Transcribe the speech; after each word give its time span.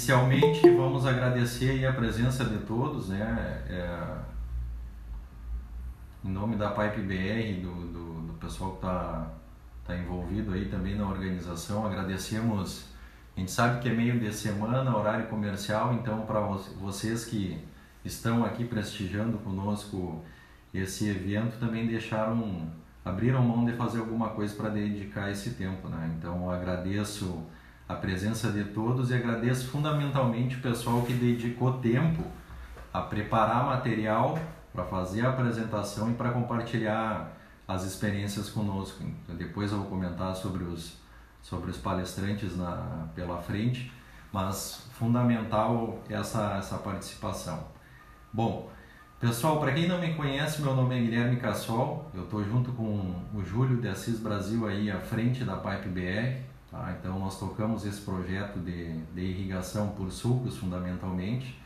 inicialmente 0.00 0.66
vamos 0.70 1.04
agradecer 1.04 1.84
a 1.84 1.92
presença 1.92 2.42
de 2.46 2.56
todos, 2.60 3.10
né? 3.10 3.62
É, 3.68 4.16
em 6.24 6.30
nome 6.30 6.56
da 6.56 6.70
Pipe 6.70 7.02
BR, 7.02 7.60
do, 7.60 7.74
do, 7.92 8.26
do 8.28 8.32
pessoal 8.40 8.70
que 8.70 8.76
está 8.78 9.30
tá 9.86 9.94
envolvido 9.94 10.54
aí 10.54 10.70
também 10.70 10.96
na 10.96 11.06
organização, 11.06 11.86
agradecemos. 11.86 12.86
A 13.36 13.40
gente 13.40 13.52
sabe 13.52 13.80
que 13.80 13.90
é 13.90 13.92
meio 13.92 14.18
de 14.18 14.32
semana, 14.32 14.96
horário 14.96 15.26
comercial, 15.26 15.92
então 15.92 16.22
para 16.22 16.40
vocês 16.40 17.26
que 17.26 17.62
estão 18.02 18.42
aqui 18.42 18.64
prestigiando 18.64 19.36
conosco 19.38 20.24
esse 20.72 21.10
evento 21.10 21.58
também 21.60 21.86
deixaram, 21.86 22.70
abriram 23.04 23.42
mão 23.42 23.66
de 23.66 23.72
fazer 23.72 23.98
alguma 23.98 24.30
coisa 24.30 24.54
para 24.54 24.70
dedicar 24.70 25.30
esse 25.30 25.50
tempo, 25.50 25.88
né? 25.88 26.10
Então 26.16 26.50
agradeço 26.50 27.44
a 27.90 27.94
presença 27.96 28.52
de 28.52 28.62
todos 28.66 29.10
e 29.10 29.14
agradeço 29.14 29.66
fundamentalmente 29.66 30.56
o 30.56 30.60
pessoal 30.60 31.02
que 31.02 31.12
dedicou 31.12 31.72
tempo 31.78 32.22
a 32.92 33.00
preparar 33.00 33.66
material 33.66 34.38
para 34.72 34.84
fazer 34.84 35.26
a 35.26 35.30
apresentação 35.30 36.08
e 36.08 36.14
para 36.14 36.30
compartilhar 36.30 37.36
as 37.66 37.82
experiências 37.84 38.48
conosco. 38.48 39.02
Então, 39.02 39.34
depois 39.34 39.72
eu 39.72 39.78
vou 39.78 39.88
comentar 39.88 40.36
sobre 40.36 40.62
os, 40.62 40.98
sobre 41.42 41.68
os 41.68 41.78
palestrantes 41.78 42.56
na, 42.56 43.08
pela 43.12 43.38
frente, 43.38 43.92
mas 44.32 44.86
fundamental 44.92 45.98
essa, 46.08 46.58
essa 46.58 46.78
participação. 46.78 47.64
Bom, 48.32 48.70
pessoal, 49.18 49.58
para 49.58 49.72
quem 49.72 49.88
não 49.88 49.98
me 49.98 50.14
conhece, 50.14 50.62
meu 50.62 50.76
nome 50.76 50.96
é 50.96 51.00
Guilherme 51.00 51.36
Cassol, 51.38 52.08
eu 52.14 52.22
estou 52.22 52.44
junto 52.44 52.70
com 52.70 53.16
o 53.34 53.42
Júlio 53.44 53.80
de 53.80 53.88
Assis 53.88 54.20
Brasil 54.20 54.64
aí 54.68 54.88
à 54.92 55.00
frente 55.00 55.42
da 55.42 55.56
Pipe 55.56 55.88
BR, 55.88 56.49
tá? 56.70 56.96
então 56.98 57.18
nós 57.18 57.38
tocamos 57.38 57.84
esse 57.84 58.00
projeto 58.00 58.58
de, 58.58 58.98
de 59.14 59.20
irrigação 59.20 59.88
por 59.90 60.10
sulcos 60.10 60.56
fundamentalmente, 60.56 61.60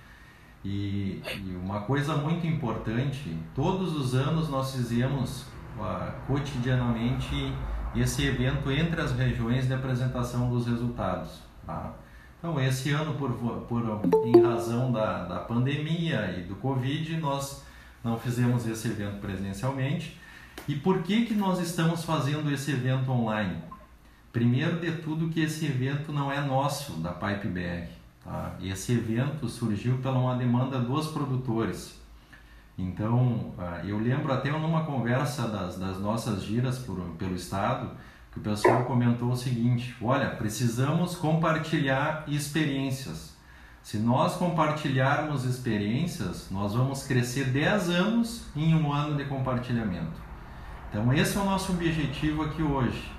e, 0.64 1.20
e, 1.44 1.56
uma 1.62 1.82
coisa 1.82 2.16
muito 2.16 2.46
importante, 2.46 3.36
todos 3.54 3.94
os 3.94 4.14
anos 4.14 4.48
nós 4.48 4.74
fizemos 4.74 5.42
uh, 5.78 6.10
cotidianamente 6.26 7.52
esse 7.94 8.26
evento 8.26 8.70
entre 8.70 8.98
as 9.00 9.12
regiões 9.12 9.66
de 9.66 9.74
apresentação 9.74 10.48
dos 10.48 10.66
resultados. 10.66 11.42
Tá? 11.66 11.92
Então, 12.38 12.58
esse 12.60 12.90
ano, 12.90 13.14
por, 13.14 13.30
por, 13.32 14.00
em 14.26 14.42
razão 14.42 14.90
da, 14.90 15.24
da 15.24 15.38
pandemia 15.40 16.34
e 16.38 16.42
do 16.42 16.54
Covid, 16.56 17.16
nós 17.18 17.62
não 18.02 18.18
fizemos 18.18 18.66
esse 18.66 18.88
evento 18.88 19.18
presencialmente. 19.20 20.18
E 20.66 20.74
por 20.74 21.02
que, 21.02 21.26
que 21.26 21.34
nós 21.34 21.60
estamos 21.60 22.04
fazendo 22.04 22.50
esse 22.50 22.70
evento 22.70 23.10
online? 23.10 23.56
Primeiro 24.34 24.80
de 24.80 24.90
tudo 24.90 25.28
que 25.28 25.40
esse 25.40 25.64
evento 25.64 26.12
não 26.12 26.30
é 26.30 26.40
nosso, 26.40 26.94
da 26.94 27.12
Pipe 27.12 27.46
BR. 27.46 27.86
Tá? 28.24 28.56
Esse 28.60 28.90
evento 28.90 29.48
surgiu 29.48 29.98
pela 29.98 30.18
uma 30.18 30.34
demanda 30.34 30.80
dos 30.80 31.06
produtores. 31.06 31.96
Então, 32.76 33.54
ah, 33.56 33.80
eu 33.84 33.96
lembro 33.96 34.32
até 34.32 34.50
numa 34.50 34.82
conversa 34.84 35.46
das, 35.46 35.78
das 35.78 36.00
nossas 36.00 36.42
giras 36.42 36.80
por, 36.80 36.98
pelo 37.16 37.36
estado, 37.36 37.92
que 38.32 38.40
o 38.40 38.42
pessoal 38.42 38.82
comentou 38.86 39.30
o 39.30 39.36
seguinte: 39.36 39.94
olha, 40.02 40.30
precisamos 40.30 41.14
compartilhar 41.14 42.24
experiências. 42.26 43.36
Se 43.84 43.98
nós 43.98 44.34
compartilharmos 44.34 45.44
experiências, 45.44 46.48
nós 46.50 46.74
vamos 46.74 47.06
crescer 47.06 47.50
10 47.50 47.88
anos 47.88 48.46
em 48.56 48.74
um 48.74 48.92
ano 48.92 49.16
de 49.16 49.26
compartilhamento. 49.26 50.20
Então, 50.90 51.12
esse 51.12 51.36
é 51.36 51.40
o 51.40 51.44
nosso 51.44 51.70
objetivo 51.70 52.42
aqui 52.42 52.64
hoje. 52.64 53.13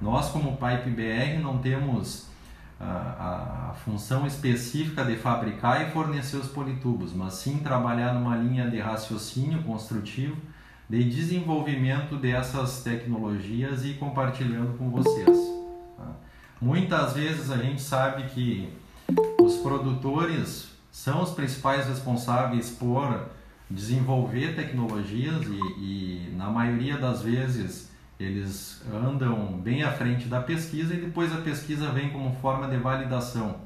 Nós, 0.00 0.30
como 0.30 0.56
Pipe 0.56 0.90
BR, 0.90 1.42
não 1.42 1.58
temos 1.58 2.26
a, 2.80 3.70
a, 3.70 3.74
função 3.84 4.26
específica 4.26 5.04
de 5.04 5.16
fabricar 5.16 5.86
e 5.86 5.90
fornecer 5.90 6.38
os 6.38 6.48
politubos, 6.48 7.12
mas 7.12 7.34
sim 7.34 7.58
trabalhar 7.58 8.14
numa 8.14 8.36
linha 8.36 8.70
de 8.70 8.78
raciocínio 8.78 9.62
construtivo, 9.62 10.36
de 10.88 11.04
desenvolvimento 11.04 12.16
dessas 12.16 12.82
tecnologias 12.82 13.84
e 13.84 13.94
compartilhando 13.94 14.76
com 14.78 14.90
vocês. 14.90 15.36
Tá? 15.96 16.12
Muitas 16.60 17.12
vezes 17.12 17.50
a 17.50 17.58
gente 17.58 17.82
sabe 17.82 18.24
que 18.30 18.72
os 19.40 19.56
produtores 19.58 20.70
são 20.90 21.22
os 21.22 21.30
principais 21.30 21.86
responsáveis 21.86 22.70
por 22.70 23.28
desenvolver 23.70 24.56
tecnologias 24.56 25.46
e, 25.46 25.60
e 25.78 26.34
na 26.36 26.48
maioria 26.50 26.96
das 26.96 27.22
vezes 27.22 27.89
eles 28.20 28.82
andam 28.92 29.58
bem 29.62 29.82
à 29.82 29.90
frente 29.90 30.26
da 30.28 30.40
pesquisa 30.40 30.92
e 30.92 31.00
depois 31.00 31.32
a 31.32 31.38
pesquisa 31.38 31.90
vem 31.90 32.10
como 32.10 32.36
forma 32.36 32.68
de 32.68 32.76
validação. 32.76 33.56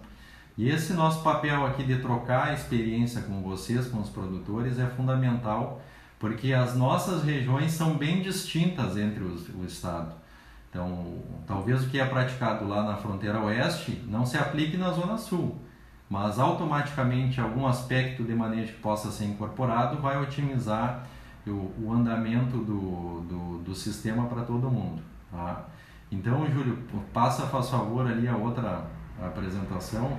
E 0.57 0.69
esse 0.69 0.93
nosso 0.93 1.25
papel 1.25 1.67
aqui 1.67 1.83
de 1.83 1.99
trocar 1.99 2.49
a 2.49 2.55
experiência 2.55 3.23
com 3.23 3.43
vocês, 3.43 3.89
com 3.89 4.01
os 4.01 4.09
produtores, 4.09 4.79
é 4.79 4.87
fundamental, 4.87 5.83
porque 6.21 6.53
as 6.53 6.77
nossas 6.77 7.25
regiões 7.25 7.73
são 7.73 7.99
bem 7.99 8.23
distintas 8.23 8.97
entre 8.97 9.25
os, 9.25 9.49
o 9.49 9.65
estado. 9.65 10.15
Então, 10.71 11.19
talvez 11.47 11.83
o 11.83 11.89
que 11.89 11.99
é 11.99 12.05
praticado 12.05 12.69
lá 12.69 12.85
na 12.85 12.97
fronteira 12.97 13.41
oeste 13.41 14.03
não 14.07 14.25
se 14.25 14.39
aplique 14.39 14.77
na 14.77 14.93
zona 14.93 15.19
sul, 15.19 15.61
mas 16.09 16.39
automaticamente 16.39 17.41
algum 17.41 17.67
aspecto 17.67 18.23
de 18.23 18.35
manejo 18.35 18.75
que 18.75 18.81
possa 18.81 19.11
ser 19.11 19.25
incorporado 19.25 20.01
vai 20.01 20.21
otimizar 20.21 21.07
o, 21.51 21.73
o 21.83 21.93
andamento 21.93 22.59
do, 22.59 23.21
do, 23.23 23.59
do 23.59 23.75
sistema 23.75 24.27
para 24.27 24.43
todo 24.43 24.71
mundo. 24.71 25.03
Tá? 25.31 25.67
Então, 26.11 26.47
Júlio, 26.51 26.79
passa, 27.13 27.47
faz 27.47 27.69
favor, 27.69 28.07
ali 28.07 28.29
a 28.29 28.37
outra 28.37 28.87
apresentação. 29.23 30.19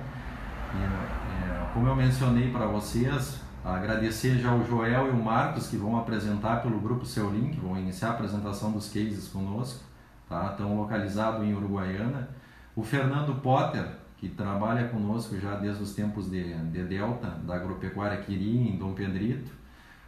É, 0.74 1.72
como 1.72 1.88
eu 1.88 1.96
mencionei 1.96 2.50
para 2.50 2.66
vocês, 2.66 3.40
agradecer 3.64 4.38
já 4.38 4.52
o 4.52 4.64
Joel 4.64 5.08
e 5.08 5.10
o 5.10 5.22
Marcos 5.22 5.68
que 5.68 5.76
vão 5.76 5.96
apresentar 5.96 6.62
pelo 6.62 6.78
grupo 6.78 7.04
Seu 7.06 7.30
Link, 7.30 7.58
vão 7.58 7.78
iniciar 7.78 8.08
a 8.08 8.12
apresentação 8.12 8.72
dos 8.72 8.88
cases 8.88 9.28
conosco, 9.28 9.84
tá? 10.28 10.50
estão 10.50 10.76
localizados 10.76 11.42
em 11.44 11.54
Uruguaiana. 11.54 12.28
O 12.74 12.82
Fernando 12.82 13.40
Potter, 13.40 13.86
que 14.18 14.28
trabalha 14.28 14.88
conosco 14.88 15.38
já 15.38 15.54
desde 15.54 15.82
os 15.82 15.94
tempos 15.94 16.30
de, 16.30 16.54
de 16.54 16.84
Delta, 16.84 17.28
da 17.28 17.56
agropecuária 17.56 18.18
Quiri, 18.18 18.68
em 18.68 18.78
Dom 18.78 18.92
Pedrito 18.92 19.50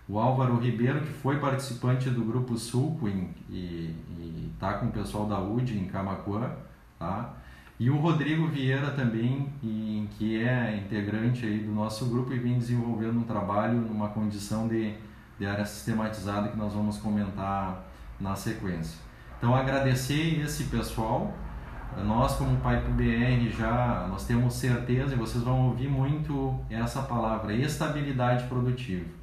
o 0.08 0.19
Álvaro 0.19 0.56
Ribeiro, 0.58 1.00
que 1.00 1.12
foi 1.12 1.38
participante 1.38 2.08
do 2.08 2.24
Grupo 2.24 2.56
Sulco 2.56 3.08
e 3.08 3.94
está 4.54 4.74
com 4.74 4.86
o 4.86 4.91
pessoal 4.91 5.26
da 5.26 5.38
UD 5.38 5.78
em 5.78 5.84
Camacuã, 5.84 6.50
tá? 6.98 7.34
E 7.78 7.91
o 7.91 7.96
Rodrigo 7.96 8.48
Vieira 8.48 8.91
também, 8.91 9.48
em, 9.62 10.08
que 10.19 10.42
é 10.42 10.76
integrante 10.76 11.46
aí 11.46 11.60
do 11.60 11.70
nosso 11.70 12.06
grupo 12.06 12.32
e 12.32 12.38
vem 12.38 12.58
desenvolvendo 12.58 13.20
um 13.20 13.22
trabalho 13.22 13.80
numa 13.80 14.08
condição 14.08 14.66
de, 14.66 14.94
de 15.38 15.46
área 15.46 15.64
sistematizada 15.64 16.48
que 16.48 16.56
nós 16.56 16.72
vamos 16.72 16.98
comentar 16.98 17.84
na 18.19 18.34
sequência. 18.34 18.98
Então 19.38 19.54
agradecer 19.54 20.40
esse 20.40 20.64
pessoal, 20.64 21.32
nós 22.04 22.34
como 22.34 22.56
Pipe 22.56 22.90
BR 22.90 23.56
já 23.56 24.08
nós 24.10 24.26
temos 24.26 24.54
certeza 24.54 25.14
e 25.14 25.16
vocês 25.16 25.44
vão 25.44 25.69
ouvir 25.69 25.88
muito 25.88 26.58
essa 26.69 27.02
palavra, 27.02 27.54
estabilidade 27.54 28.48
produtiva. 28.48 29.18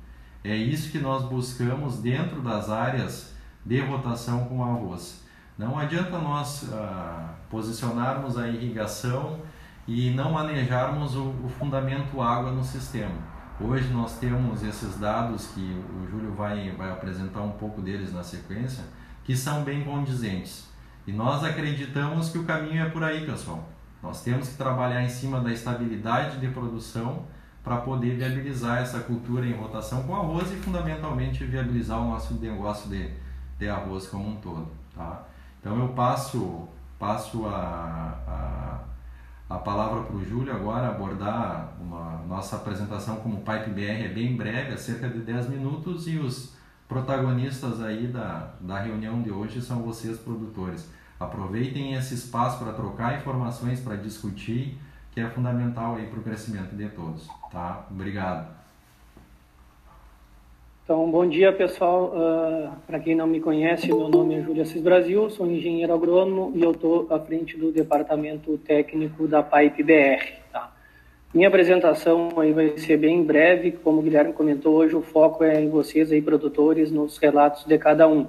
É 0.47 0.55
isso 0.55 0.91
que 0.91 0.99
nós 0.99 1.23
buscamos 1.23 1.97
dentro 1.97 2.39
das 2.39 2.69
áreas 2.69 3.33
de 3.65 3.79
rotação 3.81 4.45
com 4.45 4.63
arroz. 4.63 5.23
Não 5.57 5.75
adianta 5.75 6.19
nós 6.19 6.71
ah, 6.71 7.33
posicionarmos 7.49 8.37
a 8.37 8.47
irrigação 8.47 9.39
e 9.87 10.11
não 10.11 10.33
manejarmos 10.33 11.15
o, 11.15 11.29
o, 11.43 11.49
fundamento 11.49 12.21
água 12.21 12.51
no 12.51 12.63
sistema. 12.63 13.15
Hoje 13.59 13.91
nós 13.91 14.19
temos 14.19 14.61
esses 14.61 14.99
dados 14.99 15.47
que 15.47 15.61
o 15.61 16.07
Júlio 16.11 16.35
vai, 16.35 16.69
vai 16.73 16.91
apresentar 16.91 17.41
um 17.41 17.53
pouco 17.53 17.81
deles 17.81 18.13
na 18.13 18.21
sequência, 18.21 18.83
que 19.23 19.35
são 19.35 19.63
bem 19.63 19.83
condizentes. 19.83 20.69
E 21.07 21.11
nós 21.11 21.43
acreditamos 21.43 22.29
que 22.29 22.37
o 22.37 22.43
caminho 22.43 22.85
é 22.85 22.89
por 22.89 23.03
aí, 23.03 23.25
pessoal. 23.25 23.67
Nós 24.03 24.21
temos 24.21 24.49
que 24.49 24.57
trabalhar 24.57 25.01
em 25.01 25.09
cima 25.09 25.39
da 25.39 25.51
estabilidade 25.51 26.37
de 26.39 26.49
produção 26.49 27.23
para 27.65 27.77
poder 27.77 28.15
viabilizar 28.15 28.77
essa 28.83 28.99
cultura 28.99 29.43
em 29.43 29.53
rotação 29.53 30.03
com 30.03 30.15
arroz 30.15 30.51
e 30.51 30.55
fundamentalmente 30.57 31.43
viabilizar 31.43 31.99
o 31.99 32.11
nosso 32.11 32.35
negócio 32.35 32.87
de, 32.87 33.09
de 33.57 33.67
arroz 33.67 34.05
como 34.05 34.29
um 34.29 34.35
todo. 34.35 34.67
Tá? 34.95 35.23
Então 35.59 35.79
eu 35.79 35.87
passo, 35.89 36.69
passo 36.99 37.47
a, 37.47 38.19
a, 39.49 39.55
a 39.55 39.57
palavra 39.57 40.03
para 40.03 40.15
o 40.15 40.23
Júlio 40.23 40.55
agora 40.55 40.89
abordar 40.89 41.73
uma 41.81 42.21
nossa 42.27 42.55
apresentação 42.55 43.15
como 43.15 43.37
Pipe 43.37 43.71
BR 43.71 44.05
é 44.05 44.09
bem 44.09 44.37
breve, 44.37 44.73
é 44.73 44.77
cerca 44.77 45.09
de 45.09 45.17
10 45.21 45.49
minutos 45.49 46.07
e 46.07 46.19
os 46.19 46.53
protagonistas 46.87 47.81
aí 47.81 48.05
da, 48.05 48.51
da 48.61 48.79
reunião 48.79 49.23
de 49.23 49.31
hoje 49.31 49.59
são 49.59 49.81
vocês 49.81 50.19
produtores. 50.19 50.87
Aproveitem 51.19 51.95
esse 51.95 52.13
espaço 52.13 52.59
para 52.59 52.73
trocar 52.73 53.17
informações, 53.17 53.79
para 53.79 53.95
discutir 53.95 54.79
que 55.15 55.21
é 55.21 55.29
fundamental 55.29 55.95
aí 55.95 56.05
para 56.07 56.19
o 56.19 56.23
crescimento 56.23 56.75
de 56.75 56.89
todos, 56.89 57.25
tá? 57.49 57.87
Obrigado. 57.89 58.53
Então, 60.83 61.09
bom 61.09 61.25
dia 61.25 61.53
pessoal. 61.53 62.13
Uh, 62.13 62.69
para 62.85 62.99
quem 62.99 63.15
não 63.15 63.25
me 63.25 63.39
conhece, 63.39 63.87
meu 63.87 64.09
nome 64.09 64.35
é 64.35 64.41
Júlio 64.41 64.61
Assis 64.61 64.81
Brasil, 64.81 65.29
sou 65.29 65.49
engenheiro 65.49 65.93
agrônomo 65.93 66.51
e 66.53 66.61
eu 66.61 66.71
estou 66.71 67.07
à 67.09 67.17
frente 67.17 67.57
do 67.57 67.71
departamento 67.71 68.57
técnico 68.57 69.25
da 69.25 69.41
PAIP 69.41 69.83
BR. 69.83 70.33
Tá? 70.51 70.73
Minha 71.33 71.47
apresentação 71.47 72.37
aí 72.37 72.51
vai 72.51 72.77
ser 72.77 72.97
bem 72.97 73.23
breve, 73.23 73.71
como 73.71 73.99
o 73.99 74.03
Guilherme 74.03 74.33
comentou 74.33 74.75
hoje, 74.75 74.97
o 74.97 75.01
foco 75.01 75.45
é 75.45 75.61
em 75.61 75.69
vocês 75.69 76.11
aí, 76.11 76.21
produtores, 76.21 76.91
nos 76.91 77.17
relatos 77.17 77.63
de 77.63 77.77
cada 77.77 78.05
um. 78.05 78.27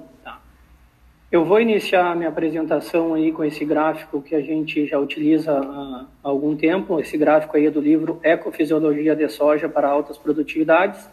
Eu 1.29 1.43
vou 1.43 1.59
iniciar 1.59 2.11
a 2.11 2.15
minha 2.15 2.29
apresentação 2.29 3.13
aí 3.13 3.33
com 3.33 3.43
esse 3.43 3.65
gráfico 3.65 4.21
que 4.21 4.33
a 4.33 4.39
gente 4.39 4.87
já 4.87 4.97
utiliza 4.97 5.51
há 5.51 6.05
algum 6.23 6.55
tempo. 6.55 7.01
Esse 7.01 7.17
gráfico 7.17 7.57
aí 7.57 7.65
é 7.65 7.71
do 7.71 7.81
livro 7.81 8.17
Ecofisiologia 8.23 9.13
de 9.13 9.27
Soja 9.27 9.67
para 9.67 9.89
Altas 9.89 10.17
Produtividades, 10.17 11.09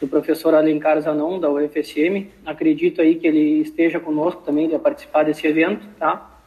do 0.00 0.06
professor 0.06 0.54
Alencar 0.54 1.00
Zanon, 1.00 1.40
da 1.40 1.50
UFSM. 1.50 2.28
Acredito 2.46 3.02
aí 3.02 3.16
que 3.16 3.26
ele 3.26 3.60
esteja 3.60 3.98
conosco 3.98 4.42
também, 4.42 4.68
vai 4.68 4.78
participar 4.78 5.24
desse 5.24 5.44
evento, 5.44 5.88
tá? 5.98 6.38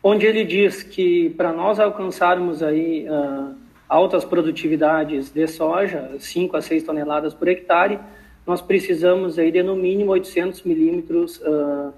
Onde 0.00 0.24
ele 0.24 0.44
diz 0.44 0.84
que 0.84 1.30
para 1.30 1.52
nós 1.52 1.80
alcançarmos 1.80 2.62
aí... 2.62 3.06
Uh, 3.08 3.62
altas 3.92 4.24
produtividades 4.24 5.30
de 5.30 5.46
soja, 5.46 6.12
5 6.18 6.56
a 6.56 6.62
6 6.62 6.82
toneladas 6.82 7.34
por 7.34 7.46
hectare, 7.46 7.98
nós 8.46 8.62
precisamos 8.62 9.38
aí 9.38 9.52
de 9.52 9.62
no 9.62 9.76
mínimo 9.76 10.12
800 10.12 10.62
milímetros 10.62 11.38
uh, 11.42 11.92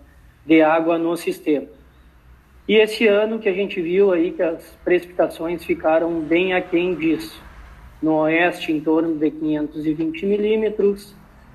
de 0.47 0.63
água 0.63 0.99
no 0.99 1.17
sistema. 1.17 1.67
E 2.67 2.77
esse 2.77 3.07
ano 3.07 3.39
que 3.39 3.49
a 3.49 3.53
gente 3.53 3.81
viu 3.81 4.13
aí 4.13 4.33
que 4.33 4.43
as 4.43 4.77
precipitações 4.85 5.65
ficaram 5.65 6.21
bem 6.21 6.55
aquém 6.55 6.95
disso. 6.95 7.43
No 8.03 8.17
oeste, 8.21 8.73
em 8.73 8.81
torno 8.81 9.17
de 9.17 9.31
520 9.31 10.27
milímetros, 10.27 11.15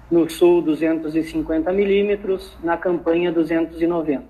no 0.09 0.29
sul, 0.29 0.61
250 0.61 1.71
milímetros, 1.71 2.57
na 2.63 2.77
campanha, 2.77 3.31
290. 3.31 4.23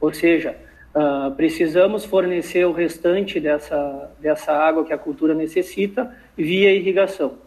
Ou 0.00 0.12
seja, 0.12 0.56
Uh, 0.94 1.34
precisamos 1.34 2.04
fornecer 2.04 2.66
o 2.66 2.72
restante 2.72 3.40
dessa, 3.40 4.10
dessa 4.20 4.52
água 4.52 4.84
que 4.84 4.92
a 4.92 4.98
cultura 4.98 5.32
necessita 5.32 6.14
via 6.36 6.70
irrigação. 6.70 7.38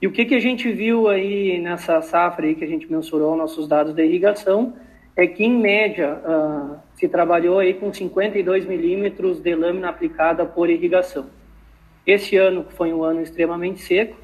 E 0.00 0.06
o 0.06 0.10
que, 0.10 0.24
que 0.24 0.34
a 0.34 0.40
gente 0.40 0.72
viu 0.72 1.06
aí 1.06 1.60
nessa 1.60 2.00
safra 2.00 2.46
aí 2.46 2.54
que 2.54 2.64
a 2.64 2.66
gente 2.66 2.90
mensurou 2.90 3.36
nossos 3.36 3.68
dados 3.68 3.94
da 3.94 4.02
irrigação 4.02 4.72
é 5.18 5.26
que, 5.26 5.44
em 5.44 5.52
média, 5.52 6.14
uh, 6.14 6.76
se 6.94 7.08
trabalhou 7.08 7.58
aí 7.58 7.74
com 7.74 7.92
52 7.92 8.64
milímetros 8.64 9.40
de 9.40 9.54
lâmina 9.54 9.90
aplicada 9.90 10.46
por 10.46 10.70
irrigação. 10.70 11.26
Esse 12.06 12.36
ano, 12.36 12.64
que 12.64 12.72
foi 12.72 12.92
um 12.92 13.02
ano 13.02 13.20
extremamente 13.20 13.82
seco, 13.82 14.16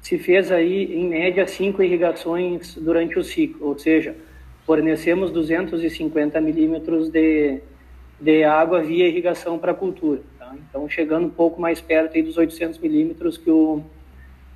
se 0.00 0.16
fez 0.16 0.50
aí, 0.50 0.94
em 0.94 1.08
média, 1.08 1.46
cinco 1.46 1.82
irrigações 1.82 2.76
durante 2.76 3.18
o 3.18 3.24
ciclo, 3.24 3.66
ou 3.66 3.78
seja, 3.78 4.16
fornecemos 4.64 5.30
250 5.30 6.40
milímetros 6.40 7.10
de 7.10 7.60
de 8.20 8.44
água 8.44 8.82
via 8.82 9.06
irrigação 9.06 9.58
para 9.58 9.72
a 9.72 9.74
cultura. 9.74 10.20
Tá? 10.38 10.54
Então, 10.68 10.88
chegando 10.88 11.26
um 11.26 11.30
pouco 11.30 11.60
mais 11.60 11.80
perto 11.80 12.20
dos 12.22 12.36
800 12.36 12.78
milímetros 12.78 13.36
que 13.36 13.50
o, 13.50 13.82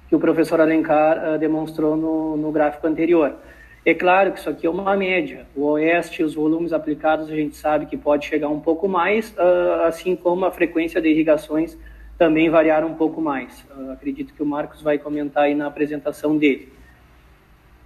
que 0.08 0.16
o 0.16 0.18
professor 0.18 0.60
Alencar 0.60 1.34
uh, 1.34 1.38
demonstrou 1.38 1.96
no, 1.96 2.36
no 2.36 2.50
gráfico 2.50 2.86
anterior. 2.86 3.36
É 3.84 3.94
claro 3.94 4.32
que 4.32 4.40
isso 4.40 4.50
aqui 4.50 4.66
é 4.66 4.70
uma 4.70 4.94
média. 4.96 5.46
O 5.56 5.64
oeste, 5.64 6.22
os 6.22 6.34
volumes 6.34 6.72
aplicados, 6.72 7.30
a 7.30 7.34
gente 7.34 7.56
sabe 7.56 7.86
que 7.86 7.96
pode 7.96 8.26
chegar 8.26 8.48
um 8.48 8.60
pouco 8.60 8.86
mais, 8.86 9.30
uh, 9.32 9.84
assim 9.86 10.14
como 10.14 10.44
a 10.44 10.50
frequência 10.50 11.00
de 11.00 11.08
irrigações 11.08 11.78
também 12.18 12.50
variar 12.50 12.84
um 12.84 12.94
pouco 12.94 13.22
mais. 13.22 13.64
Uh, 13.74 13.92
acredito 13.92 14.34
que 14.34 14.42
o 14.42 14.46
Marcos 14.46 14.82
vai 14.82 14.98
comentar 14.98 15.44
aí 15.44 15.54
na 15.54 15.66
apresentação 15.66 16.36
dele. 16.36 16.70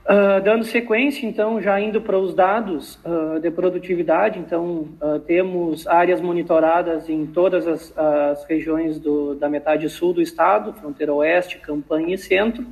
Uh, 0.05 0.43
dando 0.43 0.65
sequência, 0.65 1.25
então, 1.25 1.63
já 1.63 1.81
indo 1.81 1.99
para 1.99 2.19
os 2.19 2.35
dados 2.35 2.97
uh, 3.07 3.41
de 3.41 3.51
produtividade, 3.51 4.39
então, 4.39 4.89
uh, 5.01 5.19
temos 5.21 5.87
áreas 5.87 6.21
monitoradas 6.21 7.09
em 7.09 7.25
todas 7.25 7.67
as, 7.67 7.97
as 7.97 8.45
regiões 8.45 8.99
do, 8.99 9.35
da 9.35 9.49
metade 9.49 9.89
sul 9.89 10.13
do 10.13 10.21
estado, 10.21 10.75
fronteira 10.75 11.15
oeste, 11.15 11.59
campanha 11.59 12.15
e 12.17 12.19
centro. 12.19 12.67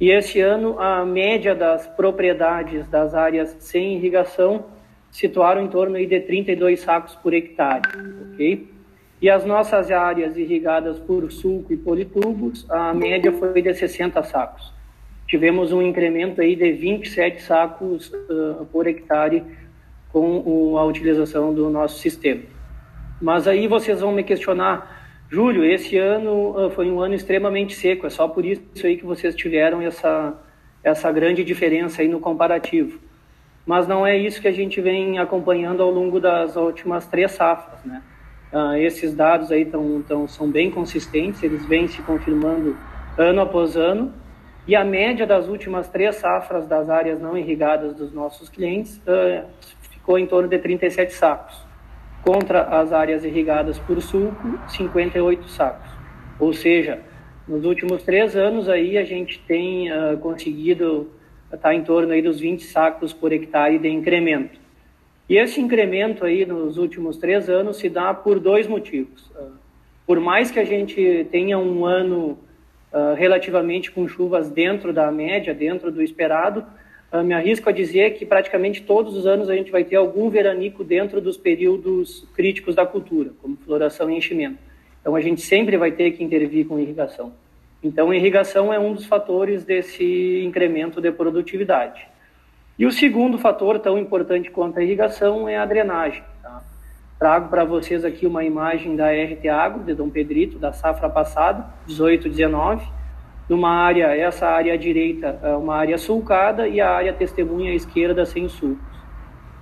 E 0.00 0.10
esse 0.10 0.40
ano, 0.40 0.78
a 0.78 1.04
média 1.04 1.54
das 1.54 1.86
propriedades 1.86 2.88
das 2.88 3.14
áreas 3.14 3.56
sem 3.58 3.96
irrigação 3.96 4.66
situaram 5.10 5.62
em 5.62 5.68
torno 5.68 5.98
de 5.98 6.20
32 6.20 6.80
sacos 6.80 7.14
por 7.16 7.34
hectare, 7.34 7.82
ok? 8.32 8.70
E 9.20 9.28
as 9.28 9.44
nossas 9.44 9.90
áreas 9.90 10.36
irrigadas 10.36 11.00
por 11.00 11.30
sulco 11.32 11.72
e 11.72 11.76
politubos, 11.76 12.64
a 12.70 12.94
média 12.94 13.32
foi 13.32 13.60
de 13.60 13.74
60 13.74 14.22
sacos 14.22 14.78
tivemos 15.28 15.72
um 15.72 15.82
incremento 15.82 16.40
aí 16.40 16.56
de 16.56 16.72
27 16.72 17.42
sacos 17.42 18.10
uh, 18.10 18.66
por 18.72 18.86
hectare 18.86 19.44
com 20.10 20.76
a 20.78 20.84
utilização 20.84 21.52
do 21.52 21.68
nosso 21.68 21.98
sistema. 21.98 22.42
Mas 23.20 23.46
aí 23.46 23.68
vocês 23.68 24.00
vão 24.00 24.10
me 24.10 24.22
questionar, 24.24 24.97
Júlio, 25.30 25.62
esse 25.62 25.98
ano 25.98 26.56
uh, 26.56 26.70
foi 26.70 26.90
um 26.90 27.00
ano 27.00 27.14
extremamente 27.14 27.74
seco, 27.74 28.06
é 28.06 28.10
só 28.10 28.26
por 28.26 28.46
isso 28.46 28.62
aí 28.82 28.96
que 28.96 29.04
vocês 29.04 29.34
tiveram 29.34 29.82
essa, 29.82 30.34
essa 30.82 31.12
grande 31.12 31.44
diferença 31.44 32.00
aí 32.00 32.08
no 32.08 32.18
comparativo. 32.18 32.98
Mas 33.66 33.86
não 33.86 34.06
é 34.06 34.16
isso 34.16 34.40
que 34.40 34.48
a 34.48 34.52
gente 34.52 34.80
vem 34.80 35.18
acompanhando 35.18 35.82
ao 35.82 35.90
longo 35.90 36.18
das 36.18 36.56
últimas 36.56 37.06
três 37.06 37.32
safras, 37.32 37.84
né? 37.84 38.02
Uh, 38.50 38.76
esses 38.76 39.12
dados 39.12 39.52
aí 39.52 39.66
tão, 39.66 40.00
tão, 40.00 40.26
são 40.26 40.50
bem 40.50 40.70
consistentes, 40.70 41.42
eles 41.42 41.66
vêm 41.66 41.86
se 41.86 42.00
confirmando 42.00 42.74
ano 43.18 43.42
após 43.42 43.76
ano, 43.76 44.14
e 44.66 44.74
a 44.74 44.82
média 44.82 45.26
das 45.26 45.46
últimas 45.46 45.90
três 45.90 46.16
safras 46.16 46.66
das 46.66 46.88
áreas 46.88 47.20
não 47.20 47.36
irrigadas 47.36 47.94
dos 47.94 48.14
nossos 48.14 48.48
clientes 48.48 48.96
uh, 49.06 49.46
ficou 49.90 50.18
em 50.18 50.26
torno 50.26 50.48
de 50.48 50.58
37 50.58 51.12
sacos, 51.12 51.67
contra 52.28 52.60
as 52.78 52.92
áreas 52.92 53.24
irrigadas 53.24 53.78
por 53.78 54.02
sulco, 54.02 54.60
58 54.68 55.48
sacos. 55.48 55.90
Ou 56.38 56.52
seja, 56.52 57.00
nos 57.48 57.64
últimos 57.64 58.02
três 58.02 58.36
anos 58.36 58.68
aí 58.68 58.98
a 58.98 59.04
gente 59.04 59.38
tem 59.48 59.90
uh, 59.90 60.18
conseguido 60.18 61.10
estar 61.50 61.72
em 61.72 61.82
torno 61.82 62.12
aí 62.12 62.20
dos 62.20 62.38
20 62.38 62.64
sacos 62.64 63.14
por 63.14 63.32
hectare 63.32 63.78
de 63.78 63.88
incremento. 63.88 64.60
E 65.26 65.38
esse 65.38 65.58
incremento 65.58 66.22
aí 66.22 66.44
nos 66.44 66.76
últimos 66.76 67.16
três 67.16 67.48
anos 67.48 67.78
se 67.78 67.88
dá 67.88 68.12
por 68.12 68.38
dois 68.38 68.66
motivos. 68.66 69.30
Uh, 69.30 69.52
por 70.06 70.20
mais 70.20 70.50
que 70.50 70.58
a 70.58 70.66
gente 70.66 71.26
tenha 71.30 71.58
um 71.58 71.86
ano 71.86 72.38
uh, 72.92 73.14
relativamente 73.16 73.90
com 73.90 74.06
chuvas 74.06 74.50
dentro 74.50 74.92
da 74.92 75.10
média, 75.10 75.54
dentro 75.54 75.90
do 75.90 76.02
esperado. 76.02 76.62
Uh, 77.12 77.24
me 77.24 77.32
arrisco 77.32 77.68
a 77.68 77.72
dizer 77.72 78.14
que 78.14 78.26
praticamente 78.26 78.82
todos 78.82 79.16
os 79.16 79.26
anos 79.26 79.48
a 79.48 79.54
gente 79.54 79.70
vai 79.70 79.82
ter 79.82 79.96
algum 79.96 80.28
veranico 80.28 80.84
dentro 80.84 81.20
dos 81.20 81.36
períodos 81.36 82.26
críticos 82.34 82.74
da 82.74 82.84
cultura, 82.84 83.30
como 83.40 83.56
floração 83.56 84.10
e 84.10 84.16
enchimento. 84.16 84.58
Então 85.00 85.16
a 85.16 85.20
gente 85.20 85.40
sempre 85.40 85.76
vai 85.76 85.90
ter 85.92 86.10
que 86.12 86.22
intervir 86.22 86.66
com 86.66 86.78
irrigação. 86.78 87.32
Então, 87.82 88.12
irrigação 88.12 88.72
é 88.72 88.78
um 88.78 88.92
dos 88.92 89.06
fatores 89.06 89.64
desse 89.64 90.42
incremento 90.44 91.00
de 91.00 91.12
produtividade. 91.12 92.06
E 92.76 92.84
o 92.84 92.90
segundo 92.90 93.38
fator, 93.38 93.78
tão 93.78 93.96
importante 93.96 94.50
quanto 94.50 94.78
a 94.78 94.82
irrigação, 94.82 95.48
é 95.48 95.56
a 95.56 95.64
drenagem. 95.64 96.22
Tá? 96.42 96.62
Trago 97.18 97.48
para 97.48 97.64
vocês 97.64 98.04
aqui 98.04 98.26
uma 98.26 98.44
imagem 98.44 98.96
da 98.96 99.10
RT 99.10 99.48
Agro, 99.48 99.84
de 99.84 99.94
Dom 99.94 100.10
Pedrito, 100.10 100.58
da 100.58 100.72
safra 100.72 101.08
passada, 101.08 101.66
18, 101.86 102.28
19. 102.28 102.97
Numa 103.48 103.70
área, 103.70 104.14
essa 104.14 104.46
área 104.46 104.74
à 104.74 104.76
direita 104.76 105.40
é 105.42 105.56
uma 105.56 105.74
área 105.74 105.96
sulcada 105.96 106.68
e 106.68 106.80
a 106.82 106.90
área 106.90 107.14
testemunha 107.14 107.72
à 107.72 107.74
esquerda 107.74 108.26
sem 108.26 108.46
sulcos. 108.46 108.98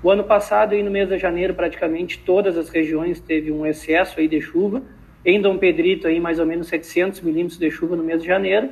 O 0.03 0.11
ano 0.11 0.25
passado, 0.25 0.73
aí 0.73 0.83
no 0.83 0.91
mês 0.91 1.09
de 1.09 1.17
janeiro, 1.19 1.55
praticamente 1.55 2.19
todas 2.19 2.59
as 2.59 2.69
regiões 2.69 3.21
teve 3.21 3.53
um 3.53 3.65
excesso 3.65 4.19
aí 4.19 4.27
de 4.27 4.41
chuva. 4.41 4.83
Em 5.25 5.41
Dom 5.41 5.57
Pedrito, 5.57 6.09
aí 6.09 6.19
mais 6.19 6.41
ou 6.41 6.47
menos 6.47 6.67
700 6.67 7.21
milímetros 7.21 7.59
de 7.59 7.71
chuva 7.71 7.95
no 7.95 8.03
mês 8.03 8.23
de 8.23 8.27
janeiro. 8.27 8.71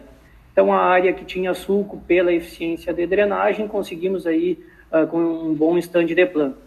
Então, 0.53 0.73
a 0.73 0.79
área 0.79 1.13
que 1.13 1.25
tinha 1.25 1.55
sulco 1.55 2.01
pela 2.07 2.33
eficiência 2.33 2.93
de 2.93 3.07
drenagem, 3.07 3.67
conseguimos 3.67 4.27
aí 4.27 4.59
uh, 4.93 5.07
com 5.07 5.19
um 5.19 5.55
bom 5.55 5.79
estande 5.79 6.15
de 6.15 6.27
planta. 6.27 6.59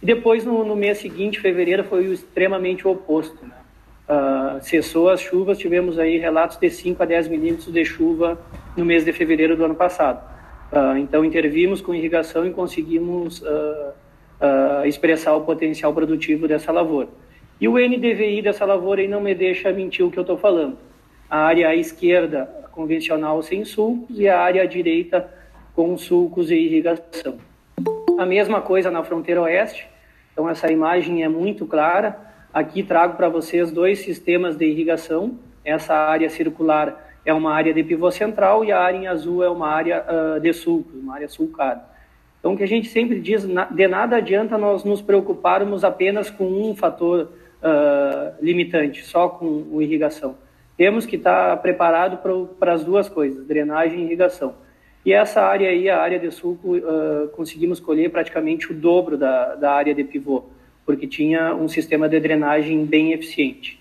E 0.00 0.06
depois, 0.06 0.44
no, 0.44 0.64
no 0.64 0.76
mês 0.76 0.98
seguinte, 0.98 1.40
fevereiro, 1.40 1.82
foi 1.84 2.04
extremamente 2.04 2.86
oposto. 2.86 3.44
Né? 3.44 3.54
Uh, 4.08 4.60
cessou 4.62 5.08
as 5.08 5.20
chuvas, 5.20 5.58
tivemos 5.58 5.98
aí 5.98 6.18
relatos 6.18 6.56
de 6.56 6.68
5 6.68 7.02
a 7.02 7.06
10 7.06 7.28
milímetros 7.28 7.72
de 7.72 7.84
chuva 7.84 8.38
no 8.76 8.84
mês 8.84 9.04
de 9.04 9.12
fevereiro 9.12 9.56
do 9.56 9.64
ano 9.64 9.74
passado. 9.74 10.22
Uh, 10.72 10.98
então, 10.98 11.24
intervimos 11.24 11.80
com 11.80 11.94
irrigação 11.94 12.46
e 12.46 12.50
conseguimos 12.50 13.42
uh, 13.42 13.92
expressar 14.84 15.34
o 15.34 15.42
potencial 15.42 15.94
produtivo 15.94 16.48
dessa 16.48 16.72
lavoura. 16.72 17.08
E 17.60 17.68
o 17.68 17.78
NDVI 17.78 18.42
dessa 18.42 18.64
lavoura 18.64 19.00
aí 19.00 19.06
não 19.06 19.20
me 19.20 19.34
deixa 19.34 19.70
mentir 19.70 20.04
o 20.04 20.10
que 20.10 20.18
eu 20.18 20.22
estou 20.22 20.36
falando. 20.36 20.76
A 21.30 21.38
área 21.38 21.68
à 21.68 21.76
esquerda, 21.76 22.46
convencional 22.72 23.40
sem 23.40 23.64
sulcos, 23.64 24.18
e 24.18 24.28
a 24.28 24.40
área 24.40 24.62
à 24.62 24.66
direita 24.66 25.32
com 25.74 25.96
sulcos 25.96 26.50
e 26.50 26.56
irrigação. 26.56 27.38
A 28.18 28.26
mesma 28.26 28.60
coisa 28.60 28.90
na 28.90 29.02
fronteira 29.04 29.42
oeste, 29.42 29.86
então 30.32 30.48
essa 30.48 30.70
imagem 30.72 31.22
é 31.22 31.28
muito 31.28 31.64
clara. 31.66 32.31
Aqui 32.52 32.82
trago 32.82 33.16
para 33.16 33.30
vocês 33.30 33.72
dois 33.72 34.00
sistemas 34.00 34.56
de 34.58 34.66
irrigação. 34.66 35.38
Essa 35.64 35.94
área 35.94 36.28
circular 36.28 37.10
é 37.24 37.32
uma 37.32 37.50
área 37.50 37.72
de 37.72 37.82
pivô 37.82 38.10
central 38.10 38.62
e 38.62 38.70
a 38.70 38.78
área 38.78 38.98
em 38.98 39.06
azul 39.06 39.42
é 39.42 39.48
uma 39.48 39.68
área 39.68 40.04
uh, 40.04 40.38
de 40.38 40.52
sulcos, 40.52 40.92
uma 40.94 41.14
área 41.14 41.28
sulcada. 41.30 41.82
Então, 42.38 42.52
o 42.52 42.56
que 42.56 42.62
a 42.62 42.68
gente 42.68 42.88
sempre 42.88 43.20
diz, 43.20 43.46
de 43.70 43.88
nada 43.88 44.16
adianta 44.16 44.58
nós 44.58 44.84
nos 44.84 45.00
preocuparmos 45.00 45.82
apenas 45.82 46.28
com 46.28 46.44
um 46.44 46.76
fator 46.76 47.30
uh, 47.62 48.44
limitante, 48.44 49.02
só 49.02 49.30
com 49.30 49.80
irrigação. 49.80 50.36
temos 50.76 51.06
que 51.06 51.16
estar 51.16 51.56
preparado 51.62 52.18
para 52.58 52.74
as 52.74 52.84
duas 52.84 53.08
coisas, 53.08 53.46
drenagem 53.46 54.00
e 54.00 54.04
irrigação. 54.04 54.54
E 55.06 55.12
essa 55.14 55.40
área 55.40 55.70
aí, 55.70 55.88
a 55.88 56.02
área 56.02 56.18
de 56.18 56.30
sulco, 56.30 56.76
uh, 56.76 57.28
conseguimos 57.28 57.80
colher 57.80 58.10
praticamente 58.10 58.70
o 58.70 58.74
dobro 58.74 59.16
da, 59.16 59.54
da 59.54 59.72
área 59.72 59.94
de 59.94 60.04
pivô, 60.04 60.44
porque 60.84 61.06
tinha 61.06 61.54
um 61.54 61.68
sistema 61.68 62.08
de 62.08 62.18
drenagem 62.20 62.84
bem 62.84 63.12
eficiente. 63.12 63.80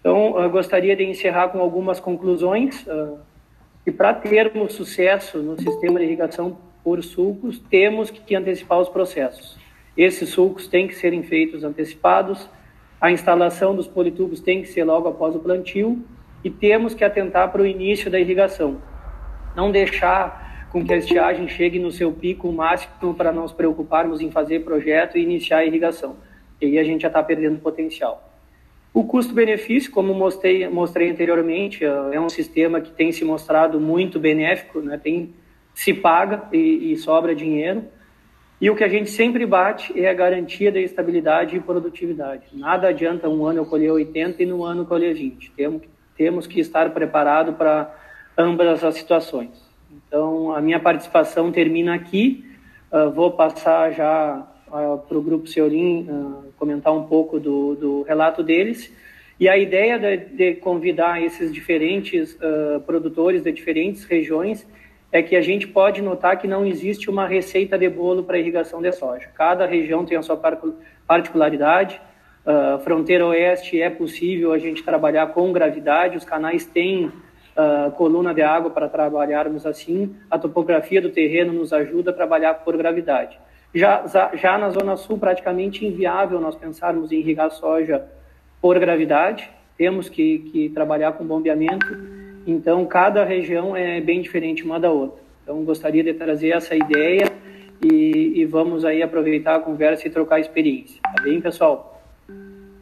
Então, 0.00 0.38
eu 0.40 0.50
gostaria 0.50 0.96
de 0.96 1.04
encerrar 1.04 1.48
com 1.48 1.60
algumas 1.60 2.00
conclusões. 2.00 2.84
Uh, 2.86 3.18
e 3.86 3.90
para 3.90 4.14
termos 4.14 4.74
sucesso 4.74 5.38
no 5.38 5.60
sistema 5.60 5.98
de 5.98 6.06
irrigação 6.06 6.58
por 6.84 7.02
sulcos, 7.02 7.58
temos 7.58 8.10
que 8.10 8.34
antecipar 8.34 8.80
os 8.80 8.88
processos. 8.88 9.56
Esses 9.96 10.28
sulcos 10.30 10.68
têm 10.68 10.86
que 10.88 10.94
serem 10.94 11.22
feitos 11.22 11.64
antecipados, 11.64 12.48
a 13.00 13.10
instalação 13.10 13.74
dos 13.74 13.88
politubos 13.88 14.40
tem 14.40 14.62
que 14.62 14.68
ser 14.68 14.84
logo 14.84 15.08
após 15.08 15.34
o 15.34 15.40
plantio 15.40 16.04
e 16.44 16.50
temos 16.50 16.94
que 16.94 17.04
atentar 17.04 17.50
para 17.50 17.62
o 17.62 17.66
início 17.66 18.10
da 18.10 18.18
irrigação. 18.18 18.80
Não 19.56 19.72
deixar 19.72 20.51
com 20.72 20.82
que 20.82 20.94
a 20.94 20.96
estiagem 20.96 21.46
chegue 21.48 21.78
no 21.78 21.92
seu 21.92 22.10
pico 22.10 22.50
máximo 22.50 23.12
para 23.14 23.30
não 23.30 23.42
nos 23.42 23.52
preocuparmos 23.52 24.22
em 24.22 24.30
fazer 24.30 24.64
projeto 24.64 25.18
e 25.18 25.22
iniciar 25.22 25.58
a 25.58 25.66
irrigação. 25.66 26.16
E 26.58 26.64
aí 26.64 26.78
a 26.78 26.84
gente 26.84 27.02
já 27.02 27.08
está 27.08 27.22
perdendo 27.22 27.58
potencial. 27.58 28.32
O 28.94 29.04
custo-benefício, 29.04 29.90
como 29.90 30.14
mostrei, 30.14 30.66
mostrei 30.68 31.10
anteriormente, 31.10 31.84
é 31.84 32.18
um 32.18 32.28
sistema 32.30 32.80
que 32.80 32.90
tem 32.90 33.12
se 33.12 33.22
mostrado 33.22 33.78
muito 33.78 34.18
benéfico, 34.18 34.80
né? 34.80 34.96
tem, 34.96 35.34
se 35.74 35.92
paga 35.92 36.48
e, 36.50 36.92
e 36.92 36.96
sobra 36.96 37.34
dinheiro. 37.34 37.84
E 38.58 38.70
o 38.70 38.76
que 38.76 38.84
a 38.84 38.88
gente 38.88 39.10
sempre 39.10 39.44
bate 39.44 39.98
é 39.98 40.08
a 40.08 40.14
garantia 40.14 40.72
da 40.72 40.80
estabilidade 40.80 41.54
e 41.54 41.60
produtividade. 41.60 42.46
Nada 42.54 42.88
adianta 42.88 43.28
um 43.28 43.44
ano 43.44 43.58
eu 43.58 43.66
colher 43.66 43.90
80 43.90 44.42
e 44.42 44.46
no 44.46 44.64
ano 44.64 44.86
colher 44.86 45.14
20. 45.14 45.50
Temos, 45.50 45.82
temos 46.16 46.46
que 46.46 46.60
estar 46.60 46.88
preparado 46.94 47.54
para 47.54 47.94
ambas 48.38 48.82
as 48.82 48.94
situações. 48.94 49.61
Então, 50.12 50.54
a 50.54 50.60
minha 50.60 50.78
participação 50.78 51.50
termina 51.50 51.94
aqui. 51.94 52.44
Uh, 52.92 53.10
vou 53.10 53.30
passar 53.30 53.92
já 53.92 54.46
uh, 54.68 54.98
para 54.98 55.16
o 55.16 55.22
Grupo 55.22 55.46
Seolim 55.46 56.06
uh, 56.06 56.52
comentar 56.58 56.92
um 56.92 57.04
pouco 57.04 57.40
do, 57.40 57.74
do, 57.76 58.02
relato 58.02 58.42
deles. 58.42 58.92
E 59.40 59.48
a 59.48 59.56
ideia 59.56 59.98
de, 59.98 60.16
de 60.36 60.54
convidar 60.56 61.22
esses 61.22 61.50
diferentes 61.50 62.36
produtores 62.84 63.42
de 63.42 63.50
diferentes 63.50 64.04
regiões 64.04 64.68
é 65.10 65.22
que 65.22 65.34
a 65.34 65.40
gente 65.40 65.66
pode 65.66 66.02
notar 66.02 66.38
que 66.38 66.46
não 66.46 66.66
existe 66.66 67.08
uma 67.08 67.26
receita 67.26 67.78
de 67.78 67.88
bolo 67.88 68.22
para 68.22 68.38
irrigação 68.38 68.82
de 68.82 68.92
soja. 68.92 69.28
Cada 69.34 69.64
região 69.64 70.04
tem 70.04 70.18
a 70.18 70.22
sua 70.22 70.38
particularidade. 71.06 72.00
Fronteira 72.84 73.26
oeste 73.26 73.80
é 73.80 73.90
possível 73.90 74.52
a 74.52 74.58
gente 74.58 74.84
trabalhar 74.84 75.28
com 75.28 75.52
gravidade, 75.52 76.18
os 76.18 76.24
canais 76.24 76.66
têm 76.66 77.10
uh, 77.56 77.90
coluna 77.92 78.34
de 78.34 78.42
água 78.42 78.70
para 78.70 78.88
trabalharmos 78.88 79.66
assim, 79.66 80.14
a 80.30 80.38
topografia 80.38 81.00
do 81.00 81.10
terreno 81.10 81.52
nos 81.52 81.72
ajuda 81.72 82.10
a 82.10 82.14
trabalhar 82.14 82.54
por 82.54 82.76
gravidade. 82.76 83.38
Já, 83.74 84.04
já 84.34 84.58
na 84.58 84.70
Zona 84.70 84.96
Sul, 84.96 85.18
praticamente 85.18 85.86
inviável 85.86 86.40
nós 86.40 86.54
pensarmos 86.54 87.10
em 87.10 87.16
irrigar 87.16 87.50
soja 87.50 88.04
por 88.60 88.78
gravidade, 88.78 89.50
temos 89.78 90.08
que, 90.08 90.38
que 90.38 90.68
trabalhar 90.68 91.12
com 91.12 91.24
bombeamento 91.24 92.22
então, 92.46 92.84
cada 92.86 93.24
região 93.24 93.76
é 93.76 94.00
bem 94.00 94.20
diferente 94.20 94.64
uma 94.64 94.78
da 94.78 94.90
outra. 94.90 95.22
Então, 95.42 95.62
gostaria 95.64 96.02
de 96.02 96.12
trazer 96.14 96.50
essa 96.50 96.74
ideia 96.74 97.30
e, 97.82 98.40
e 98.40 98.44
vamos 98.44 98.84
aí 98.84 99.02
aproveitar 99.02 99.56
a 99.56 99.60
conversa 99.60 100.06
e 100.06 100.10
trocar 100.10 100.40
experiência. 100.40 101.00
Tá 101.02 101.22
bem, 101.22 101.40
pessoal? 101.40 102.02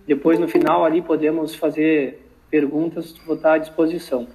Depois, 0.06 0.38
no 0.38 0.48
final, 0.48 0.84
ali 0.84 1.02
podemos 1.02 1.54
fazer 1.54 2.26
perguntas, 2.50 3.14
vou 3.26 3.36
estar 3.36 3.54
à 3.54 3.58
disposição. 3.58 4.26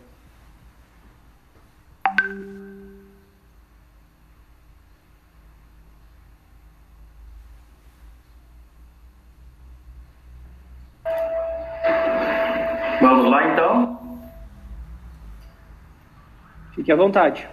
Fique 16.86 16.92
à 16.92 16.96
vontade. 16.98 17.48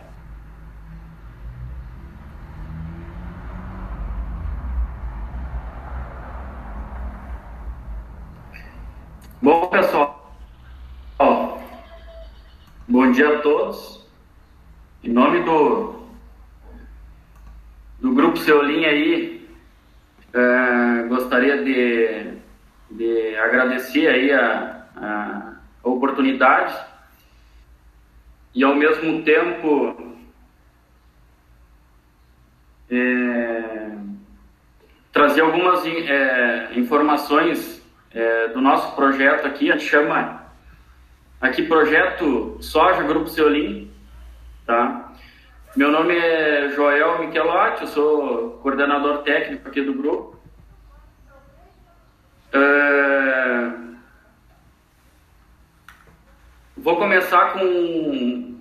Bom, 9.41 9.69
pessoal, 9.69 10.37
bom 12.87 13.11
dia 13.11 13.39
a 13.39 13.41
todos. 13.41 14.07
Em 15.03 15.09
nome 15.09 15.43
do, 15.45 16.05
do 18.01 18.12
Grupo 18.12 18.37
Seolim 18.37 18.85
aí, 18.85 19.49
é, 20.35 21.07
gostaria 21.09 21.65
de, 21.65 22.35
de 22.91 23.37
agradecer 23.39 24.09
aí 24.09 24.31
a, 24.31 24.89
a, 24.95 25.53
a 25.83 25.89
oportunidade 25.89 26.92
e 28.54 28.62
ao 28.62 28.75
mesmo 28.75 29.23
tempo 29.23 30.14
é, 32.90 33.90
trazer 35.12 35.40
algumas 35.40 35.87
é, 35.87 36.71
informações 36.75 37.82
é, 38.12 38.49
do 38.49 38.61
nosso 38.61 38.94
projeto 38.94 39.47
aqui, 39.47 39.71
a 39.71 39.76
gente 39.76 39.88
chama 39.88 40.42
aqui 41.40 41.62
projeto 41.62 42.59
Soja 42.61 43.02
Grupo 43.02 43.28
Seolim, 43.28 43.90
tá? 44.66 45.12
Meu 45.75 45.90
nome 45.90 46.14
é 46.14 46.68
Joel 46.71 47.21
Michelotti, 47.21 47.82
eu 47.82 47.87
sou 47.88 48.50
coordenador 48.62 49.23
técnico 49.23 49.66
aqui 49.66 49.80
do 49.80 49.94
grupo. 49.94 50.38
É, 52.52 53.01
Vou 56.83 56.97
começar 56.97 57.53
com, 57.53 58.59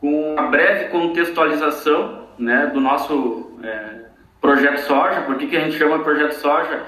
com 0.00 0.32
uma 0.32 0.48
breve 0.48 0.88
contextualização 0.88 2.26
né, 2.36 2.66
do 2.74 2.80
nosso 2.80 3.56
é, 3.62 4.06
projeto 4.40 4.78
soja. 4.78 5.20
Por 5.22 5.36
que, 5.36 5.46
que 5.46 5.56
a 5.56 5.60
gente 5.60 5.78
chama 5.78 6.02
projeto 6.02 6.32
soja? 6.32 6.82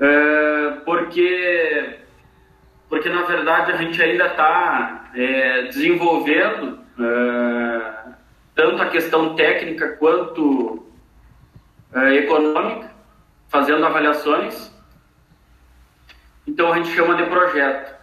É, 0.00 0.70
porque, 0.86 1.98
porque, 2.88 3.10
na 3.10 3.24
verdade, 3.24 3.72
a 3.72 3.76
gente 3.76 4.02
ainda 4.02 4.28
está 4.28 5.10
é, 5.14 5.64
desenvolvendo 5.64 6.78
é, 6.98 7.92
tanto 8.54 8.80
a 8.80 8.88
questão 8.88 9.34
técnica 9.34 9.98
quanto 9.98 10.86
é, 11.92 12.14
econômica, 12.14 12.90
fazendo 13.50 13.84
avaliações. 13.84 14.74
Então, 16.46 16.72
a 16.72 16.76
gente 16.76 16.88
chama 16.88 17.16
de 17.16 17.24
projeto. 17.24 17.93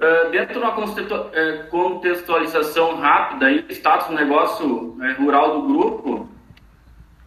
Uh, 0.00 0.30
dentro 0.30 0.54
de 0.54 0.58
uma 0.60 0.74
eh, 1.34 1.66
contextualização 1.68 2.96
rápida 2.96 3.44
aí, 3.44 3.66
status 3.68 4.06
do 4.06 4.14
negócio 4.14 4.66
uh, 4.66 5.22
rural 5.22 5.60
do 5.60 5.68
grupo, 5.68 6.26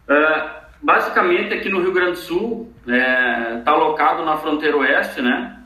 uh, 0.10 0.50
basicamente 0.82 1.54
aqui 1.54 1.70
no 1.70 1.82
Rio 1.82 1.92
Grande 1.92 2.14
do 2.14 2.18
Sul, 2.18 2.74
está 2.88 3.74
alocado 3.74 4.26
na 4.26 4.38
fronteira 4.38 4.76
oeste, 4.76 5.22
né? 5.22 5.60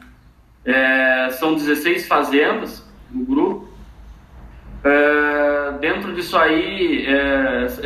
são 1.39 1.53
16 1.55 2.07
fazendas 2.07 2.85
no 3.09 3.25
grupo. 3.25 3.69
dentro 5.79 6.13
disso 6.13 6.37
aí, 6.37 7.07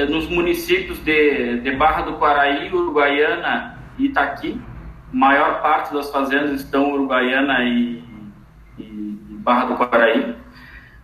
nos 0.10 0.28
municípios 0.28 0.98
de, 1.00 1.60
de 1.60 1.72
Barra 1.76 2.02
do 2.02 2.14
Quaraí, 2.14 2.74
Uruguaiana 2.74 3.78
e 3.98 4.08
Itaqui, 4.08 4.60
maior 5.14 5.62
parte 5.62 5.94
das 5.94 6.10
fazendas 6.12 6.60
estão 6.60 6.92
Uruguaiana 6.92 7.64
e 7.64 8.11
Barra 9.42 9.66
do 9.66 9.76
Quaraí, 9.76 10.36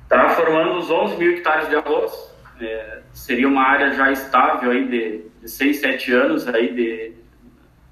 está 0.03 0.29
formando 0.29 0.77
uns 0.77 0.91
11 0.91 1.17
mil 1.17 1.31
hectares 1.33 1.69
de 1.69 1.75
arroz. 1.75 2.35
É, 2.61 3.01
seria 3.11 3.47
uma 3.47 3.63
área 3.63 3.93
já 3.93 4.11
estável 4.11 4.71
aí 4.71 4.87
de, 4.87 5.25
de 5.41 5.49
6, 5.49 5.77
7 5.77 6.13
anos 6.13 6.47
aí 6.47 6.73
de, 6.73 7.13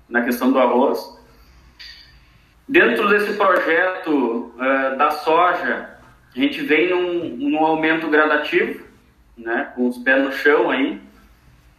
na 0.08 0.22
questão 0.22 0.52
do 0.52 0.60
arroz. 0.60 1.20
Dentro 2.68 3.10
desse 3.10 3.34
projeto 3.34 4.54
uh, 4.56 4.98
da 4.98 5.12
soja, 5.12 5.90
a 6.36 6.40
gente 6.40 6.62
vem 6.62 6.90
num, 6.90 7.38
num, 7.38 7.66
aumento 7.66 8.08
gradativo, 8.08 8.84
né, 9.38 9.72
com 9.76 9.88
os 9.88 9.98
pés 10.00 10.24
no 10.24 10.32
chão 10.32 10.70
aí. 10.70 11.02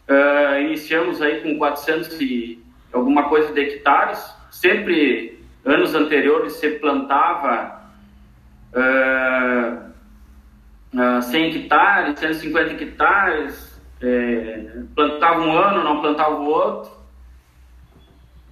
Uh, 0.09 0.61
iniciamos 0.61 1.21
aí 1.21 1.41
com 1.41 1.57
400 1.57 2.19
e 2.19 2.63
alguma 2.91 3.29
coisa 3.29 3.53
de 3.53 3.61
hectares. 3.61 4.33
Sempre, 4.51 5.41
anos 5.65 5.95
anteriores, 5.95 6.53
se 6.53 6.69
plantava 6.71 7.76
uh, 8.73 9.91
uh, 10.93 11.21
100 11.21 11.55
hectares, 11.55 12.19
150 12.19 12.83
hectares, 12.83 13.81
é, 14.01 14.83
plantava 14.95 15.41
um 15.41 15.57
ano, 15.57 15.83
não 15.83 16.01
plantava 16.01 16.35
o 16.35 16.45
outro. 16.45 16.97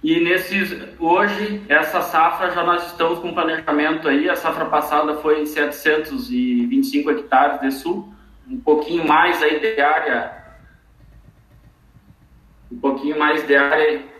E 0.02 0.20
nesses, 0.20 0.76
hoje, 1.00 1.62
essa 1.68 2.00
safra 2.00 2.50
já 2.50 2.62
nós 2.62 2.86
estamos 2.86 3.18
com 3.18 3.34
planejamento 3.34 4.08
aí. 4.08 4.28
A 4.28 4.36
safra 4.36 4.66
passada 4.66 5.16
foi 5.16 5.44
725 5.46 7.10
hectares 7.10 7.60
de 7.60 7.72
sul, 7.72 8.12
um 8.48 8.58
pouquinho 8.60 9.06
mais 9.06 9.42
aí 9.42 9.58
de 9.58 9.80
área, 9.80 10.44
um 12.70 12.78
pouquinho 12.78 13.18
mais 13.18 13.44
de 13.46 13.56
área. 13.56 14.15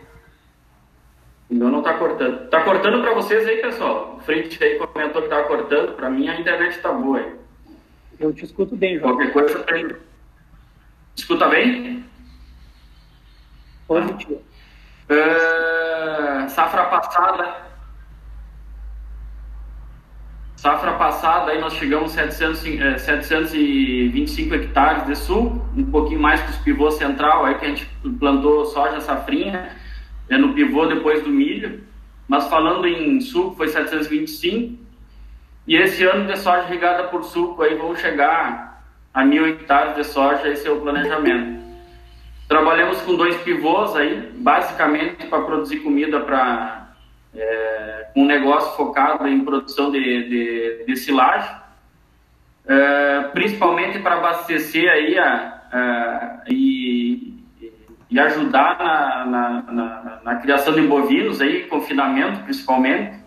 Não, 1.49 1.69
não 1.69 1.79
está 1.79 1.93
cortando. 1.93 2.43
Está 2.43 2.61
cortando 2.63 3.01
para 3.01 3.13
vocês 3.13 3.47
aí, 3.47 3.57
pessoal. 3.57 4.15
O 4.17 4.21
Fritz 4.21 4.61
aí 4.61 4.77
comentou 4.77 5.21
que 5.21 5.27
estava 5.27 5.47
cortando. 5.47 5.95
Para 5.95 6.09
mim 6.09 6.27
a 6.27 6.39
internet 6.39 6.75
está 6.75 6.91
boa 6.91 7.19
aí. 7.19 7.35
Eu 8.19 8.33
te 8.33 8.45
escuto 8.45 8.75
bem, 8.75 8.99
João. 8.99 9.15
Qualquer 9.15 9.31
coisa 9.31 9.59
tem. 9.59 9.87
Escuta 11.15 11.47
bem? 11.47 12.03
Positivo. 13.87 14.41
Uh, 15.09 16.49
safra 16.49 16.85
passada. 16.85 17.67
Safra 20.57 20.93
passada, 20.93 21.51
aí 21.51 21.61
nós 21.61 21.73
chegamos 21.73 22.17
a 22.17 22.31
700, 22.31 23.01
725 23.01 24.55
hectares 24.55 25.05
de 25.05 25.15
sul, 25.15 25.63
um 25.77 25.85
pouquinho 25.91 26.19
mais 26.19 26.41
que 26.41 26.49
os 26.49 26.57
pivôs 26.57 26.95
central, 26.95 27.45
aí 27.45 27.55
que 27.59 27.65
a 27.65 27.69
gente 27.69 27.85
plantou 28.19 28.65
soja 28.65 28.99
safrinha, 28.99 29.77
é 30.29 30.37
no 30.37 30.53
pivô 30.53 30.85
depois 30.85 31.23
do 31.23 31.29
milho. 31.29 31.83
Mas 32.27 32.47
falando 32.47 32.85
em 32.87 33.19
suco, 33.21 33.55
foi 33.55 33.69
725. 33.69 34.77
E 35.67 35.75
esse 35.75 36.03
ano 36.03 36.31
de 36.31 36.37
soja 36.37 36.67
regada 36.67 37.03
por 37.05 37.23
suco, 37.23 37.61
aí 37.61 37.75
vamos 37.75 37.99
chegar 37.99 38.83
a 39.13 39.25
mil 39.25 39.47
hectares 39.47 39.95
de 39.95 40.03
soja, 40.03 40.47
esse 40.47 40.67
é 40.67 40.71
o 40.71 40.79
planejamento. 40.79 41.57
Trabalhamos 42.47 43.01
com 43.01 43.15
dois 43.15 43.35
pivôs 43.41 43.95
aí, 43.95 44.31
basicamente 44.35 45.27
para 45.27 45.41
produzir 45.41 45.79
comida 45.79 46.21
para 46.21 46.93
é, 47.35 48.07
um 48.15 48.25
negócio 48.25 48.77
focado 48.77 49.27
em 49.27 49.43
produção 49.43 49.91
de, 49.91 49.99
de, 49.99 50.85
de 50.85 50.95
silagem, 50.95 51.53
é, 52.65 53.21
principalmente 53.33 53.99
para 53.99 54.15
abastecer 54.15 54.89
aí 54.89 55.17
a, 55.17 55.61
a, 55.71 56.43
e, 56.47 56.86
e 58.09 58.19
ajudar 58.19 58.77
na, 58.79 59.25
na, 59.25 59.61
na, 59.71 60.19
na, 60.23 60.35
criação 60.37 60.73
de 60.73 60.81
bovinos 60.81 61.41
aí, 61.41 61.63
confinamento 61.63 62.39
principalmente. 62.43 63.17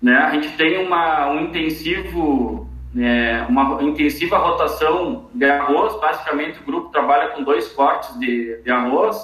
Né? 0.00 0.16
A 0.16 0.30
gente 0.30 0.56
tem 0.56 0.84
uma, 0.84 1.30
um 1.30 1.40
intensivo 1.42 2.68
é, 2.98 3.46
uma 3.48 3.82
intensiva 3.82 4.36
rotação 4.36 5.30
de 5.32 5.44
arroz. 5.46 5.98
Basicamente, 6.00 6.60
o 6.60 6.64
grupo 6.64 6.90
trabalha 6.90 7.28
com 7.30 7.42
dois 7.42 7.68
cortes 7.68 8.18
de, 8.18 8.60
de 8.62 8.70
arroz. 8.70 9.16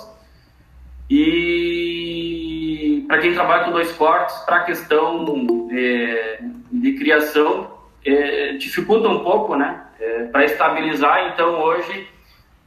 E 1.11 3.05
para 3.07 3.19
quem 3.19 3.35
trabalha 3.35 3.65
com 3.65 3.73
dois 3.73 3.93
cortes, 3.93 4.37
para 4.41 4.57
a 4.57 4.65
questão 4.65 5.69
é, 5.71 6.41
de 6.71 6.93
criação, 6.95 7.71
é, 8.05 8.53
dificulta 8.53 9.09
um 9.09 9.21
pouco, 9.21 9.57
né? 9.57 9.85
É, 10.01 10.25
para 10.25 10.45
estabilizar, 10.45 11.33
então 11.33 11.61
hoje, 11.61 12.09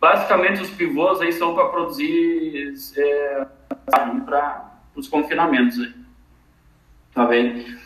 basicamente 0.02 0.64
os 0.64 0.72
pivôs 0.72 1.22
aí 1.22 1.32
são 1.32 1.54
para 1.54 1.70
produzir 1.70 2.74
é, 2.98 3.46
para 4.26 4.80
os 4.96 5.08
confinamentos. 5.08 5.80
Aí. 5.80 5.94
Tá 7.14 7.26
bem? 7.26 7.78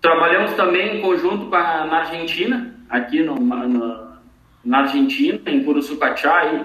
Trabalhamos 0.00 0.52
também 0.52 0.98
em 0.98 1.02
conjunto 1.02 1.46
com 1.46 1.56
a, 1.56 1.84
na 1.84 1.98
Argentina, 1.98 2.76
aqui 2.88 3.24
no, 3.24 3.40
na, 3.40 4.18
na 4.64 4.78
Argentina, 4.80 5.40
em 5.46 5.64
Curuçucachá, 5.64 6.36
aí, 6.36 6.64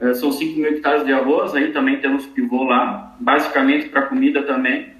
é, 0.00 0.14
são 0.14 0.32
5 0.32 0.58
mil 0.58 0.68
hectares 0.68 1.04
de 1.04 1.12
arroz, 1.12 1.54
aí 1.54 1.72
também 1.72 2.00
temos 2.00 2.26
pivô 2.26 2.64
lá, 2.64 3.14
basicamente 3.20 3.88
para 3.88 4.06
comida 4.06 4.42
também. 4.42 4.92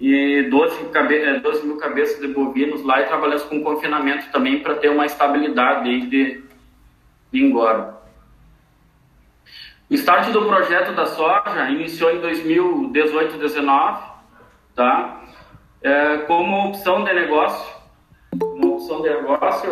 E 0.00 0.42
12, 0.50 0.84
cabe, 0.86 1.40
12 1.40 1.60
é, 1.60 1.64
mil 1.64 1.76
cabeças 1.76 2.20
de 2.20 2.28
bovinos 2.28 2.82
lá 2.82 3.02
e 3.02 3.06
trabalhamos 3.06 3.44
com 3.44 3.62
confinamento 3.62 4.30
também 4.32 4.60
para 4.60 4.76
ter 4.76 4.88
uma 4.88 5.06
estabilidade 5.06 6.06
de, 6.06 6.47
engorda. 7.32 7.96
O 9.90 9.94
start 9.94 10.30
do 10.32 10.46
projeto 10.46 10.94
da 10.94 11.06
soja 11.06 11.70
iniciou 11.70 12.10
em 12.10 12.20
2018-19, 12.20 14.00
tá? 14.74 15.18
é, 15.82 16.18
como 16.18 16.68
opção 16.68 17.04
de 17.04 17.12
negócio. 17.12 17.76
Uma 18.32 18.74
opção 18.74 19.02
de 19.02 19.08
negócio, 19.08 19.70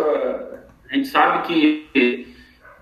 a 0.90 0.94
gente 0.94 1.08
sabe 1.08 1.46
que 1.46 2.34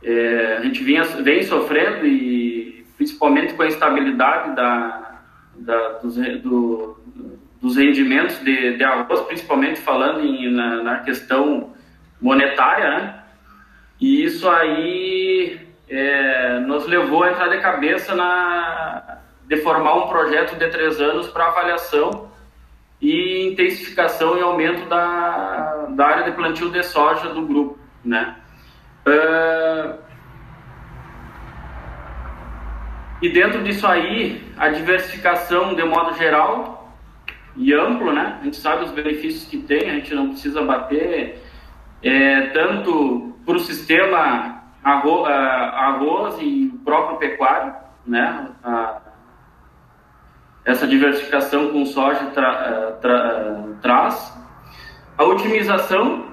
é, 0.02 0.56
a 0.58 0.60
gente 0.60 0.82
vem, 0.84 1.02
vem 1.22 1.42
sofrendo 1.42 2.06
e 2.06 2.86
principalmente 2.96 3.54
com 3.54 3.62
a 3.62 3.66
instabilidade 3.66 4.54
da, 4.54 5.20
da 5.56 5.88
dos, 5.98 6.16
do, 6.42 6.98
dos 7.60 7.76
rendimentos 7.76 8.38
de, 8.44 8.76
de 8.76 8.84
arroz, 8.84 9.20
principalmente 9.22 9.80
falando 9.80 10.20
em, 10.20 10.50
na, 10.50 10.82
na 10.82 10.98
questão 11.00 11.72
monetária, 12.20 12.88
né? 12.90 13.23
E 14.00 14.24
isso 14.24 14.48
aí 14.48 15.60
é, 15.88 16.58
nos 16.60 16.86
levou 16.86 17.22
a 17.22 17.30
entrar 17.30 17.48
de 17.48 17.60
cabeça 17.60 18.14
na 18.14 19.20
de 19.46 19.58
formar 19.58 19.94
um 19.94 20.08
projeto 20.08 20.56
de 20.56 20.68
três 20.68 21.00
anos 21.00 21.28
para 21.28 21.48
avaliação 21.48 22.30
e 23.00 23.48
intensificação 23.48 24.38
e 24.38 24.40
aumento 24.40 24.88
da, 24.88 25.86
da 25.90 26.06
área 26.06 26.24
de 26.24 26.32
plantio 26.32 26.70
de 26.70 26.82
soja 26.82 27.28
do 27.28 27.42
grupo, 27.42 27.78
né? 28.02 28.36
Uh, 29.06 29.98
e 33.20 33.28
dentro 33.28 33.62
disso 33.62 33.86
aí, 33.86 34.50
a 34.56 34.70
diversificação 34.70 35.74
de 35.74 35.84
modo 35.84 36.16
geral 36.16 36.94
e 37.56 37.74
amplo, 37.74 38.12
né? 38.12 38.38
A 38.40 38.44
gente 38.44 38.56
sabe 38.56 38.84
os 38.84 38.92
benefícios 38.92 39.44
que 39.44 39.58
tem, 39.58 39.90
a 39.90 39.94
gente 39.94 40.14
não 40.14 40.30
precisa 40.30 40.62
bater 40.62 41.38
é, 42.02 42.46
tanto 42.48 43.33
para 43.44 43.56
o 43.56 43.60
sistema 43.60 44.62
arroz, 44.82 45.28
arroz 45.28 46.36
e 46.40 46.72
próprio 46.84 47.18
pecuário, 47.18 47.74
né? 48.06 48.48
Essa 50.64 50.86
diversificação 50.86 51.70
com 51.70 51.84
soja 51.84 52.26
tra, 52.26 52.48
eh, 52.48 52.92
tra, 53.00 53.14
eh, 53.14 53.64
traz. 53.82 54.38
A 55.18 55.24
otimização, 55.24 56.26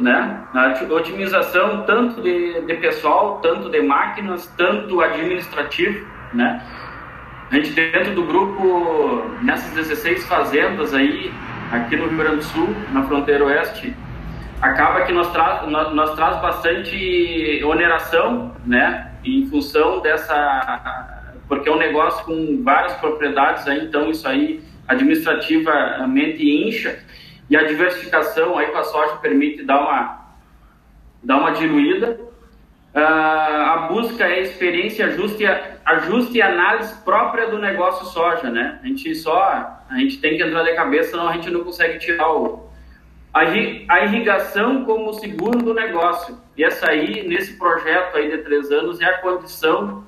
né? 0.00 0.44
A 0.54 0.94
otimização 0.94 1.82
tanto 1.82 2.22
de, 2.22 2.62
de 2.62 2.74
pessoal, 2.74 3.38
tanto 3.40 3.68
de 3.68 3.82
máquinas, 3.82 4.46
tanto 4.56 5.00
administrativo, 5.00 6.06
né? 6.32 6.62
A 7.50 7.54
gente 7.54 7.72
dentro 7.72 8.14
do 8.14 8.24
grupo, 8.24 9.22
nessas 9.42 9.70
16 9.72 10.26
fazendas 10.26 10.92
aí, 10.94 11.32
aqui 11.70 11.96
no 11.96 12.06
Rio 12.08 12.18
Grande 12.18 12.36
do 12.36 12.42
Sul, 12.42 12.68
na 12.92 13.04
fronteira 13.04 13.44
oeste, 13.44 13.94
acaba 14.60 15.02
que 15.02 15.12
nós 15.12 15.32
traz, 15.32 15.68
nós, 15.68 15.94
nós 15.94 16.14
traz 16.14 16.40
bastante 16.40 17.62
oneração, 17.64 18.54
né? 18.64 19.12
Em 19.24 19.46
função 19.46 20.00
dessa 20.00 21.16
porque 21.48 21.68
é 21.68 21.72
um 21.72 21.78
negócio 21.78 22.24
com 22.24 22.62
várias 22.62 22.94
propriedades, 22.94 23.66
aí, 23.66 23.84
então 23.84 24.10
isso 24.10 24.26
aí 24.26 24.62
administrativamente 24.88 26.44
incha, 26.44 26.98
e 27.48 27.56
a 27.56 27.64
diversificação 27.64 28.58
aí 28.58 28.66
com 28.66 28.78
a 28.78 28.84
soja 28.84 29.16
permite 29.16 29.62
dar 29.62 29.80
uma, 29.80 30.36
dar 31.22 31.36
uma 31.38 31.52
diluída. 31.52 32.18
Uh, 32.94 32.98
a 32.98 33.88
busca 33.92 34.24
é 34.24 34.40
experiência, 34.40 35.06
ajuste, 35.06 35.44
ajuste 35.84 36.38
e 36.38 36.42
análise 36.42 36.94
própria 37.04 37.48
do 37.48 37.58
negócio 37.58 38.06
soja, 38.06 38.50
né? 38.50 38.80
A 38.82 38.86
gente 38.86 39.14
só, 39.14 39.84
a 39.88 39.98
gente 39.98 40.18
tem 40.18 40.36
que 40.36 40.42
entrar 40.42 40.62
de 40.62 40.74
cabeça, 40.74 41.10
senão 41.10 41.28
a 41.28 41.32
gente 41.34 41.50
não 41.50 41.62
consegue 41.62 41.98
tirar 41.98 42.32
o, 42.32 42.65
a 43.36 44.04
irrigação 44.04 44.84
como 44.84 45.12
seguro 45.14 45.58
do 45.58 45.74
negócio. 45.74 46.38
E 46.56 46.64
essa 46.64 46.90
aí, 46.90 47.28
nesse 47.28 47.58
projeto 47.58 48.16
aí 48.16 48.30
de 48.30 48.38
três 48.38 48.70
anos, 48.70 49.00
é 49.00 49.04
a 49.04 49.18
condição 49.18 50.04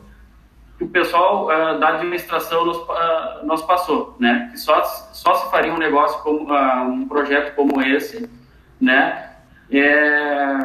que 0.78 0.84
o 0.84 0.88
pessoal 0.88 1.46
uh, 1.46 1.78
da 1.78 1.88
administração 1.88 2.64
nos, 2.64 2.76
uh, 2.76 3.44
nos 3.44 3.60
passou, 3.62 4.16
né? 4.18 4.48
Que 4.52 4.58
só, 4.58 4.82
só 4.82 5.34
se 5.34 5.50
faria 5.50 5.74
um 5.74 5.78
negócio 5.78 6.22
como 6.22 6.52
uh, 6.52 6.82
um 6.84 7.06
projeto 7.06 7.54
como 7.54 7.82
esse, 7.82 8.30
né? 8.80 9.24
É, 9.70 10.56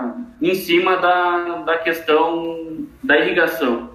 em 0.41 0.56
cima 0.56 0.95
da, 0.95 1.63
da 1.65 1.78
questão 1.80 2.86
da 3.04 3.17
irrigação. 3.17 3.89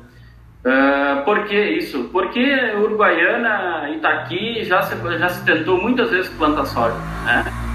Uh, 0.59 1.25
por 1.25 1.47
que 1.47 1.59
isso? 1.59 2.11
Porque 2.13 2.45
Uruguaiana, 2.77 3.89
Itaqui 3.91 4.65
já 4.65 4.83
se, 4.83 5.19
já 5.19 5.29
se 5.31 5.45
tentou 5.47 5.81
muitas 5.81 6.11
vezes 6.11 6.31
plantar 6.37 6.67
soja, 6.67 6.97
né? 7.25 7.68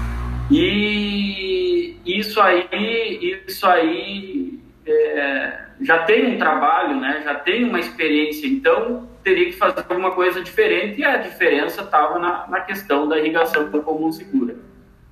E 0.50 1.96
isso 2.04 2.40
aí, 2.40 3.42
isso 3.46 3.66
aí 3.66 4.60
é, 4.86 5.64
já 5.80 6.02
tem 6.04 6.34
um 6.34 6.38
trabalho, 6.38 7.00
né, 7.00 7.22
já 7.24 7.34
tem 7.34 7.64
uma 7.64 7.80
experiência, 7.80 8.46
então 8.46 9.08
teria 9.22 9.46
que 9.46 9.52
fazer 9.52 9.80
alguma 9.88 10.10
coisa 10.10 10.42
diferente 10.42 11.00
e 11.00 11.04
a 11.04 11.16
diferença 11.16 11.82
estava 11.82 12.18
na, 12.18 12.46
na 12.46 12.60
questão 12.60 13.08
da 13.08 13.18
irrigação 13.18 13.70
comum 13.70 14.12
segura. 14.12 14.56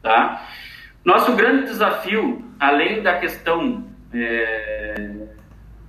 Tá? 0.03 0.47
Nosso 1.05 1.35
grande 1.35 1.65
desafio, 1.65 2.45
além 2.61 3.03
da 3.03 3.19
questão 3.19 3.87
é, 4.13 5.11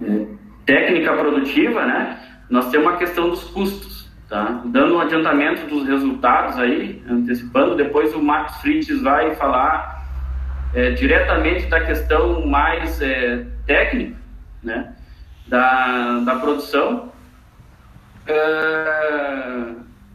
é, 0.01 0.25
técnica 0.65 1.13
produtiva, 1.17 1.85
né, 1.85 2.19
nós 2.49 2.69
temos 2.71 2.93
a 2.93 2.97
questão 2.97 3.29
dos 3.29 3.43
custos. 3.43 4.02
Tá? 4.29 4.61
Dando 4.65 4.95
um 4.95 4.99
adiantamento 4.99 5.67
dos 5.67 5.87
resultados 5.87 6.57
aí, 6.57 7.03
antecipando, 7.09 7.75
depois 7.75 8.13
o 8.13 8.21
Marcos 8.21 8.57
Fritz 8.57 9.01
vai 9.01 9.35
falar 9.35 10.05
é, 10.73 10.91
diretamente 10.91 11.67
da 11.67 11.81
questão 11.81 12.45
mais 12.45 13.01
é, 13.01 13.45
técnica, 13.65 14.17
né? 14.61 14.95
Da, 15.47 16.19
da 16.19 16.35
produção. 16.35 17.11
É, 18.25 19.73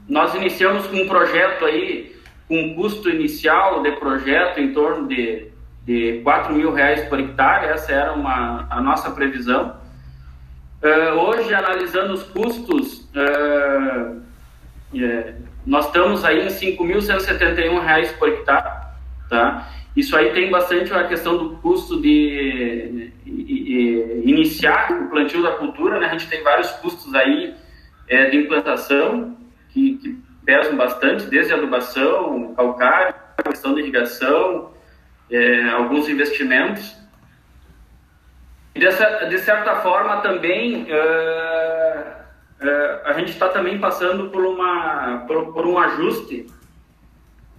nós 0.09 0.35
iniciamos 0.35 0.87
com 0.87 0.97
um 0.97 1.07
projeto 1.07 1.65
aí 1.67 2.19
com 2.49 2.59
um 2.59 2.75
custo 2.75 3.11
inicial 3.11 3.83
de 3.83 3.93
projeto 3.93 4.59
em 4.59 4.73
torno 4.73 5.07
de, 5.07 5.49
de 5.85 6.23
4 6.25 6.55
mil 6.55 6.73
reais 6.73 7.07
por 7.09 7.21
hectare, 7.21 7.67
essa 7.67 7.93
era 7.93 8.13
uma, 8.15 8.67
a 8.71 8.81
nossa 8.81 9.11
previsão. 9.11 9.77
Uh, 10.83 11.19
hoje, 11.19 11.53
analisando 11.53 12.15
os 12.15 12.23
custos, 12.23 12.98
uh, 13.15 14.23
yeah, 14.95 15.35
nós 15.67 15.87
estamos 15.87 16.25
aí 16.25 16.47
em 16.47 16.49
5.171 16.49 17.81
reais 17.81 18.13
por 18.13 18.29
hectare, 18.29 18.87
tá? 19.29 19.69
Isso 19.97 20.17
aí 20.17 20.33
tem 20.33 20.51
bastante 20.51 20.93
a 20.95 21.09
questão 21.09 21.37
do 21.37 21.57
custo 21.57 22.01
de, 22.01 23.13
de, 23.25 24.23
iniciar 24.25 24.93
o 24.93 25.09
plantio 25.09 25.43
da 25.43 25.53
cultura, 25.53 25.99
né? 25.99 26.07
A 26.07 26.11
gente 26.11 26.29
tem 26.29 26.43
vários 26.43 26.71
custos 26.73 27.15
aí 27.15 27.55
é, 28.09 28.31
de 28.31 28.37
implantação 28.37 29.37
que, 29.71 29.97
que 29.99 30.23
pesam 30.45 30.77
bastante, 30.77 31.27
desde 31.27 31.53
adubação, 31.53 32.55
calcário, 32.55 33.15
questão 33.45 33.75
de 33.75 33.81
irrigação, 33.81 34.73
é, 35.31 35.69
alguns 35.71 36.09
investimentos. 36.09 36.97
E 38.75 38.81
dessa, 38.81 39.27
de 39.27 39.39
certa 39.39 39.77
forma 39.77 40.19
também 40.19 40.87
é, 40.89 40.95
é, 40.95 42.18
a 43.05 43.13
gente 43.15 43.31
está 43.31 43.49
também 43.49 43.79
passando 43.79 44.31
por, 44.31 44.45
uma, 44.45 45.25
por, 45.27 45.53
por, 45.53 45.67
um 45.67 45.79
ajuste 45.79 46.47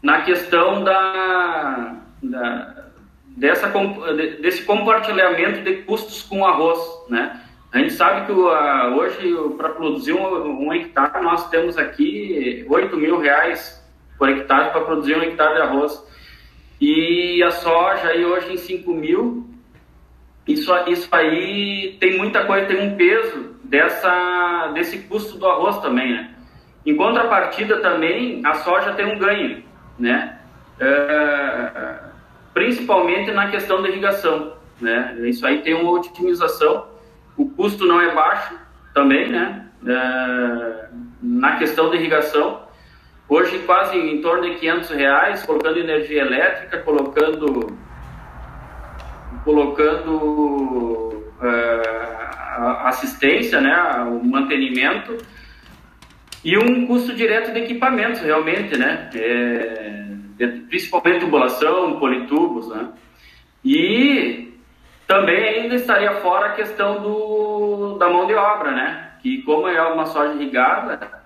na 0.01 0.21
questão 0.21 0.83
da, 0.83 1.95
da 2.21 2.75
dessa, 3.27 3.67
desse 4.41 4.63
compartilhamento 4.63 5.61
de 5.61 5.83
custos 5.83 6.21
com 6.23 6.45
arroz, 6.45 6.79
né? 7.09 7.41
A 7.71 7.77
gente 7.77 7.93
sabe 7.93 8.25
que 8.25 8.31
hoje, 8.31 9.35
para 9.55 9.69
produzir 9.69 10.13
um, 10.13 10.65
um, 10.65 10.73
hectare, 10.73 11.23
nós 11.23 11.49
temos 11.49 11.77
aqui 11.77 12.65
8 12.67 12.97
mil 12.97 13.19
reais 13.19 13.79
por 14.17 14.27
hectare 14.27 14.71
para 14.71 14.81
produzir 14.81 15.15
um 15.15 15.21
hectare 15.21 15.53
de 15.53 15.61
arroz. 15.61 16.03
E 16.81 17.43
a 17.43 17.51
soja 17.51 18.07
aí 18.07 18.25
hoje 18.25 18.53
em 18.53 18.57
5 18.57 18.91
mil. 18.91 19.47
Isso, 20.47 20.73
isso 20.87 21.07
aí 21.11 21.95
tem 21.99 22.17
muita 22.17 22.43
coisa, 22.43 22.65
tem 22.65 22.81
um 22.81 22.95
peso 22.95 23.58
dessa, 23.69 24.71
desse 24.73 24.99
custo 24.99 25.37
do 25.37 25.47
arroz 25.47 25.77
também, 25.79 26.11
né? 26.11 26.35
Em 26.85 26.95
contrapartida 26.95 27.77
também, 27.81 28.41
a 28.45 28.55
soja 28.55 28.93
tem 28.93 29.05
um 29.05 29.19
ganho, 29.19 29.63
né? 29.97 30.39
É, 30.79 31.99
principalmente 32.53 33.31
na 33.31 33.49
questão 33.49 33.81
da 33.81 33.89
irrigação, 33.89 34.53
né? 34.81 35.15
Isso 35.23 35.45
aí 35.45 35.59
tem 35.61 35.73
uma 35.73 35.91
otimização 35.91 36.87
o 37.39 37.49
custo 37.51 37.85
não 37.85 38.01
é 38.01 38.13
baixo 38.13 38.53
também, 38.93 39.29
né? 39.29 39.65
É, 39.87 40.89
na 41.23 41.55
questão 41.55 41.89
de 41.89 41.95
irrigação, 41.95 42.63
hoje 43.29 43.59
quase 43.59 43.97
em 43.97 44.21
torno 44.21 44.43
de 44.43 44.55
500 44.55 44.89
reais, 44.89 45.45
colocando 45.45 45.79
energia 45.79 46.21
elétrica, 46.21 46.79
colocando 46.79 47.77
colocando 49.45 51.23
é, 51.41 52.28
assistência, 52.87 53.59
né, 53.61 53.75
o 54.09 54.23
mantenimento 54.23 55.17
e 56.43 56.57
um 56.57 56.87
custo 56.87 57.13
direto 57.13 57.51
de 57.53 57.59
equipamentos, 57.59 58.21
realmente, 58.21 58.77
né, 58.77 59.09
é, 59.13 60.05
principalmente 60.69 61.19
tubulação, 61.19 61.99
politubos, 61.99 62.69
né, 62.69 62.89
e 63.63 64.49
também 65.09 65.61
ainda 65.61 65.73
estaria 65.73 66.21
fora 66.21 66.47
a 66.47 66.53
questão 66.53 67.01
do, 67.01 67.97
da 67.97 68.07
mão 68.07 68.27
de 68.27 68.35
obra, 68.35 68.71
né? 68.71 69.13
Que 69.23 69.41
como 69.41 69.67
é 69.67 69.81
uma 69.81 70.05
soja 70.05 70.33
irrigada, 70.35 71.23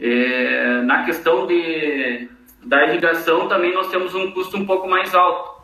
é, 0.00 0.80
na 0.80 1.04
questão 1.04 1.46
de, 1.46 2.26
da 2.64 2.86
irrigação 2.86 3.48
também 3.48 3.74
nós 3.74 3.88
temos 3.88 4.14
um 4.14 4.32
custo 4.32 4.56
um 4.56 4.64
pouco 4.64 4.88
mais 4.88 5.14
alto, 5.14 5.62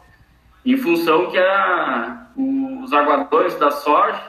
em 0.65 0.77
função 0.77 1.31
que 1.31 1.39
a, 1.39 2.27
os 2.37 2.93
aguadores 2.93 3.59
da 3.59 3.71
soja, 3.71 4.23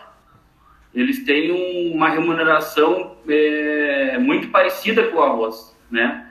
eles 0.94 1.24
têm 1.26 1.92
uma 1.94 2.10
remuneração 2.10 3.16
é, 3.28 4.18
muito 4.20 4.50
parecida 4.50 5.04
com 5.08 5.18
o 5.18 5.24
arroz, 5.24 5.76
né? 5.90 6.28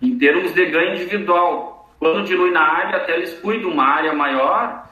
Em 0.00 0.16
termos 0.18 0.52
de 0.52 0.66
ganho 0.66 0.94
individual. 0.94 1.94
Quando 1.98 2.24
dilui 2.24 2.50
na 2.50 2.60
área, 2.60 2.96
até 2.98 3.16
eles 3.16 3.34
cuidam 3.40 3.70
uma 3.70 3.84
área 3.84 4.12
maior, 4.12 4.86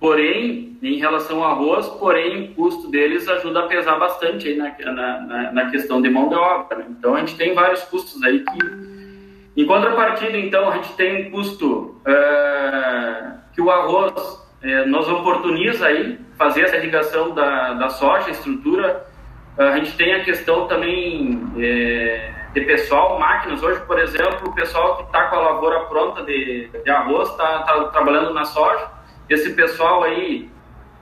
Porém, 0.00 0.78
em 0.82 0.96
relação 0.96 1.44
ao 1.44 1.52
arroz, 1.52 1.86
porém, 1.86 2.44
o 2.44 2.54
custo 2.54 2.90
deles 2.90 3.28
ajuda 3.28 3.60
a 3.60 3.66
pesar 3.66 3.98
bastante 3.98 4.48
aí 4.48 4.56
na, 4.56 4.74
na, 4.92 5.52
na 5.52 5.70
questão 5.70 6.00
de 6.00 6.08
mão 6.08 6.30
de 6.30 6.34
obra. 6.34 6.78
Né? 6.78 6.86
Então, 6.88 7.14
a 7.14 7.20
gente 7.20 7.36
tem 7.36 7.52
vários 7.52 7.82
custos 7.82 8.22
aí 8.22 8.40
que... 8.40 9.60
Em 9.60 9.66
contrapartida, 9.66 10.38
então, 10.38 10.70
a 10.70 10.76
gente 10.76 10.94
tem 10.94 11.26
um 11.26 11.30
custo 11.30 12.00
é, 12.06 13.32
que 13.52 13.60
o 13.60 13.70
arroz 13.70 14.14
é, 14.62 14.86
nos 14.86 15.06
oportuniza 15.06 15.86
aí 15.86 16.18
fazer 16.40 16.62
essa 16.62 16.78
irrigação 16.78 17.34
da, 17.34 17.74
da 17.74 17.90
soja, 17.90 18.30
estrutura. 18.30 19.06
A 19.58 19.76
gente 19.76 19.94
tem 19.94 20.14
a 20.14 20.24
questão 20.24 20.66
também 20.66 21.38
é, 21.58 22.32
de 22.54 22.62
pessoal, 22.62 23.18
máquinas. 23.18 23.62
Hoje, 23.62 23.78
por 23.82 23.98
exemplo, 23.98 24.48
o 24.48 24.54
pessoal 24.54 24.96
que 24.96 25.02
está 25.02 25.26
com 25.26 25.36
a 25.36 25.40
lavoura 25.40 25.80
pronta 25.80 26.22
de, 26.24 26.70
de 26.82 26.90
arroz 26.90 27.28
está 27.28 27.58
tá 27.64 27.84
trabalhando 27.88 28.32
na 28.32 28.46
soja 28.46 28.88
esse 29.28 29.52
pessoal 29.52 30.02
aí, 30.02 30.50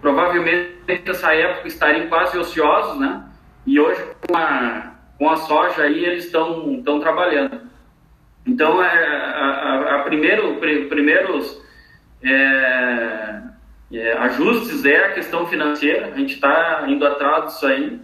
provavelmente 0.01 1.03
nessa 1.07 1.33
época 1.33 1.68
estariam 1.68 2.09
quase 2.09 2.37
ociosos, 2.37 2.98
né? 2.98 3.24
E 3.64 3.79
hoje 3.79 4.05
com 4.27 4.37
a, 4.37 4.92
com 5.16 5.31
a 5.31 5.37
soja 5.37 5.85
aí 5.85 6.05
eles 6.05 6.24
estão 6.24 6.98
trabalhando. 6.98 7.61
Então, 8.44 8.83
é, 8.83 9.07
a, 9.07 9.44
a, 9.44 9.94
a 9.94 9.98
primeiro, 10.01 10.57
primeiros 10.57 11.62
é, 12.24 13.38
é, 13.92 14.12
ajustes 14.12 14.85
é 14.85 15.07
a 15.07 15.12
questão 15.12 15.46
financeira, 15.46 16.09
a 16.09 16.16
gente 16.16 16.35
está 16.35 16.85
indo 16.88 17.07
atrás 17.07 17.46
disso 17.46 17.66
aí. 17.66 18.01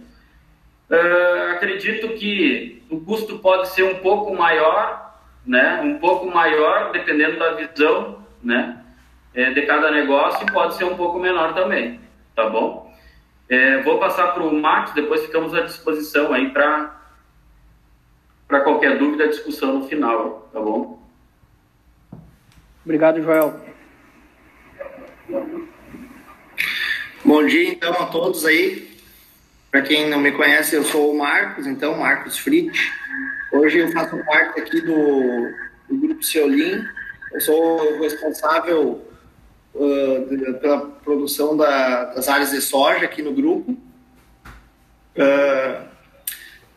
Uh, 0.89 1.51
acredito 1.55 2.09
que 2.09 2.83
o 2.89 2.99
custo 3.01 3.39
pode 3.39 3.69
ser 3.69 3.83
um 3.83 3.95
pouco 3.95 4.35
maior, 4.35 5.15
né? 5.45 5.81
Um 5.81 5.97
pouco 5.97 6.27
maior, 6.27 6.91
dependendo 6.91 7.39
da 7.39 7.53
visão, 7.53 8.23
né? 8.43 8.81
é, 9.35 9.51
de 9.51 9.61
cada 9.63 9.91
negócio 9.91 10.45
pode 10.51 10.75
ser 10.75 10.85
um 10.85 10.95
pouco 10.95 11.19
menor 11.19 11.53
também, 11.53 11.99
tá 12.33 12.49
bom? 12.49 12.91
É, 13.49 13.81
vou 13.83 13.99
passar 13.99 14.33
para 14.33 14.41
o 14.41 14.59
Max, 14.59 14.93
depois 14.93 15.23
ficamos 15.25 15.53
à 15.53 15.61
disposição 15.61 16.33
aí 16.33 16.49
para 16.49 16.95
para 18.47 18.61
qualquer 18.61 18.97
dúvida, 18.99 19.27
discussão 19.27 19.79
no 19.79 19.87
final, 19.87 20.47
tá 20.53 20.59
bom? 20.59 20.99
Obrigado, 22.83 23.19
Joel. 23.21 23.59
Bom 27.25 27.43
dia, 27.43 27.69
então, 27.69 27.91
a 27.93 28.05
todos 28.05 28.45
aí. 28.45 28.87
Para 29.71 29.81
quem 29.81 30.07
não 30.07 30.19
me 30.19 30.31
conhece, 30.31 30.75
eu 30.75 30.83
sou 30.83 31.11
o 31.11 31.17
Marcos, 31.17 31.65
então, 31.65 31.97
Marcos 31.97 32.37
Fritz. 32.37 32.79
Hoje 33.51 33.79
eu 33.79 33.91
faço 33.91 34.15
parte 34.25 34.59
aqui 34.59 34.79
do, 34.79 35.51
do 35.89 35.97
Grupo 35.97 36.21
Ceolim. 36.23 36.85
Eu 37.33 37.41
sou 37.41 37.97
responsável 37.97 39.03
uh, 39.73 40.53
pela 40.61 40.81
produção 41.03 41.57
da, 41.57 42.13
das 42.13 42.29
áreas 42.29 42.51
de 42.51 42.61
soja 42.61 43.05
aqui 43.05 43.23
no 43.23 43.33
grupo. 43.33 43.71
Uh, 45.17 45.83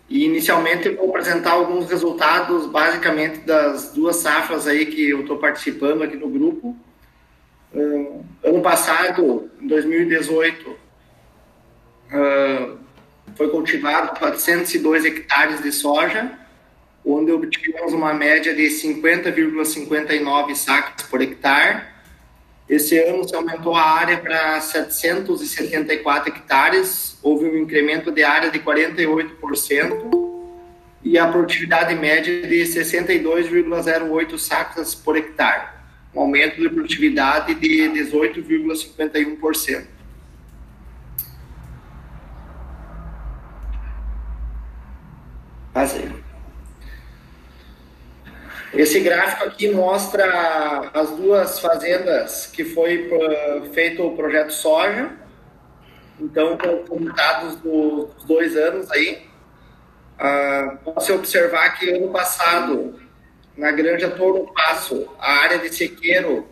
e 0.08 0.24
inicialmente 0.24 0.88
eu 0.88 0.96
vou 0.96 1.10
apresentar 1.10 1.50
alguns 1.50 1.90
resultados, 1.90 2.64
basicamente 2.64 3.40
das 3.40 3.92
duas 3.92 4.16
safras 4.16 4.66
aí 4.66 4.86
que 4.86 5.10
eu 5.10 5.20
estou 5.20 5.36
participando 5.36 6.04
aqui 6.04 6.16
no 6.16 6.30
grupo. 6.30 6.74
Ano 7.74 8.62
passado, 8.62 9.50
em 9.60 9.66
2018, 9.66 10.70
uh, 10.70 10.78
foi 13.36 13.50
cultivado 13.50 14.18
402 14.18 15.04
hectares 15.04 15.62
de 15.62 15.70
soja, 15.70 16.32
onde 17.04 17.30
obtivemos 17.30 17.92
uma 17.92 18.14
média 18.14 18.54
de 18.54 18.66
50,59 18.66 20.54
sacas 20.54 21.06
por 21.06 21.20
hectare. 21.20 21.82
Esse 22.68 22.98
ano 22.98 23.26
se 23.26 23.34
aumentou 23.34 23.74
a 23.74 23.82
área 23.82 24.18
para 24.18 24.60
774 24.60 26.30
hectares, 26.30 27.18
houve 27.22 27.46
um 27.46 27.56
incremento 27.56 28.10
de 28.10 28.22
área 28.22 28.50
de 28.50 28.58
48% 28.58 30.28
e 31.02 31.18
a 31.18 31.26
produtividade 31.28 31.94
média 31.94 32.46
de 32.46 32.62
62,08 32.64 34.38
sacas 34.38 34.94
por 34.94 35.16
hectare, 35.16 35.68
um 36.14 36.20
aumento 36.20 36.60
de 36.60 36.68
produtividade 36.68 37.54
de 37.54 37.88
18,51%. 37.90 39.86
Fazer. 45.72 46.28
Esse 48.72 49.00
gráfico 49.00 49.44
aqui 49.44 49.70
mostra 49.70 50.90
as 50.92 51.10
duas 51.10 51.58
fazendas 51.58 52.46
que 52.46 52.64
foi 52.64 53.08
uh, 53.08 53.72
feito 53.72 54.04
o 54.04 54.14
projeto 54.14 54.52
soja. 54.52 55.10
Então, 56.20 56.58
com 56.58 57.04
dados 57.04 57.56
dos 57.56 58.24
dois 58.24 58.56
anos 58.56 58.90
aí, 58.90 59.26
uh, 60.20 60.76
pode-se 60.84 61.12
observar 61.12 61.78
que 61.78 61.90
ano 61.90 62.08
passado, 62.08 62.97
na 63.58 63.72
Granja 63.72 64.08
Toro 64.08 64.50
Passo, 64.54 65.08
a 65.18 65.32
área 65.40 65.58
de 65.58 65.74
sequeiro 65.74 66.46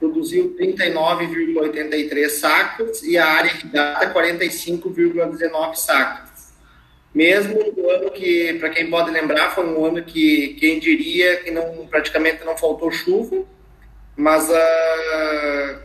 produziu 0.00 0.56
39,83 0.58 2.28
sacos 2.30 3.02
e 3.02 3.18
a 3.18 3.26
área 3.26 3.50
irrigada 3.50 4.12
45,19 4.12 5.74
sacos. 5.74 6.30
Mesmo 7.14 7.72
no 7.76 7.90
ano 7.90 8.10
que, 8.10 8.54
para 8.54 8.70
quem 8.70 8.90
pode 8.90 9.10
lembrar, 9.10 9.54
foi 9.54 9.66
um 9.66 9.84
ano 9.84 10.02
que 10.02 10.54
quem 10.58 10.78
diria 10.78 11.36
que 11.36 11.50
não 11.50 11.86
praticamente 11.86 12.44
não 12.44 12.56
faltou 12.56 12.90
chuva, 12.90 13.44
mas 14.16 14.48
uh, 14.48 14.54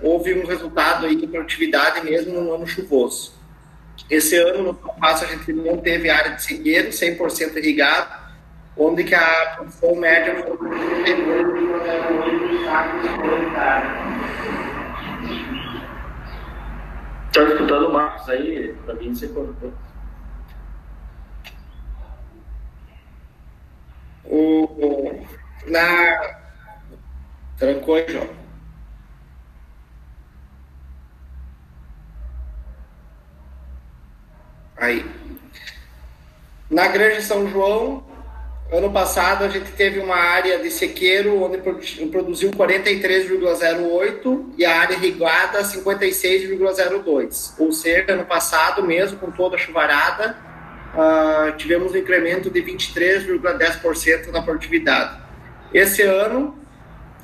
houve 0.03 0.33
um 0.33 0.45
resultado 0.45 1.05
aí 1.05 1.15
de 1.15 1.27
produtividade 1.27 2.03
mesmo 2.03 2.39
no 2.39 2.53
ano 2.53 2.65
chuvoso. 2.65 3.33
Esse 4.09 4.37
ano, 4.37 4.63
no 4.63 4.73
passo, 4.73 5.25
a 5.25 5.27
gente 5.27 5.51
não 5.53 5.77
teve 5.77 6.09
área 6.09 6.31
de 6.35 6.43
sequeiro, 6.43 6.89
100% 6.89 7.57
irrigado, 7.57 8.20
onde 8.77 9.03
que 9.03 9.15
a 9.15 9.55
produção 9.55 9.95
média 9.95 10.35
foi 10.43 10.57
Estou 17.27 17.47
escutando 17.47 17.87
o 17.87 17.93
Marcos 17.93 18.29
aí, 18.29 18.75
para 18.85 18.95
mim 18.95 19.15
você 19.15 19.27
cortou. 19.29 19.73
O, 24.25 25.25
na. 25.67 26.41
Trancou 27.57 27.95
aí, 27.95 28.05
João. 28.09 28.29
Aí. 34.77 35.05
Na 36.69 36.87
Granja 36.87 37.21
São 37.21 37.47
João, 37.47 38.03
ano 38.71 38.91
passado 38.91 39.43
a 39.43 39.49
gente 39.49 39.71
teve 39.73 39.99
uma 39.99 40.15
área 40.15 40.57
de 40.59 40.71
sequeiro 40.71 41.43
onde 41.43 41.57
produziu 42.07 42.51
43,08 42.51 44.53
e 44.57 44.63
a 44.63 44.79
área 44.79 44.93
irrigada 44.93 45.61
56,02. 45.61 47.55
Ou 47.59 47.73
seja, 47.73 48.13
ano 48.13 48.25
passado 48.25 48.81
mesmo, 48.81 49.19
com 49.19 49.29
toda 49.29 49.57
a 49.57 49.59
chuvarada, 49.59 50.37
uh, 50.95 51.51
tivemos 51.57 51.91
um 51.91 51.97
incremento 51.97 52.49
de 52.49 52.63
23,10% 52.63 54.31
na 54.31 54.41
produtividade. 54.41 55.19
Esse 55.73 56.03
ano, 56.03 56.57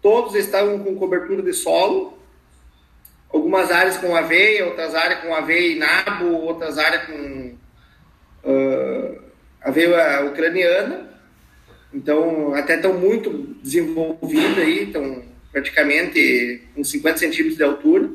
todos 0.01 0.35
estão 0.35 0.79
com 0.79 0.95
cobertura 0.95 1.41
de 1.41 1.53
solo. 1.53 2.17
Algumas 3.31 3.71
áreas 3.71 3.97
com 3.97 4.15
aveia, 4.15 4.65
outras 4.65 4.95
áreas 4.95 5.19
com 5.19 5.35
aveia 5.35 5.73
e 5.73 5.79
nabo, 5.79 6.33
outras 6.41 6.77
áreas 6.77 7.05
com 7.05 7.55
uh, 8.43 9.21
aveia 9.61 10.25
ucraniana. 10.25 11.16
Então, 11.97 12.53
até 12.53 12.75
estão 12.75 12.93
muito 12.93 13.31
desenvolvidos 13.63 14.59
aí, 14.59 14.83
estão 14.83 15.23
praticamente 15.51 16.61
com 16.75 16.83
50 16.83 17.17
centímetros 17.17 17.57
de 17.57 17.63
altura. 17.63 18.11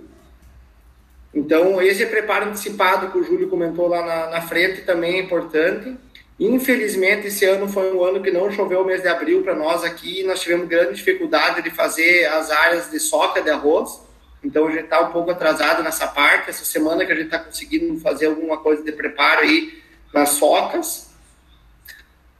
Então, 1.34 1.82
esse 1.82 2.06
preparo 2.06 2.46
antecipado 2.46 3.10
que 3.10 3.18
o 3.18 3.24
Júlio 3.24 3.48
comentou 3.48 3.88
lá 3.88 4.06
na, 4.06 4.30
na, 4.30 4.40
frente 4.40 4.82
também 4.82 5.16
é 5.16 5.22
importante. 5.22 5.96
Infelizmente, 6.38 7.26
esse 7.26 7.44
ano 7.44 7.68
foi 7.68 7.92
um 7.92 8.04
ano 8.04 8.22
que 8.22 8.30
não 8.30 8.52
choveu 8.52 8.82
o 8.82 8.84
mês 8.84 9.02
de 9.02 9.08
abril 9.08 9.42
para 9.42 9.56
nós 9.56 9.82
aqui. 9.82 10.22
Nós 10.22 10.40
tivemos 10.40 10.68
grande 10.68 10.94
dificuldade 10.94 11.60
de 11.60 11.70
fazer 11.70 12.26
as 12.26 12.52
áreas 12.52 12.88
de 12.88 13.00
soca 13.00 13.42
de 13.42 13.50
arroz. 13.50 14.00
Então, 14.44 14.68
a 14.68 14.70
gente 14.70 14.84
está 14.84 15.00
um 15.00 15.10
pouco 15.10 15.32
atrasado 15.32 15.82
nessa 15.82 16.06
parte. 16.06 16.50
Essa 16.50 16.64
semana 16.64 17.04
que 17.04 17.10
a 17.10 17.16
gente 17.16 17.26
está 17.26 17.40
conseguindo 17.40 17.98
fazer 17.98 18.26
alguma 18.26 18.58
coisa 18.58 18.84
de 18.84 18.92
preparo 18.92 19.40
aí 19.40 19.82
nas 20.14 20.28
socas 20.30 21.11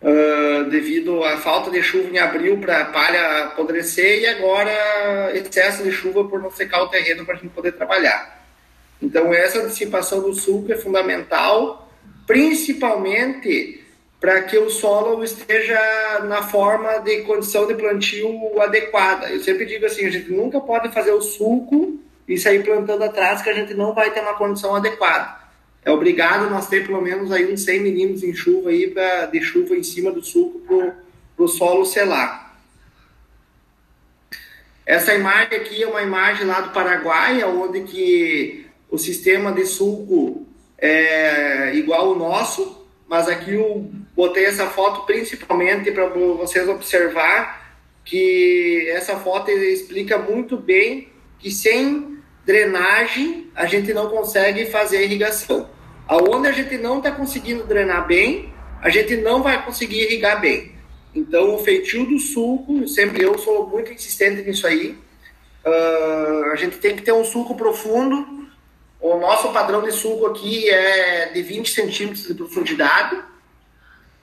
uh, 0.02 0.68
devido 0.68 1.22
à 1.24 1.38
falta 1.38 1.70
de 1.70 1.82
chuva 1.82 2.08
em 2.10 2.18
abril 2.18 2.58
para 2.58 2.82
a 2.82 2.84
palha 2.86 3.44
apodrecer 3.44 4.20
e 4.20 4.26
agora 4.26 5.30
excesso 5.34 5.82
de 5.82 5.92
chuva 5.92 6.24
por 6.24 6.40
não 6.40 6.50
secar 6.50 6.82
o 6.82 6.88
terreno 6.88 7.24
para 7.24 7.36
a 7.36 7.38
gente 7.38 7.52
poder 7.52 7.72
trabalhar. 7.72 8.42
Então, 9.00 9.32
essa 9.32 9.58
antecipação 9.58 10.20
do 10.20 10.34
sulco 10.34 10.72
é 10.72 10.76
fundamental, 10.76 11.90
principalmente 12.26 13.80
para 14.20 14.42
que 14.42 14.56
o 14.56 14.70
solo 14.70 15.24
esteja 15.24 16.20
na 16.28 16.42
forma 16.42 16.98
de 16.98 17.22
condição 17.22 17.66
de 17.66 17.74
plantio 17.74 18.60
adequada. 18.60 19.28
Eu 19.28 19.40
sempre 19.40 19.66
digo 19.66 19.84
assim, 19.84 20.06
a 20.06 20.10
gente 20.10 20.30
nunca 20.30 20.60
pode 20.60 20.92
fazer 20.92 21.10
o 21.10 21.20
sulco 21.20 21.98
e 22.28 22.38
sair 22.38 22.62
plantando 22.62 23.02
atrás 23.02 23.42
que 23.42 23.50
a 23.50 23.52
gente 23.52 23.74
não 23.74 23.92
vai 23.92 24.12
ter 24.12 24.20
uma 24.20 24.34
condição 24.34 24.76
adequada 24.76 25.41
é 25.84 25.90
obrigado 25.90 26.48
nós 26.48 26.68
ter 26.68 26.86
pelo 26.86 27.00
menos 27.00 27.32
aí 27.32 27.52
uns 27.52 27.64
100 27.64 27.80
milímetros 27.80 28.22
em 28.22 28.34
chuva 28.34 28.70
aí 28.70 28.94
de 29.32 29.40
chuva 29.40 29.76
em 29.76 29.82
cima 29.82 30.12
do 30.12 30.22
suco 30.22 30.60
para 30.60 31.44
o 31.44 31.48
solo 31.48 31.84
selar. 31.84 32.56
Essa 34.86 35.14
imagem 35.14 35.58
aqui 35.58 35.82
é 35.82 35.86
uma 35.86 36.02
imagem 36.02 36.46
lá 36.46 36.60
do 36.60 36.72
Paraguai, 36.72 37.42
onde 37.44 37.82
que 37.82 38.66
o 38.90 38.98
sistema 38.98 39.52
de 39.52 39.64
suco 39.64 40.46
é 40.78 41.74
igual 41.74 42.08
ao 42.08 42.14
nosso, 42.16 42.86
mas 43.08 43.28
aqui 43.28 43.54
eu 43.54 43.90
botei 44.14 44.44
essa 44.44 44.66
foto 44.66 45.06
principalmente 45.06 45.90
para 45.90 46.06
vocês 46.08 46.68
observar 46.68 47.76
que 48.04 48.88
essa 48.90 49.16
foto 49.16 49.50
explica 49.50 50.18
muito 50.18 50.56
bem 50.56 51.08
que 51.38 51.50
sem 51.50 52.18
drenagem 52.44 53.50
a 53.54 53.66
gente 53.66 53.92
não 53.92 54.08
consegue 54.08 54.66
fazer 54.66 55.04
irrigação. 55.04 55.68
Aonde 56.08 56.48
a 56.48 56.52
gente 56.52 56.76
não 56.78 56.98
está 56.98 57.10
conseguindo 57.10 57.64
drenar 57.64 58.06
bem, 58.06 58.52
a 58.80 58.90
gente 58.90 59.16
não 59.16 59.42
vai 59.42 59.64
conseguir 59.64 60.02
irrigar 60.02 60.40
bem. 60.40 60.72
Então, 61.14 61.54
o 61.54 61.58
feitio 61.58 62.06
do 62.06 62.18
sulco, 62.18 62.88
sempre 62.88 63.22
eu 63.22 63.38
sou 63.38 63.68
muito 63.68 63.92
insistente 63.92 64.42
nisso 64.42 64.66
aí. 64.66 64.98
Uh, 65.64 66.50
a 66.52 66.56
gente 66.56 66.78
tem 66.78 66.96
que 66.96 67.02
ter 67.02 67.12
um 67.12 67.24
sulco 67.24 67.54
profundo. 67.54 68.48
O 69.00 69.18
nosso 69.18 69.52
padrão 69.52 69.82
de 69.82 69.92
sulco 69.92 70.26
aqui 70.26 70.68
é 70.68 71.30
de 71.32 71.42
20 71.42 71.70
centímetros 71.70 72.26
de 72.26 72.34
profundidade. 72.34 73.22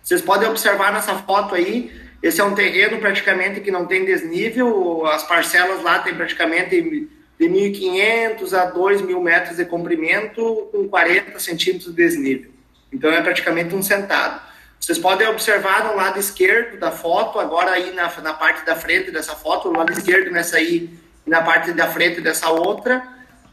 Vocês 0.01 0.21
podem 0.21 0.49
observar 0.49 0.91
nessa 0.91 1.15
foto 1.15 1.53
aí, 1.53 1.91
esse 2.21 2.41
é 2.41 2.43
um 2.43 2.55
terreno 2.55 2.97
praticamente 2.97 3.61
que 3.61 3.71
não 3.71 3.85
tem 3.85 4.03
desnível, 4.03 5.05
as 5.05 5.23
parcelas 5.23 5.83
lá 5.83 5.99
tem 5.99 6.15
praticamente 6.15 7.07
de 7.39 7.47
1.500 7.47 8.53
a 8.53 8.71
2.000 8.71 9.21
metros 9.21 9.55
de 9.55 9.65
comprimento 9.65 10.67
com 10.73 10.89
40 10.89 11.39
centímetros 11.39 11.95
de 11.95 11.95
desnível. 11.95 12.51
Então 12.91 13.09
é 13.11 13.21
praticamente 13.21 13.73
um 13.73 13.81
sentado. 13.81 14.41
Vocês 14.79 14.97
podem 14.97 15.27
observar 15.27 15.85
no 15.85 15.95
lado 15.95 16.19
esquerdo 16.19 16.77
da 16.79 16.91
foto, 16.91 17.39
agora 17.39 17.71
aí 17.71 17.93
na, 17.93 18.11
na 18.21 18.33
parte 18.33 18.65
da 18.65 18.75
frente 18.75 19.11
dessa 19.11 19.35
foto, 19.35 19.71
no 19.71 19.77
lado 19.77 19.91
esquerdo 19.91 20.31
nessa 20.31 20.57
aí, 20.57 20.89
na 21.25 21.41
parte 21.41 21.71
da 21.71 21.87
frente 21.87 22.19
dessa 22.19 22.49
outra, 22.49 23.03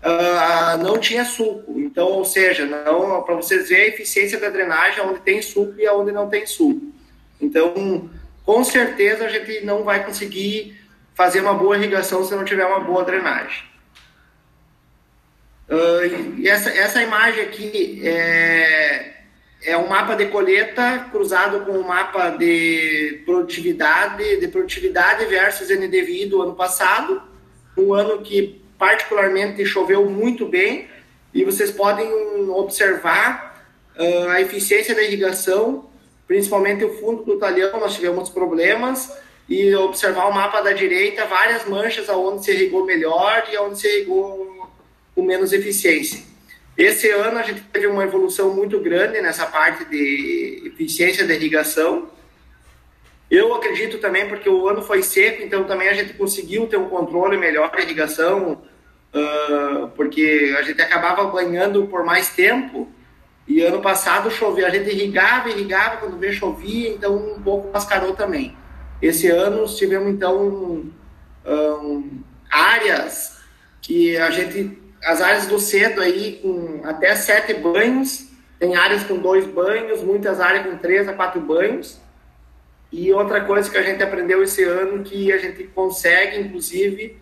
uh, 0.03 0.83
não 0.83 0.99
tinha 0.99 1.25
suco. 1.25 1.79
Então, 1.79 2.09
ou 2.09 2.25
seja, 2.25 2.64
não 2.64 3.22
para 3.22 3.35
vocês 3.35 3.68
verem 3.68 3.87
a 3.87 3.88
eficiência 3.88 4.40
da 4.40 4.49
drenagem 4.49 5.05
onde 5.05 5.20
tem 5.20 5.42
suco 5.42 5.75
e 5.79 5.88
onde 5.88 6.11
não 6.11 6.29
tem 6.29 6.46
suco. 6.46 6.92
Então, 7.40 8.09
com 8.44 8.64
certeza 8.64 9.27
a 9.27 9.29
gente 9.29 9.64
não 9.64 9.85
vai 9.85 10.05
conseguir 10.05 10.81
fazer 11.14 11.40
uma 11.40 11.55
boa 11.55 11.77
irrigação 11.77 12.25
se 12.25 12.35
não 12.35 12.44
tiver 12.44 12.66
uma 12.66 12.81
boa 12.81 13.05
drenagem. 13.05 13.75
E 16.38 16.48
essa, 16.48 16.70
essa 16.70 17.02
imagem 17.02 17.42
aqui 17.42 18.00
é, 18.05 19.14
é 19.64 19.76
um 19.76 19.88
mapa 19.88 20.14
de 20.14 20.26
colheita 20.26 21.09
cruzado 21.11 21.64
com 21.64 21.72
um 21.72 21.83
mapa 21.83 22.31
de 22.31 23.22
produtividade, 23.24 24.38
de 24.38 24.48
produtividade 24.48 25.24
versus 25.26 25.68
NDVI 25.68 26.26
do 26.26 26.40
ano 26.40 26.55
passado, 26.55 27.20
um 27.76 27.92
ano 27.92 28.22
que 28.22 28.62
particularmente 28.79 29.64
choveu 29.66 30.09
muito 30.09 30.46
bem, 30.46 30.88
e 31.35 31.44
vocês 31.44 31.70
podem 31.70 32.09
observar 32.50 33.66
uh, 33.98 34.29
a 34.31 34.40
eficiência 34.40 34.94
da 34.94 35.02
irrigação, 35.02 35.90
principalmente 36.26 36.85
o 36.85 36.94
fundo 36.98 37.24
do 37.24 37.38
talhão, 37.38 37.79
nós 37.81 37.94
tivemos 37.94 38.29
problemas, 38.29 39.12
e 39.48 39.74
observar 39.74 40.29
o 40.29 40.35
mapa 40.35 40.61
da 40.61 40.72
direita, 40.72 41.24
várias 41.24 41.64
manchas 41.66 42.09
aonde 42.09 42.44
se 42.44 42.52
irrigou 42.52 42.85
melhor 42.85 43.46
e 43.50 43.57
aonde 43.57 43.79
se 43.79 43.87
irrigou 43.87 44.55
com 45.16 45.22
menos 45.22 45.52
eficiência. 45.52 46.22
Esse 46.79 47.11
ano 47.11 47.38
a 47.38 47.42
gente 47.42 47.62
teve 47.62 47.88
uma 47.88 48.05
evolução 48.05 48.55
muito 48.55 48.79
grande 48.79 49.20
nessa 49.20 49.46
parte 49.46 49.85
de 49.87 50.62
eficiência 50.66 51.26
da 51.26 51.35
irrigação. 51.35 52.11
Eu 53.29 53.55
acredito 53.55 53.98
também 53.98 54.29
porque 54.29 54.48
o 54.48 54.68
ano 54.68 54.83
foi 54.83 55.02
seco, 55.02 55.42
então 55.42 55.64
também 55.64 55.88
a 55.88 55.94
gente 55.94 56.12
conseguiu 56.12 56.68
ter 56.68 56.76
um 56.76 56.88
controle 56.88 57.37
melhor 57.37 57.72
da 57.72 57.81
irrigação, 57.81 58.62
porque 59.96 60.55
a 60.59 60.62
gente 60.62 60.81
acabava 60.81 61.24
banhando 61.24 61.87
por 61.87 62.05
mais 62.05 62.29
tempo. 62.29 62.88
E 63.48 63.62
ano 63.62 63.81
passado 63.81 64.31
chovia, 64.31 64.66
a 64.66 64.70
gente 64.70 64.90
irrigava, 64.90 65.48
irrigava, 65.48 65.96
quando 65.96 66.18
veio 66.18 66.33
chovia, 66.33 66.90
então 66.90 67.16
um 67.16 67.40
pouco 67.40 67.72
mascarou 67.72 68.12
também. 68.14 68.57
Esse 69.00 69.29
ano 69.29 69.64
tivemos 69.66 70.09
então 70.12 70.85
áreas 72.50 73.40
que 73.81 74.16
a 74.16 74.31
gente, 74.31 74.79
as 75.06 75.22
áreas 75.22 75.46
do 75.46 75.58
cedo 75.58 76.00
aí 76.00 76.40
com 76.42 76.80
até 76.84 77.14
sete 77.14 77.54
banhos, 77.54 78.28
tem 78.58 78.74
áreas 78.74 79.04
com 79.04 79.16
dois 79.16 79.46
banhos, 79.46 80.02
muitas 80.02 80.40
áreas 80.40 80.66
com 80.66 80.76
três 80.76 81.08
a 81.08 81.12
quatro 81.12 81.40
banhos. 81.40 82.00
E 82.90 83.12
outra 83.12 83.40
coisa 83.42 83.70
que 83.70 83.78
a 83.78 83.82
gente 83.82 84.02
aprendeu 84.02 84.42
esse 84.42 84.64
ano 84.64 85.04
que 85.04 85.32
a 85.32 85.38
gente 85.38 85.64
consegue, 85.68 86.40
inclusive, 86.40 87.16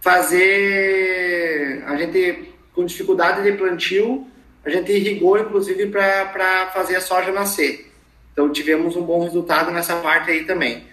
fazer, 0.00 1.82
a 1.86 1.96
gente 1.96 2.52
com 2.72 2.84
dificuldade 2.84 3.42
de 3.42 3.56
plantio, 3.56 4.26
a 4.64 4.70
gente 4.70 4.92
irrigou, 4.92 5.38
inclusive, 5.38 5.86
para 5.86 6.70
fazer 6.72 6.96
a 6.96 7.00
soja 7.00 7.32
nascer. 7.32 7.90
Então 8.32 8.50
tivemos 8.50 8.96
um 8.96 9.02
bom 9.02 9.24
resultado 9.24 9.70
nessa 9.72 9.96
parte 9.96 10.30
aí 10.30 10.44
também. 10.44 10.84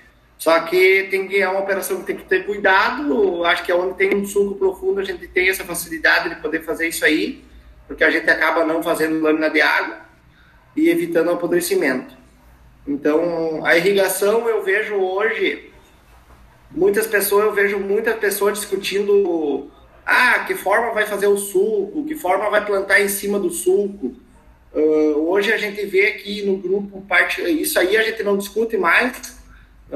Só 0.42 0.60
que 0.62 1.08
tem 1.12 1.28
que 1.28 1.40
é 1.40 1.48
uma 1.48 1.60
operação 1.60 2.00
que 2.00 2.08
tem 2.08 2.16
que 2.16 2.24
ter 2.24 2.48
cuidado. 2.48 3.46
Acho 3.46 3.64
que 3.64 3.72
é 3.72 3.76
onde 3.76 3.94
tem 3.94 4.16
um 4.16 4.26
sulco 4.26 4.56
profundo 4.56 5.00
a 5.00 5.04
gente 5.04 5.28
tem 5.28 5.48
essa 5.48 5.64
facilidade 5.64 6.30
de 6.30 6.42
poder 6.42 6.64
fazer 6.64 6.88
isso 6.88 7.06
aí, 7.06 7.46
porque 7.88 8.04
a 8.04 8.10
gente 8.10 8.28
acaba 8.28 8.66
não 8.66 8.82
fazendo 8.82 9.22
lâmina 9.22 9.52
de 9.52 9.62
água 9.62 10.00
e 10.76 10.90
evitando 10.90 11.28
o 11.28 11.34
apodrecimento. 11.34 12.18
Então, 12.88 13.64
a 13.64 13.78
irrigação 13.78 14.50
eu 14.50 14.64
vejo 14.64 14.96
hoje 14.96 15.72
muitas 16.72 17.06
pessoas, 17.06 17.46
eu 17.46 17.54
vejo 17.54 17.78
muitas 17.78 18.16
pessoas 18.16 18.58
discutindo 18.58 19.70
ah, 20.04 20.40
que 20.48 20.56
forma 20.56 20.92
vai 20.92 21.06
fazer 21.06 21.28
o 21.28 21.38
sulco, 21.38 22.04
que 22.04 22.16
forma 22.16 22.50
vai 22.50 22.66
plantar 22.66 23.00
em 23.00 23.08
cima 23.08 23.40
do 23.40 23.52
sulco. 23.52 24.16
Uh, 24.74 25.30
hoje 25.30 25.54
a 25.54 25.58
gente 25.58 25.86
vê 25.86 26.08
aqui 26.08 26.42
no 26.42 26.58
grupo 26.58 27.00
parte, 27.02 27.44
isso 27.44 27.78
aí 27.78 27.96
a 27.96 28.02
gente 28.02 28.24
não 28.24 28.36
discute 28.36 28.76
mais, 28.76 29.40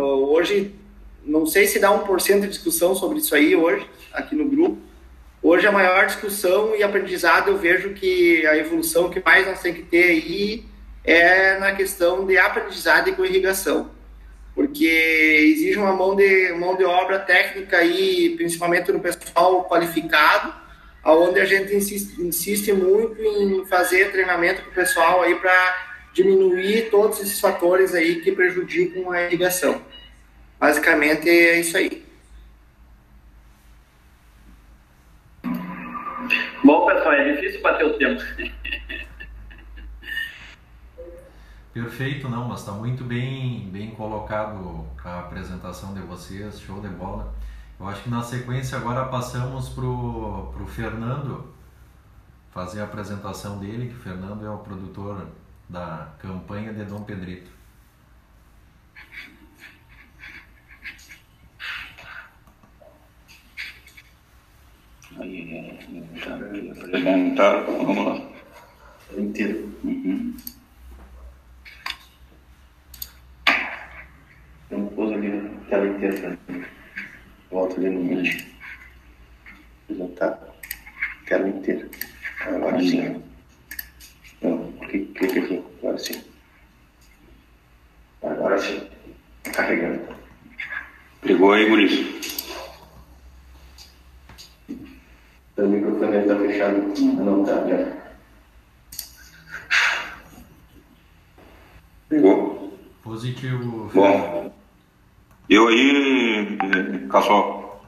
hoje, 0.02 0.76
não 1.24 1.46
sei 1.46 1.68
se 1.68 1.80
dá 1.80 1.90
1% 1.90 2.42
de 2.42 2.48
discussão 2.48 2.96
sobre 2.96 3.20
isso 3.20 3.34
aí 3.36 3.56
hoje, 3.56 3.88
aqui 4.14 4.36
no 4.36 4.50
grupo. 4.50 4.78
Hoje 5.42 5.68
a 5.68 5.72
maior 5.72 6.06
discussão 6.08 6.76
e 6.76 6.82
aprendizado 6.82 7.50
eu 7.50 7.58
vejo 7.58 7.94
que 7.94 8.46
a 8.48 8.58
evolução 8.58 9.10
que 9.10 9.22
mais 9.24 9.46
nós 9.46 9.62
temos 9.62 9.80
que 9.80 9.86
ter 9.86 10.04
aí 10.06 10.66
é 11.04 11.60
na 11.60 11.72
questão 11.74 12.26
de 12.26 12.38
aprendizado 12.38 13.10
e 13.10 13.14
com 13.14 13.24
irrigação. 13.24 13.92
Porque 14.56 14.86
exige 14.86 15.78
uma 15.78 15.94
mão 15.94 16.16
de, 16.16 16.52
mão 16.54 16.76
de 16.76 16.84
obra 16.84 17.20
técnica 17.20 17.78
aí, 17.78 18.34
principalmente 18.36 18.92
no 18.92 19.00
pessoal 19.00 19.66
qualificado, 19.66 20.54
aonde 21.04 21.40
a 21.40 21.46
gente 21.46 21.76
insiste, 21.76 22.20
insiste 22.20 22.74
muito 22.74 23.22
em 23.22 23.64
fazer 23.66 24.12
treinamento 24.12 24.64
para 24.64 24.72
o 24.72 24.74
pessoal 24.74 25.22
aí 25.22 25.36
para 25.36 25.85
diminuir 26.16 26.90
todos 26.90 27.20
esses 27.20 27.40
fatores 27.42 27.94
aí 27.94 28.22
que 28.22 28.32
prejudicam 28.32 29.12
a 29.12 29.24
irrigação. 29.24 29.82
Basicamente 30.58 31.30
é 31.30 31.60
isso 31.60 31.76
aí. 31.76 32.06
Bom, 36.64 36.86
pessoal, 36.88 37.14
é 37.14 37.34
difícil 37.34 37.62
bater 37.62 37.86
o 37.86 37.98
tempo. 37.98 38.24
Perfeito, 41.74 42.30
não, 42.30 42.48
mas 42.48 42.62
está 42.62 42.72
muito 42.72 43.04
bem, 43.04 43.70
bem 43.70 43.92
colocado 43.92 44.88
a 45.04 45.20
apresentação 45.20 45.94
de 45.94 46.00
vocês, 46.00 46.62
show 46.62 46.80
de 46.80 46.88
bola. 46.88 47.36
Eu 47.78 47.90
acho 47.90 48.04
que 48.04 48.10
na 48.10 48.24
sequência 48.24 48.78
agora 48.78 49.04
passamos 49.10 49.68
para 49.68 49.84
o 49.84 50.68
Fernando 50.74 51.54
fazer 52.52 52.80
a 52.80 52.86
apresentação 52.86 53.60
dele, 53.60 53.90
que 53.90 53.96
o 53.96 54.00
Fernando 54.00 54.46
é 54.46 54.50
o 54.50 54.60
produtor 54.60 55.28
da 55.70 56.14
campanha 56.20 56.74
de 56.74 56.86
Dom 56.86 57.04
Pedrito. 57.04 57.52
Aí, 65.18 66.20
apresentar, 66.78 67.64
vamos 67.64 68.06
lá. 68.06 68.36
Inteiro. 69.18 69.72
Uhum. 69.84 70.36
Então, 74.66 74.88
pôs 74.88 75.12
ali 75.14 75.28
a 75.32 75.70
tela 75.70 75.88
inteira. 75.88 76.38
Volta 77.50 77.78
ali 77.78 77.90
no 77.90 78.04
Meet. 78.04 78.48
Apresentar. 79.84 80.40
Tela 81.26 81.48
inteira. 81.48 81.90
Agora 82.42 82.80
sim. 82.82 83.24
Então, 84.38 84.72
clica 84.88 85.26
aqui. 85.26 85.64
Agora 85.80 85.98
sim. 85.98 86.22
Agora 88.24 88.58
sim. 88.60 88.88
Carregando. 89.54 90.16
Pegou 91.22 91.54
aí, 91.54 91.70
Guris? 91.70 92.16
O 95.58 95.62
microfone 95.68 96.18
está 96.18 96.36
fechado. 96.38 96.78
Não 97.00 97.44
está, 97.44 97.68
já. 97.68 98.06
Pegou? 102.10 102.78
Positivo. 103.04 103.90
Bom. 103.94 104.54
Eu 105.50 105.68
aí, 105.68 106.58
Cassol. 107.10 107.86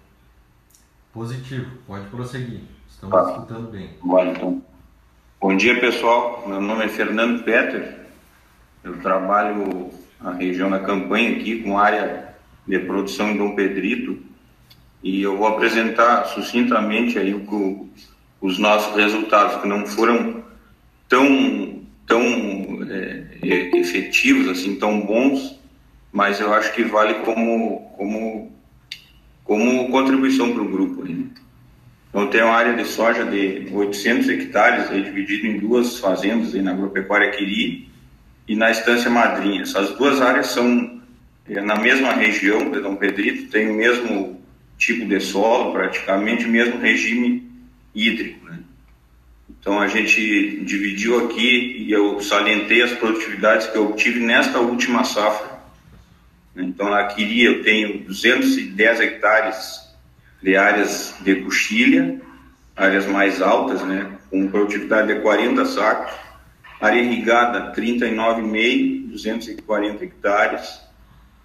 Positivo, 1.13 1.71
pode 1.87 2.07
prosseguir. 2.09 2.61
Estamos 2.87 3.15
Tá. 3.15 3.31
escutando 3.31 3.71
bem. 3.71 3.97
Bora 4.03 4.29
então. 4.31 4.61
Bom 5.39 5.55
dia 5.55 5.79
pessoal, 5.79 6.45
meu 6.47 6.59
nome 6.59 6.85
é 6.85 6.87
Fernando 6.87 7.43
Petter, 7.43 7.95
eu 8.83 8.97
trabalho 9.01 9.91
na 10.19 10.31
região 10.31 10.67
da 10.67 10.79
campanha 10.79 11.37
aqui 11.37 11.61
com 11.61 11.77
área 11.77 12.33
de 12.67 12.79
produção 12.79 13.29
em 13.29 13.37
Dom 13.37 13.53
Pedrito. 13.53 14.17
E 15.03 15.21
eu 15.21 15.37
vou 15.37 15.45
apresentar 15.45 16.25
sucintamente 16.25 17.19
aí 17.19 17.35
o, 17.35 17.87
os 18.41 18.57
nossos 18.57 18.95
resultados 18.95 19.61
que 19.61 19.67
não 19.67 19.85
foram 19.85 20.43
tão 21.07 21.83
tão 22.07 22.19
é, 22.89 23.37
e- 23.43 23.77
efetivos 23.77 24.49
assim 24.49 24.79
tão 24.79 25.01
bons, 25.01 25.59
mas 26.11 26.39
eu 26.39 26.51
acho 26.51 26.73
que 26.73 26.83
vale 26.83 27.13
como 27.23 27.91
como 27.95 28.51
como 29.43 29.91
contribuição 29.91 30.51
para 30.51 30.63
o 30.63 30.67
grupo 30.67 31.03
aí. 31.03 31.27
Né? 32.17 32.23
Então, 32.23 32.27
tem 32.27 32.41
uma 32.41 32.55
área 32.55 32.75
de 32.75 32.85
soja 32.85 33.25
de 33.25 33.67
800 33.71 34.29
hectares, 34.29 34.89
aí, 34.89 35.03
dividido 35.03 35.47
em 35.47 35.59
duas 35.59 35.99
fazendas, 35.99 36.55
aí, 36.55 36.61
na 36.61 36.71
agropecuária 36.71 37.31
Quiri 37.31 37.87
e 38.47 38.55
na 38.55 38.71
Estância 38.71 39.09
Madrinha. 39.09 39.61
Essas 39.61 39.91
duas 39.97 40.19
áreas 40.21 40.47
são 40.47 40.99
é, 41.47 41.61
na 41.61 41.75
mesma 41.75 42.13
região 42.13 42.71
de 42.71 42.81
Dom 42.81 42.95
Pedrito, 42.95 43.51
tem 43.51 43.69
o 43.69 43.73
mesmo 43.73 44.41
tipo 44.77 45.05
de 45.05 45.19
solo, 45.19 45.73
praticamente 45.73 46.45
o 46.45 46.49
mesmo 46.49 46.79
regime 46.79 47.49
hídrico. 47.93 48.45
Né? 48.45 48.59
Então 49.49 49.79
a 49.79 49.87
gente 49.87 50.61
dividiu 50.65 51.25
aqui 51.25 51.85
e 51.87 51.91
eu 51.91 52.19
salientei 52.19 52.81
as 52.81 52.91
produtividades 52.93 53.67
que 53.67 53.77
eu 53.77 53.89
obtive 53.89 54.19
nesta 54.19 54.59
última 54.59 55.03
safra. 55.03 55.57
Então 56.55 56.93
aqui 56.93 57.43
eu 57.43 57.63
tenho 57.63 57.99
210 57.99 58.99
hectares 58.99 59.86
de 60.41 60.55
áreas 60.55 61.15
de 61.21 61.35
coxilha, 61.35 62.21
áreas 62.75 63.05
mais 63.07 63.41
altas, 63.41 63.81
né, 63.83 64.07
com 64.29 64.47
produtividade 64.47 65.13
de 65.13 65.19
40 65.21 65.65
sacos, 65.65 66.13
área 66.79 66.99
irrigada 66.99 67.73
39,5, 67.73 69.09
240 69.09 70.03
hectares, 70.03 70.81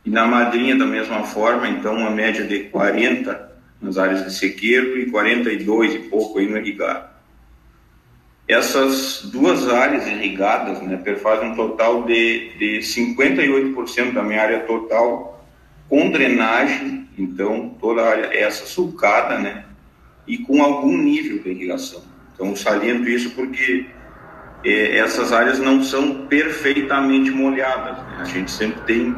e 0.04 0.10
na 0.10 0.26
madrinha 0.26 0.76
da 0.76 0.84
mesma 0.84 1.22
forma, 1.24 1.68
então 1.68 1.94
uma 1.94 2.10
média 2.10 2.44
de 2.44 2.64
40 2.64 3.52
nas 3.80 3.98
áreas 3.98 4.24
de 4.24 4.32
sequeiro 4.32 4.98
e 4.98 5.10
42 5.10 5.94
e 5.94 5.98
pouco 6.00 6.38
aí 6.38 6.48
no 6.48 6.56
irrigado. 6.56 7.10
Essas 8.46 9.22
duas 9.32 9.68
áreas 9.68 10.06
irrigadas 10.06 10.80
né, 10.82 11.00
fazem 11.22 11.50
um 11.50 11.56
total 11.56 12.02
de, 12.04 12.50
de 12.58 12.78
58% 12.80 14.12
da 14.12 14.22
minha 14.22 14.42
área 14.42 14.60
total 14.60 15.46
com 15.88 16.10
drenagem, 16.10 17.01
então 17.18 17.76
toda 17.80 18.02
a 18.02 18.10
área 18.10 18.26
essa 18.32 18.66
sulcada, 18.66 19.38
né, 19.38 19.64
e 20.26 20.38
com 20.38 20.62
algum 20.62 20.96
nível 20.96 21.42
de 21.42 21.50
irrigação. 21.50 22.02
Então 22.34 22.54
saliento 22.56 23.08
isso 23.08 23.30
porque 23.30 23.86
é, 24.64 24.98
essas 24.98 25.32
áreas 25.32 25.58
não 25.58 25.82
são 25.82 26.26
perfeitamente 26.26 27.30
molhadas. 27.30 27.98
Né? 27.98 28.18
A 28.20 28.24
gente 28.24 28.50
sempre 28.50 28.80
tem 28.82 29.16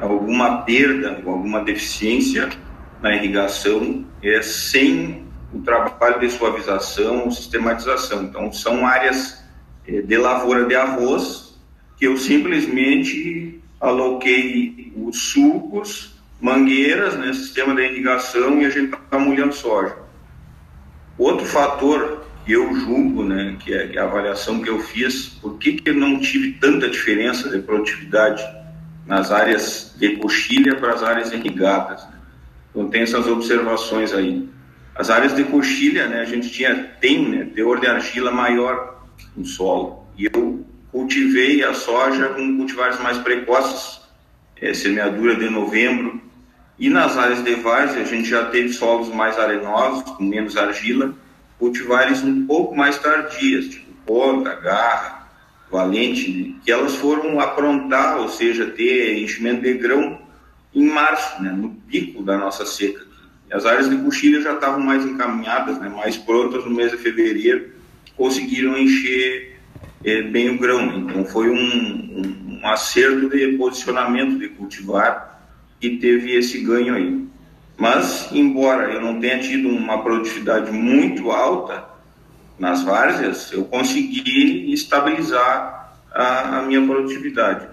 alguma 0.00 0.62
perda, 0.62 1.20
alguma 1.26 1.62
deficiência 1.62 2.48
na 3.02 3.14
irrigação 3.14 4.04
é, 4.22 4.42
sem 4.42 5.26
o 5.52 5.60
trabalho 5.60 6.20
de 6.20 6.30
suavização 6.30 7.24
ou 7.24 7.30
sistematização. 7.30 8.24
Então, 8.24 8.52
são 8.52 8.86
áreas 8.86 9.42
é, 9.86 10.00
de 10.02 10.16
lavoura 10.16 10.66
de 10.66 10.74
arroz 10.74 11.58
que 11.96 12.06
eu 12.06 12.16
simplesmente 12.16 13.60
aloquei 13.80 14.92
os 14.96 15.30
sulcos, 15.30 16.17
mangueiras, 16.40 17.16
né, 17.16 17.32
sistema 17.32 17.74
de 17.74 17.82
irrigação 17.82 18.60
e 18.60 18.66
a 18.66 18.70
gente 18.70 18.94
está 18.94 19.18
molhando 19.18 19.54
soja. 19.54 19.96
Outro 21.16 21.44
fator 21.44 22.24
que 22.44 22.52
eu 22.52 22.74
julgo, 22.74 23.24
né, 23.24 23.56
que 23.58 23.74
é, 23.74 23.88
que 23.88 23.98
é 23.98 24.00
a 24.00 24.04
avaliação 24.04 24.60
que 24.62 24.70
eu 24.70 24.78
fiz, 24.80 25.26
por 25.28 25.58
que, 25.58 25.72
que 25.72 25.90
eu 25.90 25.94
não 25.94 26.20
tive 26.20 26.52
tanta 26.54 26.88
diferença 26.88 27.48
de 27.50 27.58
produtividade 27.58 28.42
nas 29.08 29.32
áreas 29.32 29.94
de 29.98 30.16
coxilha 30.16 30.76
para 30.76 30.92
as 30.92 31.02
áreas 31.02 31.32
irrigadas. 31.32 32.04
Né? 32.04 32.12
Então 32.70 32.88
tem 32.88 33.02
essas 33.02 33.26
observações 33.26 34.12
aí. 34.12 34.48
As 34.94 35.10
áreas 35.10 35.34
de 35.34 35.44
coxilha, 35.44 36.06
né, 36.06 36.20
a 36.20 36.24
gente 36.24 36.50
tinha, 36.50 36.74
tem 37.00 37.28
né, 37.28 37.48
teor 37.54 37.80
de 37.80 37.86
argila 37.86 38.30
maior 38.30 39.02
no 39.34 39.44
solo. 39.44 40.06
E 40.16 40.26
eu 40.26 40.66
cultivei 40.92 41.64
a 41.64 41.72
soja 41.72 42.28
com 42.28 42.56
cultivares 42.56 43.00
mais 43.00 43.16
precoces, 43.18 44.00
é, 44.60 44.74
semeadura 44.74 45.36
de 45.36 45.48
novembro. 45.48 46.20
E 46.78 46.88
nas 46.88 47.18
áreas 47.18 47.42
de 47.42 47.54
várzea, 47.56 48.02
a 48.02 48.04
gente 48.04 48.28
já 48.28 48.46
teve 48.46 48.68
solos 48.68 49.08
mais 49.08 49.36
arenosos, 49.36 50.04
com 50.12 50.22
menos 50.22 50.56
argila, 50.56 51.12
cultivares 51.58 52.22
um 52.22 52.46
pouco 52.46 52.76
mais 52.76 52.96
tardias, 52.98 53.66
tipo 53.66 53.88
ponta, 54.06 54.54
garra, 54.54 55.28
valente, 55.70 56.56
que 56.64 56.70
elas 56.70 56.94
foram 56.94 57.40
aprontar, 57.40 58.18
ou 58.18 58.28
seja, 58.28 58.66
ter 58.66 59.22
enchimento 59.22 59.62
de 59.62 59.74
grão 59.74 60.18
em 60.74 60.86
março, 60.86 61.42
né, 61.42 61.50
no 61.50 61.70
pico 61.70 62.22
da 62.22 62.38
nossa 62.38 62.64
seca. 62.64 63.06
As 63.52 63.66
áreas 63.66 63.90
de 63.90 63.96
coxilha 63.96 64.40
já 64.40 64.54
estavam 64.54 64.80
mais 64.80 65.04
encaminhadas, 65.04 65.78
né, 65.78 65.88
mais 65.88 66.16
prontas 66.16 66.64
no 66.64 66.70
mês 66.70 66.92
de 66.92 66.96
fevereiro, 66.96 67.70
conseguiram 68.16 68.78
encher 68.78 69.60
é, 70.04 70.22
bem 70.22 70.50
o 70.50 70.58
grão. 70.58 70.96
Então 70.96 71.24
foi 71.24 71.50
um, 71.50 71.54
um, 71.56 72.60
um 72.62 72.66
acerto 72.68 73.28
de 73.28 73.56
posicionamento 73.58 74.38
de 74.38 74.48
cultivar 74.48 75.37
que 75.80 75.98
teve 75.98 76.36
esse 76.36 76.60
ganho 76.60 76.94
aí. 76.94 77.26
Mas, 77.76 78.28
embora 78.32 78.92
eu 78.92 79.00
não 79.00 79.20
tenha 79.20 79.38
tido 79.38 79.68
uma 79.68 80.02
produtividade 80.02 80.70
muito 80.72 81.30
alta, 81.30 81.88
nas 82.58 82.82
várzeas, 82.82 83.52
eu 83.52 83.64
consegui 83.64 84.72
estabilizar 84.72 85.96
a, 86.12 86.58
a 86.58 86.62
minha 86.62 86.84
produtividade. 86.84 87.68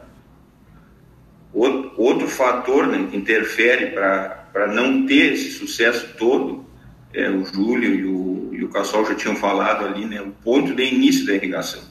Outro, 1.51 1.93
outro 1.97 2.27
fator 2.27 2.85
né, 2.85 3.07
que 3.09 3.17
interfere 3.17 3.87
para 3.87 4.67
não 4.67 5.05
ter 5.05 5.33
esse 5.33 5.51
sucesso 5.51 6.13
todo, 6.17 6.65
é, 7.13 7.29
o 7.29 7.45
Júlio 7.45 7.95
e 7.95 8.05
o, 8.05 8.49
e 8.53 8.63
o 8.63 8.69
Cassol 8.69 9.05
já 9.05 9.15
tinham 9.15 9.35
falado 9.35 9.85
ali, 9.85 10.05
né, 10.05 10.21
o 10.21 10.31
ponto 10.43 10.75
de 10.75 10.83
início 10.83 11.25
da 11.25 11.33
irrigação. 11.33 11.81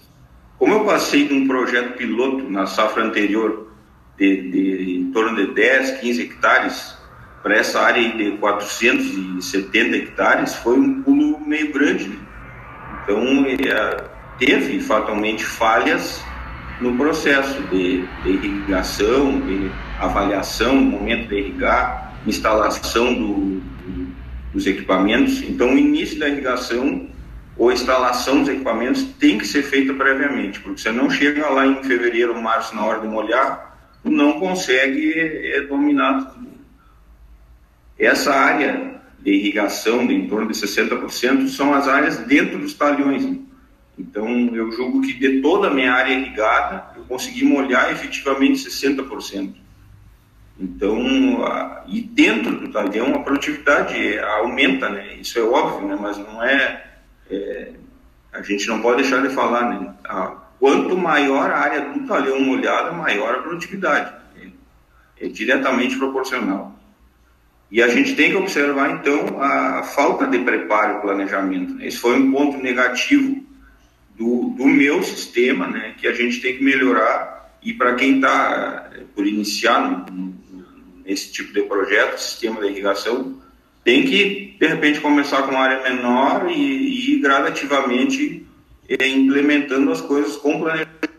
Como 0.58 0.72
eu 0.72 0.84
passei 0.84 1.26
de 1.26 1.34
um 1.34 1.48
projeto 1.48 1.96
piloto 1.96 2.48
na 2.48 2.66
safra 2.66 3.04
anterior 3.04 3.63
de, 4.18 4.50
de 4.50 4.98
em 4.98 5.12
torno 5.12 5.36
de 5.36 5.52
10, 5.54 6.00
15 6.00 6.22
hectares 6.22 6.98
para 7.42 7.56
essa 7.56 7.80
área 7.80 8.08
de 8.16 8.32
470 8.38 9.96
hectares, 9.96 10.54
foi 10.54 10.78
um 10.78 11.02
pulo 11.02 11.38
meio 11.46 11.72
grande. 11.72 12.08
Né? 12.08 12.16
Então, 13.02 13.44
é, 13.46 14.04
teve 14.38 14.80
fatalmente 14.80 15.44
falhas 15.44 16.24
no 16.80 16.96
processo 16.96 17.62
de, 17.64 18.06
de, 18.22 18.30
irrigação, 18.30 19.40
de 19.40 19.70
avaliação, 19.98 20.74
momento 20.74 21.28
de 21.28 21.36
irrigar, 21.36 22.14
instalação 22.26 23.12
do, 23.12 23.62
dos 24.52 24.66
equipamentos. 24.66 25.42
Então, 25.42 25.74
o 25.74 25.78
início 25.78 26.18
da 26.18 26.28
irrigação 26.28 27.08
ou 27.56 27.70
instalação 27.70 28.40
dos 28.40 28.48
equipamentos 28.48 29.04
tem 29.20 29.38
que 29.38 29.46
ser 29.46 29.62
feita 29.62 29.92
previamente, 29.92 30.60
porque 30.60 30.80
você 30.80 30.90
não 30.90 31.08
chega 31.10 31.48
lá 31.50 31.66
em 31.66 31.82
fevereiro, 31.84 32.40
março, 32.40 32.74
na 32.74 32.84
hora 32.84 33.00
de 33.00 33.06
molhar, 33.06 33.73
não 34.04 34.38
consegue 34.38 35.12
é, 35.18 35.62
dominar 35.62 36.32
tudo. 36.32 36.48
Essa 37.98 38.34
área 38.34 39.00
de 39.20 39.32
irrigação 39.32 40.06
de 40.06 40.14
em 40.14 40.28
torno 40.28 40.48
de 40.48 40.54
60% 40.54 41.48
são 41.48 41.72
as 41.72 41.88
áreas 41.88 42.18
dentro 42.18 42.58
dos 42.58 42.74
talhões. 42.74 43.40
Então, 43.98 44.28
eu 44.54 44.70
julgo 44.72 45.00
que 45.00 45.14
de 45.14 45.40
toda 45.40 45.68
a 45.68 45.70
minha 45.70 45.92
área 45.92 46.12
irrigada, 46.12 46.92
eu 46.96 47.04
consegui 47.04 47.44
molhar 47.44 47.90
efetivamente 47.92 48.68
60%. 48.68 49.54
Então, 50.58 50.98
e 51.86 52.00
dentro 52.00 52.60
do 52.60 52.68
talhão, 52.70 53.14
a 53.14 53.20
produtividade 53.20 54.18
aumenta, 54.18 54.88
né? 54.88 55.16
Isso 55.16 55.38
é 55.38 55.42
óbvio, 55.42 55.88
né? 55.88 55.96
Mas 56.00 56.18
não 56.18 56.42
é, 56.42 56.84
é 57.30 57.72
a 58.32 58.42
gente 58.42 58.66
não 58.68 58.80
pode 58.80 59.02
deixar 59.02 59.22
de 59.22 59.34
falar, 59.34 59.70
né? 59.70 59.94
A, 60.04 60.43
quanto 60.58 60.96
maior 60.96 61.50
a 61.50 61.58
área 61.58 61.80
do 61.92 62.06
talhão 62.06 62.40
molhada, 62.40 62.92
maior 62.92 63.36
a 63.36 63.42
produtividade. 63.42 64.24
É, 65.20 65.28
diretamente 65.28 65.96
proporcional. 65.96 66.78
E 67.70 67.82
a 67.82 67.88
gente 67.88 68.14
tem 68.14 68.30
que 68.30 68.36
observar, 68.36 68.90
então, 68.90 69.40
a 69.42 69.82
falta 69.82 70.26
de 70.26 70.38
preparo 70.40 70.98
e 70.98 71.00
planejamento. 71.00 71.74
Né? 71.74 71.86
Esse 71.86 71.98
foi 71.98 72.18
um 72.18 72.30
ponto 72.30 72.58
negativo 72.58 73.42
do, 74.16 74.50
do 74.50 74.66
meu 74.66 75.02
sistema, 75.02 75.66
né? 75.66 75.94
que 75.96 76.06
a 76.06 76.12
gente 76.12 76.40
tem 76.40 76.56
que 76.56 76.64
melhorar. 76.64 77.58
E 77.62 77.72
para 77.72 77.94
quem 77.94 78.16
está 78.16 78.90
por 79.14 79.26
iniciar 79.26 80.04
nesse 81.04 81.32
tipo 81.32 81.52
de 81.52 81.62
projeto, 81.62 82.18
sistema 82.18 82.60
de 82.60 82.68
irrigação, 82.68 83.40
tem 83.82 84.04
que, 84.04 84.56
de 84.58 84.66
repente, 84.66 85.00
começar 85.00 85.42
com 85.42 85.52
uma 85.52 85.60
área 85.60 85.82
menor 85.82 86.50
e, 86.50 87.14
e 87.14 87.20
gradativamente 87.20 88.43
eh, 88.88 89.08
implementando 89.08 89.90
as 89.92 90.00
coisas 90.00 90.36
com 90.36 90.60
planejamento 90.60 91.14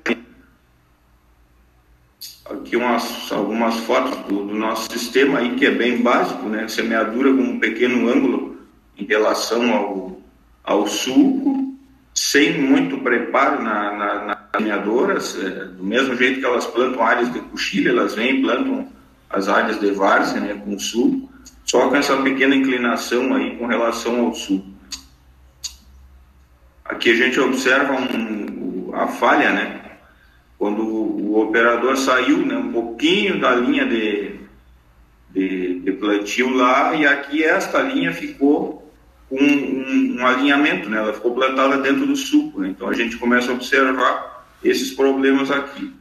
aqui 2.50 2.76
umas, 2.76 3.32
algumas 3.32 3.76
fotos 3.82 4.18
do, 4.28 4.46
do, 4.46 4.54
nosso 4.54 4.92
sistema 4.92 5.40
aí, 5.40 5.56
que 5.56 5.66
é 5.66 5.72
bem 5.72 6.02
básico, 6.02 6.48
né? 6.48 6.68
Semeadura 6.68 7.34
com 7.34 7.42
um 7.42 7.60
pequeno 7.60 8.10
ângulo 8.10 8.58
em 8.98 9.06
relação 9.06 9.74
ao, 9.74 10.22
ao 10.64 10.88
sulco, 10.88 11.76
sem 12.14 12.62
muito 12.62 13.00
preparo 13.00 13.64
na, 13.64 14.26
na, 14.26 14.46
semeadoras, 14.56 15.38
é, 15.38 15.66
do 15.66 15.84
mesmo 15.84 16.16
jeito 16.16 16.40
que 16.40 16.46
elas 16.46 16.66
plantam 16.66 17.04
áreas 17.04 17.32
de 17.34 17.40
coxilha, 17.40 17.90
elas 17.90 18.16
vêm 18.16 18.38
e 18.38 18.42
plantam 18.42 18.88
as 19.30 19.50
áreas 19.50 19.80
de 19.80 19.92
várzea, 19.92 20.40
né, 20.40 20.54
com 20.54 20.80
sulco, 20.80 21.30
só 21.66 21.90
com 21.90 21.96
essa 21.96 22.16
pequena 22.18 22.56
inclinação 22.56 23.34
aí 23.34 23.58
com 23.58 23.66
relação 23.66 24.28
ao 24.28 24.34
sulco. 24.34 24.75
Aqui 26.96 27.12
a 27.12 27.16
gente 27.16 27.38
observa 27.42 27.94
um, 27.94 28.90
a 28.94 29.06
falha, 29.06 29.52
né, 29.52 29.82
quando 30.58 30.82
o 30.82 31.42
operador 31.42 31.98
saiu 31.98 32.38
né, 32.38 32.56
um 32.56 32.72
pouquinho 32.72 33.38
da 33.38 33.54
linha 33.54 33.86
de, 33.86 34.36
de, 35.30 35.80
de 35.82 35.92
plantio 35.92 36.56
lá, 36.56 36.96
e 36.96 37.06
aqui 37.06 37.44
esta 37.44 37.82
linha 37.82 38.14
ficou 38.14 38.90
com 39.30 39.36
um, 39.36 40.16
um, 40.18 40.26
alinhamento, 40.26 40.90
né, 40.90 41.00
ela 41.00 41.12
ficou 41.12 41.36
plantada 41.36 41.80
dentro 41.80 42.08
do 42.08 42.16
suco. 42.16 42.62
Né, 42.62 42.70
então 42.70 42.88
a 42.88 42.94
gente 42.94 43.18
começa 43.18 43.52
a 43.52 43.56
observar 43.56 44.48
esses 44.64 44.92
problemas 44.92 45.52
aqui. 45.52 45.94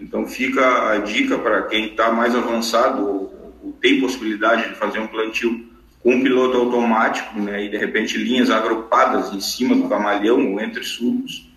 Então 0.00 0.26
fica 0.26 0.90
a 0.90 0.98
dica 0.98 1.38
para 1.38 1.62
quem 1.62 1.92
está 1.92 2.10
mais 2.10 2.34
avançado 2.34 3.06
ou, 3.06 3.54
ou, 3.62 3.72
tem 3.80 4.00
possibilidade 4.00 4.68
de 4.70 4.74
fazer 4.74 4.98
um 4.98 5.06
plantio 5.06 5.69
com 6.02 6.14
um 6.14 6.22
piloto 6.22 6.56
automático, 6.56 7.38
né, 7.38 7.64
e 7.64 7.68
de 7.68 7.76
repente 7.76 8.16
linhas 8.16 8.50
agrupadas 8.50 9.32
em 9.32 9.40
cima 9.40 9.76
do 9.76 9.88
camalhão 9.88 10.52
ou 10.52 10.60
entre 10.60 10.82
sulcos, 10.82 11.48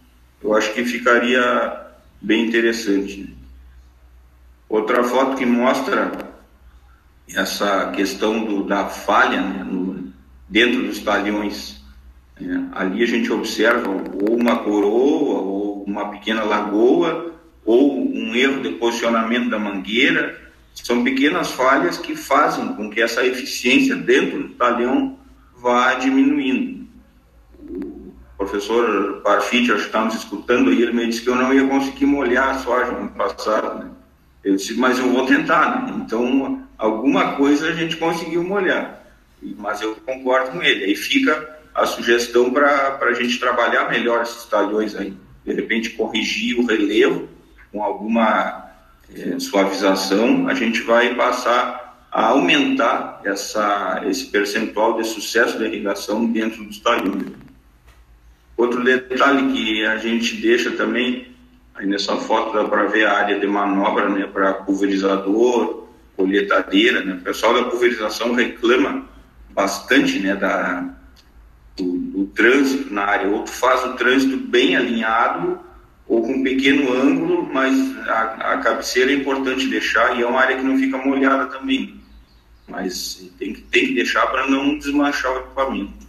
eu 0.44 0.54
acho 0.54 0.74
que 0.74 0.84
ficaria 0.84 1.82
bem 2.22 2.46
interessante. 2.48 3.34
Outra 4.68 5.04
foto 5.04 5.38
que 5.38 5.46
mostra 5.46 6.34
essa 7.34 7.92
questão 7.92 8.44
do, 8.44 8.64
da 8.64 8.88
falha 8.88 9.42
né, 9.42 9.64
no, 9.64 10.12
dentro 10.50 10.84
dos 10.84 11.00
talhões. 11.00 11.82
Né, 12.40 12.68
ali 12.74 13.04
a 13.04 13.08
gente 13.08 13.32
observa 13.32 13.90
ou 13.90 14.36
uma 14.36 14.58
coroa, 14.58 15.40
ou 15.42 15.84
uma 15.84 16.10
pequena 16.10 16.44
lagoa, 16.44 17.34
ou 17.66 17.98
um 17.98 18.36
erro 18.36 18.62
de 18.62 18.70
posicionamento 18.72 19.50
da 19.50 19.58
mangueira, 19.58 20.43
são 20.74 21.04
pequenas 21.04 21.52
falhas 21.52 21.98
que 21.98 22.16
fazem 22.16 22.74
com 22.76 22.90
que 22.90 23.02
essa 23.02 23.26
eficiência 23.26 23.96
dentro 23.96 24.44
do 24.44 24.50
talhão 24.56 25.18
vá 25.56 25.94
diminuindo. 25.96 26.88
O 27.70 28.14
professor 28.38 29.22
Parfit, 29.22 29.72
acho 29.72 29.82
que 29.82 29.88
está 29.88 30.04
nos 30.04 30.16
escutando 30.16 30.70
aí, 30.70 30.82
ele 30.82 30.92
me 30.92 31.08
disse 31.08 31.22
que 31.22 31.30
eu 31.30 31.36
não 31.36 31.54
ia 31.54 31.68
conseguir 31.68 32.06
molhar 32.06 32.50
a 32.50 32.60
soja 32.60 32.92
no 32.92 33.10
passado. 33.10 33.84
Né? 33.84 33.92
Eu 34.44 34.56
disse, 34.56 34.74
mas 34.74 35.00
eu 35.00 35.10
vou 35.10 35.26
tentar. 35.26 35.86
Né? 35.86 36.04
Então, 36.06 36.68
alguma 36.78 37.36
coisa 37.36 37.70
a 37.70 37.74
gente 37.74 37.96
conseguiu 37.96 38.44
molhar. 38.44 39.04
Mas 39.58 39.82
eu 39.82 39.96
concordo 39.96 40.52
com 40.52 40.64
ele. 40.64 40.86
Aí 40.86 40.96
fica 40.96 41.60
a 41.74 41.86
sugestão 41.86 42.52
para 42.52 42.98
a 43.00 43.14
gente 43.14 43.40
trabalhar 43.40 43.90
melhor 43.90 44.24
esses 44.24 44.46
talhões 44.46 44.96
aí. 44.96 45.16
De 45.46 45.54
repente, 45.54 45.92
corrigir 45.92 46.60
o 46.60 46.66
relevo 46.66 47.28
com 47.72 47.84
alguma 47.84 48.73
é, 49.16 49.40
suavização, 49.40 50.48
a 50.48 50.54
gente 50.54 50.82
vai 50.82 51.16
passar 51.16 52.08
a 52.12 52.28
aumentar 52.28 53.22
essa, 53.24 54.04
esse 54.06 54.26
percentual 54.26 54.98
de 54.98 55.08
sucesso 55.08 55.58
da 55.58 55.66
irrigação 55.66 56.26
dentro 56.26 56.64
dos 56.64 56.80
talhões. 56.80 57.26
Outro 58.56 58.84
detalhe 58.84 59.52
que 59.52 59.86
a 59.86 59.98
gente 59.98 60.36
deixa 60.38 60.72
também, 60.72 61.28
aí 61.74 61.88
nessa 61.88 62.16
foto 62.18 62.54
dá 62.54 62.66
para 62.66 62.86
ver 62.86 63.06
a 63.06 63.18
área 63.18 63.40
de 63.40 63.48
manobra 63.48 64.10
né, 64.10 64.28
para 64.32 64.54
pulverizador, 64.54 65.88
colheitadeira. 66.16 67.04
Né? 67.04 67.16
O 67.16 67.22
pessoal 67.22 67.56
da 67.56 67.64
pulverização 67.64 68.34
reclama 68.34 69.06
bastante 69.50 70.20
né, 70.20 70.36
da, 70.36 70.88
do, 71.76 71.98
do 71.98 72.26
trânsito 72.28 72.94
na 72.94 73.06
área. 73.06 73.28
Outro 73.28 73.52
faz 73.52 73.84
o 73.86 73.94
trânsito 73.94 74.38
bem 74.38 74.76
alinhado 74.76 75.60
ou 76.14 76.22
com 76.22 76.34
um 76.34 76.44
pequeno 76.44 76.94
ângulo, 76.94 77.50
mas 77.52 77.98
a, 78.08 78.54
a 78.54 78.58
cabeceira 78.60 79.12
é 79.12 79.16
importante 79.16 79.68
deixar 79.68 80.16
e 80.16 80.22
é 80.22 80.28
uma 80.28 80.40
área 80.40 80.58
que 80.58 80.64
não 80.64 80.78
fica 80.78 80.96
molhada 80.96 81.48
também. 81.48 82.00
Mas 82.68 83.32
tem 83.40 83.52
que, 83.52 83.62
tem 83.62 83.88
que 83.88 83.96
deixar 83.96 84.28
para 84.28 84.46
não 84.48 84.78
desmanchar 84.78 85.34
o 85.34 85.40
equipamento. 85.40 86.06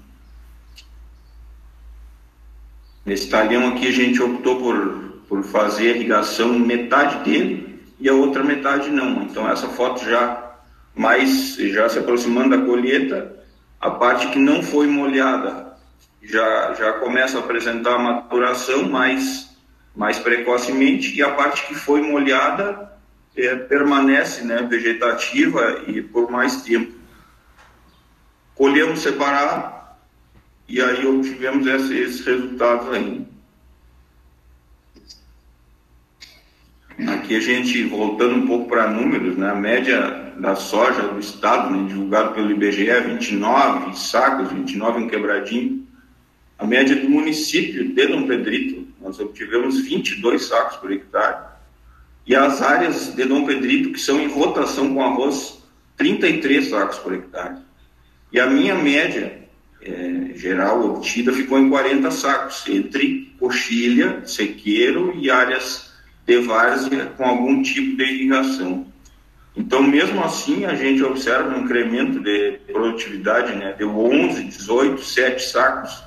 Nesse 3.07 3.30
talhão 3.30 3.68
aqui 3.68 3.88
a 3.88 3.92
gente 3.92 4.22
optou 4.22 4.59
por, 4.59 5.22
por 5.26 5.42
fazer 5.42 5.88
a 5.92 5.96
irrigação 5.96 6.59
metade 6.59 7.24
dele 7.24 7.82
e 7.98 8.07
a 8.07 8.12
outra 8.12 8.44
metade 8.44 8.90
não. 8.90 9.22
Então 9.22 9.48
essa 9.50 9.68
foto 9.68 10.05
já 10.05 10.52
mais 10.94 11.57
já 11.57 11.88
se 11.88 11.98
aproximando 11.98 12.50
da 12.50 12.64
colheita, 12.64 13.42
a 13.80 13.90
parte 13.90 14.28
que 14.28 14.38
não 14.38 14.62
foi 14.62 14.86
molhada 14.86 15.74
já 16.22 16.74
já 16.74 16.92
começa 16.94 17.38
a 17.38 17.40
apresentar 17.40 17.98
maturação, 17.98 18.88
mas 18.88 19.53
mais 19.95 20.18
precocemente 20.18 21.14
e 21.14 21.22
a 21.22 21.30
parte 21.32 21.66
que 21.66 21.74
foi 21.74 22.01
molhada 22.01 22.92
é, 23.36 23.55
permanece 23.55 24.45
né, 24.45 24.62
vegetativa 24.62 25.84
e 25.86 26.03
por 26.03 26.30
mais 26.30 26.62
tempo. 26.62 26.92
Colhemos 28.55 29.01
separado 29.01 29.72
e 30.68 30.80
aí 30.80 31.07
obtivemos 31.07 31.66
esses 31.66 32.24
resultados 32.24 32.88
aí. 32.92 33.26
Aqui 37.09 37.36
a 37.36 37.40
gente, 37.40 37.82
voltando 37.84 38.36
um 38.36 38.47
pouco 38.47 38.68
para 38.68 38.88
números, 38.88 39.36
né, 39.36 39.51
a 39.51 39.55
média 39.55 40.32
da 40.38 40.55
soja 40.55 41.03
do 41.03 41.18
estado, 41.18 41.74
né, 41.74 41.88
divulgado 41.88 42.34
pelo 42.34 42.53
IBGE, 42.53 42.88
é 42.88 43.01
29 43.01 43.97
sacos, 43.97 44.53
29 44.53 45.03
em 45.03 45.09
quebradinho. 45.09 45.86
A 46.57 46.64
média 46.64 46.95
do 46.95 47.11
município 47.11 47.92
de 47.92 48.07
Dom 48.07 48.28
Pedrito 48.28 48.84
nós 49.05 49.20
obtivemos 49.20 49.78
22 49.80 50.46
sacos 50.46 50.78
por 50.78 50.90
hectare. 50.90 51.52
E 52.26 52.34
as 52.34 52.62
áreas 52.62 53.14
de 53.14 53.24
Dom 53.24 53.44
Pedrito, 53.44 53.92
que 53.92 54.00
são 54.00 54.18
em 54.18 54.32
rotação 54.32 54.94
com 54.94 55.02
arroz, 55.02 55.62
33 55.98 56.70
sacos 56.70 56.98
por 56.98 57.12
hectare. 57.12 57.59
E 58.32 58.40
a 58.40 58.46
minha 58.46 58.74
média 58.74 59.44
é, 59.82 60.32
geral 60.34 60.82
obtida 60.86 61.34
ficou 61.34 61.59
em 61.59 61.68
40 61.68 62.11
sacos, 62.11 62.64
entre 62.66 63.34
coxilha, 63.38 64.22
sequeiro 64.26 65.14
e 65.14 65.30
áreas 65.30 65.92
de 66.26 66.38
várzea 66.38 67.12
com 67.18 67.24
algum 67.24 67.62
tipo 67.62 67.98
de 67.98 68.05
irrigação. 68.05 68.86
Então, 69.55 69.82
mesmo 69.82 70.24
assim, 70.24 70.64
a 70.64 70.74
gente 70.74 71.05
observa 71.05 71.50
um 71.50 71.64
incremento 71.64 72.18
de 72.20 72.59
produtividade 72.72 73.55
né, 73.55 73.72
de 73.74 73.84
11, 73.84 74.44
18, 74.44 75.00
7 75.00 75.42
sacos 75.42 76.02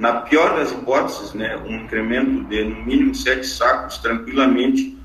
na 0.00 0.14
pior 0.22 0.56
das 0.56 0.72
hipóteses, 0.72 1.34
né, 1.34 1.58
um 1.58 1.84
incremento 1.84 2.44
de 2.44 2.64
no 2.64 2.82
mínimo 2.86 3.14
sete 3.14 3.46
sacos 3.46 3.98
tranquilamente 3.98 4.96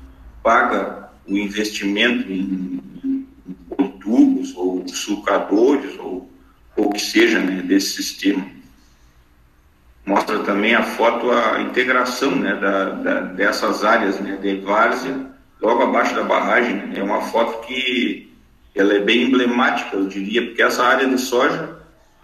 paga 0.42 1.10
o 1.28 1.36
investimento 1.36 2.32
em, 2.32 2.80
em, 3.04 3.88
tubos 4.00 4.56
ou 4.56 4.88
sulcadores 4.88 5.98
ou 5.98 6.30
o 6.76 6.90
que 6.90 7.00
seja 7.00 7.40
né, 7.40 7.60
desse 7.60 8.02
sistema. 8.02 8.42
Mostra 10.06 10.38
também 10.38 10.74
a 10.74 10.82
foto 10.82 11.30
a 11.30 11.60
integração 11.60 12.34
né, 12.34 12.54
da, 12.54 12.90
da, 12.90 13.20
dessas 13.20 13.84
áreas 13.84 14.18
né, 14.18 14.38
de 14.40 14.60
várzea 14.60 15.26
logo 15.60 15.82
abaixo 15.82 16.14
da 16.14 16.22
barragem. 16.22 16.74
Né, 16.74 17.00
é 17.00 17.02
uma 17.02 17.20
foto 17.20 17.66
que 17.66 18.32
ela 18.74 18.94
é 18.94 19.00
bem 19.00 19.24
emblemática, 19.24 19.94
eu 19.94 20.06
diria, 20.06 20.46
porque 20.46 20.62
essa 20.62 20.82
área 20.82 21.06
de 21.06 21.18
soja 21.18 21.76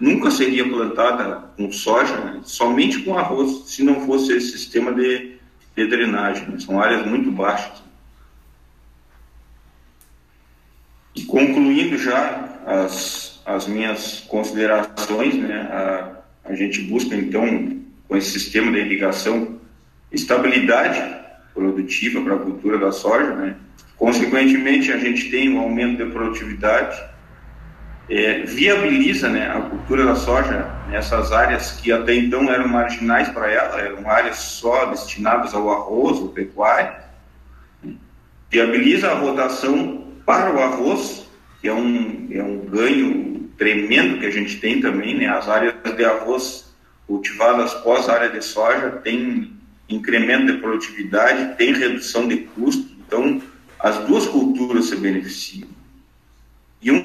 nunca 0.02 0.32
seria 0.32 0.68
plantada 0.68 1.44
com 1.56 1.70
soja, 1.70 2.16
né? 2.16 2.40
somente 2.42 2.98
com 3.02 3.16
arroz, 3.16 3.68
se 3.68 3.84
não 3.84 4.04
fosse 4.04 4.32
esse 4.32 4.58
sistema 4.58 4.92
de, 4.92 5.36
de 5.76 5.86
drenagem. 5.86 6.48
Né? 6.48 6.58
São 6.58 6.80
áreas 6.80 7.06
muito 7.06 7.30
baixas. 7.30 7.80
E 11.14 11.22
concluindo 11.24 11.96
já 11.96 12.58
as, 12.66 13.40
as 13.46 13.68
minhas 13.68 14.24
considerações, 14.26 15.36
né? 15.36 15.68
a, 15.70 16.50
a 16.50 16.54
gente 16.56 16.80
busca 16.80 17.14
então, 17.14 17.80
com 18.08 18.16
esse 18.16 18.32
sistema 18.32 18.72
de 18.72 18.78
irrigação, 18.78 19.60
estabilidade 20.10 21.00
produtiva 21.54 22.20
para 22.22 22.34
a 22.34 22.38
cultura 22.40 22.76
da 22.76 22.90
soja, 22.90 23.36
né? 23.36 23.56
Consequentemente, 23.96 24.90
a 24.90 24.98
gente 24.98 25.30
tem 25.30 25.50
um 25.50 25.60
aumento 25.60 26.04
de 26.04 26.10
produtividade 26.10 27.11
é, 28.08 28.40
viabiliza 28.40 29.28
né, 29.28 29.48
a 29.48 29.60
cultura 29.60 30.04
da 30.04 30.14
soja 30.14 30.68
nessas 30.88 31.32
áreas 31.32 31.72
que 31.72 31.92
até 31.92 32.14
então 32.14 32.50
eram 32.52 32.68
marginais 32.68 33.28
para 33.28 33.50
ela, 33.50 33.80
eram 33.80 34.08
áreas 34.10 34.36
só 34.36 34.86
destinadas 34.86 35.54
ao 35.54 35.70
arroz, 35.70 36.18
ao 36.18 36.28
pecuário. 36.28 37.00
Viabiliza 38.50 39.10
a 39.10 39.14
rotação 39.14 40.04
para 40.26 40.54
o 40.54 40.60
arroz, 40.60 41.26
que 41.60 41.68
é 41.68 41.72
um, 41.72 42.28
é 42.30 42.42
um 42.42 42.58
ganho 42.58 43.50
tremendo 43.56 44.18
que 44.18 44.26
a 44.26 44.30
gente 44.30 44.58
tem 44.60 44.80
também. 44.80 45.16
Né? 45.16 45.26
As 45.26 45.48
áreas 45.48 45.74
de 45.96 46.04
arroz 46.04 46.74
cultivadas 47.06 47.72
pós 47.74 48.08
área 48.08 48.28
de 48.28 48.44
soja 48.44 48.90
têm 49.02 49.56
incremento 49.88 50.52
de 50.52 50.58
produtividade, 50.58 51.56
tem 51.56 51.72
redução 51.72 52.28
de 52.28 52.38
custo. 52.38 52.92
Então, 53.06 53.40
as 53.78 53.98
duas 54.00 54.26
culturas 54.26 54.86
se 54.86 54.96
beneficiam 54.96 55.71
e 56.82 56.90
um, 56.90 57.02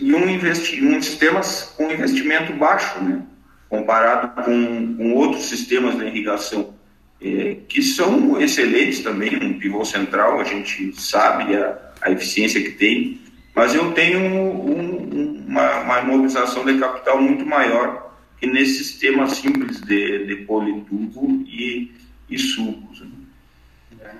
e 0.00 0.14
um, 0.14 0.28
investi, 0.28 0.84
um 0.84 1.00
sistema 1.00 1.40
com 1.76 1.90
investimento 1.90 2.52
baixo, 2.54 3.02
né? 3.02 3.22
comparado 3.68 4.42
com, 4.42 4.96
com 4.96 5.12
outros 5.14 5.48
sistemas 5.48 5.96
de 5.96 6.04
irrigação, 6.04 6.74
é, 7.22 7.58
que 7.68 7.80
são 7.80 8.40
excelentes 8.40 9.00
também, 9.00 9.36
um 9.36 9.58
pivô 9.58 9.84
central, 9.84 10.40
a 10.40 10.44
gente 10.44 10.92
sabe 11.00 11.54
a, 11.54 11.78
a 12.00 12.10
eficiência 12.10 12.60
que 12.60 12.72
tem, 12.72 13.20
mas 13.54 13.72
eu 13.74 13.92
tenho 13.92 14.18
um, 14.18 15.44
uma, 15.46 15.80
uma 15.80 16.02
mobilização 16.02 16.64
de 16.64 16.78
capital 16.78 17.22
muito 17.22 17.46
maior 17.46 18.10
que 18.38 18.46
nesse 18.46 18.82
sistema 18.82 19.28
simples 19.28 19.80
de, 19.80 20.26
de 20.26 20.36
politubo 20.46 21.44
e, 21.46 21.92
e 22.28 22.38
sucos. 22.38 23.02
Né? 23.02 24.14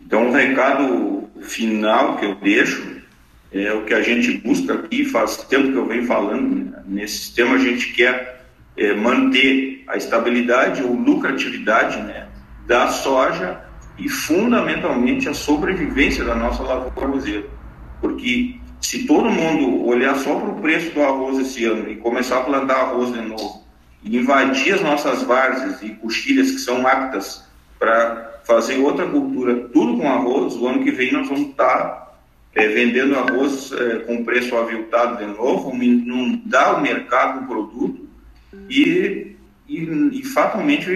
Então, 0.00 0.28
o 0.28 0.32
recado 0.32 1.30
final 1.42 2.16
que 2.16 2.24
eu 2.24 2.34
deixo 2.36 3.01
é 3.52 3.72
o 3.72 3.84
que 3.84 3.92
a 3.92 4.00
gente 4.00 4.38
busca 4.38 4.74
aqui, 4.74 5.04
faz 5.04 5.36
tempo 5.44 5.72
que 5.72 5.78
eu 5.78 5.86
venho 5.86 6.06
falando, 6.06 6.70
né? 6.70 6.82
nesse 6.86 7.18
sistema 7.18 7.56
a 7.56 7.58
gente 7.58 7.92
quer 7.92 8.46
é, 8.76 8.94
manter 8.94 9.84
a 9.88 9.96
estabilidade 9.96 10.82
ou 10.82 10.94
lucratividade 10.94 11.98
né, 12.02 12.28
da 12.66 12.88
soja 12.88 13.60
e 13.98 14.08
fundamentalmente 14.08 15.28
a 15.28 15.34
sobrevivência 15.34 16.24
da 16.24 16.34
nossa 16.34 16.62
lavoura 16.62 17.08
roseira, 17.08 17.44
porque 18.00 18.56
se 18.80 19.06
todo 19.06 19.30
mundo 19.30 19.86
olhar 19.86 20.16
só 20.16 20.34
para 20.34 20.48
o 20.48 20.60
preço 20.60 20.90
do 20.94 21.02
arroz 21.02 21.38
esse 21.38 21.64
ano 21.64 21.90
e 21.90 21.96
começar 21.96 22.38
a 22.38 22.42
plantar 22.42 22.76
arroz 22.76 23.12
de 23.12 23.20
novo, 23.20 23.62
e 24.02 24.16
invadir 24.16 24.74
as 24.74 24.80
nossas 24.80 25.22
várzeas 25.22 25.82
e 25.82 25.90
coxilhas 25.90 26.50
que 26.50 26.58
são 26.58 26.86
aptas 26.86 27.44
para 27.78 28.40
fazer 28.44 28.78
outra 28.78 29.06
cultura, 29.06 29.68
tudo 29.72 29.98
com 29.98 30.08
arroz, 30.08 30.54
o 30.56 30.66
ano 30.66 30.82
que 30.82 30.90
vem 30.90 31.12
nós 31.12 31.28
vamos 31.28 31.50
estar 31.50 31.78
tá, 31.78 32.11
é, 32.54 32.68
vendendo 32.68 33.16
arroz 33.16 33.72
é, 33.72 34.00
com 34.00 34.24
preço 34.24 34.56
aviltado 34.56 35.24
de 35.24 35.26
novo, 35.26 35.72
dá 36.44 36.76
o 36.76 36.82
mercado 36.82 37.44
o 37.44 37.46
produto 37.46 38.08
e, 38.68 39.36
e, 39.66 40.10
e 40.12 40.24
fatalmente 40.24 40.88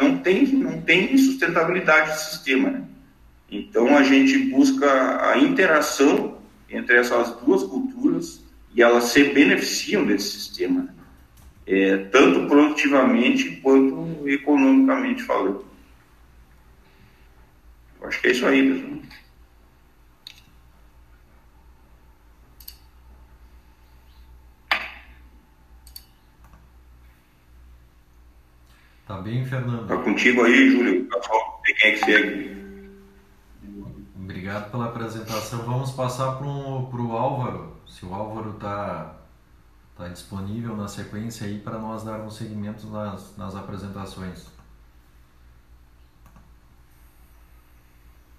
não 0.00 0.18
tem, 0.18 0.46
não 0.46 0.80
tem 0.80 1.16
sustentabilidade 1.18 2.12
do 2.12 2.18
sistema. 2.18 2.70
Né? 2.70 2.84
Então 3.50 3.96
a 3.96 4.02
gente 4.02 4.38
busca 4.38 5.30
a 5.30 5.38
interação 5.38 6.38
entre 6.70 6.96
essas 6.96 7.36
duas 7.42 7.62
culturas 7.62 8.42
e 8.74 8.82
elas 8.82 9.04
se 9.04 9.22
beneficiam 9.24 10.04
desse 10.04 10.30
sistema, 10.30 10.82
né? 10.82 10.88
é, 11.66 11.96
tanto 12.10 12.46
produtivamente 12.46 13.56
quanto 13.62 14.28
economicamente 14.28 15.22
falando. 15.22 15.64
Eu 18.00 18.08
acho 18.08 18.20
que 18.20 18.28
é 18.28 18.30
isso 18.30 18.46
aí, 18.46 18.72
pessoal. 18.72 19.05
Tá 29.16 29.22
bem, 29.22 29.46
Fernando? 29.46 29.88
Tá 29.88 29.96
contigo 29.96 30.44
aí, 30.44 30.70
Júlio. 30.72 31.08
Pessoal, 31.08 31.62
quem 31.64 31.88
é 31.88 31.92
que 31.92 32.04
segue. 32.04 33.00
Obrigado 34.14 34.70
pela 34.70 34.84
apresentação. 34.84 35.60
Vamos 35.60 35.90
passar 35.92 36.36
para 36.36 36.46
o 36.46 37.12
Álvaro, 37.16 37.78
se 37.86 38.04
o 38.04 38.12
Álvaro 38.12 38.50
está 38.50 39.16
tá 39.96 40.08
disponível 40.08 40.76
na 40.76 40.86
sequência 40.86 41.46
aí 41.46 41.58
para 41.58 41.78
nós 41.78 42.04
darmos 42.04 42.36
seguimento 42.36 42.86
nas, 42.88 43.34
nas 43.38 43.56
apresentações. 43.56 44.48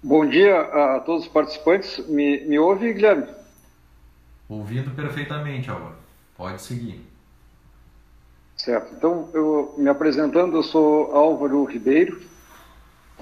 Bom 0.00 0.24
dia 0.26 0.60
a 0.60 1.00
todos 1.00 1.24
os 1.24 1.28
participantes. 1.28 2.06
Me, 2.06 2.46
me 2.46 2.56
ouve, 2.56 2.92
Guilherme? 2.92 3.26
Ouvindo 4.48 4.92
perfeitamente, 4.92 5.68
Álvaro. 5.68 5.96
Pode 6.36 6.62
seguir. 6.62 7.04
Certo. 8.68 8.92
Então, 8.94 9.30
eu 9.32 9.74
me 9.78 9.88
apresentando, 9.88 10.54
eu 10.54 10.62
sou 10.62 11.10
Álvaro 11.16 11.64
Ribeiro, 11.64 12.20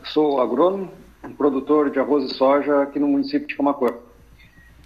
sou 0.06 0.40
agrônomo, 0.40 0.90
produtor 1.38 1.88
de 1.88 2.00
arroz 2.00 2.28
e 2.28 2.34
soja 2.34 2.82
aqui 2.82 2.98
no 2.98 3.06
município 3.06 3.46
de 3.46 3.54
Camacuã. 3.54 3.94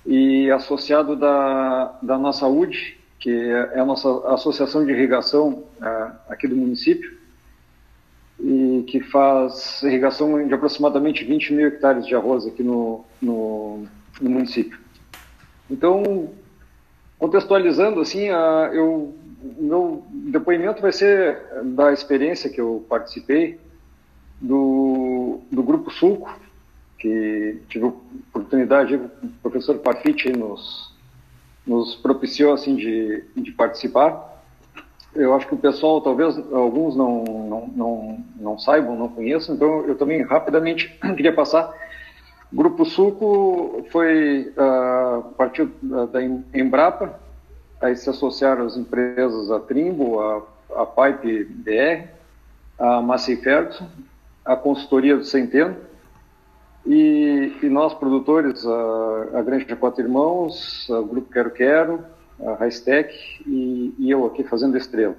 E 0.05 0.51
associado 0.51 1.17
da, 1.17 1.99
da 2.03 2.19
nossa 2.19 2.47
UD, 2.47 2.77
que 3.19 3.31
é 3.31 3.81
a 3.81 3.87
nossa 3.87 4.07
associação 4.35 4.85
de 4.85 4.93
irrigação 4.93 5.65
é, 5.81 6.11
aqui 6.29 6.47
do 6.47 6.57
município, 6.57 7.11
e 8.39 8.85
que 8.87 9.01
faz 9.01 9.83
irrigação 9.83 10.47
de 10.47 10.53
aproximadamente 10.53 11.25
20 11.25 11.55
mil 11.55 11.69
hectares 11.69 12.07
de 12.07 12.15
arroz 12.15 12.47
aqui 12.47 12.63
no, 12.63 13.03
no, 13.19 13.87
no 14.21 14.29
município. 14.29 14.79
Então, 15.71 16.29
contextualizando, 17.19 17.99
assim, 18.01 18.29
a, 18.29 18.71
eu, 18.75 19.15
meu 19.43 20.05
depoimento 20.11 20.83
vai 20.83 20.93
ser 20.93 21.39
da 21.65 21.93
experiência 21.93 22.51
que 22.51 22.61
eu 22.61 22.85
participei 22.89 23.59
do, 24.41 25.41
do 25.51 25.63
Grupo 25.63 25.91
Sulco, 25.91 26.35
que 26.99 27.59
tive 27.69 27.87
a 27.87 27.89
oportunidade, 27.89 28.95
o 28.95 29.11
professor 29.43 29.79
Parfit 29.79 30.31
nos, 30.33 30.95
nos 31.67 31.95
propiciou 31.95 32.53
assim, 32.53 32.77
de, 32.77 33.25
de 33.37 33.53
participar. 33.53 34.29
Eu 35.15 35.35
acho 35.35 35.47
que 35.49 35.55
o 35.55 35.59
pessoal, 35.59 36.01
talvez 36.01 36.37
alguns 36.53 36.95
não, 36.95 37.25
não, 37.25 37.67
não, 37.75 38.25
não 38.37 38.59
saibam, 38.59 38.97
não 38.97 39.09
conheçam, 39.09 39.55
então 39.55 39.87
eu 39.87 39.97
também 39.97 40.23
rapidamente 40.23 40.89
queria 41.17 41.35
passar. 41.35 41.73
Grupo 42.53 42.85
Sulco 42.85 43.87
foi 43.91 44.53
uh, 44.57 45.23
partiu 45.35 45.71
da 46.13 46.23
Embrapa, 46.23 47.19
aí 47.81 47.97
se 47.97 48.11
associaram 48.11 48.67
as 48.67 48.77
empresas 48.77 49.51
a 49.51 49.59
Trimbo, 49.59 50.21
a, 50.21 50.43
a 50.77 50.87
Pipe 50.87 51.45
BR, 51.45 52.09
a 52.79 53.01
Massey 53.01 53.37
Ferguson, 53.37 53.89
a 54.45 54.57
consultoria 54.57 55.17
do 55.17 55.25
Centeno, 55.25 55.77
e, 56.87 57.53
e 57.63 57.69
nós, 57.69 57.95
produtores, 57.95 58.67
a, 58.67 59.39
a 59.39 59.43
Granja 59.43 59.77
Quatro 59.77 60.03
Irmãos, 60.03 60.89
o 60.89 61.05
Grupo 61.05 61.31
Quero 61.31 61.51
Quero, 61.51 62.05
a 62.43 62.55
Raistec 62.55 63.15
e, 63.47 63.95
e, 63.99 64.11
eu 64.11 64.25
aqui 64.25 64.43
fazendo 64.45 64.77
Estrela. 64.77 65.15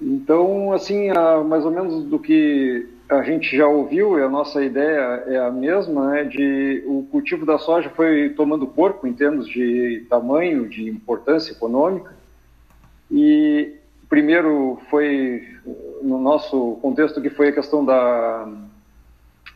Então, 0.00 0.72
assim, 0.72 1.10
a, 1.10 1.42
mais 1.44 1.64
ou 1.64 1.70
menos 1.70 2.04
do 2.04 2.18
que 2.18 2.88
a 3.08 3.22
gente 3.22 3.56
já 3.56 3.66
ouviu, 3.66 4.18
e 4.18 4.22
a 4.22 4.28
nossa 4.28 4.62
ideia 4.62 5.24
é 5.26 5.38
a 5.38 5.50
mesma, 5.50 6.10
né, 6.10 6.24
de 6.24 6.82
o 6.86 7.06
cultivo 7.10 7.46
da 7.46 7.58
soja 7.58 7.88
foi 7.90 8.30
tomando 8.30 8.66
corpo 8.66 9.06
em 9.06 9.14
termos 9.14 9.48
de 9.48 10.06
tamanho, 10.10 10.68
de 10.68 10.90
importância 10.90 11.52
econômica, 11.52 12.14
e 13.10 13.74
primeiro 14.08 14.78
foi, 14.90 15.42
no 16.02 16.18
nosso 16.18 16.78
contexto, 16.82 17.20
que 17.20 17.30
foi 17.30 17.48
a 17.48 17.52
questão 17.52 17.82
da, 17.84 18.46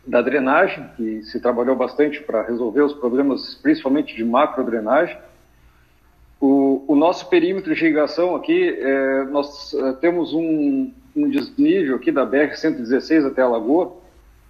da 0.07 0.23
drenagem, 0.23 0.89
que 0.97 1.23
se 1.25 1.39
trabalhou 1.39 1.77
bastante 1.77 2.23
para 2.23 2.43
resolver 2.43 2.83
os 2.83 2.95
problemas, 2.95 3.55
principalmente 3.57 4.17
de 4.17 4.25
macro 4.25 4.65
drenagem. 4.65 5.19
O, 6.41 6.85
o 6.89 6.97
nosso 6.97 7.29
perímetro 7.29 7.75
de 7.75 7.85
irrigação 7.85 8.35
aqui, 8.35 8.77
é, 8.79 9.25
nós 9.25 9.73
é, 9.75 9.93
temos 9.93 10.35
um, 10.35 10.91
um 11.15 11.29
desnível 11.29 11.97
aqui 11.97 12.11
da 12.11 12.27
BR-116 12.27 13.27
até 13.27 13.43
a 13.43 13.49
Lagoa, 13.49 13.97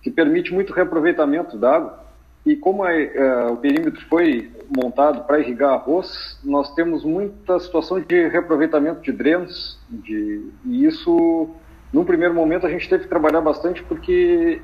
que 0.02 0.10
permite 0.10 0.52
muito 0.52 0.72
reaproveitamento 0.72 1.56
da 1.56 1.76
água. 1.76 2.02
E 2.44 2.56
como 2.56 2.82
a, 2.82 2.92
é, 2.92 3.46
o 3.46 3.56
perímetro 3.56 4.04
foi 4.08 4.50
montado 4.76 5.24
para 5.24 5.38
irrigar 5.38 5.74
arroz, 5.74 6.38
nós 6.42 6.74
temos 6.74 7.04
muita 7.04 7.58
situação 7.60 8.00
de 8.00 8.28
reaproveitamento 8.28 9.00
de 9.00 9.12
drenos, 9.12 9.78
de, 9.88 10.50
e 10.66 10.84
isso, 10.84 11.50
num 11.92 12.04
primeiro 12.04 12.34
momento, 12.34 12.66
a 12.66 12.70
gente 12.70 12.88
teve 12.88 13.04
que 13.04 13.08
trabalhar 13.08 13.40
bastante 13.40 13.80
porque 13.84 14.60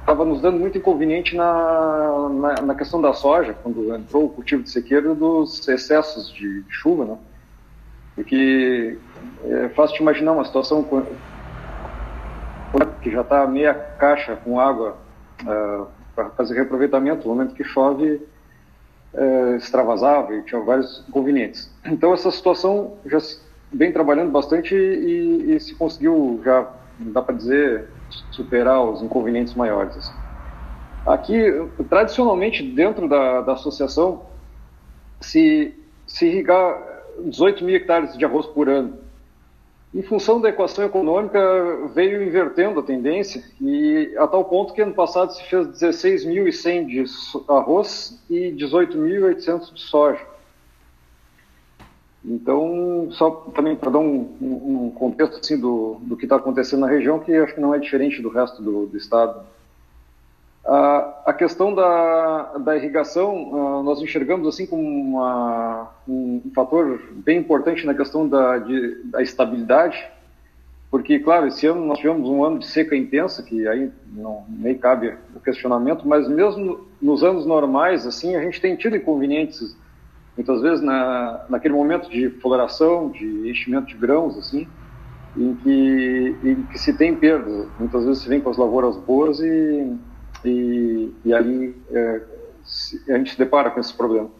estava 0.00 0.24
nos 0.24 0.40
dando 0.40 0.58
muito 0.58 0.78
inconveniente 0.78 1.36
na, 1.36 2.28
na, 2.28 2.62
na, 2.62 2.74
questão 2.74 3.00
da 3.00 3.12
soja, 3.12 3.54
quando 3.62 3.94
entrou 3.94 4.24
o 4.24 4.28
cultivo 4.28 4.64
de 4.64 4.70
sequeiro, 4.70 5.14
dos 5.14 5.68
excessos 5.68 6.32
de, 6.32 6.62
de 6.62 6.72
chuva, 6.72 7.04
né? 7.04 7.18
Porque 8.16 8.98
é 9.44 9.68
fácil 9.70 9.96
te 9.96 10.02
imaginar 10.02 10.32
uma 10.32 10.44
situação 10.44 10.82
que 13.00 13.10
já 13.10 13.22
está 13.22 13.46
meia 13.46 13.74
caixa 13.74 14.36
com 14.36 14.58
água 14.58 14.96
uh, 15.42 15.86
para 16.14 16.30
fazer 16.30 16.54
reaproveitamento. 16.54 17.28
No 17.28 17.34
momento 17.34 17.54
que 17.54 17.64
chove, 17.64 18.20
é, 19.14 19.56
extravasava 19.56 20.34
e 20.34 20.42
tinha 20.42 20.60
vários 20.60 21.04
inconvenientes. 21.08 21.70
Então, 21.84 22.14
essa 22.14 22.30
situação 22.30 22.94
já 23.04 23.18
vem 23.72 23.92
trabalhando 23.92 24.30
bastante 24.30 24.74
e, 24.74 25.54
e 25.54 25.60
se 25.60 25.74
conseguiu, 25.74 26.40
já 26.44 26.70
dá 26.98 27.20
para 27.20 27.34
dizer, 27.34 27.88
superar 28.30 28.82
os 28.82 29.02
inconvenientes 29.02 29.54
maiores. 29.54 29.96
Assim. 29.96 30.14
Aqui, 31.06 31.68
tradicionalmente, 31.88 32.62
dentro 32.62 33.08
da, 33.08 33.40
da 33.42 33.52
associação, 33.52 34.22
se, 35.20 35.74
se 36.06 36.26
irrigar 36.26 36.80
18 37.24 37.64
mil 37.64 37.76
hectares 37.76 38.16
de 38.16 38.24
arroz 38.24 38.46
por 38.46 38.68
ano 38.68 38.98
em 39.94 40.02
função 40.02 40.40
da 40.40 40.48
equação 40.48 40.84
econômica, 40.84 41.38
veio 41.94 42.22
invertendo 42.22 42.80
a 42.80 42.82
tendência 42.82 43.44
e 43.60 44.14
a 44.16 44.26
tal 44.26 44.44
ponto 44.46 44.72
que 44.72 44.80
ano 44.80 44.94
passado 44.94 45.34
se 45.34 45.42
fez 45.44 45.66
16.100 45.68 46.86
de 46.86 47.04
arroz 47.46 48.18
e 48.30 48.52
18.800 48.52 49.74
de 49.74 49.80
soja. 49.82 50.32
Então, 52.24 53.08
só 53.10 53.30
também 53.54 53.76
para 53.76 53.90
dar 53.90 53.98
um, 53.98 54.30
um, 54.40 54.90
contexto 54.94 55.40
assim, 55.40 55.58
do, 55.58 55.98
do 56.02 56.16
que 56.16 56.24
está 56.24 56.36
acontecendo 56.36 56.80
na 56.80 56.86
região, 56.86 57.18
que 57.18 57.34
acho 57.34 57.54
que 57.54 57.60
não 57.60 57.74
é 57.74 57.78
diferente 57.78 58.22
do 58.22 58.28
resto 58.28 58.62
do, 58.62 58.86
do 58.86 58.96
estado. 58.96 59.44
A, 60.64 61.32
questão 61.36 61.74
da, 61.74 62.58
da 62.58 62.76
irrigação, 62.76 63.50
uh, 63.52 63.82
nós 63.82 64.00
enxergamos 64.00 64.46
assim 64.46 64.64
como 64.64 64.82
uma, 64.82 65.90
um, 66.06 66.40
fator 66.54 67.00
bem 67.14 67.38
importante 67.38 67.84
na 67.84 67.94
questão 67.94 68.28
da, 68.28 68.58
de, 68.58 69.02
da 69.04 69.20
estabilidade, 69.20 70.08
porque, 70.88 71.18
claro, 71.18 71.48
esse 71.48 71.66
ano 71.66 71.84
nós 71.84 71.98
tivemos 71.98 72.28
um 72.28 72.44
ano 72.44 72.58
de 72.58 72.66
seca 72.66 72.94
intensa, 72.94 73.42
que 73.42 73.66
aí 73.66 73.90
não 74.12 74.44
nem 74.48 74.76
cabe 74.76 75.16
o 75.34 75.40
questionamento, 75.40 76.06
mas 76.06 76.28
mesmo 76.28 76.86
nos 77.00 77.24
anos 77.24 77.44
normais, 77.44 78.06
assim, 78.06 78.36
a 78.36 78.42
gente 78.42 78.60
tem 78.60 78.76
tido 78.76 78.94
inconvenientes, 78.94 79.76
muitas 80.36 80.60
vezes 80.60 80.80
na, 80.80 81.44
naquele 81.48 81.74
momento 81.74 82.08
de 82.08 82.28
floração, 82.28 83.10
de 83.10 83.50
enchimento 83.50 83.86
de 83.86 83.96
grãos, 83.96 84.38
assim, 84.38 84.68
em 85.36 85.54
que, 85.56 86.36
em 86.44 86.62
que 86.64 86.78
se 86.78 86.92
tem 86.92 87.16
perda. 87.16 87.66
Muitas 87.80 88.04
vezes 88.04 88.22
se 88.22 88.28
vem 88.28 88.40
com 88.40 88.50
as 88.50 88.58
lavouras 88.58 88.96
boas 88.98 89.40
e 89.40 89.96
e, 90.44 91.12
e 91.24 91.34
aí 91.34 91.74
é, 91.90 92.22
a 93.08 93.18
gente 93.18 93.32
se 93.32 93.38
depara 93.38 93.70
com 93.70 93.80
esse 93.80 93.92
problema. 93.94 94.30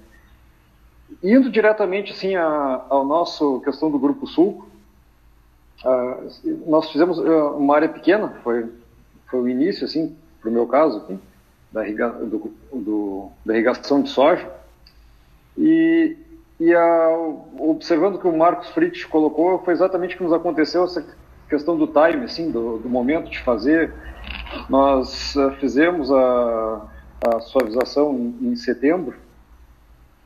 indo 1.22 1.50
diretamente 1.50 2.12
assim 2.12 2.36
a, 2.36 2.84
ao 2.88 3.05
nosso 3.05 3.61
questão 3.61 3.90
do 3.90 3.98
grupo 3.98 4.26
sul, 4.26 4.66
uh, 5.84 6.30
nós 6.66 6.90
fizemos 6.90 7.18
uh, 7.18 7.57
uma 7.57 7.74
área 7.76 7.88
pequena, 7.88 8.28
foi 8.42 8.68
foi 9.32 9.40
o 9.40 9.48
início 9.48 9.86
assim, 9.86 10.14
para 10.42 10.50
o 10.50 10.53
meu 10.53 10.66
caso, 10.66 10.98
aqui, 10.98 11.18
da, 11.72 12.09
do, 12.11 12.53
do, 12.70 13.30
da 13.46 13.55
irrigação 13.55 14.03
de 14.03 14.11
soja. 14.11 14.46
E, 15.57 16.14
e 16.61 16.74
a, 16.74 17.09
observando 17.59 18.18
que 18.18 18.28
o 18.28 18.36
Marcos 18.36 18.68
Fritz 18.68 19.07
colocou, 19.07 19.59
foi 19.61 19.72
exatamente 19.72 20.14
o 20.14 20.18
que 20.18 20.24
nos 20.24 20.34
aconteceu 20.34 20.84
essa 20.84 21.03
questão 21.48 21.78
do 21.78 21.86
time, 21.86 22.24
assim, 22.24 22.50
do, 22.50 22.76
do 22.76 22.90
momento 22.90 23.30
de 23.30 23.38
fazer. 23.40 23.94
Nós 24.68 25.35
uh, 25.37 25.51
fizemos 25.61 26.11
a, 26.11 26.89
a 27.26 27.41
suavização 27.41 28.14
em, 28.14 28.53
em 28.53 28.57
setembro 28.57 29.16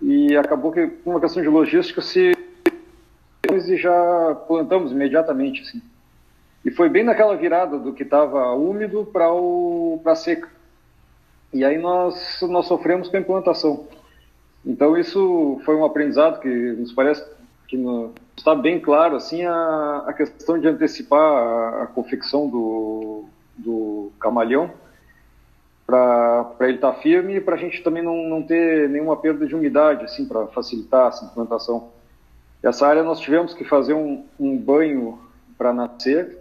e 0.01 0.37
acabou 0.37 0.73
que, 0.73 0.87
por 0.87 1.11
uma 1.11 1.21
questão 1.21 1.43
de 1.43 1.49
logística, 1.49 2.03
se 2.03 2.33
e 3.53 3.77
já 3.77 4.35
plantamos 4.47 4.93
imediatamente, 4.93 5.63
assim. 5.63 5.81
E 6.65 6.71
foi 6.71 6.89
bem 6.89 7.05
naquela 7.05 7.37
virada 7.37 7.79
do 7.79 7.93
que 7.93 8.03
estava 8.03 8.53
úmido 8.55 9.07
para 9.07 9.27
para 10.03 10.15
seca. 10.17 10.49
E 11.53 11.65
aí 11.65 11.79
nós 11.79 12.41
nós 12.43 12.67
sofremos 12.67 13.09
com 13.09 13.17
a 13.17 13.21
implantação. 13.21 13.87
Então 14.65 14.99
isso 14.99 15.61
foi 15.65 15.77
um 15.77 15.85
aprendizado 15.85 16.41
que 16.41 16.49
nos 16.49 16.93
parece 16.93 17.25
que 17.69 17.77
no, 17.77 18.13
está 18.37 18.55
bem 18.55 18.81
claro 18.81 19.17
assim 19.17 19.45
a, 19.45 20.05
a 20.07 20.13
questão 20.13 20.59
de 20.59 20.67
antecipar 20.67 21.21
a, 21.21 21.83
a 21.85 21.87
confecção 21.87 22.49
do, 22.49 23.25
do 23.57 24.13
camalhão 24.21 24.71
para 25.87 26.57
ele 26.63 26.75
estar 26.75 26.93
tá 26.93 26.99
firme 26.99 27.37
e 27.37 27.41
para 27.41 27.55
a 27.55 27.59
gente 27.59 27.83
também 27.83 28.03
não, 28.03 28.29
não 28.29 28.43
ter 28.43 28.89
nenhuma 28.89 29.17
perda 29.17 29.47
de 29.47 29.55
umidade, 29.55 30.05
assim, 30.05 30.27
para 30.27 30.47
facilitar 30.49 31.09
essa 31.09 31.25
implantação. 31.25 31.91
Essa 32.63 32.89
área 32.89 33.05
nós 33.05 33.21
tivemos 33.21 33.55
que 33.55 33.65
fazer 33.65 33.95
um, 33.95 34.25
um 34.39 34.59
banho 34.59 35.19
para 35.57 35.73
nascer, 35.73 36.39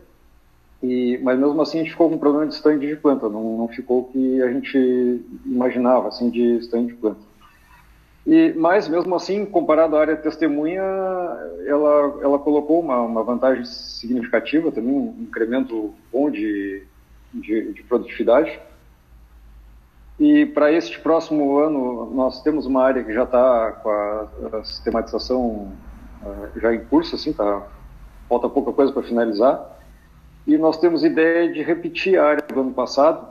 e, 0.81 1.19
mas 1.21 1.37
mesmo 1.37 1.61
assim 1.61 1.79
a 1.79 1.81
gente 1.83 1.91
ficou 1.91 2.09
com 2.09 2.15
um 2.15 2.19
problema 2.19 2.47
de 2.47 2.55
stand 2.55 2.79
de 2.79 2.95
planta, 2.95 3.29
não, 3.29 3.57
não 3.57 3.67
ficou 3.67 4.01
o 4.01 4.03
que 4.05 4.41
a 4.41 4.51
gente 4.51 5.23
imaginava, 5.45 6.07
assim, 6.07 6.29
de 6.29 6.57
stand 6.57 6.87
de 6.87 6.93
planta. 6.95 7.21
E, 8.25 8.53
mas 8.57 8.89
mesmo 8.89 9.13
assim, 9.13 9.45
comparado 9.45 9.95
à 9.95 10.01
área 10.01 10.15
testemunha, 10.15 10.81
ela, 11.67 12.19
ela 12.23 12.39
colocou 12.39 12.79
uma, 12.79 12.99
uma 13.01 13.23
vantagem 13.23 13.63
significativa 13.65 14.71
também, 14.71 14.91
um 14.91 15.15
incremento 15.21 15.93
bom 16.11 16.31
de, 16.31 16.81
de, 17.35 17.73
de 17.73 17.83
produtividade. 17.83 18.59
E 20.19 20.45
para 20.45 20.71
este 20.71 20.99
próximo 20.99 21.57
ano, 21.57 22.09
nós 22.13 22.41
temos 22.41 22.65
uma 22.65 22.83
área 22.83 23.03
que 23.03 23.13
já 23.13 23.23
está 23.23 23.71
com 23.83 23.89
a, 23.89 24.27
a 24.59 24.63
sistematização 24.63 25.73
uh, 26.23 26.59
já 26.59 26.73
em 26.73 26.85
curso, 26.85 27.15
assim, 27.15 27.33
tá, 27.33 27.67
falta 28.29 28.47
pouca 28.47 28.71
coisa 28.71 28.93
para 28.93 29.03
finalizar. 29.03 29.77
E 30.47 30.57
nós 30.57 30.77
temos 30.77 31.03
ideia 31.03 31.51
de 31.51 31.61
repetir 31.61 32.17
a 32.17 32.25
área 32.25 32.43
do 32.47 32.61
ano 32.61 32.71
passado. 32.71 33.27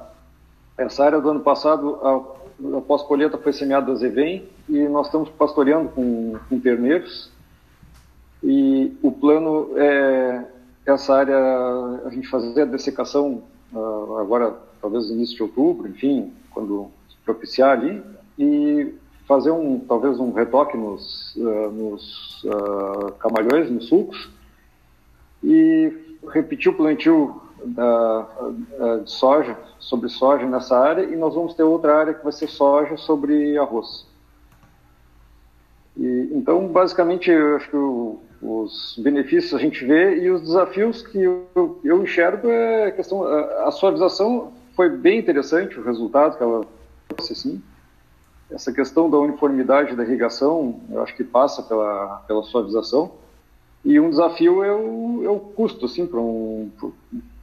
Essa 0.77 1.05
área 1.05 1.21
do 1.21 1.31
ano 1.31 1.41
passado, 1.41 1.99
a, 2.03 2.79
a 2.79 2.81
pós-colheita 2.83 3.39
foi 3.39 3.53
semeada 3.53 3.93
a 3.93 3.95
Zevem 3.95 4.47
e 4.69 4.81
nós 4.89 5.07
estamos 5.07 5.31
pastoreando 5.31 5.89
com, 5.91 6.37
com 6.49 6.61
terneiros. 6.61 7.33
E 8.43 8.95
o 9.03 9.11
plano 9.11 9.71
é 9.77 10.45
essa 10.85 11.15
área, 11.15 11.39
a 12.05 12.11
gente 12.11 12.29
fazer 12.29 12.63
a 12.63 12.67
dessecação 12.67 13.43
uh, 13.75 14.19
agora, 14.19 14.57
talvez 14.81 15.11
início 15.11 15.37
de 15.37 15.43
outubro, 15.43 15.89
enfim, 15.89 16.33
quando 16.51 16.89
se 17.09 17.17
propiciar 17.25 17.79
ali, 17.79 18.03
e 18.39 18.95
fazer 19.27 19.51
um, 19.51 19.81
talvez 19.81 20.19
um 20.21 20.33
retoque 20.33 20.77
nos, 20.77 21.35
uh, 21.37 21.71
nos 21.71 22.45
uh, 22.45 23.13
camalhões, 23.19 23.71
nos 23.71 23.87
sulcos, 23.89 24.31
e 25.43 25.93
repetir 26.33 26.73
o 26.73 26.77
plantio 26.77 27.43
da, 27.65 28.27
de 29.03 29.11
soja, 29.11 29.59
sobre 29.79 30.09
soja 30.09 30.47
nessa 30.47 30.79
área, 30.79 31.03
e 31.05 31.17
nós 31.17 31.35
vamos 31.35 31.55
ter 31.55 31.63
outra 31.63 31.97
área 31.97 32.15
que 32.15 32.23
vai 32.23 32.33
ser 32.33 32.49
soja 32.49 32.97
sobre 32.97 33.57
arroz. 33.59 34.07
E, 35.97 36.31
então, 36.33 36.67
basicamente, 36.69 37.31
eu 37.31 37.57
acho 37.57 37.69
que 37.69 37.77
o, 37.77 38.19
os 38.45 38.95
benefícios 38.99 39.55
a 39.55 39.59
gente 39.59 39.85
vê 39.85 40.19
e 40.19 40.31
os 40.31 40.43
desafios 40.43 41.03
que 41.03 41.19
eu, 41.19 41.81
eu 41.83 42.03
enxergo 42.03 42.49
é 42.49 42.89
a 42.89 42.93
questão, 42.93 43.25
a, 43.25 43.69
a 43.69 43.71
suavização 43.71 44.53
foi 44.77 44.91
bem 44.91 45.19
interessante 45.19 45.79
o 45.81 45.83
resultado 45.83 46.37
que 46.37 46.43
ela 46.43 46.67
trouxe, 47.09 47.35
sim. 47.35 47.63
Essa 48.51 48.71
questão 48.73 49.09
da 49.09 49.19
uniformidade 49.19 49.97
da 49.97 50.05
irrigação, 50.05 50.81
eu 50.91 51.03
acho 51.03 51.17
que 51.17 51.25
passa 51.25 51.63
pela, 51.63 52.23
pela 52.29 52.43
suavização. 52.43 53.13
E 53.83 53.99
um 53.99 54.11
desafio 54.11 54.63
é 54.63 54.73
o, 54.73 55.23
é 55.25 55.31
o 55.31 55.41
custo, 55.41 55.87
assim, 55.87 56.07
para 56.07 56.21
um, 56.21 56.71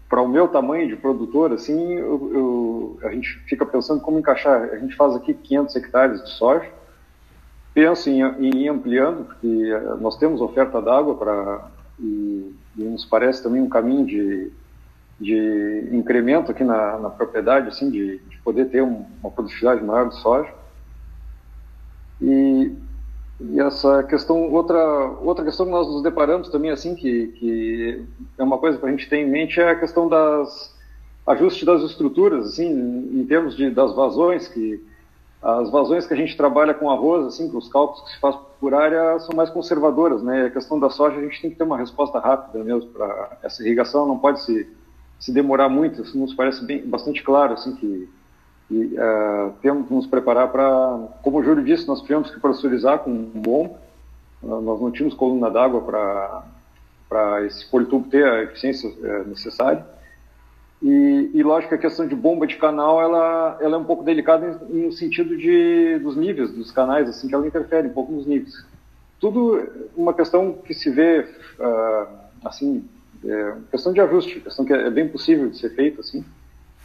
para 0.08 0.22
o 0.22 0.28
meu 0.28 0.48
tamanho 0.48 0.88
de 0.88 0.96
produtor, 0.96 1.52
assim, 1.54 1.94
eu, 1.94 2.32
eu, 2.34 3.00
a 3.04 3.12
gente 3.12 3.30
fica 3.48 3.66
pensando 3.66 4.02
como 4.02 4.20
encaixar. 4.20 4.70
A 4.72 4.78
gente 4.78 4.96
faz 4.96 5.16
aqui 5.16 5.34
500 5.34 5.76
hectares 5.76 6.24
de 6.24 6.30
soja, 6.32 6.70
penso 7.74 8.10
em, 8.10 8.22
em 8.22 8.68
ampliando, 8.68 9.26
porque 9.26 9.72
nós 10.00 10.18
temos 10.18 10.42
oferta 10.42 10.82
d'água 10.82 11.16
para 11.16 11.68
e, 12.00 12.54
e 12.78 12.84
nos 12.84 13.06
parece 13.06 13.44
também 13.44 13.62
um 13.62 13.70
caminho 13.70 14.06
de 14.06 14.52
de 15.22 15.88
incremento 15.92 16.52
aqui 16.52 16.64
na, 16.64 16.98
na 16.98 17.10
propriedade, 17.12 17.68
assim, 17.68 17.92
de, 17.92 18.18
de 18.18 18.38
poder 18.40 18.66
ter 18.70 18.82
um, 18.82 19.06
uma 19.22 19.30
produtividade 19.30 19.84
maior 19.84 20.10
de 20.10 20.20
soja. 20.20 20.52
E, 22.20 22.74
e, 23.40 23.60
essa 23.60 24.02
questão, 24.04 24.52
outra, 24.52 24.84
outra 25.22 25.46
questão 25.46 25.68
que 25.68 25.72
nós 25.72 25.88
nos 25.88 26.02
deparamos 26.02 26.50
também, 26.50 26.72
assim, 26.72 26.96
que, 26.96 27.28
que 27.28 28.04
é 28.36 28.44
uma 28.44 28.58
coisa 28.58 28.80
que 28.80 28.86
a 28.86 28.90
gente 28.90 29.08
tem 29.08 29.24
em 29.24 29.30
mente, 29.30 29.62
é 29.62 29.70
a 29.70 29.80
questão 29.80 30.10
das 30.10 30.76
ajuste 31.28 31.66
das 31.66 31.84
estruturas, 31.84 32.48
assim, 32.48 32.68
em 32.68 33.24
termos 33.28 33.56
de, 33.56 33.70
das 33.70 33.94
vazões, 33.94 34.48
que 34.48 34.84
as 35.42 35.72
vazões 35.72 36.06
que 36.06 36.14
a 36.14 36.18
gente 36.18 36.38
trabalha 36.38 36.74
com 36.74 36.92
arroz, 36.92 37.26
assim, 37.26 37.50
que 37.50 37.58
os 37.58 37.68
cálculos 37.68 38.04
que 38.04 38.12
se 38.12 38.20
faz 38.20 38.36
por 38.60 38.74
área 38.74 39.18
são 39.20 39.36
mais 39.36 39.50
conservadoras, 39.50 40.22
né? 40.22 40.46
A 40.46 40.50
questão 40.52 40.80
da 40.80 40.90
soja 40.90 41.18
a 41.18 41.22
gente 41.22 41.42
tem 41.42 41.50
que 41.50 41.58
ter 41.58 41.64
uma 41.64 41.78
resposta 41.78 42.20
rápida 42.20 42.64
mesmo 42.64 42.90
para 42.92 43.38
essa 43.42 43.64
irrigação, 43.64 44.06
não 44.06 44.20
pode 44.20 44.42
se 44.44 44.70
se 45.22 45.32
demorar 45.32 45.70
muito, 45.70 46.02
isso 46.02 46.18
nos 46.18 46.34
parece 46.34 46.66
bem, 46.66 46.84
bastante 46.84 47.22
claro, 47.22 47.54
assim, 47.54 47.76
que, 47.76 48.10
uh, 48.72 49.54
temos 49.62 49.88
que 49.88 49.94
nos 49.94 50.08
preparar 50.08 50.52
para, 50.52 50.98
como 51.22 51.38
o 51.38 51.44
Júlio 51.44 51.64
disse, 51.64 51.88
nós 51.88 52.02
tivemos 52.02 52.32
que 52.32 52.40
pressurizar 52.40 53.00
com 53.00 53.12
um 53.12 53.32
bom, 53.36 53.78
nós 54.42 54.82
não 54.82 54.90
tínhamos 54.90 55.14
coluna 55.14 55.52
d'água 55.52 56.44
para 57.08 57.46
esse 57.46 57.70
politubo 57.70 58.10
ter 58.10 58.26
a 58.26 58.42
eficiência 58.42 58.90
uh, 58.90 59.30
necessária. 59.30 59.86
E, 60.82 61.30
e, 61.34 61.44
lógico, 61.44 61.76
a 61.76 61.78
questão 61.78 62.08
de 62.08 62.16
bomba 62.16 62.48
de 62.48 62.58
canal, 62.58 63.00
ela, 63.00 63.58
ela 63.62 63.76
é 63.76 63.80
um 63.80 63.84
pouco 63.84 64.04
delicada 64.04 64.60
no 64.68 64.92
sentido 64.92 65.38
de, 65.38 66.00
dos 66.00 66.16
níveis 66.16 66.52
dos 66.52 66.72
canais, 66.72 67.08
assim, 67.08 67.28
que 67.28 67.36
ela 67.36 67.46
interfere 67.46 67.88
um 67.88 67.94
pouco 67.94 68.12
nos 68.12 68.26
níveis. 68.26 68.66
Tudo 69.20 69.64
uma 69.96 70.14
questão 70.14 70.54
que 70.54 70.74
se 70.74 70.90
vê, 70.90 71.20
uh, 71.60 72.08
assim, 72.44 72.84
é 73.24 73.54
questão 73.70 73.94
de 73.94 74.02
ajuste, 74.02 74.40
questão 74.40 74.66
que 74.66 74.74
é 74.74 74.90
bem 74.90 75.08
possível 75.08 75.50
de 75.50 75.58
ser 75.58 75.70
feita, 75.76 76.02
assim, 76.02 76.26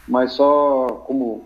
mas 0.06 0.32
só 0.32 1.02
como 1.06 1.44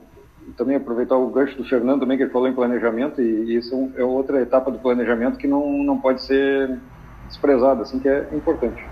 também 0.56 0.74
aproveitar 0.74 1.16
o 1.16 1.28
gancho 1.28 1.56
do 1.56 1.64
Fernando 1.64 2.00
também, 2.00 2.16
que 2.16 2.24
ele 2.24 2.32
falou 2.32 2.48
em 2.48 2.52
planejamento, 2.52 3.22
e, 3.22 3.54
isso 3.54 3.92
é 3.94 4.02
outra 4.02 4.42
etapa 4.42 4.72
do 4.72 4.80
planejamento 4.80 5.38
que 5.38 5.46
não, 5.46 5.84
não 5.84 5.98
pode 5.98 6.22
ser 6.22 6.80
desprezada, 7.28 7.82
assim, 7.82 8.00
que 8.00 8.08
é 8.08 8.28
importante. 8.32 8.84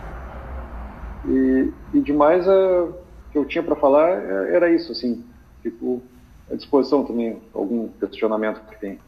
E, 1.27 1.73
e 1.95 2.01
demais, 2.01 2.47
o 2.47 3.08
que 3.31 3.39
eu 3.39 3.45
tinha 3.45 3.63
para 3.63 3.77
falar 3.77 4.11
é, 4.11 4.55
era 4.55 4.71
isso, 4.71 4.93
assim, 4.93 5.25
fico 5.63 6.03
à 6.51 6.55
disposição 6.55 7.05
também, 7.05 7.41
algum 7.53 7.89
questionamento 7.89 8.61
que 8.69 8.81
tem. 8.81 8.99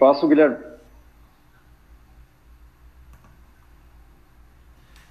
Passo, 0.00 0.26
Guilherme. 0.26 0.56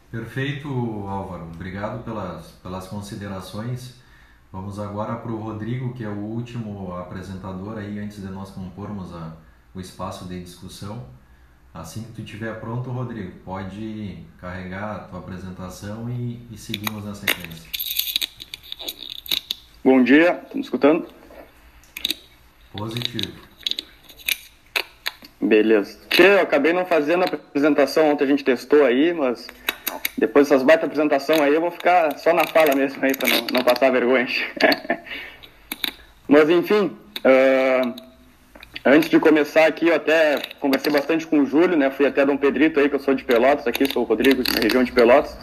Perfeito, 0.09 0.67
Álvaro. 1.07 1.43
Obrigado 1.53 2.03
pelas, 2.03 2.53
pelas 2.63 2.87
considerações. 2.87 4.01
Vamos 4.51 4.79
agora 4.79 5.15
para 5.15 5.31
o 5.31 5.37
Rodrigo, 5.37 5.93
que 5.93 6.03
é 6.03 6.09
o 6.09 6.17
último 6.17 6.97
apresentador 6.97 7.77
aí, 7.77 7.99
antes 7.99 8.19
de 8.19 8.29
nós 8.29 8.49
compormos 8.49 9.13
a, 9.13 9.33
o 9.73 9.79
espaço 9.79 10.25
de 10.25 10.41
discussão. 10.41 11.05
Assim 11.73 12.03
que 12.03 12.13
tu 12.13 12.21
estiver 12.21 12.59
pronto, 12.59 12.89
Rodrigo, 12.89 13.31
pode 13.45 14.23
carregar 14.39 14.95
a 14.95 14.99
tua 14.99 15.19
apresentação 15.19 16.09
e, 16.09 16.41
e 16.51 16.57
seguimos 16.57 17.05
na 17.05 17.13
sequência. 17.13 17.69
Bom 19.83 20.03
dia, 20.03 20.43
me 20.53 20.61
escutando? 20.61 21.07
Positivo. 22.71 23.33
Beleza. 25.41 25.99
Eu 26.17 26.41
acabei 26.41 26.73
não 26.73 26.85
fazendo 26.85 27.23
a 27.23 27.25
apresentação 27.25 28.11
ontem, 28.11 28.25
a 28.25 28.27
gente 28.27 28.43
testou 28.43 28.83
aí, 28.83 29.13
mas 29.13 29.47
Depois 30.17 30.49
dessas 30.49 30.63
baita 30.63 30.85
apresentação 30.85 31.41
aí, 31.41 31.53
eu 31.53 31.61
vou 31.61 31.71
ficar 31.71 32.17
só 32.17 32.33
na 32.33 32.45
fala 32.45 32.75
mesmo 32.75 33.03
aí, 33.03 33.15
para 33.15 33.29
não, 33.29 33.47
não 33.53 33.63
passar 33.63 33.89
vergonha. 33.89 34.27
Mas, 36.27 36.49
enfim, 36.49 36.95
uh, 37.19 38.08
antes 38.85 39.09
de 39.09 39.19
começar 39.19 39.65
aqui, 39.65 39.87
eu 39.87 39.95
até 39.95 40.41
conversei 40.59 40.91
bastante 40.91 41.25
com 41.27 41.39
o 41.39 41.45
Júlio, 41.45 41.77
né? 41.77 41.89
Fui 41.89 42.05
até 42.05 42.25
Dom 42.25 42.37
Pedrito 42.37 42.79
aí, 42.79 42.89
que 42.89 42.95
eu 42.95 42.99
sou 42.99 43.13
de 43.13 43.23
Pelotas 43.23 43.67
aqui, 43.67 43.85
sou 43.91 44.03
o 44.03 44.05
Rodrigo, 44.05 44.43
na 44.53 44.61
região 44.61 44.83
de 44.83 44.91
Pelotas. 44.91 45.37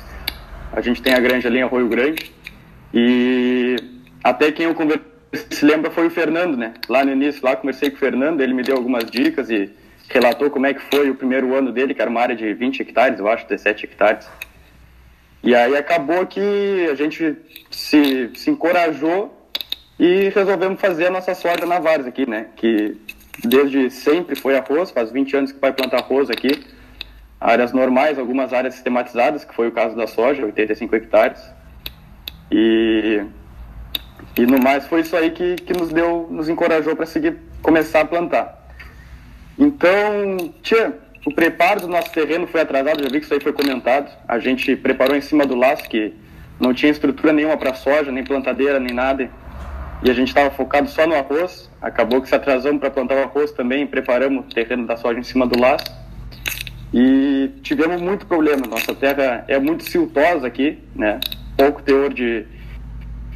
A 0.73 0.81
gente 0.81 1.01
tem 1.03 1.15
a 1.15 1.21
grande 1.21 1.49
em 1.49 1.63
Arroio 1.63 1.89
Grande. 1.89 2.33
E 2.93 3.77
até 4.23 4.51
quem 4.53 4.67
eu 4.67 4.75
conversei 4.75 5.17
se 5.51 5.65
lembra 5.65 5.91
foi 5.91 6.07
o 6.07 6.11
Fernando, 6.11 6.57
né? 6.57 6.75
Lá 6.89 7.05
no 7.05 7.13
início, 7.13 7.45
lá 7.45 7.57
conversei 7.57 7.91
com 7.91 7.97
o 7.97 7.99
Fernando, 7.99 8.41
ele 8.41 8.55
me 8.55 8.63
deu 8.63 8.77
algumas 8.77 9.11
dicas 9.11 9.51
e 9.51 9.71
relatou 10.09 10.51
como 10.51 10.67
é 10.67 10.75
que 10.75 10.81
foi 10.81 11.11
o 11.11 11.15
primeiro 11.15 11.55
ano 11.55 11.73
dele, 11.73 11.95
que 11.95 12.01
era 12.01 12.11
uma 12.11 12.21
área 12.21 12.37
de 12.37 12.53
20 12.55 12.81
hectares, 12.81 13.19
eu 13.19 13.29
acho, 13.29 13.47
17 13.47 13.85
hectares. 13.85 14.29
E 15.43 15.55
aí 15.55 15.77
acabou 15.77 16.27
que 16.27 16.89
a 16.91 16.95
gente 16.95 17.37
se, 17.71 18.31
se 18.35 18.51
encorajou 18.51 19.51
e 19.99 20.29
resolvemos 20.31 20.81
fazer 20.81 21.07
a 21.07 21.11
nossa 21.11 21.35
soja 21.35 21.67
na 21.67 21.79
Vars 21.79 22.07
aqui, 22.07 22.29
né? 22.29 22.47
Que 22.57 22.97
desde 23.45 23.91
sempre 23.91 24.35
foi 24.35 24.57
arroz, 24.57 24.91
faz 24.91 25.11
20 25.11 25.37
anos 25.37 25.53
que 25.53 25.61
vai 25.61 25.73
plantar 25.73 25.99
arroz 25.99 26.31
aqui. 26.31 26.65
Áreas 27.41 27.73
normais, 27.73 28.19
algumas 28.19 28.53
áreas 28.53 28.75
sistematizadas, 28.75 29.45
que 29.45 29.55
foi 29.55 29.69
o 29.69 29.73
caso 29.73 29.95
da 29.95 30.07
soja, 30.07 30.45
85 30.45 30.97
hectares. 30.97 31.41
E, 32.51 33.23
e 34.37 34.47
no 34.47 34.59
mais 34.59 34.87
foi 34.87 35.01
isso 35.01 35.17
aí 35.17 35.31
que, 35.31 35.57
que 35.57 35.73
nos 35.73 35.93
deu, 35.93 36.29
nos 36.31 36.49
encorajou 36.49 36.97
para 36.97 37.07
seguir, 37.07 37.37
começar 37.63 38.01
a 38.01 38.05
plantar. 38.05 38.67
Então, 39.59 40.53
tia, 40.63 40.99
o 41.27 41.35
preparo 41.35 41.81
do 41.81 41.89
nosso 41.89 42.13
terreno 42.13 42.47
foi 42.47 42.61
atrasado, 42.61 43.03
já 43.03 43.09
vi 43.09 43.19
que 43.19 43.25
isso 43.25 43.35
aí 43.35 43.41
foi 43.41 43.53
comentado. 43.53 44.11
A 44.29 44.39
gente 44.39 44.77
preparou 44.77 45.17
em 45.17 45.21
cima 45.21 45.45
do 45.45 45.55
laço, 45.55 45.89
que 45.89 46.15
não 46.61 46.73
tinha 46.73 46.93
estrutura 46.93 47.33
nenhuma 47.33 47.57
para 47.57 47.75
soja, 47.75 48.13
nem 48.13 48.25
plantadeira, 48.25 48.79
nem 48.79 48.95
nada. 48.95 49.29
E 50.03 50.11
a 50.11 50.15
gente 50.15 50.29
estava 50.29 50.51
focado 50.51 50.89
só 50.89 51.07
no 51.07 51.15
arroz. 51.15 51.71
Acabou 51.87 52.21
que 52.21 52.29
se 52.29 52.35
atrasamos 52.35 52.81
para 52.81 52.91
plantar 52.91 53.15
o 53.15 53.23
arroz 53.23 53.53
também, 53.53 53.87
preparamos 53.87 54.45
o 54.45 54.49
terreno 54.49 54.87
da 54.87 54.97
soja 54.97 55.21
em 55.21 55.23
cima 55.23 55.47
do 55.47 55.57
laço. 55.57 55.87
E 56.93 57.51
tivemos 57.63 58.01
muito 58.01 58.27
problema. 58.27 58.67
Nossa 58.67 58.93
terra 58.93 59.45
é 59.47 59.59
muito 59.59 59.85
siltosa 59.85 60.49
aqui, 60.49 60.79
né? 60.97 61.21
Pouco 61.57 61.81
teor 61.83 62.13
de, 62.13 62.45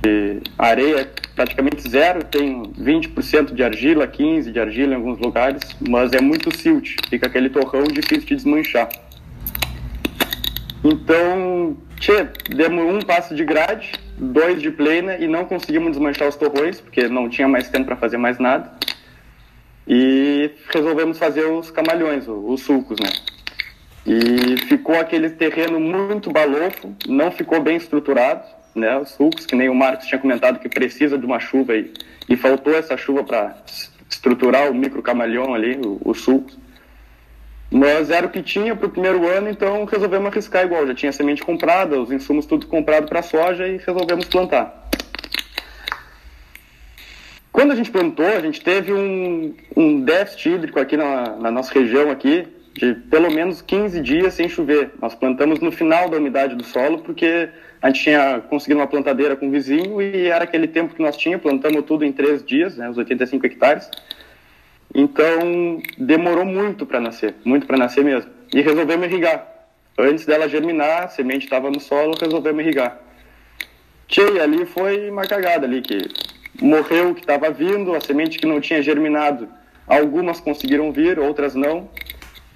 de 0.02 0.40
areia 0.58 1.08
praticamente 1.36 1.88
zero, 1.88 2.24
tem 2.24 2.64
20% 2.72 3.54
de 3.54 3.62
argila, 3.62 4.08
15% 4.08 4.52
de 4.52 4.60
argila 4.60 4.92
em 4.92 4.96
alguns 4.96 5.18
lugares, 5.20 5.62
mas 5.88 6.12
é 6.12 6.20
muito 6.20 6.54
silt, 6.54 6.96
fica 7.08 7.28
aquele 7.28 7.48
torrão 7.48 7.84
difícil 7.84 8.26
de 8.26 8.34
desmanchar. 8.34 8.88
Então, 10.82 11.76
tchê, 11.98 12.26
demos 12.54 12.94
um 12.94 13.00
passo 13.00 13.34
de 13.34 13.44
grade, 13.44 13.92
dois 14.20 14.60
de 14.60 14.70
plena 14.70 15.16
e 15.16 15.26
não 15.26 15.44
conseguimos 15.46 15.92
desmanchar 15.92 16.28
os 16.28 16.36
torrões, 16.36 16.80
porque 16.80 17.08
não 17.08 17.28
tinha 17.28 17.48
mais 17.48 17.68
tempo 17.68 17.86
para 17.86 17.96
fazer 17.96 18.18
mais 18.18 18.38
nada. 18.38 18.70
E 19.88 20.50
resolvemos 20.72 21.18
fazer 21.18 21.46
os 21.46 21.70
camalhões, 21.70 22.26
os 22.28 22.60
sulcos, 22.60 23.00
né? 23.00 23.10
E 24.06 24.56
ficou 24.66 24.98
aquele 24.98 25.30
terreno 25.30 25.80
muito 25.80 26.30
balofo, 26.30 26.94
não 27.08 27.30
ficou 27.30 27.60
bem 27.60 27.76
estruturado, 27.76 28.44
né, 28.74 28.96
os 28.98 29.10
sulcos, 29.10 29.46
que 29.46 29.56
nem 29.56 29.68
o 29.68 29.74
Marcos 29.74 30.06
tinha 30.06 30.20
comentado 30.20 30.60
que 30.60 30.68
precisa 30.68 31.18
de 31.18 31.26
uma 31.26 31.40
chuva 31.40 31.74
e, 31.74 31.92
e 32.28 32.36
faltou 32.36 32.74
essa 32.74 32.96
chuva 32.96 33.24
para 33.24 33.56
estruturar 34.08 34.70
o 34.70 34.74
micro 34.74 35.02
camaleão 35.02 35.54
ali, 35.54 35.78
os 36.04 36.20
sulcos. 36.20 36.58
Mas 37.70 38.10
era 38.10 38.26
o 38.26 38.30
que 38.30 38.42
tinha 38.42 38.74
para 38.74 38.86
o 38.86 38.90
primeiro 38.90 39.28
ano, 39.28 39.48
então 39.48 39.84
resolvemos 39.84 40.26
arriscar 40.32 40.64
igual. 40.64 40.86
Já 40.86 40.94
tinha 40.94 41.12
semente 41.12 41.42
comprada, 41.42 42.00
os 42.00 42.10
insumos 42.10 42.44
tudo 42.44 42.66
comprado 42.66 43.08
para 43.08 43.22
soja 43.22 43.68
e 43.68 43.76
resolvemos 43.76 44.24
plantar. 44.24 44.88
Quando 47.52 47.72
a 47.72 47.76
gente 47.76 47.90
plantou, 47.90 48.26
a 48.26 48.40
gente 48.40 48.60
teve 48.60 48.92
um, 48.92 49.54
um 49.76 50.00
déficit 50.00 50.50
hídrico 50.50 50.80
aqui 50.80 50.96
na, 50.96 51.36
na 51.36 51.50
nossa 51.50 51.72
região 51.72 52.10
aqui, 52.10 52.46
de 52.74 52.94
pelo 52.94 53.30
menos 53.30 53.60
15 53.62 54.00
dias 54.00 54.34
sem 54.34 54.48
chover. 54.48 54.92
Nós 55.00 55.14
plantamos 55.14 55.60
no 55.60 55.70
final 55.70 56.08
da 56.08 56.16
umidade 56.16 56.54
do 56.56 56.64
solo, 56.64 56.98
porque 56.98 57.48
a 57.82 57.88
gente 57.88 58.02
tinha 58.02 58.40
conseguido 58.48 58.80
uma 58.80 58.86
plantadeira 58.86 59.36
com 59.36 59.48
o 59.48 59.50
vizinho 59.50 60.00
e 60.00 60.26
era 60.26 60.44
aquele 60.44 60.68
tempo 60.68 60.94
que 60.94 61.02
nós 61.02 61.16
tínhamos, 61.16 61.42
plantamos 61.42 61.84
tudo 61.84 62.04
em 62.04 62.12
três 62.12 62.44
dias, 62.44 62.76
né, 62.76 62.88
os 62.88 62.98
85 62.98 63.46
hectares. 63.46 63.90
Então, 64.94 65.80
demorou 65.96 66.44
muito 66.44 66.84
para 66.84 67.00
nascer, 67.00 67.34
muito 67.44 67.66
para 67.66 67.76
nascer 67.76 68.04
mesmo. 68.04 68.30
E 68.52 68.60
resolvemos 68.60 69.06
irrigar. 69.06 69.46
Antes 69.98 70.24
dela 70.26 70.48
germinar, 70.48 71.04
a 71.04 71.08
semente 71.08 71.44
estava 71.44 71.70
no 71.70 71.78
solo, 71.78 72.14
resolvemos 72.18 72.62
irrigar. 72.62 72.98
Tchê, 74.08 74.40
ali 74.40 74.66
foi 74.66 75.08
uma 75.10 75.22
cagada 75.26 75.66
ali, 75.66 75.82
que 75.82 76.08
morreu 76.60 77.10
o 77.10 77.14
que 77.14 77.20
estava 77.20 77.50
vindo, 77.50 77.94
a 77.94 78.00
semente 78.00 78.38
que 78.38 78.46
não 78.46 78.60
tinha 78.60 78.82
germinado, 78.82 79.48
algumas 79.86 80.40
conseguiram 80.40 80.90
vir, 80.90 81.18
outras 81.18 81.54
não. 81.54 81.88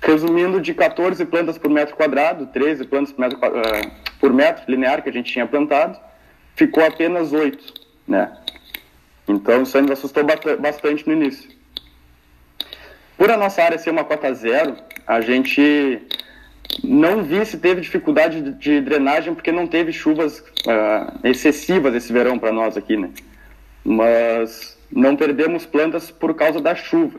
Resumindo, 0.03 0.61
de 0.61 0.75
14 0.75 1.25
plantas 1.27 1.57
por 1.57 1.71
metro 1.71 1.97
quadrado, 1.97 2.47
13 2.47 2.85
plantas 2.87 3.13
por 3.13 3.21
metro, 3.21 3.39
uh, 3.39 3.91
por 4.19 4.33
metro 4.33 4.65
linear 4.69 5.03
que 5.03 5.09
a 5.09 5.13
gente 5.13 5.33
tinha 5.33 5.47
plantado, 5.47 5.99
ficou 6.55 6.85
apenas 6.85 7.33
8, 7.33 7.73
né? 8.07 8.37
Então 9.27 9.63
isso 9.63 9.81
nos 9.81 9.93
assustou 9.93 10.25
bastante 10.59 11.07
no 11.07 11.15
início. 11.15 11.54
Por 13.25 13.31
a 13.31 13.39
nossa 13.39 13.63
área 13.63 13.79
ser 13.79 13.89
uma 13.89 14.05
cota 14.05 14.35
zero, 14.35 14.77
a 15.07 15.19
gente 15.23 15.99
não 16.83 17.25
vi 17.25 17.43
se 17.47 17.57
teve 17.57 17.81
dificuldade 17.81 18.53
de 18.53 18.83
drenagem 18.83 19.35
porque 19.35 19.51
não 19.51 19.67
teve 19.67 19.95
chuvas 19.95 20.41
uh, 20.41 21.27
excessivas 21.27 21.95
esse 21.95 22.13
verão 22.13 22.39
para 22.39 22.53
nós 22.53 22.77
aqui, 22.77 22.99
né? 22.99 23.09
Mas 23.83 24.79
não 24.93 25.17
perdemos 25.17 25.65
plantas 25.65 26.11
por 26.11 26.35
causa 26.35 26.61
da 26.61 26.75
chuva, 26.75 27.17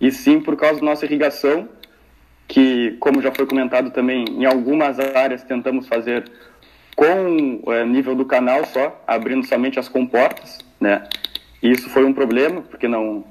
e 0.00 0.12
sim 0.12 0.40
por 0.40 0.56
causa 0.56 0.78
da 0.78 0.86
nossa 0.86 1.04
irrigação 1.04 1.68
que, 2.46 2.96
como 3.00 3.20
já 3.20 3.32
foi 3.32 3.44
comentado 3.44 3.90
também, 3.90 4.24
em 4.28 4.44
algumas 4.44 5.00
áreas 5.00 5.42
tentamos 5.42 5.88
fazer 5.88 6.30
com 6.94 7.60
é, 7.72 7.84
nível 7.84 8.14
do 8.14 8.24
canal 8.24 8.64
só, 8.66 9.02
abrindo 9.04 9.44
somente 9.44 9.80
as 9.80 9.88
comportas, 9.88 10.58
né? 10.80 11.08
E 11.60 11.72
isso 11.72 11.90
foi 11.90 12.04
um 12.04 12.12
problema, 12.12 12.62
porque 12.62 12.86
não 12.86 13.24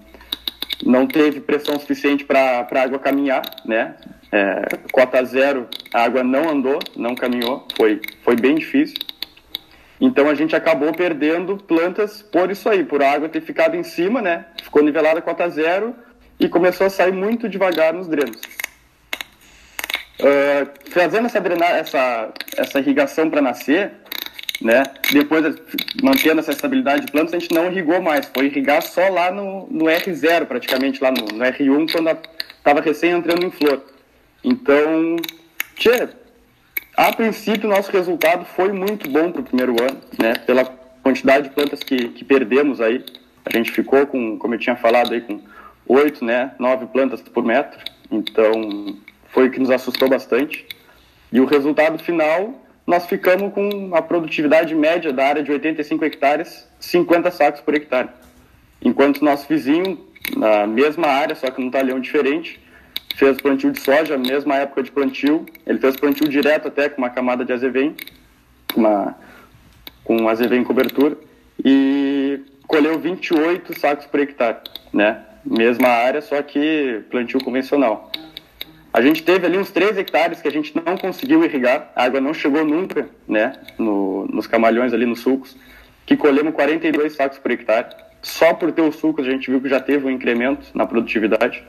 não 0.85 1.05
teve 1.05 1.39
pressão 1.39 1.79
suficiente 1.79 2.23
para 2.23 2.67
a 2.69 2.81
água 2.81 2.99
caminhar, 2.99 3.43
né? 3.65 3.95
É, 4.31 4.77
cota 4.91 5.23
zero, 5.23 5.67
a 5.93 6.03
água 6.03 6.23
não 6.23 6.49
andou, 6.49 6.79
não 6.95 7.15
caminhou, 7.15 7.67
foi, 7.75 7.99
foi 8.23 8.35
bem 8.35 8.55
difícil. 8.55 8.97
Então 9.99 10.29
a 10.29 10.35
gente 10.35 10.55
acabou 10.55 10.93
perdendo 10.93 11.57
plantas 11.57 12.21
por 12.21 12.49
isso 12.49 12.69
aí, 12.69 12.85
por 12.85 13.03
a 13.03 13.11
água 13.11 13.27
ter 13.27 13.41
ficado 13.41 13.75
em 13.75 13.83
cima, 13.83 14.21
né? 14.21 14.45
Ficou 14.63 14.81
nivelada 14.81 15.19
a 15.19 15.21
cota 15.21 15.49
zero 15.49 15.93
e 16.39 16.47
começou 16.47 16.87
a 16.87 16.89
sair 16.89 17.11
muito 17.11 17.49
devagar 17.49 17.93
nos 17.93 18.07
drenos. 18.07 18.39
Uh, 20.19 20.89
fazendo 20.89 21.25
essa, 21.25 21.41
drenar, 21.41 21.71
essa, 21.71 22.29
essa 22.57 22.79
irrigação 22.79 23.29
para 23.29 23.41
nascer, 23.41 23.91
né? 24.61 24.83
Depois, 25.11 25.55
mantendo 26.01 26.39
essa 26.39 26.51
estabilidade 26.51 27.05
de 27.05 27.11
plantas, 27.11 27.33
a 27.33 27.39
gente 27.39 27.53
não 27.53 27.71
irrigou 27.71 28.01
mais. 28.01 28.29
Foi 28.33 28.45
irrigar 28.45 28.81
só 28.81 29.07
lá 29.07 29.31
no, 29.31 29.67
no 29.67 29.85
R0, 29.85 30.45
praticamente, 30.45 31.01
lá 31.01 31.11
no, 31.11 31.25
no 31.25 31.43
R1, 31.45 31.91
quando 31.91 32.17
estava 32.57 32.81
recém 32.81 33.11
entrando 33.11 33.45
em 33.45 33.51
flor. 33.51 33.81
Então, 34.43 35.15
tchê, 35.75 36.09
a 36.95 37.13
princípio, 37.13 37.69
nosso 37.69 37.91
resultado 37.91 38.45
foi 38.45 38.71
muito 38.71 39.09
bom 39.09 39.31
para 39.31 39.41
o 39.41 39.43
primeiro 39.43 39.81
ano, 39.81 39.99
né? 40.17 40.33
Pela 40.45 40.65
quantidade 41.01 41.47
de 41.47 41.55
plantas 41.55 41.81
que, 41.81 42.09
que 42.09 42.25
perdemos 42.25 42.81
aí. 42.81 43.03
A 43.45 43.55
gente 43.55 43.71
ficou 43.71 44.05
com, 44.05 44.37
como 44.37 44.55
eu 44.55 44.59
tinha 44.59 44.75
falado 44.75 45.13
aí, 45.13 45.21
com 45.21 45.41
oito, 45.87 46.23
né? 46.25 46.51
Nove 46.59 46.85
plantas 46.87 47.21
por 47.21 47.43
metro. 47.43 47.79
Então, 48.11 48.97
foi 49.29 49.47
o 49.47 49.51
que 49.51 49.59
nos 49.59 49.71
assustou 49.71 50.09
bastante. 50.09 50.65
E 51.31 51.39
o 51.39 51.45
resultado 51.45 52.03
final, 52.03 52.53
nós 52.89 53.05
ficamos 53.05 53.53
com 53.53 53.91
a 53.93 54.01
produtividade 54.01 54.73
média 54.73 55.13
da 55.13 55.27
área 55.27 55.43
de 55.43 55.51
85 55.51 56.03
hectares, 56.05 56.67
50 56.79 57.29
sacos 57.29 57.61
por 57.61 57.75
hectare. 57.75 58.09
Enquanto 58.81 59.23
nosso 59.23 59.47
vizinho, 59.47 60.03
na 60.35 60.65
mesma 60.65 61.05
área, 61.05 61.35
só 61.35 61.51
que 61.51 61.61
num 61.61 61.69
talhão 61.69 61.99
diferente, 61.99 62.59
fez 63.15 63.39
plantio 63.39 63.71
de 63.71 63.79
soja, 63.79 64.17
mesma 64.17 64.55
época 64.55 64.81
de 64.81 64.91
plantio, 64.91 65.45
ele 65.67 65.77
fez 65.77 65.97
plantio 65.97 66.27
direto 66.27 66.67
até 66.67 66.89
com 66.89 66.97
uma 66.97 67.11
camada 67.11 67.45
de 67.45 67.53
azevém, 67.53 67.95
uma, 68.75 69.15
com 70.03 70.27
azevém 70.27 70.63
cobertura, 70.63 71.15
e 71.63 72.41
colheu 72.65 72.97
28 72.97 73.79
sacos 73.79 74.07
por 74.07 74.19
hectare, 74.19 74.61
né? 74.91 75.25
Mesma 75.45 75.89
área, 75.89 76.23
só 76.23 76.41
que 76.41 77.03
plantio 77.11 77.43
convencional. 77.43 78.11
A 78.91 79.01
gente 79.01 79.21
teve 79.23 79.45
ali 79.45 79.57
uns 79.57 79.69
3 79.71 79.97
hectares 79.97 80.41
que 80.41 80.47
a 80.47 80.51
gente 80.51 80.73
não 80.75 80.97
conseguiu 80.97 81.43
irrigar, 81.43 81.91
a 81.95 82.05
água 82.05 82.19
não 82.19 82.33
chegou 82.33 82.65
nunca, 82.65 83.07
né, 83.27 83.53
no, 83.77 84.25
nos 84.27 84.47
camalhões 84.47 84.93
ali 84.93 85.05
nos 85.05 85.19
sulcos, 85.19 85.55
que 86.05 86.17
colhemos 86.17 86.53
42 86.53 87.13
sacos 87.13 87.37
por 87.37 87.51
hectare. 87.51 87.95
Só 88.21 88.53
por 88.53 88.71
ter 88.71 88.81
os 88.81 88.95
sulcos 88.95 89.27
a 89.27 89.31
gente 89.31 89.49
viu 89.49 89.61
que 89.61 89.69
já 89.69 89.79
teve 89.79 90.05
um 90.05 90.09
incremento 90.09 90.67
na 90.73 90.85
produtividade. 90.85 91.63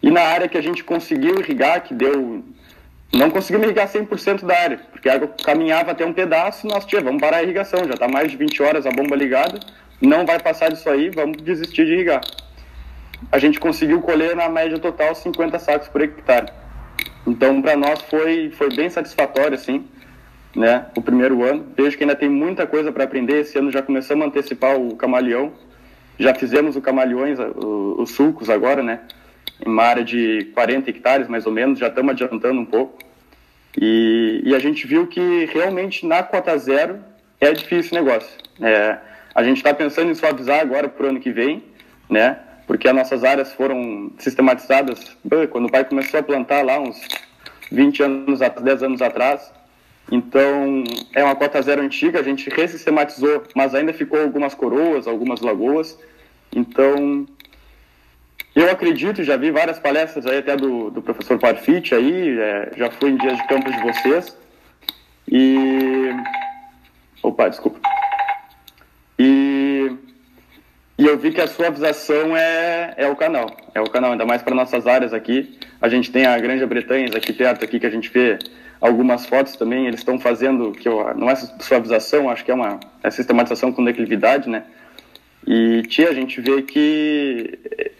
E 0.00 0.10
na 0.10 0.22
área 0.22 0.48
que 0.48 0.56
a 0.56 0.62
gente 0.62 0.84
conseguiu 0.84 1.40
irrigar, 1.40 1.82
que 1.82 1.94
deu 1.94 2.44
não 3.12 3.30
conseguimos 3.30 3.66
irrigar 3.66 3.88
100% 3.88 4.44
da 4.44 4.58
área, 4.58 4.80
porque 4.90 5.08
a 5.08 5.14
água 5.14 5.28
caminhava 5.44 5.92
até 5.92 6.04
um 6.04 6.12
pedaço 6.12 6.66
nós, 6.66 6.84
tia, 6.84 7.00
vamos 7.00 7.20
parar 7.20 7.38
a 7.38 7.42
irrigação, 7.44 7.84
já 7.86 7.94
está 7.94 8.08
mais 8.08 8.30
de 8.30 8.36
20 8.36 8.60
horas 8.62 8.86
a 8.86 8.90
bomba 8.90 9.14
ligada, 9.14 9.60
não 10.00 10.26
vai 10.26 10.40
passar 10.40 10.70
disso 10.70 10.90
aí, 10.90 11.10
vamos 11.10 11.40
desistir 11.40 11.86
de 11.86 11.92
irrigar. 11.92 12.20
A 13.30 13.38
gente 13.38 13.58
conseguiu 13.58 14.00
colher 14.00 14.36
na 14.36 14.48
média 14.48 14.78
total 14.78 15.14
50 15.14 15.58
sacos 15.58 15.88
por 15.88 16.00
hectare. 16.02 16.52
Então, 17.26 17.60
para 17.62 17.76
nós 17.76 18.02
foi, 18.02 18.50
foi 18.50 18.74
bem 18.74 18.90
satisfatório, 18.90 19.54
assim, 19.54 19.86
né, 20.54 20.86
o 20.96 21.02
primeiro 21.02 21.42
ano. 21.42 21.66
Vejo 21.76 21.96
que 21.96 22.04
ainda 22.04 22.14
tem 22.14 22.28
muita 22.28 22.66
coisa 22.66 22.92
para 22.92 23.04
aprender. 23.04 23.40
Esse 23.40 23.58
ano 23.58 23.70
já 23.70 23.82
começamos 23.82 24.24
a 24.24 24.28
antecipar 24.28 24.76
o 24.76 24.94
camaleão. 24.96 25.52
Já 26.18 26.34
fizemos 26.34 26.76
o 26.76 26.80
camaleões, 26.80 27.38
os 27.38 28.10
sulcos 28.10 28.48
agora, 28.48 28.82
né, 28.82 29.00
em 29.64 29.68
uma 29.68 29.82
área 29.82 30.04
de 30.04 30.50
40 30.54 30.90
hectares, 30.90 31.28
mais 31.28 31.46
ou 31.46 31.52
menos. 31.52 31.78
Já 31.78 31.88
estamos 31.88 32.12
adiantando 32.12 32.60
um 32.60 32.64
pouco. 32.64 32.98
E, 33.80 34.42
e, 34.44 34.54
a 34.54 34.58
gente 34.60 34.86
viu 34.86 35.08
que 35.08 35.46
realmente 35.46 36.06
na 36.06 36.22
cota 36.22 36.56
zero 36.56 37.00
é 37.40 37.52
difícil 37.52 37.98
o 37.98 38.04
negócio. 38.04 38.30
É, 38.60 38.98
a 39.34 39.42
gente 39.42 39.56
está 39.56 39.74
pensando 39.74 40.10
em 40.12 40.14
suavizar 40.14 40.60
agora 40.60 40.88
para 40.88 41.06
o 41.06 41.08
ano 41.08 41.18
que 41.18 41.32
vem, 41.32 41.64
né? 42.08 42.38
Porque 42.66 42.88
as 42.88 42.94
nossas 42.94 43.24
áreas 43.24 43.52
foram 43.52 44.10
sistematizadas 44.18 45.16
quando 45.50 45.66
o 45.66 45.70
pai 45.70 45.84
começou 45.84 46.20
a 46.20 46.22
plantar 46.22 46.64
lá 46.64 46.78
uns 46.78 46.98
20 47.70 48.02
anos, 48.02 48.40
10 48.40 48.82
anos 48.82 49.02
atrás. 49.02 49.52
Então, 50.10 50.84
é 51.14 51.24
uma 51.24 51.34
cota 51.34 51.60
zero 51.62 51.82
antiga, 51.82 52.20
a 52.20 52.22
gente 52.22 52.50
resistematizou, 52.50 53.44
mas 53.54 53.74
ainda 53.74 53.92
ficou 53.92 54.20
algumas 54.20 54.54
coroas, 54.54 55.06
algumas 55.06 55.40
lagoas. 55.40 55.98
Então, 56.54 57.26
eu 58.54 58.70
acredito, 58.70 59.24
já 59.24 59.36
vi 59.36 59.50
várias 59.50 59.78
palestras 59.78 60.26
aí 60.26 60.38
até 60.38 60.56
do, 60.56 60.90
do 60.90 61.02
professor 61.02 61.38
Parfit 61.38 61.94
aí, 61.94 62.38
é, 62.38 62.70
já 62.76 62.90
fui 62.90 63.10
em 63.10 63.16
dias 63.16 63.36
de 63.36 63.46
campo 63.48 63.70
de 63.70 63.82
vocês. 63.82 64.36
E. 65.28 66.10
Opa, 67.22 67.48
desculpa. 67.48 67.80
E, 69.18 69.73
e 70.96 71.06
eu 71.06 71.18
vi 71.18 71.32
que 71.32 71.40
a 71.40 71.46
suavização 71.48 72.36
é, 72.36 72.94
é 72.96 73.08
o 73.08 73.16
canal. 73.16 73.56
É 73.74 73.80
o 73.80 73.90
canal, 73.90 74.12
ainda 74.12 74.24
mais 74.24 74.42
para 74.42 74.54
nossas 74.54 74.86
áreas 74.86 75.12
aqui. 75.12 75.58
A 75.80 75.88
gente 75.88 76.12
tem 76.12 76.24
a 76.24 76.38
Granja 76.38 76.66
Bretanha 76.66 77.08
aqui 77.14 77.32
perto, 77.32 77.64
aqui, 77.64 77.80
que 77.80 77.86
a 77.86 77.90
gente 77.90 78.08
vê 78.10 78.38
algumas 78.80 79.26
fotos 79.26 79.56
também. 79.56 79.86
Eles 79.88 80.00
estão 80.00 80.20
fazendo, 80.20 80.70
que 80.70 80.88
eu, 80.88 81.12
não 81.16 81.28
é 81.28 81.34
suavização, 81.34 82.30
acho 82.30 82.44
que 82.44 82.50
é 82.50 82.54
uma 82.54 82.78
é 83.02 83.10
sistematização 83.10 83.72
com 83.72 83.84
declividade, 83.84 84.48
né? 84.48 84.62
E 85.46 85.82
tia, 85.88 86.08
a 86.08 86.14
gente 86.14 86.40
vê 86.40 86.62
que 86.62 87.58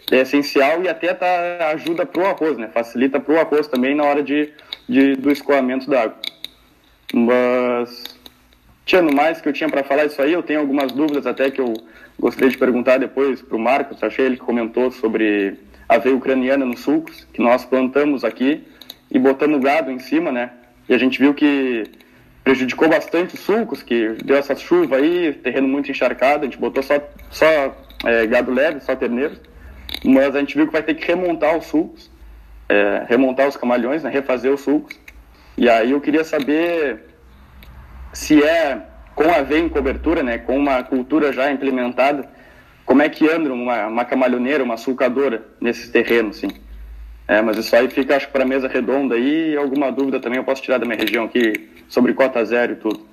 é 0.09 0.21
essencial 0.21 0.81
e 0.81 0.87
até 0.87 1.13
tá, 1.13 1.71
ajuda 1.73 2.05
para 2.05 2.23
o 2.23 2.25
arroz, 2.25 2.57
né? 2.57 2.69
Facilita 2.73 3.19
para 3.19 3.35
o 3.35 3.39
arroz 3.39 3.67
também 3.67 3.93
na 3.93 4.03
hora 4.05 4.23
de, 4.23 4.51
de 4.87 5.15
do 5.15 5.29
escoamento 5.29 5.89
da 5.89 6.03
água. 6.03 6.17
Mas, 7.13 8.03
tia, 8.85 9.01
no 9.01 9.13
mais 9.13 9.41
que 9.41 9.49
eu 9.49 9.53
tinha 9.53 9.69
para 9.69 9.83
falar 9.83 10.05
isso 10.05 10.21
aí, 10.21 10.31
eu 10.31 10.41
tenho 10.41 10.61
algumas 10.61 10.93
dúvidas 10.93 11.27
até 11.27 11.51
que 11.51 11.59
eu 11.59 11.73
gostaria 12.19 12.49
de 12.49 12.57
perguntar 12.57 12.97
depois 12.97 13.41
para 13.41 13.55
o 13.55 13.59
Marcos. 13.59 14.03
Achei 14.03 14.25
ele 14.25 14.37
que 14.37 14.43
comentou 14.43 14.91
sobre 14.91 15.59
a 15.87 15.97
veia 15.97 16.15
ucraniana 16.15 16.65
nos 16.65 16.81
sulcos, 16.81 17.27
que 17.31 17.41
nós 17.41 17.65
plantamos 17.65 18.23
aqui 18.23 18.63
e 19.11 19.19
botamos 19.19 19.59
gado 19.61 19.91
em 19.91 19.99
cima, 19.99 20.31
né? 20.31 20.51
E 20.89 20.93
a 20.93 20.97
gente 20.97 21.19
viu 21.19 21.33
que 21.33 21.83
prejudicou 22.43 22.87
bastante 22.87 23.35
os 23.35 23.41
sulcos, 23.41 23.81
que 23.81 24.09
deu 24.23 24.37
essa 24.37 24.55
chuva 24.55 24.97
aí, 24.97 25.33
terreno 25.33 25.67
muito 25.67 25.89
encharcado, 25.89 26.43
a 26.43 26.45
gente 26.45 26.59
botou 26.59 26.83
só, 26.83 26.93
só 27.31 27.75
é, 28.05 28.27
gado 28.27 28.53
leve, 28.53 28.81
só 28.81 28.95
terneiros, 28.95 29.39
mas 30.03 30.35
a 30.35 30.39
gente 30.39 30.55
viu 30.55 30.67
que 30.67 30.73
vai 30.73 30.83
ter 30.83 30.93
que 30.93 31.07
remontar 31.07 31.57
os 31.57 31.65
sulcos, 31.65 32.11
é, 32.69 33.03
remontar 33.07 33.47
os 33.47 33.57
camalhões, 33.57 34.03
né, 34.03 34.11
refazer 34.11 34.53
os 34.53 34.61
sulcos, 34.61 34.95
e 35.57 35.67
aí 35.67 35.91
eu 35.91 36.01
queria 36.01 36.23
saber 36.23 37.05
se 38.13 38.43
é 38.43 38.79
com 39.15 39.31
a 39.31 39.41
veia 39.41 39.61
em 39.61 39.69
cobertura, 39.69 40.21
né, 40.21 40.37
com 40.37 40.57
uma 40.57 40.83
cultura 40.83 41.31
já 41.31 41.49
implementada, 41.49 42.29
como 42.85 43.01
é 43.01 43.09
que 43.09 43.27
anda 43.27 43.51
uma, 43.51 43.87
uma 43.87 44.05
camalhoneira, 44.05 44.63
uma 44.63 44.77
sulcadora 44.77 45.45
nesses 45.59 45.89
terrenos, 45.89 46.37
assim. 46.37 46.49
É, 47.27 47.41
mas 47.41 47.57
isso 47.57 47.75
aí 47.75 47.89
fica, 47.89 48.15
acho 48.15 48.29
para 48.29 48.45
mesa 48.45 48.67
redonda 48.67 49.15
aí, 49.15 49.55
alguma 49.55 49.91
dúvida 49.91 50.19
também 50.19 50.37
eu 50.37 50.43
posso 50.43 50.61
tirar 50.61 50.77
da 50.77 50.85
minha 50.85 50.97
região 50.97 51.25
aqui 51.25 51.71
sobre 51.87 52.13
cota 52.13 52.43
zero 52.45 52.73
e 52.73 52.75
tudo. 52.75 53.07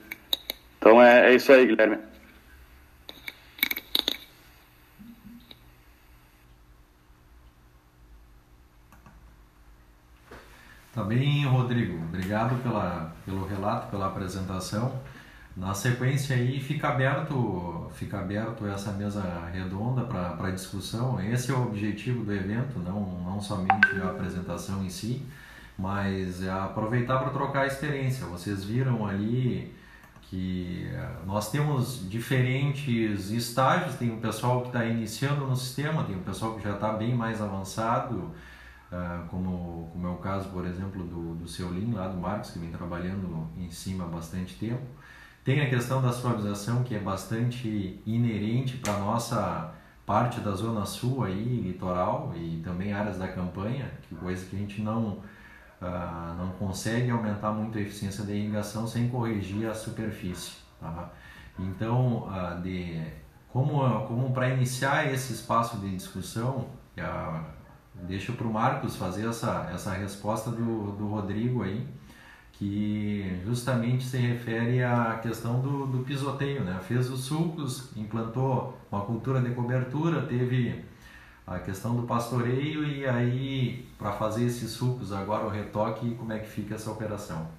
Então 0.79 1.03
é, 1.03 1.31
é 1.31 1.35
isso 1.35 1.51
aí, 1.51 1.67
Guilherme. 1.67 1.99
Tá 10.93 11.03
bem, 11.03 11.47
Rodrigo. 11.47 11.97
Obrigado 12.05 12.63
pela, 12.63 13.15
pelo 13.25 13.47
relato, 13.47 13.91
pela 13.91 14.09
apresentação. 14.09 15.01
Na 15.55 15.75
sequência 15.75 16.35
aí 16.35 16.59
fica 16.61 16.89
aberto, 16.89 17.91
fica 17.95 18.19
aberto 18.19 18.67
essa 18.67 18.91
mesa 18.93 19.23
redonda 19.53 20.03
para 20.05 20.51
discussão. 20.51 21.21
Esse 21.21 21.51
é 21.51 21.55
o 21.55 21.63
objetivo 21.63 22.25
do 22.25 22.33
evento, 22.33 22.79
não, 22.79 23.23
não 23.23 23.41
somente 23.41 24.01
a 24.03 24.11
apresentação 24.11 24.83
em 24.83 24.89
si, 24.89 25.23
mas 25.79 26.43
é 26.43 26.51
aproveitar 26.51 27.19
para 27.19 27.31
trocar 27.31 27.67
experiência. 27.67 28.25
Vocês 28.27 28.65
viram 28.65 29.07
ali 29.07 29.75
que 30.23 30.89
eh, 30.91 31.17
nós 31.27 31.51
temos 31.51 32.09
diferentes 32.09 33.31
estágios, 33.31 33.97
tem 33.97 34.11
um 34.11 34.21
pessoal 34.21 34.63
que 34.63 34.69
está 34.69 34.87
iniciando 34.87 35.47
no 35.47 35.55
sistema, 35.55 36.05
tem 36.05 36.17
um 36.17 36.23
pessoal 36.23 36.55
que 36.55 36.63
já 36.65 36.73
está 36.75 36.95
bem 36.95 37.15
mais 37.15 37.43
avançado, 37.43 38.31
ah, 38.91 39.25
como, 39.29 39.91
como 39.93 40.07
é 40.07 40.11
o 40.11 40.17
caso, 40.17 40.49
por 40.49 40.65
exemplo, 40.67 41.05
do, 41.05 41.35
do 41.35 41.47
seu 41.47 41.71
Lin, 41.71 41.93
lá 41.93 42.09
do 42.09 42.17
Marcos, 42.17 42.51
que 42.53 42.59
vem 42.59 42.71
trabalhando 42.71 43.47
em 43.59 43.71
cima 43.71 44.05
há 44.05 44.07
bastante 44.07 44.55
tempo. 44.55 44.87
Tem 45.45 45.61
a 45.61 45.69
questão 45.69 46.01
da 46.01 46.13
suavização 46.13 46.85
que 46.85 46.95
é 46.95 47.01
bastante 47.01 48.01
inerente 48.07 48.77
para 48.77 48.97
nossa 48.99 49.75
parte 50.07 50.41
da 50.41 50.53
zona 50.53 50.87
sul 50.87 51.25
aí, 51.25 51.61
litoral 51.61 52.33
e 52.37 52.61
também 52.63 52.93
áreas 52.93 53.19
da 53.19 53.27
campanha, 53.27 53.91
que 54.03 54.15
coisa 54.15 54.45
que 54.47 54.55
a 54.55 54.59
gente 54.59 54.81
não 54.81 55.19
uh, 55.81 56.35
não 56.39 56.51
consegue 56.61 57.11
aumentar 57.11 57.51
muito 57.51 57.77
a 57.77 57.81
eficiência 57.81 58.23
da 58.25 58.33
irrigação 58.33 58.87
sem 58.87 59.09
corrigir 59.09 59.69
a 59.69 59.75
superfície. 59.75 60.53
Tá? 60.81 61.11
Então, 61.59 62.29
uh, 62.29 62.61
de, 62.63 63.03
como, 63.49 64.07
como 64.07 64.33
para 64.33 64.49
iniciar 64.49 65.13
esse 65.13 65.33
espaço 65.33 65.77
de 65.79 65.91
discussão, 65.91 66.69
uh, 66.97 67.45
deixo 67.95 68.35
para 68.35 68.47
o 68.47 68.53
Marcos 68.53 68.95
fazer 68.95 69.29
essa, 69.29 69.69
essa 69.75 69.93
resposta 69.93 70.53
do, 70.53 70.93
do 70.93 71.09
Rodrigo 71.09 71.65
aí 71.65 71.85
que 72.63 73.41
justamente 73.45 74.05
se 74.05 74.17
refere 74.17 74.85
à 74.85 75.19
questão 75.21 75.61
do, 75.61 75.85
do 75.85 76.05
pisoteio, 76.05 76.63
né? 76.63 76.79
Fez 76.87 77.11
os 77.11 77.25
sulcos, 77.25 77.91
implantou 77.97 78.79
uma 78.89 79.05
cultura 79.05 79.41
de 79.41 79.51
cobertura, 79.51 80.23
teve 80.23 80.85
a 81.45 81.59
questão 81.59 81.97
do 81.97 82.05
pastoreio 82.05 82.85
e 82.85 83.05
aí 83.05 83.85
para 83.99 84.13
fazer 84.13 84.45
esses 84.45 84.71
sulcos 84.71 85.13
agora 85.13 85.45
o 85.45 85.49
retoque, 85.49 86.15
como 86.15 86.33
é 86.33 86.39
que 86.39 86.49
fica 86.49 86.77
essa 86.77 86.89
operação? 86.89 87.51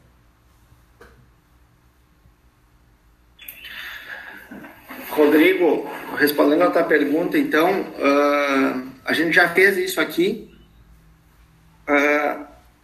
Rodrigo, 5.10 5.86
respondendo 6.18 6.62
a 6.62 6.72
tua 6.72 6.84
pergunta, 6.84 7.38
então, 7.38 7.82
uh, 7.82 8.90
a 9.04 9.12
gente 9.12 9.34
já 9.34 9.50
fez 9.50 9.76
isso 9.76 10.00
aqui. 10.00 10.50
Uh, 11.90 12.43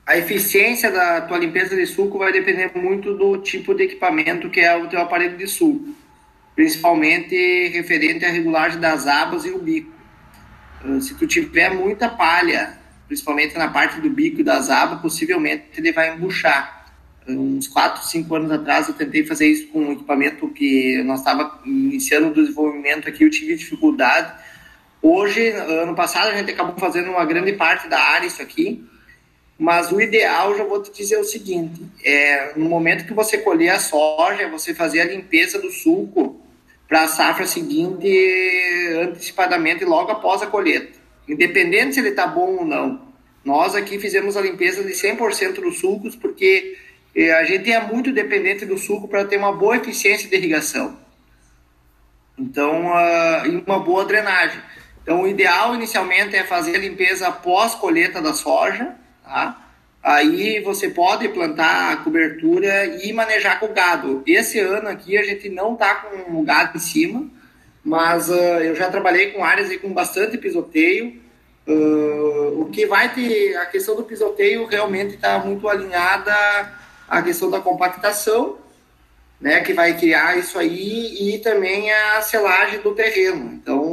a 0.09 0.17
eficiência 0.17 0.89
da 0.89 1.21
tua 1.21 1.37
limpeza 1.37 1.75
de 1.75 1.85
suco 1.85 2.17
vai 2.17 2.31
depender 2.31 2.71
muito 2.73 3.13
do 3.13 3.37
tipo 3.37 3.75
de 3.75 3.83
equipamento 3.83 4.49
que 4.49 4.59
é 4.59 4.75
o 4.75 4.87
teu 4.87 4.99
aparelho 4.99 5.37
de 5.37 5.45
suco, 5.45 5.95
principalmente 6.55 7.67
referente 7.67 8.25
à 8.25 8.29
regulagem 8.29 8.79
das 8.79 9.05
abas 9.05 9.45
e 9.45 9.51
o 9.51 9.59
bico. 9.59 9.93
Ah, 10.83 10.99
se 10.99 11.13
tu 11.13 11.27
tiver 11.27 11.75
muita 11.75 12.09
palha, 12.09 12.75
principalmente 13.07 13.55
na 13.55 13.67
parte 13.67 14.01
do 14.01 14.09
bico 14.09 14.41
e 14.41 14.43
das 14.43 14.71
abas, 14.71 14.99
possivelmente 14.99 15.65
ele 15.77 15.91
vai 15.91 16.15
embuchar. 16.15 16.87
Uns 17.27 17.67
4, 17.67 18.07
5 18.07 18.35
anos 18.35 18.51
atrás 18.51 18.87
eu 18.87 18.95
tentei 18.95 19.23
fazer 19.23 19.45
isso 19.45 19.67
com 19.67 19.79
um 19.79 19.91
equipamento 19.91 20.49
que 20.49 21.03
nós 21.03 21.19
estava 21.19 21.61
iniciando 21.63 22.29
o 22.29 22.33
desenvolvimento 22.33 23.07
aqui, 23.07 23.25
eu 23.25 23.29
tive 23.29 23.55
dificuldade. 23.55 24.33
Hoje, 25.03 25.49
ano 25.49 25.93
passado, 25.93 26.29
a 26.29 26.35
gente 26.35 26.49
acabou 26.49 26.75
fazendo 26.79 27.11
uma 27.11 27.25
grande 27.25 27.53
parte 27.53 27.87
da 27.87 27.99
área 27.99 28.25
isso 28.25 28.41
aqui, 28.41 28.83
mas 29.59 29.91
o 29.91 29.99
ideal, 29.99 30.57
já 30.57 30.63
vou 30.63 30.81
te 30.81 30.89
dizer 30.89 31.17
o 31.17 31.23
seguinte: 31.25 31.81
é, 32.01 32.53
no 32.55 32.69
momento 32.69 33.05
que 33.05 33.13
você 33.13 33.37
colher 33.37 33.71
a 33.71 33.79
soja, 33.79 34.47
você 34.47 34.73
fazer 34.73 35.01
a 35.01 35.05
limpeza 35.05 35.59
do 35.59 35.69
suco 35.69 36.39
para 36.87 37.03
a 37.03 37.07
safra 37.09 37.45
seguinte 37.45 38.07
antecipadamente 39.03 39.83
logo 39.83 40.11
após 40.11 40.41
a 40.41 40.47
colheita. 40.47 40.97
Independente 41.27 41.95
se 41.95 41.99
ele 41.99 42.09
está 42.09 42.25
bom 42.25 42.55
ou 42.55 42.65
não. 42.65 43.09
Nós 43.43 43.75
aqui 43.75 43.99
fizemos 43.99 44.37
a 44.37 44.41
limpeza 44.41 44.83
de 44.83 44.93
100% 44.93 45.55
dos 45.55 45.77
sucos 45.77 46.15
porque 46.15 46.77
é, 47.13 47.33
a 47.33 47.43
gente 47.43 47.69
é 47.71 47.81
muito 47.81 48.13
dependente 48.13 48.65
do 48.65 48.77
suco 48.77 49.07
para 49.07 49.25
ter 49.25 49.37
uma 49.37 49.51
boa 49.51 49.75
eficiência 49.75 50.29
de 50.29 50.35
irrigação. 50.35 50.97
Então, 52.37 52.87
uh, 52.87 53.45
e 53.45 53.63
uma 53.67 53.79
boa 53.79 54.05
drenagem. 54.05 54.61
Então, 55.03 55.23
o 55.23 55.27
ideal 55.27 55.75
inicialmente 55.75 56.35
é 56.35 56.45
fazer 56.45 56.75
a 56.77 56.79
limpeza 56.79 57.27
após 57.27 57.75
colheita 57.75 58.21
da 58.21 58.33
soja, 58.33 58.95
tá? 59.29 59.69
aí 60.03 60.61
você 60.61 60.89
pode 60.89 61.27
plantar 61.29 61.93
a 61.93 61.97
cobertura 61.97 62.85
e 63.03 63.11
manejar 63.13 63.59
com 63.59 63.67
o 63.67 63.73
gado. 63.73 64.23
Esse 64.25 64.59
ano 64.59 64.89
aqui 64.89 65.17
a 65.17 65.23
gente 65.23 65.49
não 65.49 65.73
está 65.73 65.95
com 65.95 66.39
o 66.39 66.43
gado 66.43 66.77
em 66.77 66.79
cima, 66.79 67.27
mas 67.83 68.29
uh, 68.29 68.33
eu 68.33 68.75
já 68.75 68.89
trabalhei 68.89 69.31
com 69.31 69.43
áreas 69.43 69.69
aí 69.69 69.77
com 69.77 69.93
bastante 69.93 70.37
pisoteio. 70.37 71.21
Uh, 71.67 72.61
o 72.61 72.69
que 72.71 72.85
vai 72.85 73.13
ter 73.13 73.55
a 73.57 73.65
questão 73.65 73.95
do 73.95 74.03
pisoteio 74.03 74.65
realmente 74.65 75.15
está 75.15 75.37
muito 75.37 75.67
alinhada 75.67 76.33
à 77.07 77.21
questão 77.21 77.49
da 77.49 77.59
compactação, 77.59 78.57
né, 79.39 79.61
que 79.61 79.73
vai 79.73 79.97
criar 79.97 80.37
isso 80.37 80.57
aí 80.57 81.35
e 81.35 81.39
também 81.39 81.91
a 81.91 82.21
selagem 82.21 82.79
do 82.81 82.95
terreno. 82.95 83.53
Então 83.53 83.88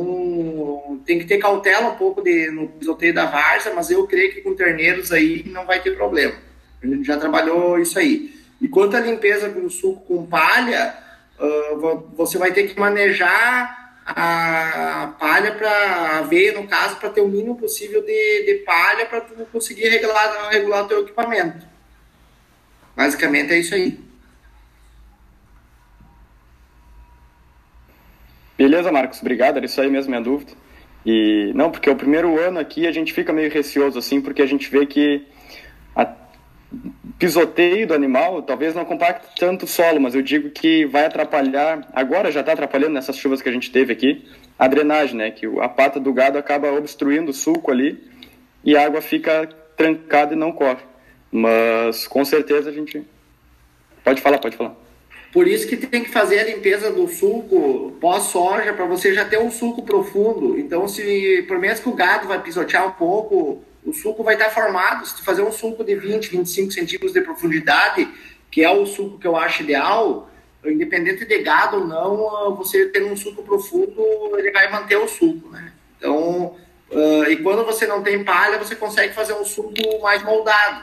tem 1.06 1.18
que 1.18 1.24
ter 1.24 1.38
cautela 1.38 1.88
um 1.88 1.96
pouco 1.96 2.20
de, 2.20 2.50
no 2.50 2.68
pisoteio 2.68 3.14
da 3.14 3.26
várzea, 3.26 3.72
mas 3.72 3.90
eu 3.90 4.06
creio 4.06 4.32
que 4.32 4.40
com 4.40 4.54
terneiros 4.54 5.12
aí 5.12 5.44
não 5.46 5.64
vai 5.64 5.80
ter 5.80 5.96
problema. 5.96 6.34
A 6.82 6.86
gente 6.86 7.04
já 7.04 7.16
trabalhou 7.16 7.78
isso 7.78 7.98
aí. 7.98 8.34
E 8.60 8.68
quanto 8.68 8.96
à 8.96 9.00
limpeza 9.00 9.48
do 9.48 9.70
suco 9.70 10.04
com 10.06 10.26
palha, 10.26 10.94
uh, 11.38 12.12
você 12.16 12.36
vai 12.36 12.52
ter 12.52 12.66
que 12.66 12.78
manejar 12.78 13.86
a 14.04 15.14
palha 15.18 15.52
para 15.52 16.18
aveia, 16.18 16.52
no 16.52 16.66
caso, 16.66 16.96
para 16.96 17.10
ter 17.10 17.20
o 17.20 17.28
mínimo 17.28 17.56
possível 17.56 18.02
de, 18.02 18.44
de 18.44 18.62
palha 18.64 19.06
para 19.06 19.20
tu 19.20 19.34
conseguir 19.52 19.88
regular, 19.88 20.48
regular 20.50 20.84
o 20.84 20.88
teu 20.88 21.00
equipamento. 21.00 21.66
Basicamente 22.96 23.52
é 23.52 23.58
isso 23.58 23.74
aí. 23.74 23.98
Beleza, 28.56 28.90
Marcos, 28.90 29.20
obrigado. 29.20 29.56
Era 29.58 29.66
isso 29.66 29.80
aí 29.80 29.90
mesmo, 29.90 30.10
minha 30.10 30.22
dúvida. 30.22 30.52
E 31.06 31.52
não, 31.54 31.70
porque 31.70 31.88
o 31.88 31.94
primeiro 31.94 32.36
ano 32.40 32.58
aqui 32.58 32.84
a 32.84 32.90
gente 32.90 33.12
fica 33.12 33.32
meio 33.32 33.48
receoso 33.48 33.96
assim, 33.96 34.20
porque 34.20 34.42
a 34.42 34.46
gente 34.46 34.68
vê 34.68 34.84
que 34.84 35.24
a 35.94 36.04
pisoteio 37.16 37.86
do 37.86 37.94
animal 37.94 38.42
talvez 38.42 38.74
não 38.74 38.84
compacte 38.84 39.28
tanto 39.38 39.66
o 39.66 39.68
solo, 39.68 40.00
mas 40.00 40.16
eu 40.16 40.20
digo 40.20 40.50
que 40.50 40.84
vai 40.84 41.06
atrapalhar, 41.06 41.88
agora 41.92 42.32
já 42.32 42.40
está 42.40 42.54
atrapalhando 42.54 42.94
nessas 42.94 43.16
chuvas 43.16 43.40
que 43.40 43.48
a 43.48 43.52
gente 43.52 43.70
teve 43.70 43.92
aqui, 43.92 44.28
a 44.58 44.66
drenagem, 44.66 45.16
né? 45.16 45.30
Que 45.30 45.46
a 45.60 45.68
pata 45.68 46.00
do 46.00 46.12
gado 46.12 46.38
acaba 46.38 46.72
obstruindo 46.72 47.30
o 47.30 47.34
sulco 47.34 47.70
ali 47.70 48.02
e 48.64 48.76
a 48.76 48.84
água 48.84 49.00
fica 49.00 49.48
trancada 49.76 50.34
e 50.34 50.36
não 50.36 50.50
corre. 50.50 50.82
Mas 51.30 52.08
com 52.08 52.24
certeza 52.24 52.70
a 52.70 52.72
gente. 52.72 53.00
Pode 54.02 54.20
falar, 54.20 54.38
pode 54.38 54.56
falar. 54.56 54.74
Por 55.36 55.46
isso 55.46 55.68
que 55.68 55.76
tem 55.76 56.02
que 56.02 56.08
fazer 56.08 56.38
a 56.38 56.44
limpeza 56.44 56.90
do 56.90 57.06
sulco 57.08 57.92
pós-soja 58.00 58.72
para 58.72 58.86
você 58.86 59.12
já 59.12 59.22
ter 59.22 59.38
um 59.38 59.50
sulco 59.50 59.82
profundo. 59.82 60.58
Então, 60.58 60.88
se 60.88 61.44
por 61.46 61.58
menos 61.58 61.78
que 61.78 61.90
o 61.90 61.92
gado 61.92 62.26
vai 62.26 62.42
pisotear 62.42 62.86
um 62.86 62.92
pouco, 62.92 63.62
o 63.84 63.92
sulco 63.92 64.24
vai 64.24 64.32
estar 64.32 64.48
formado. 64.48 65.04
Se 65.04 65.14
tu 65.14 65.22
fazer 65.22 65.42
um 65.42 65.52
sulco 65.52 65.84
de 65.84 65.94
20, 65.94 66.30
25 66.30 66.72
centímetros 66.72 67.12
de 67.12 67.20
profundidade, 67.20 68.08
que 68.50 68.64
é 68.64 68.70
o 68.70 68.86
sulco 68.86 69.18
que 69.18 69.26
eu 69.26 69.36
acho 69.36 69.62
ideal, 69.62 70.30
independente 70.64 71.26
de 71.26 71.38
gado 71.42 71.80
ou 71.80 71.86
não, 71.86 72.56
você 72.56 72.86
tendo 72.86 73.08
um 73.08 73.16
sulco 73.16 73.42
profundo, 73.42 74.38
ele 74.38 74.50
vai 74.52 74.72
manter 74.72 74.96
o 74.96 75.06
sulco, 75.06 75.50
né? 75.50 75.70
Então, 75.98 76.56
uh, 76.90 77.24
e 77.28 77.36
quando 77.42 77.62
você 77.62 77.86
não 77.86 78.02
tem 78.02 78.24
palha, 78.24 78.56
você 78.56 78.74
consegue 78.74 79.12
fazer 79.12 79.34
um 79.34 79.44
sulco 79.44 80.00
mais 80.00 80.22
moldado. 80.22 80.82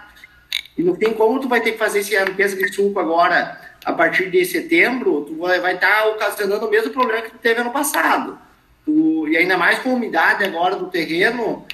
E 0.78 0.84
no 0.84 0.96
fim, 0.96 1.12
como 1.14 1.40
tu 1.40 1.50
vai 1.50 1.60
ter 1.60 1.72
que 1.72 1.80
fazer 1.80 2.02
esse 2.02 2.16
limpeza 2.24 2.56
de 2.56 2.72
sulco 2.72 3.00
agora, 3.00 3.73
a 3.84 3.94
partir 3.94 4.30
de 4.30 4.46
setembro, 4.46 5.26
tu 5.26 5.36
vai, 5.38 5.76
estar 5.76 6.08
ocasionando 6.08 6.66
o 6.66 6.70
mesmo 6.70 6.92
problema 6.92 7.22
que 7.22 7.32
tu 7.32 7.38
teve 7.38 7.62
ano 7.62 7.72
passado. 7.72 8.38
Tu, 8.86 9.28
e 9.28 9.38
ainda 9.38 9.58
mais 9.58 9.80
com 9.80 9.92
a 9.92 9.94
umidade 9.94 10.44
agora 10.44 10.76
do 10.76 10.88
terreno, 10.88 11.66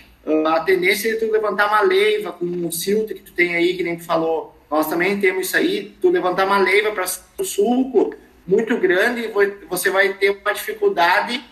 a 0.48 0.60
tendência 0.62 1.12
é 1.12 1.16
tu 1.16 1.32
levantar 1.32 1.68
uma 1.68 1.82
leiva 1.82 2.32
com 2.32 2.46
o 2.46 2.72
silto 2.72 3.14
que 3.14 3.22
tu 3.22 3.32
tem 3.34 3.56
aí, 3.56 3.76
que 3.76 3.84
nem 3.84 3.98
tu 3.98 4.04
falou. 4.04 4.56
Nós 4.70 4.88
também 4.88 5.20
temos 5.20 5.48
isso 5.48 5.58
aí, 5.58 5.96
tu 6.02 6.10
levantar 6.10 6.46
uma 6.46 6.60
leiva 6.60 6.92
para 6.92 7.06
o 7.38 7.44
sulco 7.44 8.16
muito 8.46 8.78
grande, 8.78 9.32
você 9.70 9.90
vai 9.90 10.14
ter 10.14 10.32
uma 10.32 10.54
dificuldade, 10.54 11.44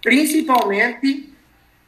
principalmente 0.00 1.32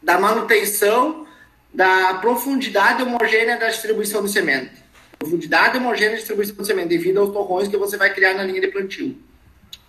da 0.03 0.19
manutenção 0.19 1.27
da 1.73 2.15
profundidade 2.15 3.03
homogênea 3.03 3.57
da 3.57 3.69
distribuição 3.69 4.25
de 4.25 4.31
semente. 4.31 4.71
Profundidade 5.19 5.79
homogênea 5.79 6.11
da 6.11 6.17
distribuição 6.17 6.57
de 6.57 6.67
semente, 6.67 6.89
devido 6.89 7.19
aos 7.19 7.31
torrões 7.31 7.69
que 7.69 7.77
você 7.77 7.97
vai 7.97 8.13
criar 8.13 8.35
na 8.35 8.45
linha 8.45 8.61
de 8.61 8.69
plantio. 8.69 9.17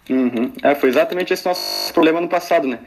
Uhum. 0.09 0.53
É, 0.63 0.73
foi 0.75 0.89
exatamente 0.89 1.33
esse 1.33 1.45
nosso 1.45 1.93
problema 1.93 2.21
no 2.21 2.29
passado, 2.29 2.67
né? 2.67 2.79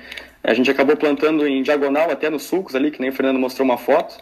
A 0.43 0.55
gente 0.55 0.71
acabou 0.71 0.97
plantando 0.97 1.47
em 1.47 1.63
diagonal 1.63 2.11
até 2.11 2.31
nos 2.31 2.45
sulcos 2.45 2.75
ali, 2.75 2.91
que 2.91 3.01
nem 3.01 3.11
o 3.11 3.13
Fernando 3.13 3.39
mostrou 3.39 3.65
uma 3.65 3.77
foto. 3.77 4.17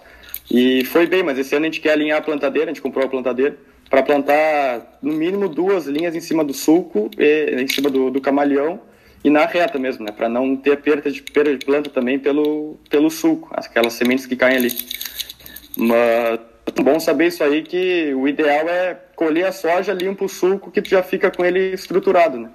E 0.51 0.85
foi 0.87 1.07
bem, 1.07 1.23
mas 1.23 1.39
esse 1.39 1.55
ano 1.55 1.67
a 1.67 1.69
gente 1.69 1.81
quer 1.81 1.93
alinhar 1.93 2.19
a 2.19 2.23
plantadeira, 2.23 2.71
a 2.71 2.75
gente 2.75 2.83
comprou 2.83 3.05
a 3.05 3.09
plantadeira, 3.09 3.57
para 3.89 4.03
plantar 4.03 4.99
no 5.01 5.13
mínimo 5.13 5.49
duas 5.49 5.87
linhas 5.87 6.15
em 6.15 6.21
cima 6.21 6.45
do 6.45 6.53
sulco, 6.53 7.11
e, 7.17 7.63
em 7.63 7.69
cima 7.69 7.89
do, 7.89 8.11
do 8.11 8.21
camaleão, 8.21 8.81
e 9.23 9.31
na 9.31 9.47
reta 9.47 9.79
mesmo, 9.79 10.05
né? 10.05 10.13
Para 10.13 10.29
não 10.29 10.57
ter 10.57 10.77
perda 10.79 11.11
de, 11.11 11.23
perda 11.23 11.57
de 11.57 11.65
planta 11.65 11.91
também 11.91 12.19
pelo, 12.19 12.79
pelo 12.91 13.11
sulco, 13.11 13.49
aquelas 13.53 13.93
sementes 13.93 14.27
que 14.27 14.37
caem 14.37 14.57
ali. 14.57 14.73
Mas 15.77 16.41
bom 16.83 16.99
saber 17.01 17.29
isso 17.29 17.43
aí, 17.43 17.63
que 17.63 18.13
o 18.15 18.27
ideal 18.29 18.69
é 18.69 18.95
colher 19.17 19.47
a 19.47 19.53
soja, 19.53 19.93
limpa 19.93 20.25
o 20.25 20.29
sulco, 20.29 20.71
que 20.71 20.83
tu 20.83 20.91
já 20.91 21.03
fica 21.03 21.31
com 21.31 21.45
ele 21.45 21.73
estruturado, 21.73 22.39
né? 22.39 22.51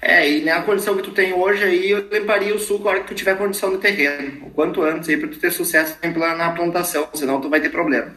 É, 0.00 0.30
e 0.30 0.44
na 0.44 0.62
condição 0.62 0.96
que 0.96 1.02
tu 1.02 1.10
tem 1.10 1.32
hoje 1.32 1.64
aí, 1.64 1.90
eu 1.90 2.08
limparia 2.08 2.54
o 2.54 2.58
suco 2.58 2.88
a 2.88 2.92
hora 2.92 3.00
que 3.00 3.08
tu 3.08 3.14
tiver 3.14 3.36
condição 3.36 3.72
de 3.72 3.78
terreno. 3.78 4.46
O 4.46 4.50
quanto 4.50 4.82
antes 4.82 5.08
aí, 5.08 5.16
para 5.16 5.28
tu 5.28 5.38
ter 5.38 5.50
sucesso 5.50 5.96
na 6.02 6.52
plantação, 6.52 7.08
senão 7.14 7.40
tu 7.40 7.50
vai 7.50 7.60
ter 7.60 7.70
problema. 7.70 8.12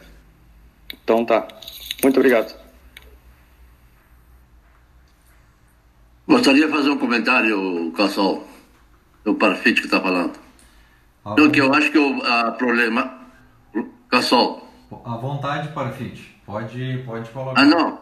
Então 1.02 1.24
tá. 1.24 1.46
Muito 2.02 2.16
obrigado. 2.18 2.54
Gostaria 6.26 6.66
de 6.66 6.72
fazer 6.72 6.90
um 6.90 6.98
comentário, 6.98 7.92
Cassol, 7.96 8.46
do 9.24 9.34
Parfit 9.34 9.80
que 9.80 9.86
está 9.86 10.00
falando. 10.00 10.38
Ah, 11.24 11.32
então, 11.32 11.50
que 11.50 11.60
eu 11.60 11.74
acho 11.74 11.90
que 11.90 11.98
o 11.98 12.52
problema. 12.52 13.20
Cassol. 14.08 14.71
À 15.04 15.16
vontade, 15.16 15.68
Parfit. 15.68 16.40
Pode, 16.44 17.02
pode 17.06 17.30
colocar. 17.30 17.60
Ah, 17.60 17.64
não. 17.64 18.00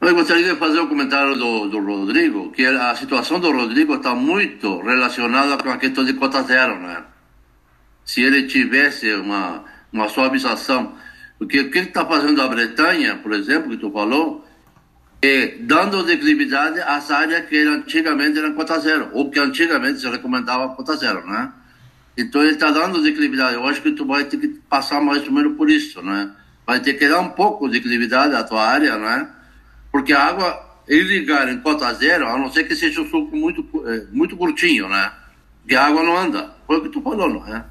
Eu 0.00 0.14
gostaria 0.14 0.52
de 0.52 0.58
fazer 0.58 0.80
um 0.80 0.86
comentário 0.86 1.34
do, 1.34 1.68
do 1.68 1.80
Rodrigo, 1.80 2.50
que 2.52 2.66
a 2.66 2.94
situação 2.94 3.40
do 3.40 3.50
Rodrigo 3.50 3.94
está 3.94 4.14
muito 4.14 4.82
relacionada 4.82 5.56
com 5.62 5.70
a 5.70 5.78
questão 5.78 6.04
de 6.04 6.12
cota 6.12 6.42
zero, 6.42 6.78
né? 6.78 7.04
Se 8.04 8.20
ele 8.22 8.46
tivesse 8.46 9.14
uma, 9.14 9.64
uma 9.90 10.08
suavização. 10.08 10.92
Porque 11.38 11.60
o 11.60 11.70
que 11.70 11.78
está 11.78 12.04
fazendo 12.04 12.42
a 12.42 12.48
Bretanha, 12.48 13.16
por 13.16 13.32
exemplo, 13.32 13.70
que 13.70 13.78
tu 13.78 13.90
falou, 13.90 14.44
é 15.22 15.56
dando 15.60 16.02
declividade 16.02 16.80
às 16.80 17.10
áreas 17.10 17.46
que 17.46 17.58
antigamente 17.66 18.38
eram 18.38 18.52
cota 18.52 18.78
zero, 18.78 19.08
ou 19.14 19.30
que 19.30 19.40
antigamente 19.40 20.00
se 20.00 20.08
recomendava 20.08 20.74
cota 20.74 20.96
zero, 20.96 21.26
né? 21.26 21.50
Então 22.16 22.42
ele 22.42 22.52
está 22.52 22.70
dando 22.70 23.02
declividade. 23.02 23.54
Eu 23.54 23.64
acho 23.66 23.82
que 23.82 23.92
tu 23.92 24.06
vai 24.06 24.24
ter 24.24 24.36
que 24.36 24.48
passar 24.68 25.00
mais 25.00 25.26
ou 25.26 25.32
menos 25.32 25.56
por 25.56 25.68
isso, 25.70 26.02
né? 26.02 26.30
Vai 26.66 26.80
ter 26.80 26.94
que 26.94 27.08
dar 27.08 27.20
um 27.20 27.30
pouco 27.30 27.68
de 27.68 27.78
declividade 27.78 28.34
à 28.34 28.42
tua 28.42 28.62
área, 28.62 28.96
né? 28.96 29.28
porque 29.94 30.12
a 30.12 30.24
água 30.24 30.80
irrigar 30.88 31.48
em 31.48 31.60
cota 31.60 31.94
zero, 31.94 32.26
a 32.26 32.36
não 32.36 32.50
ser 32.50 32.64
que 32.64 32.74
seja 32.74 33.00
um 33.00 33.08
suco 33.08 33.36
muito, 33.36 33.64
é, 33.86 34.02
muito 34.10 34.36
curtinho, 34.36 34.88
né? 34.88 35.12
Que 35.68 35.76
a 35.76 35.86
água 35.86 36.02
não 36.02 36.16
anda. 36.18 36.50
Foi 36.66 36.78
o 36.78 36.82
que 36.82 36.88
tu 36.88 37.00
falou, 37.00 37.32
não 37.32 37.46
é? 37.46 37.64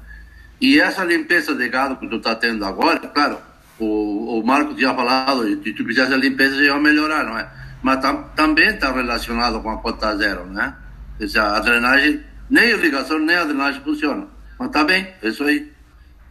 E 0.58 0.80
essa 0.80 1.04
limpeza 1.04 1.54
de 1.54 1.68
gado 1.68 1.96
que 1.96 2.08
tu 2.08 2.16
está 2.16 2.34
tendo 2.34 2.64
agora, 2.64 2.98
claro, 2.98 3.38
o, 3.78 4.40
o 4.40 4.46
Marco 4.46 4.74
tinha 4.74 4.94
falado, 4.94 5.46
se 5.46 5.72
tu 5.74 5.84
fizesse 5.84 6.14
a 6.14 6.16
limpeza 6.16 6.62
ia 6.62 6.78
melhorar, 6.78 7.24
não 7.24 7.36
é? 7.36 7.46
Mas 7.82 8.00
tam, 8.00 8.30
também 8.34 8.68
está 8.68 8.90
relacionado 8.90 9.60
com 9.60 9.68
a 9.68 9.76
cota 9.76 10.16
zero, 10.16 10.46
né? 10.46 10.74
Seja, 11.18 11.56
a 11.56 11.60
drenagem, 11.60 12.22
nem 12.48 12.64
a 12.64 12.70
irrigação, 12.70 13.18
nem 13.18 13.36
a 13.36 13.44
drenagem 13.44 13.82
funciona. 13.82 14.26
Mas 14.64 14.72
tá 14.72 14.82
bem, 14.82 15.06
é 15.22 15.28
isso 15.28 15.44
aí. 15.44 15.70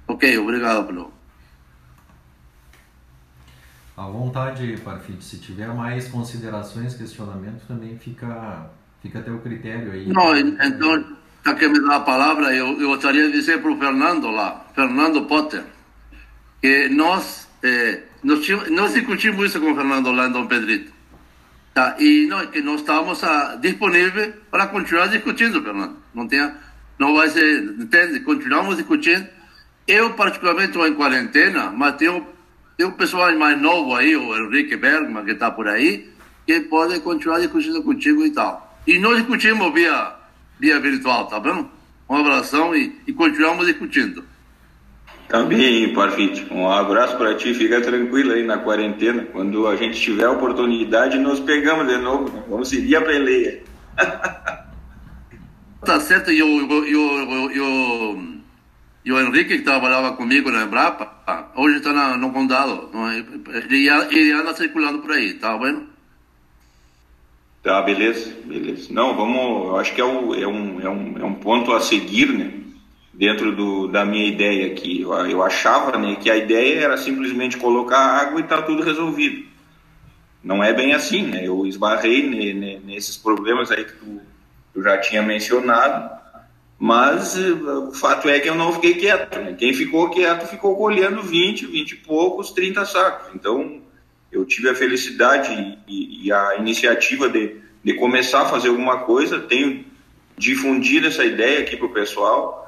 Ok, 0.08 0.40
obrigado 0.40 0.88
pelo. 0.88 1.14
À 3.96 4.08
vontade, 4.08 4.76
Parfit. 4.84 5.24
Se 5.24 5.38
tiver 5.38 5.68
mais 5.68 6.08
considerações, 6.08 6.96
questionamentos, 6.96 7.62
também 7.68 7.96
fica, 7.96 8.72
fica 9.04 9.20
a 9.20 9.22
teu 9.22 9.38
critério 9.40 9.92
aí. 9.92 10.08
Não, 10.08 10.36
então, 10.36 11.16
já 11.46 11.54
que 11.54 11.68
me 11.68 11.80
dá 11.80 11.98
a 11.98 12.00
palavra, 12.00 12.56
eu, 12.56 12.82
eu 12.82 12.88
gostaria 12.88 13.28
de 13.28 13.34
dizer 13.34 13.62
para 13.62 13.72
o 13.72 13.78
Fernando 13.78 14.32
lá, 14.32 14.66
Fernando 14.74 15.28
Potter, 15.28 15.64
que 16.60 16.90
nós, 16.90 17.48
eh, 17.62 18.02
nós, 18.24 18.40
nós 18.72 18.96
discutimos 18.96 19.46
isso 19.46 19.60
com 19.60 19.74
o 19.74 19.76
Fernando 19.76 20.12
Dom 20.34 20.48
Pedrito. 20.48 20.92
Tá? 21.72 21.96
E 22.00 22.26
não, 22.26 22.48
que 22.48 22.64
nós 22.64 22.80
estamos 22.80 23.24
ah, 23.24 23.60
disponíveis 23.62 24.34
para 24.50 24.66
continuar 24.66 25.06
discutindo, 25.06 25.62
Fernando. 25.62 25.98
Não, 26.16 26.28
tenha, 26.28 26.56
não 26.98 27.14
vai 27.16 27.30
ser, 27.30 27.64
entende? 27.80 28.20
Continuamos 28.22 28.78
discutindo. 28.78 29.28
Eu, 29.88 30.14
particularmente, 30.14 30.70
estou 30.70 30.88
em 30.88 30.94
quarentena, 30.94 31.72
mas 31.72 31.96
tem 31.96 32.10
um 32.10 32.92
pessoal 32.92 33.38
mais 33.38 33.60
novo 33.62 33.96
aí, 33.96 34.16
o 34.16 34.36
Henrique 34.36 34.78
Bergman, 34.78 35.26
que 35.26 35.32
está 35.32 35.52
por 35.52 35.68
aí, 35.68 36.10
que 36.46 36.62
pode 36.62 37.00
continuar 37.02 37.40
discutindo 37.40 37.84
contigo 37.84 38.26
e 38.26 38.32
tal. 38.32 38.80
E 38.88 39.00
nós 39.00 39.18
discutimos 39.18 39.74
via, 39.74 40.14
via 40.60 40.80
virtual, 40.80 41.28
tá 41.28 41.40
bom? 41.40 41.70
Um 42.10 42.18
abração 42.18 42.76
e, 42.76 43.00
e 43.08 43.14
continuamos 43.14 43.66
discutindo. 43.66 44.24
Também, 45.28 45.94
Parfit. 45.94 46.46
Um 46.52 46.70
abraço 46.70 47.18
para 47.18 47.34
ti. 47.36 47.54
Fica 47.54 47.82
tranquilo 47.82 48.34
aí 48.34 48.46
na 48.46 48.58
quarentena. 48.58 49.26
Quando 49.32 49.68
a 49.68 49.76
gente 49.76 50.00
tiver 50.00 50.26
a 50.26 50.32
oportunidade, 50.32 51.18
nós 51.18 51.40
pegamos 51.40 51.88
de 51.88 51.98
novo. 51.98 52.30
Né? 52.30 52.44
Vamos 52.48 52.70
seguir 52.70 52.98
a 52.98 53.02
peleia. 53.02 53.64
tá 55.84 56.00
certo. 56.00 56.32
E 56.32 56.42
o, 56.42 56.86
e 56.86 56.96
o, 56.96 57.52
e 57.52 57.60
o, 57.60 58.34
e 59.06 59.12
o 59.12 59.20
Henrique, 59.20 59.58
que 59.58 59.64
trabalhava 59.64 60.14
comigo 60.14 60.52
na 60.52 60.64
Embrapa, 60.64 61.52
hoje 61.56 61.78
está 61.78 62.18
no 62.18 62.32
condado. 62.32 62.90
Ele, 63.48 63.90
ele 63.90 64.32
anda 64.32 64.54
circulando 64.54 65.00
por 65.00 65.12
aí, 65.12 65.34
tá 65.36 65.58
vendo? 65.58 65.88
Tá, 67.62 67.82
beleza, 67.82 68.36
beleza. 68.46 68.92
Não, 68.92 69.16
vamos. 69.16 69.68
Eu 69.68 69.78
acho 69.78 69.94
que 69.94 70.02
é, 70.02 70.06
o, 70.06 70.36
é, 70.36 70.48
um, 70.48 70.82
é, 70.82 70.90
um, 70.90 71.18
é 71.20 71.24
um 71.24 71.36
ponto 71.36 71.72
a 71.72 71.80
seguir, 71.80 72.34
né? 72.34 72.64
dentro 73.14 73.56
do, 73.56 73.88
da 73.88 74.04
minha 74.04 74.28
ideia 74.28 74.68
aqui. 74.68 75.02
Eu, 75.02 75.14
eu 75.14 75.44
achava 75.44 75.98
né, 75.98 76.16
que 76.16 76.30
a 76.30 76.36
ideia 76.36 76.80
era 76.80 76.98
simplesmente 76.98 77.58
colocar 77.58 78.00
água 78.00 78.40
e 78.40 78.44
tá 78.44 78.62
tudo 78.62 78.84
resolvido. 78.84 79.46
Não 80.44 80.64
é 80.64 80.74
bem 80.74 80.94
assim, 80.94 81.22
né? 81.22 81.48
Eu 81.48 81.66
esbarrei 81.66 82.28
ne, 82.28 82.54
ne, 82.54 82.80
nesses 82.80 83.16
problemas 83.16 83.72
aí 83.72 83.86
que 83.86 83.94
tu, 83.94 84.22
tu, 84.74 84.82
já 84.82 84.98
tinha 84.98 85.22
mencionado, 85.22 86.12
mas 86.78 87.38
uh, 87.38 87.90
o 87.90 87.94
fato 87.94 88.28
é 88.28 88.40
que 88.40 88.50
eu 88.50 88.56
não 88.56 88.74
fiquei 88.74 88.96
quieto. 88.96 89.40
Né? 89.40 89.56
Quem 89.58 89.74
ficou 89.74 90.10
quieto 90.10 90.48
ficou 90.48 90.76
colhendo 90.76 91.22
20, 91.22 91.66
20 91.68 91.92
e 91.92 91.96
poucos, 91.98 92.52
30 92.52 92.86
sacos. 92.86 93.34
Então 93.34 93.82
eu 94.32 94.44
tive 94.46 94.70
a 94.70 94.76
felicidade 94.76 95.78
e, 95.88 96.28
e 96.28 96.32
a 96.32 96.56
iniciativa 96.58 97.30
de, 97.30 97.58
de 97.84 97.94
começar 97.94 98.42
a 98.42 98.50
fazer 98.50 98.70
alguma 98.70 99.00
coisa, 99.00 99.40
tenho 99.40 99.86
difundido 100.38 101.08
essa 101.08 101.24
ideia 101.24 101.60
aqui 101.60 101.78
para 101.78 101.86
o 101.86 101.94
pessoal 101.94 102.64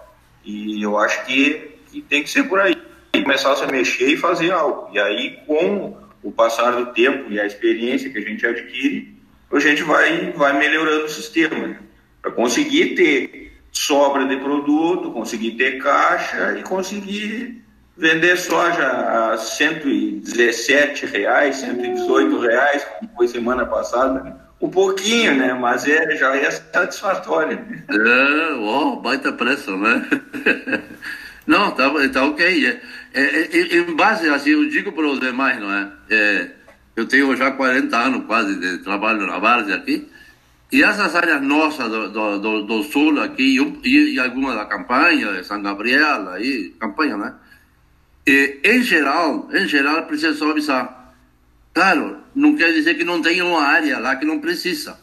e 0.46 0.82
eu 0.82 0.98
acho 0.98 1.26
que, 1.26 1.72
que 1.92 2.02
tem 2.02 2.22
que 2.22 2.30
ser 2.30 2.44
por 2.44 2.60
aí. 2.60 2.78
Começar 3.12 3.54
a 3.54 3.56
se 3.56 3.66
mexer 3.68 4.10
e 4.10 4.18
fazer 4.18 4.52
algo. 4.52 4.94
E 4.94 5.00
aí, 5.00 5.40
com 5.48 5.98
o 6.22 6.32
passar 6.32 6.72
do 6.72 6.88
tempo 6.94 7.32
e 7.32 7.40
a 7.40 7.46
experiência 7.46 8.10
que 8.10 8.18
a 8.18 8.22
gente 8.22 8.46
adquire, 8.46 9.16
a 9.52 9.60
gente 9.60 9.84
vai, 9.84 10.32
vai 10.34 10.58
melhorando 10.58 11.06
o 11.06 11.10
sistema. 11.10 11.56
Né? 11.68 11.80
Para 12.26 12.34
conseguir 12.34 12.96
ter 12.96 13.54
sobra 13.72 14.26
de 14.26 14.38
produto, 14.38 15.12
conseguir 15.12 15.52
ter 15.52 15.78
caixa 15.78 16.58
e 16.58 16.64
conseguir 16.64 17.64
vender 17.96 18.36
soja 18.36 18.84
a 19.32 19.38
117 19.38 21.06
reais, 21.06 21.58
118 21.58 22.40
reais, 22.40 22.84
como 22.84 23.12
foi 23.16 23.28
semana 23.28 23.64
passada. 23.68 24.24
Né? 24.24 24.36
Um 24.60 24.72
pouquinho, 24.72 25.36
né? 25.36 25.54
Mas 25.54 25.88
é, 25.88 26.16
já 26.16 26.36
é 26.36 26.50
satisfatório. 26.50 27.64
É, 27.90 28.54
oh, 28.56 28.96
baita 28.96 29.32
preço, 29.32 29.78
né? 29.78 30.04
Não, 31.46 31.70
tá, 31.76 31.92
tá 32.12 32.26
ok. 32.26 32.66
É, 33.14 33.22
é, 33.22 33.56
é, 33.56 33.78
em 33.78 33.96
base, 33.96 34.28
assim, 34.30 34.50
eu 34.50 34.68
digo 34.68 34.92
para 34.92 35.06
os 35.06 35.20
demais, 35.20 35.60
não 35.60 35.72
é? 35.72 35.92
é? 36.10 36.52
Eu 36.96 37.06
tenho 37.06 37.36
já 37.38 37.52
40 37.52 37.96
anos 37.96 38.26
quase 38.26 38.60
de 38.60 38.80
trabalho 38.80 39.28
na 39.28 39.38
várzea 39.38 39.76
aqui. 39.76 40.10
E 40.72 40.84
essas 40.84 41.16
áreas 41.16 41.42
nossas 41.42 41.90
do, 41.90 42.40
do, 42.40 42.62
do, 42.64 42.84
sul 42.84 43.22
aqui, 43.22 43.58
e, 43.84 44.14
e 44.16 44.20
algumas 44.20 44.56
da 44.56 44.66
campanha, 44.66 45.44
São 45.44 45.62
Gabriel, 45.62 46.30
aí, 46.30 46.76
campanha, 46.80 47.18
né? 47.18 47.34
E, 48.28 48.60
em 48.64 48.82
geral, 48.82 49.48
em 49.54 49.68
geral, 49.68 50.06
precisa 50.06 50.34
só 50.34 50.50
avisar 50.50 51.06
Claro, 51.76 52.20
não 52.34 52.56
quer 52.56 52.72
dizer 52.72 52.96
que 52.96 53.04
não 53.04 53.22
tenha 53.22 53.44
uma 53.44 53.62
área 53.62 54.00
lá 54.00 54.16
que 54.16 54.26
não 54.26 54.40
precisa. 54.40 54.98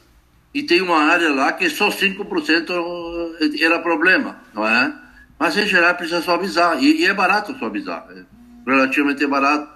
E 0.54 0.62
tem 0.62 0.80
uma 0.80 1.02
área 1.04 1.28
lá 1.28 1.52
que 1.52 1.68
só 1.68 1.90
5% 1.90 3.60
era 3.60 3.78
problema, 3.80 4.40
não 4.54 4.66
é? 4.66 4.90
Mas 5.38 5.54
em 5.58 5.66
geral 5.66 5.94
precisa 5.94 6.22
suavizar. 6.22 6.82
E, 6.82 7.02
e 7.02 7.04
é 7.04 7.12
barato 7.12 7.54
suavizar. 7.58 8.06
É 8.10 8.24
relativamente 8.66 9.26
barato. 9.26 9.70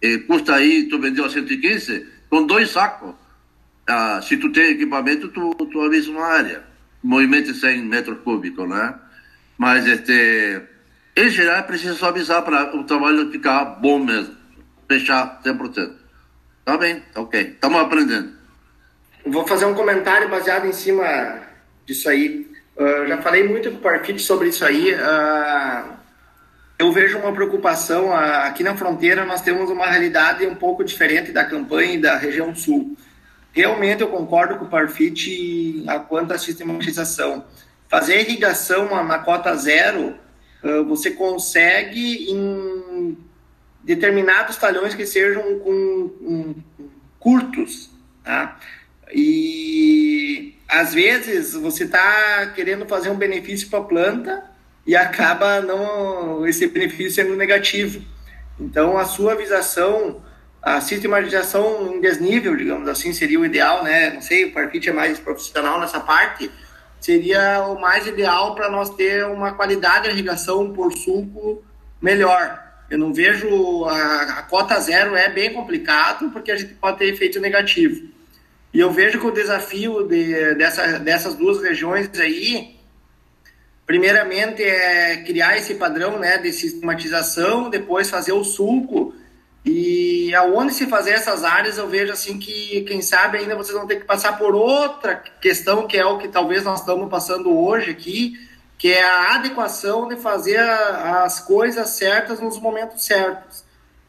É, 0.00 0.16
custa 0.18 0.54
aí, 0.54 0.84
tu 0.84 0.98
vendeu 0.98 1.26
a 1.26 1.30
115, 1.30 2.06
com 2.30 2.46
dois 2.46 2.70
sacos. 2.70 3.14
Ah, 3.94 4.22
se 4.22 4.38
tu 4.38 4.50
tem 4.50 4.70
equipamento, 4.70 5.28
tu, 5.28 5.54
tu 5.54 5.80
avisa 5.82 6.10
uma 6.10 6.24
área. 6.24 6.62
Movimento 7.02 7.52
de 7.52 7.60
100 7.60 7.82
metros 7.82 8.18
cúbicos, 8.22 8.66
né? 8.66 8.94
Mas, 9.58 9.86
este, 9.86 10.62
em 11.14 11.28
geral, 11.28 11.62
precisa 11.64 11.92
suavizar 11.92 12.42
para 12.42 12.74
o 12.74 12.84
trabalho 12.84 13.30
ficar 13.30 13.64
bom 13.64 13.98
mesmo. 13.98 14.34
Fechar 14.88 15.42
100%. 15.44 15.92
Tá 16.64 16.78
bem, 16.78 17.02
tá 17.12 17.20
ok. 17.20 17.40
Estamos 17.40 17.80
aprendendo. 17.80 18.32
Vou 19.26 19.46
fazer 19.46 19.66
um 19.66 19.74
comentário 19.74 20.28
baseado 20.30 20.66
em 20.66 20.72
cima 20.72 21.40
disso 21.84 22.08
aí. 22.08 22.50
Uh, 22.74 23.06
já 23.06 23.20
falei 23.20 23.46
muito 23.46 23.70
com 23.70 23.76
o 23.76 23.80
Parfit 23.80 24.22
sobre 24.22 24.48
isso 24.48 24.64
aí. 24.64 24.94
Uh, 24.94 25.92
eu 26.78 26.90
vejo 26.92 27.18
uma 27.18 27.32
preocupação. 27.32 28.08
Uh, 28.08 28.14
aqui 28.44 28.62
na 28.62 28.74
fronteira 28.74 29.26
nós 29.26 29.42
temos 29.42 29.68
uma 29.68 29.86
realidade 29.86 30.46
um 30.46 30.54
pouco 30.54 30.82
diferente 30.82 31.30
da 31.30 31.44
campanha 31.44 31.92
e 31.92 32.00
da 32.00 32.16
região 32.16 32.54
sul. 32.54 32.96
Realmente 33.52 34.00
eu 34.00 34.08
concordo 34.08 34.56
com 34.56 34.64
o 34.64 34.68
Parfit 34.68 35.84
quanto 36.08 36.32
à 36.32 36.38
sistematização. 36.38 37.44
Fazer 37.88 38.20
irrigação 38.20 38.88
na 39.04 39.18
cota 39.18 39.54
zero, 39.54 40.16
você 40.88 41.10
consegue 41.10 42.30
em 42.30 43.18
determinados 43.84 44.56
talhões 44.56 44.94
que 44.94 45.04
sejam 45.04 45.58
com, 45.58 46.54
curtos, 47.18 47.90
tá? 48.24 48.58
E 49.12 50.54
às 50.66 50.94
vezes 50.94 51.52
você 51.52 51.84
está 51.84 52.46
querendo 52.54 52.86
fazer 52.86 53.10
um 53.10 53.16
benefício 53.16 53.68
para 53.68 53.80
a 53.80 53.84
planta 53.84 54.44
e 54.86 54.96
acaba 54.96 55.60
não 55.60 56.46
esse 56.46 56.66
benefício 56.68 57.10
sendo 57.10 57.36
negativo. 57.36 58.02
Então 58.58 58.96
a 58.96 59.04
sua 59.04 59.34
visação, 59.34 60.22
a 60.62 60.80
sistematização 60.80 61.92
em 61.92 62.00
desnível, 62.00 62.54
digamos 62.54 62.88
assim, 62.88 63.12
seria 63.12 63.40
o 63.40 63.44
ideal, 63.44 63.82
né? 63.82 64.10
Não 64.10 64.22
sei, 64.22 64.44
o 64.44 64.52
Parfit 64.52 64.88
é 64.88 64.92
mais 64.92 65.18
profissional 65.18 65.80
nessa 65.80 65.98
parte, 65.98 66.48
seria 67.00 67.66
o 67.66 67.80
mais 67.80 68.06
ideal 68.06 68.54
para 68.54 68.70
nós 68.70 68.90
ter 68.90 69.26
uma 69.26 69.52
qualidade 69.52 70.04
de 70.04 70.10
irrigação 70.10 70.72
por 70.72 70.92
sulco 70.92 71.64
melhor. 72.00 72.62
Eu 72.88 72.98
não 72.98 73.12
vejo 73.12 73.84
a, 73.86 74.22
a 74.38 74.42
cota 74.42 74.78
zero 74.78 75.16
é 75.16 75.28
bem 75.28 75.52
complicado 75.52 76.30
porque 76.30 76.52
a 76.52 76.56
gente 76.56 76.74
pode 76.74 76.98
ter 76.98 77.06
efeito 77.06 77.40
negativo. 77.40 78.08
E 78.72 78.78
eu 78.78 78.90
vejo 78.90 79.18
que 79.18 79.26
o 79.26 79.32
desafio 79.32 80.06
de, 80.06 80.54
dessa, 80.54 80.98
dessas 80.98 81.34
duas 81.34 81.60
regiões 81.60 82.08
aí, 82.18 82.76
primeiramente 83.84 84.62
é 84.62 85.16
criar 85.24 85.58
esse 85.58 85.74
padrão 85.74 86.18
né, 86.18 86.38
de 86.38 86.52
sistematização, 86.52 87.68
depois 87.68 88.08
fazer 88.08 88.32
o 88.32 88.44
sulco. 88.44 89.14
E 89.64 90.34
aonde 90.34 90.74
se 90.74 90.86
fazer 90.86 91.12
essas 91.12 91.44
áreas, 91.44 91.78
eu 91.78 91.88
vejo 91.88 92.12
assim 92.12 92.38
que, 92.38 92.82
quem 92.82 93.00
sabe, 93.00 93.38
ainda 93.38 93.54
vocês 93.54 93.76
vão 93.76 93.86
ter 93.86 93.96
que 93.96 94.04
passar 94.04 94.36
por 94.36 94.54
outra 94.54 95.14
questão, 95.40 95.86
que 95.86 95.96
é 95.96 96.04
o 96.04 96.18
que 96.18 96.28
talvez 96.28 96.64
nós 96.64 96.80
estamos 96.80 97.08
passando 97.08 97.56
hoje 97.56 97.90
aqui, 97.90 98.34
que 98.76 98.92
é 98.92 99.04
a 99.04 99.36
adequação 99.36 100.08
de 100.08 100.16
fazer 100.16 100.58
as 100.58 101.38
coisas 101.38 101.90
certas 101.90 102.40
nos 102.40 102.58
momentos 102.58 103.04
certos. 103.04 103.64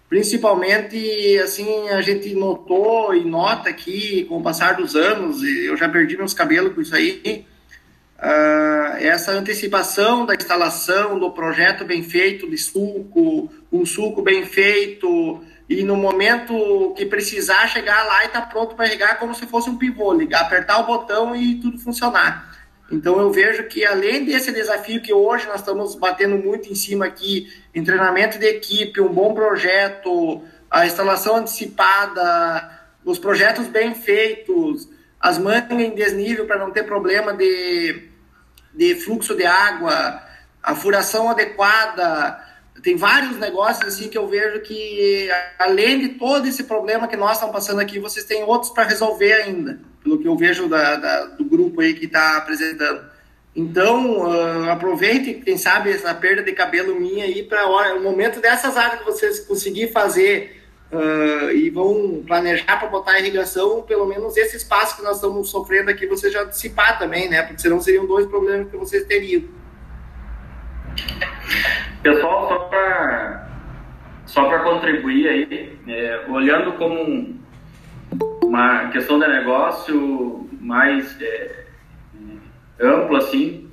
Principalmente, 0.09 1.39
assim, 1.43 1.89
a 1.89 2.01
gente 2.01 2.33
notou 2.33 3.13
e 3.13 3.23
nota 3.23 3.69
aqui, 3.69 4.25
com 4.25 4.37
o 4.37 4.43
passar 4.43 4.75
dos 4.75 4.95
anos, 4.95 5.43
eu 5.43 5.77
já 5.77 5.87
perdi 5.87 6.17
meus 6.17 6.33
cabelos 6.33 6.73
com 6.73 6.81
isso 6.81 6.95
aí, 6.95 7.45
uh, 8.23 8.95
essa 8.99 9.31
antecipação 9.31 10.25
da 10.25 10.33
instalação, 10.33 11.19
do 11.19 11.29
projeto 11.31 11.83
bem 11.83 12.01
feito 12.01 12.49
de 12.49 12.57
suco, 12.57 13.51
um 13.71 13.85
suco 13.85 14.21
bem 14.21 14.45
feito, 14.45 15.43
e 15.69 15.83
no 15.83 15.97
momento 15.97 16.93
que 16.95 17.05
precisar 17.05 17.67
chegar 17.67 18.03
lá 18.05 18.25
e 18.25 18.29
tá 18.29 18.41
pronto 18.41 18.75
para 18.75 18.85
regar 18.85 19.19
como 19.19 19.35
se 19.35 19.45
fosse 19.45 19.69
um 19.69 19.77
pivô, 19.77 20.13
ligar, 20.13 20.41
apertar 20.41 20.79
o 20.79 20.85
botão 20.85 21.35
e 21.35 21.55
tudo 21.55 21.77
funcionar. 21.79 22.51
Então 22.91 23.19
eu 23.19 23.31
vejo 23.31 23.63
que 23.63 23.85
além 23.85 24.23
desse 24.23 24.51
desafio 24.51 25.01
que 25.01 25.13
hoje 25.13 25.47
nós 25.47 25.61
estamos 25.61 25.95
batendo 25.95 26.37
muito 26.37 26.69
em 26.69 26.75
cima 26.75 27.05
aqui, 27.05 27.51
em 27.73 27.83
treinamento 27.83 28.37
de 28.37 28.45
equipe, 28.45 29.01
um 29.01 29.11
bom 29.11 29.33
projeto, 29.33 30.43
a 30.69 30.85
instalação 30.85 31.37
antecipada, 31.37 32.69
os 33.03 33.17
projetos 33.17 33.67
bem 33.67 33.95
feitos, 33.95 34.87
as 35.19 35.37
mangas 35.37 35.79
em 35.79 35.95
desnível 35.95 36.45
para 36.45 36.59
não 36.59 36.71
ter 36.71 36.83
problema 36.83 37.33
de, 37.33 38.12
de 38.73 38.95
fluxo 38.95 39.35
de 39.35 39.45
água, 39.45 40.21
a 40.61 40.75
furação 40.75 41.29
adequada, 41.29 42.41
tem 42.81 42.95
vários 42.95 43.37
negócios 43.37 43.93
assim 43.93 44.09
que 44.09 44.17
eu 44.17 44.27
vejo 44.27 44.61
que 44.61 45.29
além 45.59 45.99
de 45.99 46.09
todo 46.09 46.47
esse 46.47 46.63
problema 46.63 47.07
que 47.07 47.15
nós 47.15 47.33
estamos 47.33 47.53
passando 47.53 47.79
aqui, 47.79 47.99
vocês 47.99 48.25
têm 48.25 48.43
outros 48.43 48.71
para 48.71 48.83
resolver 48.83 49.33
ainda 49.33 49.79
pelo 50.03 50.19
que 50.19 50.27
eu 50.27 50.35
vejo 50.35 50.67
da, 50.67 50.97
da, 50.97 51.25
do 51.25 51.45
grupo 51.45 51.81
aí 51.81 51.93
que 51.93 52.05
está 52.05 52.37
apresentando. 52.37 53.05
Então, 53.55 54.27
uh, 54.27 54.69
aproveite, 54.69 55.35
quem 55.35 55.57
sabe, 55.57 55.91
essa 55.91 56.13
perda 56.13 56.43
de 56.43 56.51
cabelo 56.51 56.99
minha 56.99 57.23
aí 57.23 57.43
para 57.43 57.95
o 57.95 58.01
momento 58.01 58.41
dessas 58.41 58.75
áreas 58.75 58.99
que 58.99 59.05
vocês 59.05 59.39
conseguir 59.41 59.91
fazer 59.91 60.62
uh, 60.93 61.51
e 61.51 61.69
vão 61.69 62.23
planejar 62.25 62.77
para 62.79 62.87
botar 62.87 63.19
irrigação, 63.19 63.81
pelo 63.81 64.05
menos 64.05 64.37
esse 64.37 64.57
espaço 64.57 64.97
que 64.97 65.03
nós 65.03 65.15
estamos 65.15 65.49
sofrendo 65.49 65.89
aqui, 65.89 66.07
vocês 66.07 66.31
já 66.31 66.43
antecipar 66.43 66.97
também, 66.99 67.29
né? 67.29 67.41
Porque 67.41 67.61
senão 67.61 67.81
seriam 67.81 68.05
dois 68.05 68.25
problemas 68.27 68.69
que 68.69 68.77
vocês 68.77 69.03
teriam. 69.05 69.43
Pessoal, 72.01 72.47
só 72.47 72.59
para 72.59 73.49
só 74.25 74.59
contribuir 74.59 75.27
aí, 75.27 75.79
é, 75.87 76.25
olhando 76.29 76.73
como 76.73 77.39
uma 78.43 78.89
questão 78.89 79.19
de 79.19 79.27
negócio 79.27 80.49
mais 80.59 81.19
é, 81.21 81.65
ampla 82.79 83.19
assim, 83.19 83.69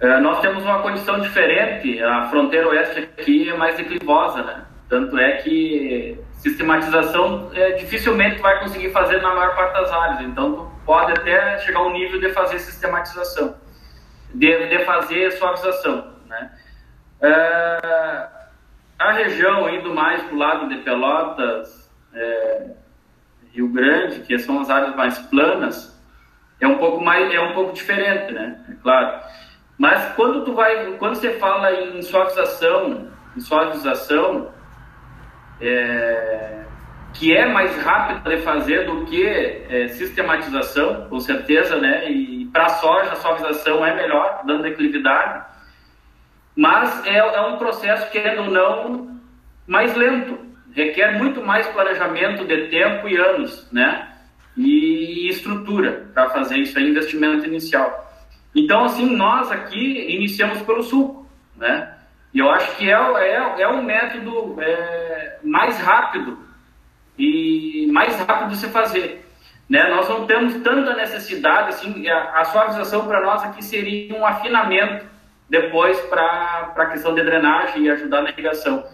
é, 0.00 0.18
nós 0.18 0.40
temos 0.40 0.64
uma 0.64 0.82
condição 0.82 1.20
diferente. 1.20 2.02
A 2.02 2.28
fronteira 2.28 2.68
oeste 2.68 3.00
aqui 3.00 3.48
é 3.48 3.56
mais 3.56 3.76
declivosa, 3.76 4.42
né? 4.42 4.64
Tanto 4.88 5.16
é 5.16 5.36
que 5.38 6.18
sistematização 6.42 7.50
é, 7.54 7.72
dificilmente 7.72 8.40
vai 8.40 8.58
conseguir 8.58 8.90
fazer 8.90 9.22
na 9.22 9.32
maior 9.32 9.54
parte 9.54 9.74
das 9.74 9.92
áreas. 9.92 10.20
Então, 10.22 10.52
tu 10.52 10.72
pode 10.84 11.12
até 11.12 11.58
chegar 11.60 11.78
ao 11.78 11.92
nível 11.92 12.18
de 12.18 12.30
fazer 12.30 12.58
sistematização, 12.58 13.56
de, 14.34 14.68
de 14.68 14.84
fazer 14.84 15.30
suavização, 15.32 16.12
né? 16.26 16.50
É, 17.20 18.28
a 18.98 19.12
região 19.12 19.68
indo 19.70 19.94
mais 19.94 20.20
para 20.22 20.34
o 20.34 20.38
lado 20.38 20.68
de 20.68 20.78
Pelotas, 20.78 21.88
é, 22.12 22.70
Rio 23.52 23.68
Grande, 23.68 24.20
que 24.20 24.36
são 24.38 24.60
as 24.60 24.68
áreas 24.68 24.96
mais 24.96 25.18
planas, 25.18 25.96
é 26.60 26.66
um 26.66 26.78
pouco 26.78 27.00
mais 27.00 27.32
é 27.32 27.40
um 27.40 27.52
pouco 27.52 27.72
diferente, 27.72 28.32
né? 28.32 28.64
É 28.68 28.74
claro. 28.82 29.20
Mas 29.78 30.12
quando 30.14 30.44
tu 30.44 30.54
vai, 30.54 30.92
quando 30.98 31.14
você 31.14 31.34
fala 31.38 31.72
em 31.72 32.02
suavização, 32.02 33.08
em 33.36 33.40
suavização, 33.40 34.51
é, 35.62 36.64
que 37.14 37.34
é 37.34 37.46
mais 37.46 37.76
rápido 37.82 38.28
de 38.28 38.38
fazer 38.42 38.84
do 38.86 39.04
que 39.04 39.24
é, 39.24 39.88
sistematização, 39.88 41.06
com 41.08 41.20
certeza, 41.20 41.76
né? 41.76 42.10
E 42.10 42.46
para 42.46 42.68
soja 42.68 43.12
a 43.12 43.16
suavização 43.16 43.86
é 43.86 43.94
melhor, 43.94 44.42
dando 44.44 44.64
declividade. 44.64 45.44
Mas 46.56 47.06
é, 47.06 47.18
é 47.18 47.40
um 47.42 47.56
processo, 47.56 48.10
querendo 48.10 48.42
ou 48.42 48.50
não, 48.50 49.20
mais 49.66 49.94
lento. 49.96 50.38
Requer 50.74 51.18
muito 51.18 51.44
mais 51.44 51.66
planejamento 51.68 52.44
de 52.44 52.68
tempo 52.68 53.08
e 53.08 53.16
anos, 53.16 53.70
né? 53.72 54.08
E 54.56 55.28
estrutura 55.28 56.10
para 56.12 56.30
fazer 56.30 56.56
isso 56.58 56.76
aí, 56.78 56.90
investimento 56.90 57.46
inicial. 57.46 58.10
Então, 58.54 58.84
assim, 58.84 59.14
nós 59.16 59.50
aqui 59.50 60.14
iniciamos 60.14 60.60
pelo 60.62 60.82
suco, 60.82 61.26
né? 61.56 61.94
E 62.32 62.38
eu 62.38 62.50
acho 62.50 62.76
que 62.76 62.90
é, 62.90 62.94
é, 62.94 63.62
é 63.62 63.68
um 63.68 63.82
método 63.82 64.56
é, 64.60 65.38
mais 65.42 65.78
rápido 65.78 66.38
e 67.18 67.88
mais 67.92 68.16
rápido 68.20 68.50
de 68.50 68.56
se 68.56 68.68
fazer. 68.68 69.26
Né? 69.68 69.88
Nós 69.88 70.08
não 70.08 70.26
temos 70.26 70.54
tanta 70.62 70.94
necessidade, 70.94 71.70
assim, 71.70 72.08
a, 72.08 72.40
a 72.40 72.44
suavização 72.44 73.06
para 73.06 73.20
nós 73.20 73.42
aqui 73.44 73.62
seria 73.62 74.14
um 74.14 74.24
afinamento 74.24 75.06
depois 75.48 76.00
para 76.02 76.72
a 76.74 76.86
questão 76.86 77.14
de 77.14 77.22
drenagem 77.22 77.84
e 77.84 77.90
ajudar 77.90 78.22
na 78.22 78.30
irrigação. 78.30 78.84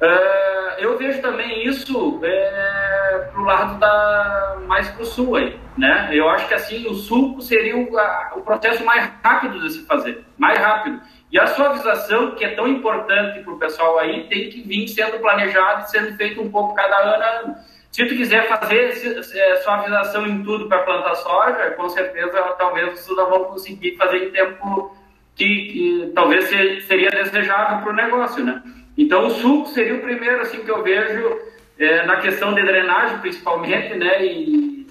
Uh, 0.00 0.78
eu 0.78 0.96
vejo 0.98 1.22
também 1.22 1.66
isso 1.66 2.20
é, 2.22 3.28
para 3.32 3.40
o 3.40 3.44
lado 3.44 3.78
da 3.78 4.58
mais 4.66 4.88
para 4.90 5.02
o 5.02 5.06
sul 5.06 5.36
aí, 5.36 5.58
né? 5.76 6.10
Eu 6.12 6.28
acho 6.28 6.48
que 6.48 6.54
assim 6.54 6.86
o 6.86 6.94
sul 6.94 7.40
seria 7.40 7.76
o, 7.76 7.98
a, 7.98 8.32
o 8.36 8.42
processo 8.42 8.84
mais 8.84 9.10
rápido 9.22 9.60
de 9.60 9.70
se 9.70 9.86
fazer, 9.86 10.24
mais 10.36 10.58
rápido. 10.58 11.00
E 11.30 11.38
a 11.38 11.46
suavização, 11.48 12.32
que 12.36 12.44
é 12.44 12.54
tão 12.54 12.68
importante 12.68 13.40
para 13.40 13.52
o 13.52 13.58
pessoal 13.58 13.98
aí, 13.98 14.24
tem 14.28 14.48
que 14.48 14.62
vir 14.62 14.86
sendo 14.88 15.18
planejado 15.18 15.84
e 15.84 15.90
sendo 15.90 16.16
feito 16.16 16.40
um 16.40 16.50
pouco 16.50 16.74
cada 16.74 16.96
ano. 16.96 17.56
Se 17.90 18.04
tu 18.04 18.14
quiser 18.14 18.46
fazer 18.46 18.92
é, 19.34 19.56
suavização 19.56 20.26
em 20.26 20.42
tudo 20.42 20.68
para 20.68 20.82
plantar 20.82 21.14
soja, 21.16 21.70
com 21.72 21.88
certeza 21.88 22.40
talvez 22.58 22.92
vocês 22.92 23.16
não 23.16 23.28
vão 23.28 23.44
conseguir 23.44 23.96
fazer 23.96 24.18
em 24.18 24.30
tempo 24.30 24.94
que, 25.34 25.44
que 25.44 26.12
talvez 26.14 26.44
seria 26.86 27.10
desejável 27.10 27.78
para 27.82 27.90
o 27.90 27.94
negócio, 27.94 28.44
né? 28.44 28.62
Então, 28.96 29.26
o 29.26 29.30
suco 29.30 29.68
seria 29.68 29.94
o 29.94 30.00
primeiro, 30.00 30.40
assim, 30.40 30.64
que 30.64 30.70
eu 30.70 30.82
vejo 30.82 31.38
é, 31.78 32.06
na 32.06 32.16
questão 32.16 32.54
de 32.54 32.62
drenagem, 32.62 33.18
principalmente, 33.18 33.94
né, 33.94 34.24
e 34.24 34.86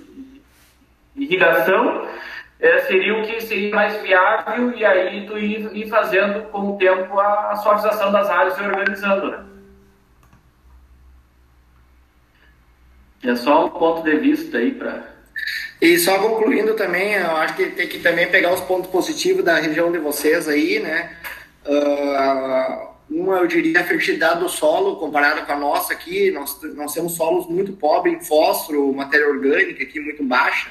irrigação, 1.15 2.07
é, 2.59 2.79
seria 2.79 3.17
o 3.17 3.23
que 3.23 3.41
seria 3.41 3.75
mais 3.75 4.01
viável 4.01 4.71
e 4.71 4.85
aí 4.85 5.25
tu 5.25 5.37
ir, 5.37 5.69
ir 5.75 5.89
fazendo 5.89 6.49
com 6.49 6.71
o 6.71 6.77
tempo 6.77 7.19
a, 7.19 7.51
a 7.51 7.55
suavização 7.57 8.11
das 8.11 8.29
áreas 8.29 8.57
e 8.57 8.61
organizando, 8.61 9.31
né. 9.31 9.45
É 13.23 13.35
só 13.35 13.65
um 13.65 13.69
ponto 13.69 14.03
de 14.03 14.15
vista 14.17 14.57
aí 14.57 14.71
para 14.71 15.15
e 15.81 15.99
só 15.99 16.17
concluindo 16.17 16.73
também, 16.73 17.13
eu 17.13 17.35
acho 17.37 17.55
que 17.55 17.65
tem 17.67 17.87
que 17.87 17.99
também 17.99 18.29
pegar 18.31 18.53
os 18.53 18.61
pontos 18.61 18.89
positivos 18.89 19.43
da 19.43 19.57
região 19.57 19.91
de 19.91 19.99
vocês 19.99 20.47
aí, 20.47 20.79
né? 20.79 21.17
Uh, 21.65 22.95
uma, 23.09 23.37
eu 23.37 23.47
diria, 23.47 23.81
a 23.81 23.83
fertilidade 23.83 24.39
do 24.39 24.49
solo 24.49 24.95
comparada 24.95 25.41
com 25.41 25.51
a 25.51 25.57
nossa 25.57 25.93
aqui. 25.93 26.31
Nós, 26.31 26.59
nós 26.75 26.93
temos 26.93 27.13
solos 27.15 27.47
muito 27.47 27.73
pobres 27.73 28.15
em 28.15 28.25
fósforo, 28.25 28.93
matéria 28.93 29.27
orgânica 29.27 29.83
aqui 29.83 29.99
muito 29.99 30.23
baixa, 30.23 30.69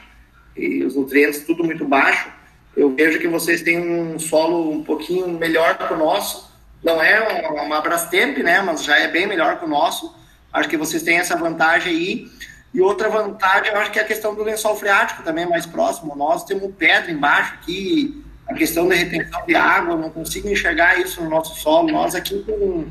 e 0.57 0.85
os 0.85 0.95
nutrientes 0.97 1.45
tudo 1.45 1.65
muito 1.65 1.85
baixo. 1.85 2.29
Eu 2.77 2.95
vejo 2.95 3.19
que 3.19 3.29
vocês 3.29 3.63
têm 3.63 3.79
um 3.79 4.19
solo 4.19 4.71
um 4.71 4.83
pouquinho 4.83 5.29
melhor 5.29 5.79
que 5.79 5.93
o 5.93 5.97
nosso. 5.97 6.53
Não 6.83 7.03
é 7.03 7.21
uma, 7.21 7.63
uma 7.63 7.81
Brastemp, 7.81 8.39
né? 8.39 8.61
Mas 8.61 8.83
já 8.83 8.99
é 8.99 9.09
bem 9.09 9.27
melhor 9.27 9.59
que 9.59 9.65
o 9.65 9.69
nosso. 9.69 10.15
Acho 10.53 10.69
que 10.69 10.77
vocês 10.77 11.03
têm 11.03 11.19
essa 11.19 11.37
vantagem 11.37 11.93
aí. 11.93 12.29
E 12.73 12.81
outra 12.81 13.09
vantagem, 13.09 13.73
eu 13.73 13.79
acho 13.79 13.93
que 13.93 14.01
é 14.01 14.03
a 14.03 14.07
questão 14.07 14.35
do 14.35 14.43
lençol 14.43 14.77
freático 14.77 15.23
também 15.23 15.49
mais 15.49 15.65
próximo. 15.65 16.17
Nós 16.17 16.45
temos 16.45 16.75
pedra 16.77 17.11
embaixo 17.11 17.55
aqui, 17.55 18.25
a 18.49 18.55
questão 18.55 18.89
da 18.89 18.97
retenção 18.97 19.47
de 19.47 19.55
água, 19.55 19.97
não 19.97 20.11
consigo 20.11 20.49
enxergar 20.49 21.01
isso 21.01 21.23
no 21.23 21.31
nosso 21.31 21.55
solo. 21.61 21.93
Nós 21.93 22.17
aqui 22.17 22.43
com 22.43 22.85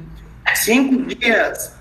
cinco 0.55 1.05
dias 1.13 1.73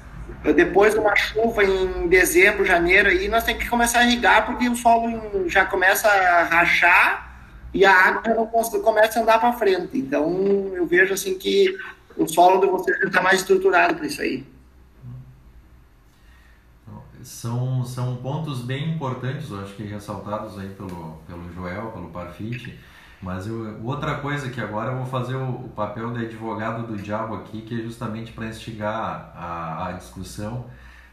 depois 0.50 0.94
de 0.94 1.00
uma 1.00 1.14
chuva 1.14 1.62
em 1.64 2.08
dezembro, 2.08 2.64
janeiro, 2.64 3.08
aí 3.08 3.28
nós 3.28 3.44
temos 3.44 3.62
que 3.62 3.70
começar 3.70 4.00
a 4.00 4.04
irrigar 4.04 4.46
porque 4.46 4.68
o 4.68 4.74
solo 4.74 5.48
já 5.48 5.64
começa 5.64 6.08
a 6.08 6.42
rachar 6.44 7.32
e 7.72 7.84
a 7.84 7.92
água 7.92 8.22
já 8.24 8.34
não 8.34 8.46
começa 8.46 9.18
a 9.18 9.22
andar 9.22 9.38
para 9.38 9.52
frente. 9.52 9.96
Então 9.96 10.72
eu 10.74 10.84
vejo 10.86 11.14
assim 11.14 11.38
que 11.38 11.76
o 12.16 12.26
solo 12.26 12.60
de 12.60 12.66
vocês 12.66 12.98
está 13.02 13.22
mais 13.22 13.40
estruturado 13.40 13.94
para 13.94 14.06
isso 14.06 14.20
aí. 14.20 14.44
São, 17.22 17.84
são 17.84 18.16
pontos 18.16 18.62
bem 18.62 18.94
importantes, 18.94 19.48
eu 19.48 19.60
acho 19.60 19.74
que 19.74 19.84
ressaltados 19.84 20.58
aí 20.58 20.68
pelo, 20.70 21.20
pelo 21.28 21.52
Joel, 21.54 21.92
pelo 21.92 22.08
Parfite 22.08 22.76
mas 23.22 23.46
eu, 23.46 23.80
outra 23.84 24.16
coisa 24.16 24.50
que 24.50 24.60
agora 24.60 24.90
eu 24.90 24.96
vou 24.96 25.06
fazer 25.06 25.36
o, 25.36 25.48
o 25.48 25.68
papel 25.68 26.12
de 26.12 26.26
advogado 26.26 26.84
do 26.88 26.96
diabo 26.96 27.36
aqui, 27.36 27.62
que 27.62 27.80
é 27.80 27.82
justamente 27.82 28.32
para 28.32 28.46
instigar 28.46 29.32
a, 29.36 29.86
a 29.86 29.92
discussão, 29.92 30.66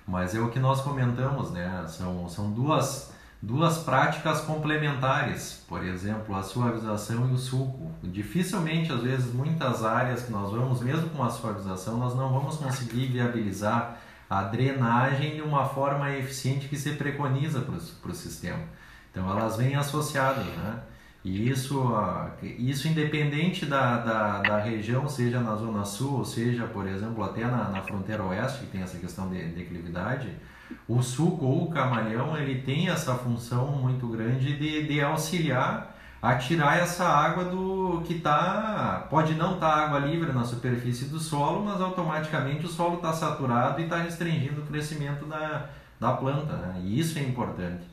mas 0.08 0.34
é 0.34 0.40
o 0.40 0.50
que 0.50 0.60
nós 0.60 0.82
comentamos, 0.82 1.52
né? 1.52 1.86
São, 1.88 2.28
são 2.28 2.50
duas, 2.50 3.14
duas 3.40 3.78
práticas 3.78 4.42
complementares, 4.42 5.64
por 5.70 5.86
exemplo, 5.86 6.36
a 6.36 6.42
suavização 6.42 7.30
e 7.30 7.34
o 7.34 7.38
suco. 7.38 7.92
Dificilmente, 8.02 8.92
às 8.92 9.02
vezes, 9.02 9.32
muitas 9.32 9.86
áreas 9.86 10.24
que 10.24 10.32
nós 10.32 10.52
vamos, 10.52 10.82
mesmo 10.82 11.12
com 11.12 11.24
a 11.24 11.30
suavização, 11.30 11.98
nós 11.98 12.16
não 12.16 12.34
vamos 12.34 12.58
conseguir 12.58 13.06
viabilizar 13.06 13.98
a 14.28 14.42
drenagem 14.44 15.36
de 15.36 15.42
uma 15.42 15.66
forma 15.66 16.10
eficiente 16.16 16.68
que 16.68 16.76
se 16.76 16.94
preconiza 16.94 17.62
para 17.62 18.12
o 18.12 18.16
sistema. 18.16 18.64
Então, 19.12 19.30
elas 19.30 19.58
vêm 19.58 19.76
associadas, 19.76 20.46
né? 20.46 20.80
E 21.24 21.50
isso, 21.50 21.92
isso 22.42 22.88
independente 22.88 23.66
da, 23.66 23.98
da, 23.98 24.42
da, 24.42 24.58
região, 24.60 25.10
seja 25.10 25.42
na 25.42 25.56
Zona 25.56 25.84
Sul, 25.84 26.20
ou 26.20 26.26
seja, 26.26 26.66
por 26.66 26.88
exemplo, 26.88 27.22
até 27.24 27.46
na, 27.46 27.70
na 27.70 27.82
fronteira 27.82 28.24
oeste, 28.24 28.60
que 28.60 28.68
tem 28.68 28.82
essa 28.82 28.98
questão 28.98 29.30
de 29.30 29.38
declividade, 29.50 30.30
o 30.88 31.02
suco 31.02 31.46
ou 31.46 31.66
o 31.66 31.70
camalhão, 31.70 32.38
ele 32.38 32.62
tem 32.62 32.88
essa 32.88 33.16
função 33.16 33.68
muito 33.74 34.08
grande 34.08 34.58
de, 34.58 34.88
de 34.88 35.02
auxiliar 35.02 35.98
a 36.22 36.36
tirar 36.36 36.78
essa 36.78 37.08
água 37.08 37.46
do 37.46 38.02
que 38.06 38.16
está, 38.16 39.08
pode 39.10 39.36
não 39.36 39.56
estar 39.56 39.72
tá 39.72 39.86
água 39.86 40.00
livre 40.00 40.34
na 40.34 40.44
superfície 40.44 41.06
do 41.06 41.20
solo, 41.20 41.64
mas 41.64 41.80
automaticamente 41.80 42.66
o 42.66 42.70
solo 42.70 42.96
está 42.96 43.14
saturado 43.14 43.80
e 43.80 43.86
está 43.86 43.98
restringindo 43.98 44.62
o 44.62 44.66
crescimento 44.66 45.26
da, 45.26 45.70
da 46.00 46.12
planta, 46.14 46.54
né? 46.58 46.82
e 46.84 47.00
isso 47.00 47.18
é 47.18 47.24
importante. 47.24 47.84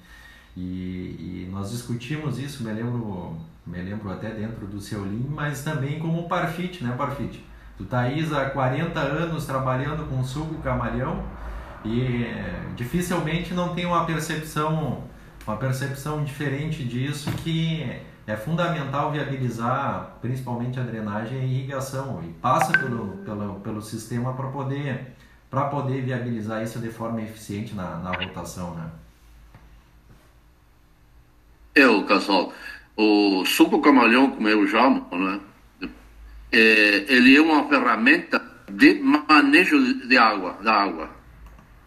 E, 0.56 0.60
e, 0.60 1.48
nós 1.52 1.70
discutimos 1.70 2.38
isso, 2.38 2.64
me 2.64 2.72
lembro, 2.72 3.36
me 3.66 3.82
lembro 3.82 4.10
até 4.10 4.30
dentro 4.30 4.66
do 4.66 4.80
seu 4.80 5.02
Lean, 5.02 5.28
mas 5.28 5.62
também 5.62 5.98
como 5.98 6.26
Parfit, 6.28 6.82
né 6.82 6.94
Parfit? 6.96 7.44
Tu 7.76 7.84
tá 7.84 8.00
aí 8.00 8.26
há 8.34 8.48
40 8.48 8.98
anos 8.98 9.44
trabalhando 9.44 10.08
com 10.08 10.24
suco 10.24 10.54
camalhão 10.62 11.22
e 11.84 12.24
é, 12.24 12.62
dificilmente 12.74 13.52
não 13.52 13.74
tem 13.74 13.84
uma 13.84 14.06
percepção, 14.06 15.04
uma 15.46 15.58
percepção 15.58 16.24
diferente 16.24 16.82
disso 16.84 17.30
que 17.32 18.00
é 18.26 18.34
fundamental 18.34 19.12
viabilizar 19.12 20.16
principalmente 20.22 20.80
a 20.80 20.82
drenagem 20.82 21.36
e 21.36 21.40
a 21.42 21.44
irrigação 21.44 22.22
e 22.24 22.28
passa 22.32 22.72
pelo, 22.72 23.18
pelo, 23.18 23.54
pelo 23.60 23.82
sistema 23.82 24.32
para 24.32 24.48
poder, 24.48 25.14
poder 25.70 26.00
viabilizar 26.00 26.62
isso 26.62 26.78
de 26.78 26.88
forma 26.88 27.20
eficiente 27.20 27.74
na, 27.74 27.98
na 27.98 28.10
rotação, 28.10 28.74
né? 28.74 28.90
É, 31.76 31.86
o 31.86 32.04
casal, 32.04 32.54
o 32.96 33.44
suco 33.44 33.82
camalhão, 33.82 34.30
como 34.30 34.48
eu 34.48 34.66
chamo, 34.66 35.06
né? 35.12 35.38
é, 36.50 37.04
ele 37.06 37.36
é 37.36 37.40
uma 37.40 37.68
ferramenta 37.68 38.42
de 38.66 38.94
manejo 38.94 40.08
de 40.08 40.16
água, 40.16 40.58
da 40.62 40.72
água. 40.72 41.10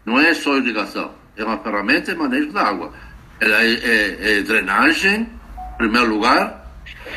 Não 0.06 0.16
é 0.20 0.32
só 0.32 0.56
irrigação, 0.58 1.12
é 1.36 1.44
uma 1.44 1.58
ferramenta 1.58 2.12
de 2.12 2.18
manejo 2.18 2.52
da 2.52 2.68
água. 2.68 2.92
Ela 3.40 3.64
é, 3.64 3.72
é, 3.72 4.38
é 4.38 4.42
drenagem, 4.42 5.22
em 5.22 5.76
primeiro 5.76 6.14
lugar, 6.14 6.72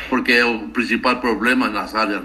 porque 0.08 0.32
é 0.32 0.44
o 0.44 0.68
principal 0.70 1.20
problema 1.20 1.68
nas 1.68 1.94
áreas 1.94 2.22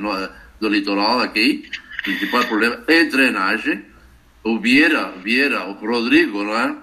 do 0.59 0.67
litoral 0.67 1.19
aqui. 1.19 1.69
O 1.99 2.03
principal 2.05 2.43
problema 2.45 2.83
é 2.87 3.03
drenagem. 3.03 3.85
O 4.43 4.57
Vieira, 4.57 5.13
Vieira, 5.23 5.65
o 5.65 5.73
Rodrigo, 5.73 6.43
não 6.43 6.57
é? 6.57 6.75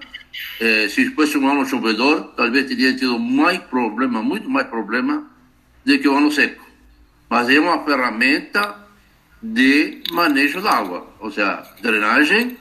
Se 0.89 1.11
fosse 1.11 1.37
um 1.37 1.47
ano 1.47 1.65
chovedor, 1.65 2.33
talvez 2.35 2.65
teria 2.65 2.95
tido 2.95 3.19
mais 3.19 3.59
problema, 3.59 4.21
muito 4.21 4.49
mais 4.49 4.67
problema, 4.67 5.25
do 5.85 5.99
que 5.99 6.07
o 6.07 6.17
ano 6.17 6.31
seco. 6.31 6.65
Mas 7.29 7.49
é 7.49 7.59
uma 7.59 7.83
ferramenta 7.83 8.87
de 9.41 10.03
manejo 10.11 10.61
da 10.61 10.71
água, 10.71 11.07
ou 11.19 11.31
seja, 11.31 11.63
drenagem 11.81 12.57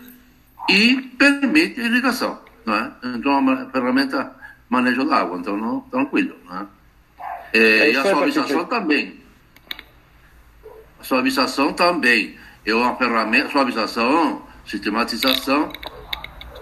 e 0.68 0.96
permite 1.18 1.80
irrigação. 1.80 2.40
Não 2.64 2.74
é? 2.74 2.92
Então, 3.14 3.32
é 3.32 3.38
uma 3.38 3.70
ferramenta 3.70 4.24
de 4.24 4.30
manejo 4.68 5.04
da 5.04 5.16
água, 5.16 5.38
então, 5.38 5.56
não, 5.56 5.80
tranquilo. 5.80 6.36
Não 6.44 6.60
é? 6.60 6.66
É, 7.52 7.60
é 7.60 7.92
e 7.92 7.96
a 7.96 8.02
suavização 8.02 8.64
também. 8.64 9.20
A 11.00 11.04
suavização 11.04 11.72
também 11.72 12.36
é 12.64 12.74
uma 12.74 12.96
ferramenta, 12.96 13.50
suavização, 13.50 14.42
sistematização, 14.66 15.72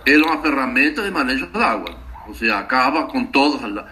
é 0.06 0.16
uma 0.18 0.40
ferramenta 0.40 1.02
de 1.02 1.10
manejo 1.10 1.46
da 1.46 1.72
água. 1.72 1.94
Ou 2.26 2.34
seja, 2.34 2.58
acaba 2.58 3.04
com 3.04 3.24
todas 3.24 3.62
as. 3.64 3.84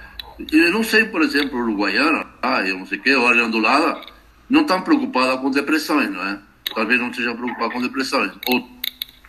Eu 0.51 0.73
não 0.73 0.83
sei, 0.83 1.05
por 1.05 1.23
exemplo, 1.23 1.59
Uruguaiana, 1.59 2.27
ah, 2.43 2.63
eu 2.63 2.79
não 2.79 2.87
sei 2.87 2.99
o 2.99 3.03
que, 3.03 3.11
área 3.11 3.45
ondulada, 3.45 4.01
não 4.49 4.63
estão 4.63 4.81
preocupada 4.83 5.37
com 5.39 5.51
depressões, 5.51 6.11
não 6.11 6.23
é? 6.23 6.39
Talvez 6.75 7.01
não 7.01 7.11
estejam 7.11 7.37
preocupadas 7.37 7.73
com 7.73 7.83
depressões. 7.83 8.33
Ou 8.49 8.69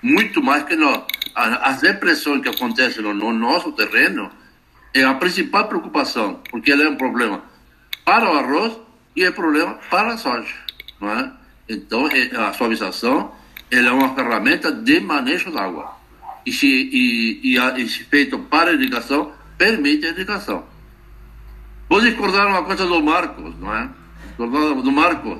muito 0.01 0.41
mais 0.41 0.63
que 0.63 0.75
nós. 0.75 1.01
As 1.35 1.81
depressões 1.81 2.41
que 2.41 2.49
acontecem 2.49 3.01
no, 3.01 3.13
no 3.13 3.33
nosso 3.33 3.71
terreno 3.71 4.29
é 4.93 5.03
a 5.03 5.13
principal 5.15 5.67
preocupação, 5.67 6.41
porque 6.51 6.71
ela 6.71 6.83
é 6.83 6.89
um 6.89 6.95
problema 6.95 7.41
para 8.05 8.31
o 8.31 8.37
arroz 8.37 8.73
e 9.15 9.23
é 9.23 9.31
problema 9.31 9.79
para 9.89 10.13
a 10.13 10.17
soja, 10.17 10.53
não 11.01 11.09
é? 11.09 11.31
Então, 11.67 12.07
é, 12.07 12.35
a 12.35 12.53
suavização 12.53 13.31
ela 13.71 13.87
é 13.87 13.91
uma 13.91 14.13
ferramenta 14.13 14.71
de 14.71 14.99
manejo 14.99 15.51
da 15.51 15.63
água. 15.63 16.02
E 16.45 16.51
e, 16.51 17.55
e, 17.55 17.81
e 17.81 17.87
feito 17.87 18.37
para 18.39 18.73
irrigação, 18.73 19.31
permite 19.57 20.05
a 20.05 20.09
irrigação. 20.09 20.65
Vou 21.89 22.01
discordar 22.01 22.47
uma 22.47 22.63
coisa 22.63 22.85
do 22.85 23.01
Marcos, 23.01 23.57
não 23.59 23.73
é? 23.73 23.89
Do 24.37 24.91
Marcos. 24.91 25.39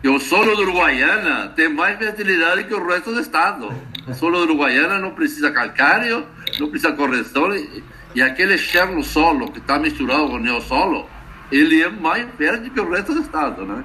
Que 0.00 0.08
o 0.08 0.18
solo 0.18 0.54
do 0.54 0.62
Uruguaiana 0.62 1.48
tem 1.56 1.68
mais 1.68 1.98
fertilidade 1.98 2.64
que 2.64 2.74
o 2.74 2.86
resto 2.86 3.12
do 3.12 3.20
estado. 3.20 3.72
O 4.06 4.14
solo 4.14 4.38
do 4.38 4.44
Uruguaiana 4.44 4.98
não 4.98 5.10
precisa 5.10 5.50
calcário, 5.50 6.26
não 6.58 6.68
precisa 6.68 6.92
correção. 6.92 7.54
E, 7.54 7.82
e 8.14 8.22
aquele 8.22 8.54
externo 8.54 9.02
solo 9.02 9.50
que 9.50 9.58
está 9.58 9.78
misturado 9.78 10.28
com 10.28 10.34
o 10.34 10.38
neossolo, 10.38 11.08
ele 11.50 11.82
é 11.82 11.88
mais 11.88 12.26
verde 12.36 12.70
que 12.70 12.80
o 12.80 12.90
resto 12.90 13.14
do 13.14 13.20
estado, 13.20 13.64
né? 13.64 13.84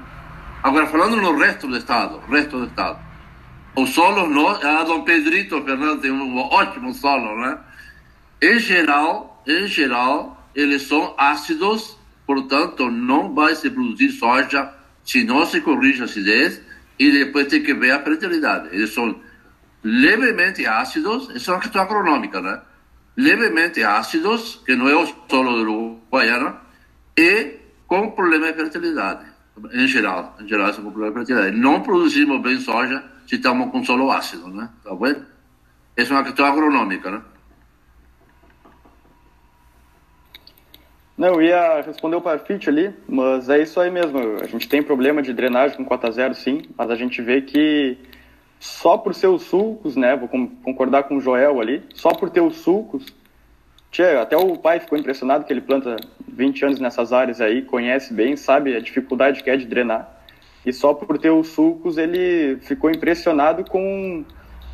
Agora, 0.62 0.86
falando 0.86 1.16
no 1.16 1.36
resto 1.36 1.66
do 1.66 1.76
estado, 1.76 2.20
resto 2.30 2.58
do 2.58 2.66
estado, 2.66 2.98
os 3.76 3.90
solos, 3.90 4.28
nós, 4.30 4.64
a 4.64 4.84
Dom 4.84 5.02
Pedrito 5.02 5.62
Fernando 5.62 6.00
tem 6.00 6.10
um 6.10 6.38
ótimo 6.38 6.94
solo, 6.94 7.40
né? 7.40 7.58
Em 8.40 8.58
geral, 8.58 9.42
em 9.46 9.66
geral, 9.66 10.48
eles 10.54 10.82
são 10.82 11.14
ácidos, 11.18 11.98
portanto, 12.26 12.90
não 12.90 13.34
vai 13.34 13.54
se 13.54 13.68
produzir 13.70 14.10
soja 14.10 14.72
se 15.04 15.24
não 15.24 15.44
se 15.44 15.60
corrige 15.60 16.02
a 16.02 16.04
acidez 16.04 16.60
e 16.98 17.10
depois 17.10 17.48
tem 17.48 17.62
que 17.62 17.74
ver 17.74 17.90
a 17.90 18.02
fertilidade. 18.02 18.68
Eles 18.72 18.94
são 18.94 19.18
levemente 19.82 20.64
ácidos, 20.66 21.28
isso 21.34 21.50
é 21.50 21.54
uma 21.54 21.60
questão 21.60 21.82
agronômica, 21.82 22.40
né? 22.40 22.60
Levemente 23.16 23.82
ácidos, 23.82 24.62
que 24.64 24.74
não 24.76 24.88
é 24.88 24.94
o 24.94 25.06
solo 25.28 25.56
do 25.56 25.62
Uruguaiana, 25.62 26.56
e 27.16 27.56
com 27.86 28.10
problema 28.12 28.50
de 28.50 28.54
fertilidade, 28.54 29.26
em 29.72 29.86
geral. 29.86 30.36
Em 30.40 30.48
geral, 30.48 30.72
com 30.72 30.90
problema 30.90 31.10
de 31.10 31.26
fertilidade. 31.26 31.56
Não 31.56 31.80
produzimos 31.80 32.40
bem 32.40 32.58
soja 32.60 33.13
se 33.26 33.36
estamos 33.36 33.70
com 33.70 33.84
solo 33.84 34.10
ácido, 34.10 34.48
né? 34.48 34.70
Tá? 34.82 34.90
Essa 35.96 36.12
é 36.12 36.16
uma 36.16 36.24
questão 36.24 36.46
agronômica, 36.46 37.10
né? 37.10 37.22
Não, 41.16 41.34
eu 41.34 41.42
ia 41.42 41.80
responder 41.82 42.16
o 42.16 42.20
Parfit 42.20 42.68
ali, 42.68 42.92
mas 43.08 43.48
é 43.48 43.62
isso 43.62 43.78
aí 43.78 43.90
mesmo. 43.90 44.18
A 44.42 44.46
gente 44.46 44.68
tem 44.68 44.82
problema 44.82 45.22
de 45.22 45.32
drenagem 45.32 45.76
com 45.76 45.84
cota 45.84 46.10
zero, 46.10 46.34
sim, 46.34 46.62
mas 46.76 46.90
a 46.90 46.96
gente 46.96 47.22
vê 47.22 47.40
que 47.40 47.96
só 48.58 48.98
por 48.98 49.14
ser 49.14 49.28
os 49.28 49.42
sulcos, 49.42 49.94
né? 49.94 50.16
Vou 50.16 50.28
concordar 50.28 51.04
com 51.04 51.16
o 51.16 51.20
Joel 51.20 51.60
ali, 51.60 51.84
só 51.94 52.08
por 52.10 52.30
ter 52.30 52.40
os 52.40 52.56
sulcos, 52.56 53.14
Tchê, 53.94 54.16
até 54.16 54.36
o 54.36 54.56
pai 54.58 54.80
ficou 54.80 54.98
impressionado 54.98 55.44
que 55.44 55.52
ele 55.52 55.60
planta 55.60 55.94
20 56.26 56.64
anos 56.64 56.80
nessas 56.80 57.12
áreas 57.12 57.40
aí, 57.40 57.62
conhece 57.62 58.12
bem, 58.12 58.36
sabe 58.36 58.74
a 58.74 58.80
dificuldade 58.80 59.40
que 59.40 59.48
é 59.48 59.56
de 59.56 59.66
drenar. 59.66 60.23
E 60.64 60.72
só 60.72 60.94
por 60.94 61.18
ter 61.18 61.30
os 61.30 61.48
sulcos 61.48 61.98
ele 61.98 62.56
ficou 62.62 62.90
impressionado 62.90 63.64
com 63.64 64.24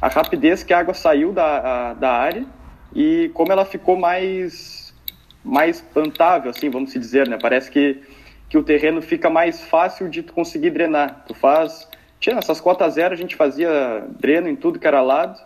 a 0.00 0.08
rapidez 0.08 0.62
que 0.62 0.72
a 0.72 0.78
água 0.78 0.94
saiu 0.94 1.32
da, 1.32 1.90
a, 1.90 1.94
da 1.94 2.12
área 2.12 2.46
e 2.94 3.30
como 3.34 3.52
ela 3.52 3.64
ficou 3.64 3.96
mais, 3.96 4.94
mais 5.44 5.80
plantável, 5.80 6.50
assim, 6.50 6.70
vamos 6.70 6.92
dizer, 6.92 7.28
né? 7.28 7.38
Parece 7.40 7.70
que, 7.70 8.00
que 8.48 8.56
o 8.56 8.62
terreno 8.62 9.02
fica 9.02 9.28
mais 9.28 9.60
fácil 9.62 10.08
de 10.08 10.22
tu 10.22 10.32
conseguir 10.32 10.70
drenar. 10.70 11.24
Tu 11.26 11.34
faz... 11.34 11.88
Tinha 12.18 12.36
nessas 12.36 12.60
cotas 12.60 12.94
zero 12.94 13.14
a 13.14 13.16
gente 13.16 13.34
fazia 13.34 14.04
dreno 14.18 14.48
em 14.48 14.56
tudo 14.56 14.78
que 14.78 14.86
era 14.86 15.00
lado, 15.00 15.40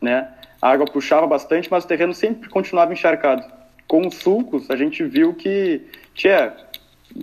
né? 0.00 0.28
a 0.60 0.70
água 0.70 0.86
puxava 0.86 1.26
bastante, 1.26 1.70
mas 1.70 1.84
o 1.84 1.88
terreno 1.88 2.12
sempre 2.12 2.48
continuava 2.48 2.92
encharcado. 2.92 3.44
Com 3.86 4.06
os 4.06 4.16
sulcos, 4.16 4.70
a 4.70 4.76
gente 4.76 5.02
viu 5.04 5.34
que, 5.34 5.82
tchê, 6.14 6.50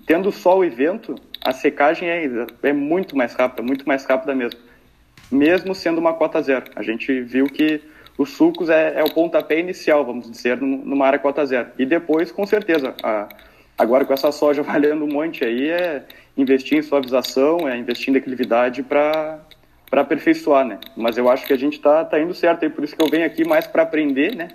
tendo 0.06 0.32
sol 0.32 0.64
e 0.64 0.70
vento, 0.70 1.16
a 1.46 1.52
secagem 1.52 2.10
é, 2.10 2.28
é 2.64 2.74
muito 2.74 3.16
mais 3.16 3.36
rápida, 3.36 3.62
muito 3.62 3.88
mais 3.88 4.04
rápida 4.04 4.34
mesmo. 4.34 4.60
Mesmo 5.32 5.76
sendo 5.76 6.00
uma 6.00 6.14
cota 6.14 6.42
zero. 6.42 6.66
A 6.76 6.82
gente 6.82 7.22
viu 7.22 7.46
que 7.46 7.82
os 8.18 8.32
sulcos 8.32 8.68
é, 8.68 9.00
é 9.00 9.04
o 9.04 9.14
pontapé 9.14 9.60
inicial, 9.60 10.04
vamos 10.04 10.30
dizer, 10.30 10.60
numa 10.60 11.06
área 11.06 11.20
cota 11.20 11.46
zero. 11.46 11.70
E 11.78 11.86
depois, 11.86 12.32
com 12.32 12.48
certeza, 12.48 12.96
a, 13.04 13.30
agora 13.78 14.06
com 14.06 14.14
essa 14.14 14.32
soja 14.32 14.64
valendo 14.64 15.06
um 15.06 15.08
monte 15.08 15.46
aí, 15.46 15.70
é 15.70 16.04
investir 16.36 16.80
em 16.80 16.82
suavização, 16.82 17.70
é 17.70 17.78
investir 17.78 18.10
em 18.10 18.14
declividade 18.14 18.82
para 18.82 19.40
para 19.88 20.02
aperfeiçoar, 20.02 20.66
né? 20.66 20.80
Mas 20.98 21.16
eu 21.16 21.30
acho 21.30 21.46
que 21.46 21.54
a 21.54 21.58
gente 21.58 21.74
está 21.74 22.04
tá 22.04 22.20
indo 22.20 22.34
certo 22.34 22.64
aí, 22.64 22.70
por 22.70 22.84
isso 22.84 22.96
que 22.96 23.02
eu 23.02 23.08
venho 23.08 23.24
aqui 23.24 23.48
mais 23.48 23.68
para 23.68 23.84
aprender, 23.84 24.36
né? 24.36 24.48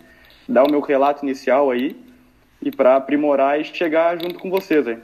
Dar 0.47 0.65
o 0.65 0.71
meu 0.71 0.81
relato 0.81 1.25
inicial 1.25 1.71
aí 1.71 1.97
e 2.61 2.71
para 2.71 2.97
aprimorar 2.97 3.59
e 3.59 3.65
chegar 3.65 4.21
junto 4.21 4.41
com 4.41 4.51
vocês 4.51 4.87
aí. 4.89 4.99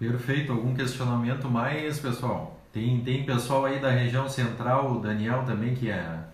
Perfeito. 0.00 0.50
Algum 0.50 0.74
questionamento 0.74 1.48
mais, 1.48 2.00
pessoal? 2.00 2.58
Tem, 2.72 3.00
tem 3.02 3.24
pessoal 3.24 3.66
aí 3.66 3.78
da 3.78 3.90
região 3.90 4.28
central, 4.28 4.96
o 4.96 5.00
Daniel 5.00 5.44
também, 5.44 5.74
que 5.74 5.90
é 5.90 6.24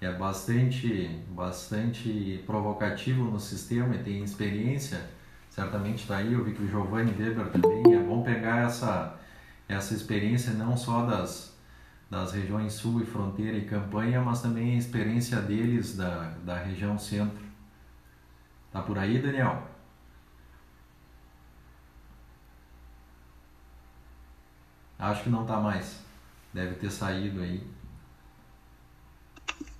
é 0.00 0.12
bastante, 0.12 1.08
bastante 1.30 2.42
provocativo 2.46 3.24
no 3.24 3.40
sistema 3.40 3.94
e 3.94 4.02
tem 4.02 4.22
experiência, 4.22 5.00
certamente 5.48 6.02
está 6.02 6.18
aí, 6.18 6.32
eu 6.32 6.44
vi 6.44 6.52
que 6.52 6.62
o 6.62 6.68
Giovanni 6.68 7.14
Weber 7.18 7.46
também, 7.48 7.94
é 7.94 7.98
bom 7.98 8.22
pegar 8.22 8.66
essa, 8.66 9.18
essa 9.68 9.94
experiência 9.94 10.52
não 10.52 10.76
só 10.76 11.06
das, 11.06 11.56
das 12.10 12.32
regiões 12.32 12.74
sul 12.74 13.00
e 13.00 13.06
fronteira 13.06 13.56
e 13.56 13.64
campanha, 13.64 14.20
mas 14.20 14.42
também 14.42 14.74
a 14.74 14.78
experiência 14.78 15.40
deles 15.40 15.96
da, 15.96 16.34
da 16.44 16.58
região 16.58 16.98
centro. 16.98 17.44
Tá 18.70 18.82
por 18.82 18.98
aí, 18.98 19.18
Daniel? 19.18 19.75
Acho 24.98 25.24
que 25.24 25.30
não 25.30 25.42
está 25.42 25.58
mais. 25.58 26.00
Deve 26.52 26.74
ter 26.76 26.90
saído 26.90 27.42
aí. 27.42 27.66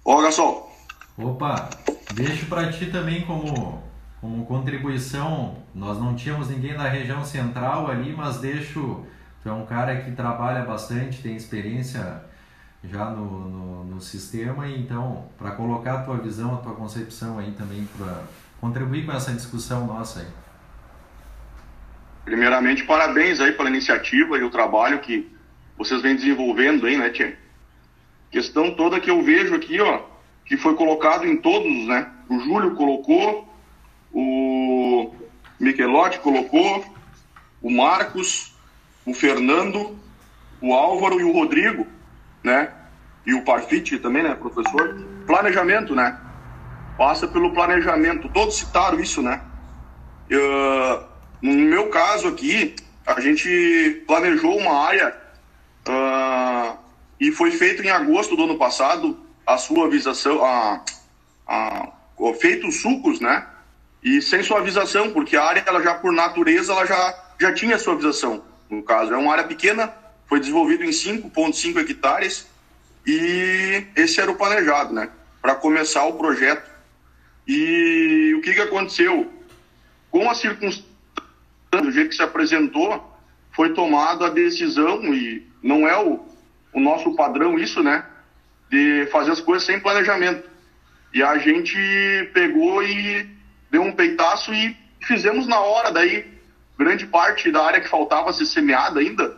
Ô, 0.04 0.20
garçom. 0.20 0.70
Opa, 1.18 1.70
deixo 2.14 2.46
para 2.46 2.70
ti 2.70 2.86
também 2.90 3.24
como, 3.24 3.82
como 4.20 4.44
contribuição. 4.44 5.56
Nós 5.74 5.98
não 5.98 6.14
tínhamos 6.14 6.48
ninguém 6.48 6.76
da 6.76 6.88
região 6.88 7.24
central 7.24 7.90
ali, 7.90 8.14
mas 8.14 8.38
deixo. 8.38 9.04
Tu 9.42 9.48
é 9.48 9.52
um 9.52 9.64
cara 9.64 10.02
que 10.02 10.12
trabalha 10.12 10.64
bastante, 10.64 11.22
tem 11.22 11.36
experiência 11.36 12.22
já 12.84 13.10
no, 13.10 13.48
no, 13.48 13.84
no 13.84 14.00
sistema, 14.00 14.68
então, 14.68 15.24
para 15.38 15.52
colocar 15.52 16.00
a 16.00 16.02
tua 16.02 16.18
visão, 16.18 16.54
a 16.54 16.58
tua 16.58 16.74
concepção 16.74 17.38
aí 17.38 17.52
também, 17.52 17.88
para 17.96 18.24
contribuir 18.60 19.06
com 19.06 19.12
essa 19.12 19.32
discussão 19.32 19.86
nossa 19.86 20.20
aí. 20.20 20.26
Primeiramente, 22.26 22.82
parabéns 22.82 23.40
aí 23.40 23.52
pela 23.52 23.68
iniciativa 23.68 24.36
e 24.36 24.42
o 24.42 24.50
trabalho 24.50 24.98
que 24.98 25.30
vocês 25.78 26.02
vêm 26.02 26.16
desenvolvendo 26.16 26.84
aí, 26.84 26.96
né, 26.96 27.08
Tia? 27.08 27.38
Questão 28.32 28.74
toda 28.74 28.98
que 28.98 29.08
eu 29.08 29.22
vejo 29.22 29.54
aqui, 29.54 29.80
ó, 29.80 30.00
que 30.44 30.56
foi 30.56 30.74
colocado 30.74 31.24
em 31.24 31.36
todos, 31.36 31.86
né? 31.86 32.10
O 32.28 32.40
Júlio 32.40 32.74
colocou, 32.74 33.48
o 34.12 35.14
Michelotti 35.60 36.18
colocou, 36.18 36.84
o 37.62 37.70
Marcos, 37.70 38.52
o 39.04 39.14
Fernando, 39.14 39.96
o 40.60 40.74
Álvaro 40.74 41.20
e 41.20 41.24
o 41.24 41.32
Rodrigo, 41.32 41.86
né? 42.42 42.72
E 43.24 43.34
o 43.34 43.42
Parfit 43.42 44.00
também, 44.00 44.24
né, 44.24 44.34
professor? 44.34 45.00
Planejamento, 45.28 45.94
né? 45.94 46.18
Passa 46.98 47.28
pelo 47.28 47.54
planejamento. 47.54 48.28
Todos 48.30 48.56
citaram 48.56 48.98
isso, 48.98 49.22
né? 49.22 49.40
Uh, 50.28 51.15
no 51.54 51.68
meu 51.68 51.88
caso 51.88 52.28
aqui, 52.28 52.74
a 53.06 53.20
gente 53.20 54.02
planejou 54.06 54.56
uma 54.58 54.86
área 54.86 55.16
uh, 55.88 56.76
e 57.20 57.30
foi 57.30 57.52
feito 57.52 57.82
em 57.82 57.90
agosto 57.90 58.36
do 58.36 58.44
ano 58.44 58.58
passado 58.58 59.18
a 59.46 59.56
suavização, 59.56 60.44
a, 60.44 60.82
a, 61.46 61.92
feito 62.40 62.70
sucos, 62.72 63.20
né? 63.20 63.46
E 64.02 64.20
sem 64.20 64.42
suavização, 64.42 65.12
porque 65.12 65.36
a 65.36 65.44
área, 65.44 65.64
ela 65.66 65.82
já 65.82 65.94
por 65.94 66.12
natureza, 66.12 66.72
ela 66.72 66.84
já, 66.84 67.32
já 67.40 67.54
tinha 67.54 67.78
suavização. 67.78 68.42
No 68.68 68.82
caso, 68.82 69.14
é 69.14 69.16
uma 69.16 69.32
área 69.32 69.44
pequena, 69.44 69.92
foi 70.26 70.40
desenvolvido 70.40 70.84
em 70.84 70.90
5,5 70.90 71.78
hectares 71.78 72.46
e 73.06 73.84
esse 73.94 74.20
era 74.20 74.30
o 74.30 74.36
planejado, 74.36 74.92
né? 74.92 75.10
Para 75.40 75.54
começar 75.54 76.04
o 76.06 76.14
projeto. 76.14 76.68
E 77.46 78.34
o 78.36 78.40
que, 78.40 78.52
que 78.52 78.60
aconteceu? 78.60 79.32
Com 80.10 80.28
a 80.28 80.34
circunstância, 80.34 80.95
do 81.80 81.90
jeito 81.90 82.10
que 82.10 82.16
se 82.16 82.22
apresentou, 82.22 83.14
foi 83.52 83.72
tomada 83.72 84.26
a 84.26 84.30
decisão, 84.30 85.02
e 85.14 85.46
não 85.62 85.88
é 85.88 85.96
o, 85.98 86.20
o 86.72 86.80
nosso 86.80 87.14
padrão 87.14 87.58
isso, 87.58 87.82
né? 87.82 88.04
De 88.70 89.06
fazer 89.10 89.30
as 89.30 89.40
coisas 89.40 89.66
sem 89.66 89.80
planejamento. 89.80 90.48
E 91.14 91.22
a 91.22 91.38
gente 91.38 91.76
pegou 92.34 92.82
e 92.82 93.28
deu 93.70 93.82
um 93.82 93.92
peitaço 93.92 94.52
e 94.52 94.76
fizemos 95.00 95.46
na 95.46 95.60
hora, 95.60 95.90
daí 95.90 96.36
grande 96.78 97.06
parte 97.06 97.50
da 97.50 97.64
área 97.64 97.80
que 97.80 97.88
faltava 97.88 98.32
ser 98.32 98.44
semeada 98.44 99.00
ainda, 99.00 99.36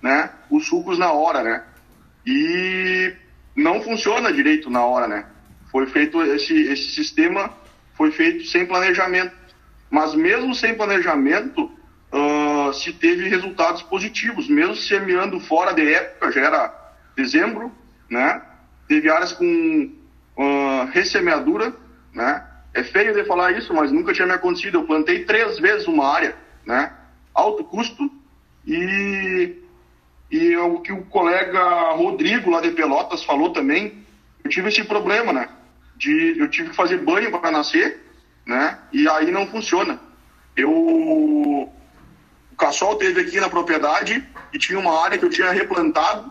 né? 0.00 0.30
Os 0.50 0.66
sucos 0.66 0.98
na 0.98 1.12
hora, 1.12 1.42
né? 1.42 1.64
E 2.26 3.12
não 3.54 3.82
funciona 3.82 4.32
direito 4.32 4.70
na 4.70 4.84
hora, 4.84 5.06
né? 5.06 5.26
Foi 5.70 5.86
feito 5.86 6.22
esse, 6.22 6.54
esse 6.54 6.90
sistema 6.92 7.52
foi 7.94 8.10
feito 8.10 8.46
sem 8.46 8.64
planejamento. 8.64 9.36
Mas 9.90 10.14
mesmo 10.14 10.54
sem 10.54 10.74
planejamento, 10.74 11.70
uh, 12.12 12.72
se 12.72 12.92
teve 12.92 13.28
resultados 13.28 13.82
positivos, 13.82 14.48
mesmo 14.48 14.76
semeando 14.76 15.40
fora 15.40 15.72
de 15.72 15.92
época, 15.92 16.30
já 16.30 16.40
era 16.42 16.92
dezembro, 17.16 17.72
né? 18.08 18.40
Teve 18.86 19.10
áreas 19.10 19.32
com 19.32 19.90
uh, 20.36 20.84
ressemeadura, 20.92 21.74
né? 22.14 22.46
É 22.72 22.84
feio 22.84 23.12
de 23.12 23.24
falar 23.24 23.50
isso, 23.52 23.74
mas 23.74 23.90
nunca 23.90 24.12
tinha 24.12 24.26
me 24.26 24.32
acontecido. 24.32 24.78
Eu 24.78 24.84
plantei 24.84 25.24
três 25.24 25.58
vezes 25.58 25.88
uma 25.88 26.06
área, 26.06 26.36
né? 26.64 26.92
Alto 27.34 27.64
custo 27.64 28.10
e 28.66 29.56
e 30.30 30.56
o 30.56 30.80
que 30.80 30.92
o 30.92 31.02
colega 31.06 31.90
Rodrigo 31.92 32.50
lá 32.50 32.60
de 32.60 32.70
Pelotas 32.70 33.24
falou 33.24 33.50
também, 33.50 34.04
eu 34.44 34.50
tive 34.50 34.68
esse 34.68 34.84
problema, 34.84 35.32
né? 35.32 35.48
De 35.96 36.38
eu 36.38 36.48
tive 36.48 36.70
que 36.70 36.76
fazer 36.76 36.98
banho 36.98 37.32
para 37.32 37.50
nascer, 37.50 38.00
né? 38.50 38.78
E 38.92 39.08
aí 39.08 39.30
não 39.30 39.46
funciona. 39.46 40.00
Eu 40.56 40.70
o 40.72 41.72
Cassol 42.58 42.96
teve 42.96 43.20
aqui 43.20 43.38
na 43.38 43.48
propriedade 43.48 44.26
e 44.52 44.58
tinha 44.58 44.78
uma 44.78 45.04
área 45.04 45.16
que 45.16 45.24
eu 45.24 45.30
tinha 45.30 45.52
replantado 45.52 46.30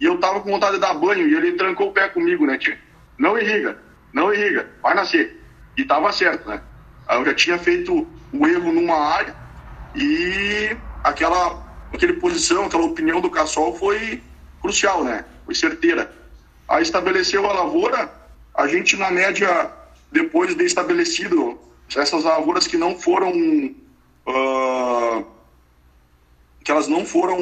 e 0.00 0.04
eu 0.04 0.18
tava 0.18 0.40
com 0.40 0.50
vontade 0.50 0.74
de 0.74 0.80
dar 0.80 0.94
banho 0.94 1.26
e 1.26 1.34
ele 1.34 1.52
trancou 1.52 1.88
o 1.88 1.92
pé 1.92 2.08
comigo, 2.08 2.44
né, 2.44 2.58
tia? 2.58 2.76
Não 3.16 3.38
irriga, 3.38 3.78
não 4.12 4.34
irriga, 4.34 4.68
vai 4.82 4.94
nascer. 4.94 5.40
E 5.76 5.84
tava 5.84 6.12
certo, 6.12 6.48
né? 6.48 6.60
Aí 7.06 7.18
eu 7.18 7.24
já 7.24 7.34
tinha 7.34 7.58
feito 7.58 8.06
o 8.32 8.46
erro 8.46 8.72
numa 8.72 8.96
área 8.96 9.34
e 9.94 10.76
aquela 11.04 11.62
aquele 11.94 12.14
posição, 12.14 12.64
aquela 12.64 12.84
opinião 12.84 13.20
do 13.20 13.30
Cassol 13.30 13.78
foi 13.78 14.20
crucial, 14.60 15.04
né? 15.04 15.24
Foi 15.44 15.54
certeira. 15.54 16.12
Aí 16.68 16.82
estabeleceu 16.82 17.48
a 17.48 17.52
lavoura, 17.52 18.10
a 18.52 18.66
gente 18.66 18.96
na 18.96 19.10
média, 19.10 19.70
depois 20.12 20.54
de 20.54 20.64
estabelecido 20.64 21.58
essas 21.96 22.24
lavouras 22.24 22.66
que 22.66 22.76
não 22.76 22.98
foram 22.98 23.32
uh, 24.26 25.26
que 26.62 26.70
elas 26.70 26.88
não 26.88 27.04
foram 27.04 27.36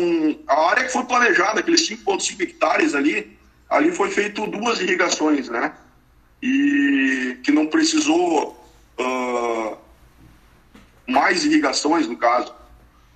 a 0.49 0.71
área 0.71 0.85
que 0.85 0.93
foi 0.93 1.05
planejada, 1.05 1.61
aqueles 1.61 1.89
5.5 1.89 2.41
hectares 2.41 2.95
ali, 2.95 3.37
ali 3.69 3.93
foi 3.93 4.11
feito 4.11 4.47
duas 4.47 4.81
irrigações, 4.81 5.49
né? 5.49 5.73
E 6.43 7.39
que 7.45 7.53
não 7.53 7.67
precisou 7.67 8.59
uh, 8.99 9.77
mais 11.07 11.45
irrigações 11.45 12.09
no 12.09 12.17
caso. 12.17 12.55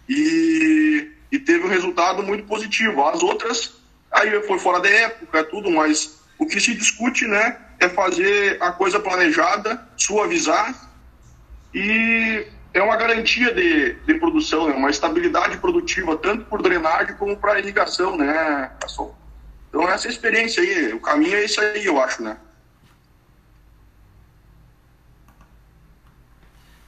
E 0.09 1.15
e 1.35 1.39
teve 1.41 1.65
um 1.67 1.69
resultado 1.69 2.23
muito 2.23 2.45
positivo. 2.45 3.05
As 3.05 3.21
outras, 3.21 3.75
aí 4.13 4.41
foi 4.43 4.57
fora 4.57 4.79
da 4.79 4.89
época, 4.89 5.43
tudo, 5.43 5.69
mas 5.69 6.21
o 6.39 6.47
que 6.47 6.61
se 6.61 6.75
discute, 6.75 7.27
né, 7.27 7.59
é 7.79 7.89
fazer 7.89 8.63
a 8.63 8.73
coisa 8.73 8.99
planejada, 8.99 9.87
suavizar 9.97 10.75
e 11.75 12.47
é 12.73 12.83
uma 12.83 12.97
garantia 12.97 13.55
de, 13.55 13.95
de 13.95 14.15
produção, 14.15 14.69
é 14.69 14.75
uma 14.75 14.91
estabilidade 14.91 15.59
produtiva, 15.59 16.17
tanto 16.17 16.45
por 16.47 16.61
drenagem 16.61 17.17
como 17.17 17.37
para 17.37 17.59
irrigação, 17.59 18.17
né, 18.17 18.71
pessoal? 18.81 19.17
Então, 19.69 19.89
essa 19.89 20.09
experiência 20.09 20.63
aí, 20.63 20.93
o 20.93 21.01
caminho 21.01 21.37
é 21.37 21.45
isso 21.45 21.61
aí, 21.61 21.85
eu 21.85 22.01
acho, 22.01 22.23
né? 22.23 22.37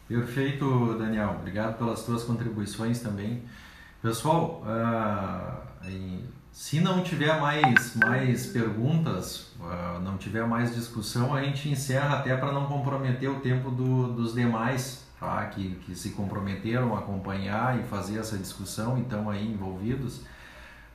Perfeito, 0.09 0.94
Daniel. 0.94 1.36
Obrigado 1.40 1.78
pelas 1.78 2.05
tuas 2.05 2.23
contribuições 2.23 3.01
também. 3.01 3.43
Pessoal, 4.01 4.62
uh, 4.64 5.89
se 6.57 6.81
não 6.81 7.03
tiver 7.03 7.39
mais, 7.39 7.95
mais 7.95 8.47
perguntas, 8.47 9.53
uh, 9.61 10.01
não 10.03 10.16
tiver 10.16 10.47
mais 10.47 10.74
discussão, 10.74 11.35
a 11.35 11.43
gente 11.43 11.69
encerra 11.69 12.16
até 12.16 12.35
para 12.35 12.51
não 12.51 12.65
comprometer 12.65 13.28
o 13.28 13.41
tempo 13.41 13.70
do, 13.70 14.15
dos 14.15 14.33
demais 14.33 15.07
tá? 15.20 15.45
que, 15.49 15.74
que 15.85 15.95
se 15.95 16.12
comprometeram 16.12 16.97
a 16.97 17.01
acompanhar 17.01 17.78
e 17.78 17.83
fazer 17.83 18.19
essa 18.19 18.39
discussão, 18.39 18.97
então 18.97 19.28
aí 19.28 19.47
envolvidos. 19.47 20.23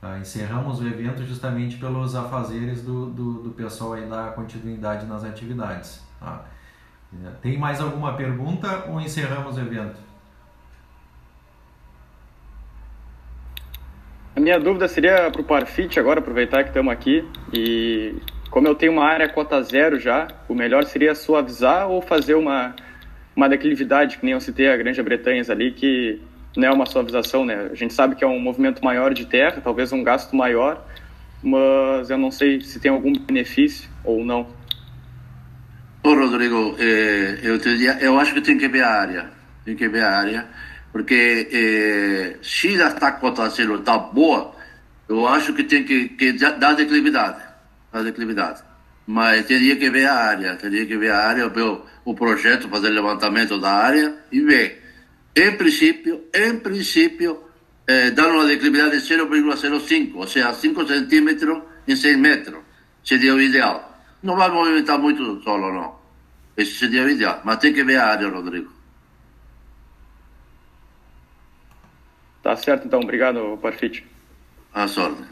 Uh, 0.02 0.18
encerramos 0.20 0.80
o 0.80 0.86
evento 0.86 1.24
justamente 1.24 1.76
pelos 1.76 2.16
afazeres 2.16 2.82
do, 2.82 3.06
do, 3.06 3.34
do 3.44 3.50
pessoal 3.50 3.92
aí 3.92 4.04
da 4.04 4.32
continuidade 4.32 5.06
nas 5.06 5.22
atividades. 5.22 6.02
Tá? 6.18 6.44
Tem 7.40 7.56
mais 7.56 7.80
alguma 7.80 8.14
pergunta 8.14 8.86
ou 8.88 9.00
encerramos 9.00 9.56
o 9.56 9.60
evento? 9.60 10.11
A 14.34 14.40
minha 14.40 14.58
dúvida 14.58 14.88
seria 14.88 15.30
para 15.30 15.42
o 15.42 15.44
Parfit 15.44 16.00
agora, 16.00 16.20
aproveitar 16.20 16.62
que 16.62 16.70
estamos 16.70 16.90
aqui. 16.90 17.22
E 17.52 18.14
como 18.50 18.66
eu 18.66 18.74
tenho 18.74 18.92
uma 18.92 19.04
área 19.04 19.28
cota 19.28 19.62
zero 19.62 19.98
já, 19.98 20.26
o 20.48 20.54
melhor 20.54 20.84
seria 20.84 21.14
suavizar 21.14 21.86
ou 21.88 22.00
fazer 22.00 22.34
uma, 22.34 22.74
uma 23.36 23.46
declividade, 23.46 24.16
que 24.16 24.24
nem 24.24 24.32
eu 24.32 24.40
citei 24.40 24.70
a 24.70 24.76
Grande 24.76 25.02
Bretanha 25.02 25.42
ali, 25.50 25.72
que 25.72 26.18
não 26.56 26.68
é 26.68 26.72
uma 26.72 26.86
suavização, 26.86 27.44
né? 27.44 27.68
A 27.70 27.74
gente 27.74 27.92
sabe 27.92 28.14
que 28.14 28.24
é 28.24 28.26
um 28.26 28.40
movimento 28.40 28.82
maior 28.82 29.12
de 29.12 29.26
terra, 29.26 29.60
talvez 29.62 29.92
um 29.92 30.02
gasto 30.02 30.34
maior, 30.34 30.82
mas 31.42 32.08
eu 32.08 32.16
não 32.16 32.30
sei 32.30 32.62
se 32.62 32.80
tem 32.80 32.90
algum 32.90 33.12
benefício 33.12 33.90
ou 34.02 34.24
não. 34.24 34.46
Ô, 36.02 36.14
Rodrigo, 36.14 36.74
eh, 36.78 37.38
eu, 37.42 37.58
eu 38.00 38.18
acho 38.18 38.32
que 38.32 38.40
tem 38.40 38.56
que 38.56 38.66
ver 38.66 38.82
a 38.82 38.88
área. 38.88 39.30
Tem 39.62 39.76
que 39.76 39.86
ver 39.88 40.02
a 40.02 40.18
área 40.18 40.48
porque 40.92 41.48
eh, 41.50 42.36
se 42.42 42.80
a 42.80 43.12
cota 43.12 43.48
zero 43.48 43.76
está 43.76 43.96
boa, 43.96 44.54
eu 45.08 45.26
acho 45.26 45.54
que 45.54 45.64
tem 45.64 45.84
que, 45.84 46.10
que 46.10 46.32
dar 46.34 46.74
declividade, 46.74 47.42
dar 47.90 48.02
declividade. 48.04 48.62
Mas 49.06 49.46
teria 49.46 49.74
que 49.76 49.90
ver 49.90 50.06
a 50.06 50.14
área, 50.14 50.56
teria 50.56 50.86
que 50.86 50.96
ver 50.96 51.10
a 51.10 51.26
área, 51.28 51.48
ver 51.48 51.62
o, 51.62 51.84
o 52.04 52.14
projeto, 52.14 52.68
fazer 52.68 52.90
levantamento 52.90 53.58
da 53.58 53.72
área 53.72 54.14
e 54.30 54.40
ver. 54.42 54.82
Em 55.34 55.56
princípio, 55.56 56.24
em 56.34 56.58
princípio, 56.58 57.42
eh, 57.86 58.10
dar 58.10 58.28
uma 58.28 58.46
declividade 58.46 59.00
de 59.00 59.14
0,05, 59.14 60.14
ou 60.14 60.26
seja, 60.26 60.52
5 60.52 60.86
centímetros 60.86 61.62
em 61.88 61.96
6 61.96 62.18
metros, 62.18 62.60
seria 63.02 63.34
o 63.34 63.40
ideal. 63.40 63.98
Não 64.22 64.36
vai 64.36 64.50
movimentar 64.50 64.98
muito 64.98 65.42
solo, 65.42 65.72
não. 65.72 65.96
Esse 66.56 66.72
seria 66.72 67.02
o 67.02 67.08
ideal. 67.08 67.40
Mas 67.44 67.56
tem 67.58 67.72
que 67.72 67.82
ver 67.82 67.96
a 67.96 68.08
área, 68.08 68.28
Rodrigo. 68.28 68.81
Tá 72.42 72.56
certo, 72.56 72.86
então. 72.86 73.00
Obrigado, 73.00 73.58
Parfit. 73.60 74.04
A 74.74 74.88
sorte. 74.88 75.22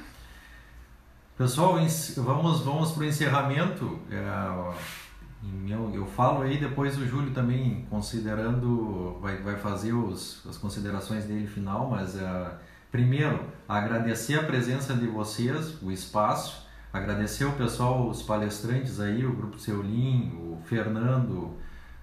Pessoal, 1.37 1.77
vamos, 2.19 2.61
vamos 2.61 2.93
para 2.93 3.03
o 3.03 3.07
encerramento. 3.07 3.99
É, 4.11 5.73
eu, 5.73 5.91
eu 5.95 6.07
falo 6.07 6.43
aí, 6.43 6.59
depois 6.59 6.99
o 6.99 7.07
Júlio 7.07 7.33
também, 7.33 7.87
considerando, 7.89 9.19
vai, 9.21 9.39
vai 9.39 9.57
fazer 9.57 9.95
os, 9.95 10.47
as 10.47 10.59
considerações 10.59 11.25
dele 11.25 11.47
final, 11.47 11.89
mas 11.89 12.17
é, 12.17 12.53
primeiro, 12.93 13.41
agradecer 13.67 14.39
a 14.39 14.43
presença 14.43 14.93
de 14.93 15.07
vocês, 15.07 15.83
o 15.83 15.91
espaço, 15.91 16.69
Agradecer 16.93 17.45
o 17.45 17.53
pessoal, 17.53 18.09
os 18.09 18.21
palestrantes 18.21 18.99
aí, 18.99 19.25
o 19.25 19.33
Grupo 19.33 19.57
Seulin, 19.61 20.33
o 20.35 20.61
Fernando, 20.65 21.55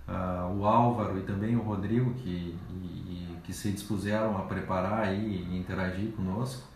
uh, 0.08 0.58
o 0.58 0.66
Álvaro 0.66 1.20
e 1.20 1.24
também 1.24 1.58
o 1.58 1.62
Rodrigo, 1.62 2.14
que, 2.14 2.58
e, 2.70 3.27
que 3.48 3.54
se 3.54 3.72
dispuseram 3.72 4.38
a 4.38 4.42
preparar 4.42 5.16
e 5.16 5.58
interagir 5.58 6.12
conosco. 6.12 6.68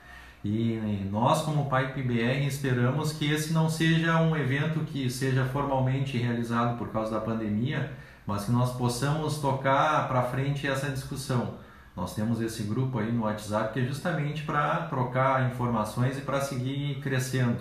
E 0.43 1.05
nós, 1.11 1.41
como 1.41 1.69
Pipe 1.69 2.01
BR, 2.01 2.47
esperamos 2.47 3.11
que 3.11 3.29
esse 3.29 3.51
não 3.51 3.69
seja 3.69 4.19
um 4.21 4.35
evento 4.35 4.79
que 4.85 5.09
seja 5.09 5.45
formalmente 5.45 6.17
realizado 6.17 6.77
por 6.77 6.87
causa 6.87 7.11
da 7.11 7.19
pandemia, 7.19 7.91
mas 8.25 8.45
que 8.45 8.51
nós 8.51 8.71
possamos 8.71 9.39
tocar 9.39 10.07
para 10.07 10.23
frente 10.23 10.65
essa 10.65 10.89
discussão. 10.89 11.55
Nós 11.93 12.15
temos 12.15 12.39
esse 12.39 12.63
grupo 12.63 12.99
aí 12.99 13.11
no 13.11 13.23
WhatsApp 13.23 13.73
que 13.73 13.81
é 13.81 13.83
justamente 13.83 14.43
para 14.43 14.87
trocar 14.87 15.51
informações 15.51 16.17
e 16.17 16.21
para 16.21 16.39
seguir 16.39 17.01
crescendo. 17.01 17.59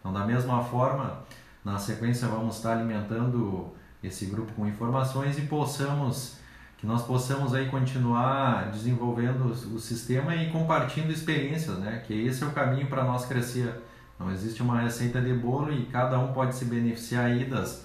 Então, 0.00 0.12
da 0.12 0.26
mesma 0.26 0.64
forma, 0.64 1.22
na 1.64 1.78
sequência 1.78 2.26
vamos 2.26 2.56
estar 2.56 2.72
alimentando 2.72 3.72
esse 4.02 4.26
grupo 4.26 4.52
com 4.54 4.66
informações 4.66 5.38
e 5.38 5.42
possamos 5.42 6.37
que 6.78 6.86
nós 6.86 7.02
possamos 7.02 7.52
aí 7.52 7.68
continuar 7.68 8.70
desenvolvendo 8.70 9.46
o 9.46 9.78
sistema 9.80 10.34
e 10.36 10.50
compartilhando 10.50 11.12
experiências, 11.12 11.76
né? 11.78 12.02
Que 12.06 12.14
esse 12.26 12.42
é 12.44 12.46
o 12.46 12.52
caminho 12.52 12.86
para 12.86 13.02
nós 13.02 13.26
crescer. 13.26 13.74
Não 14.18 14.30
existe 14.30 14.62
uma 14.62 14.80
receita 14.80 15.20
de 15.20 15.34
bolo 15.34 15.72
e 15.72 15.86
cada 15.86 16.18
um 16.18 16.32
pode 16.32 16.54
se 16.54 16.64
beneficiar 16.64 17.26
aí 17.26 17.44
das, 17.44 17.84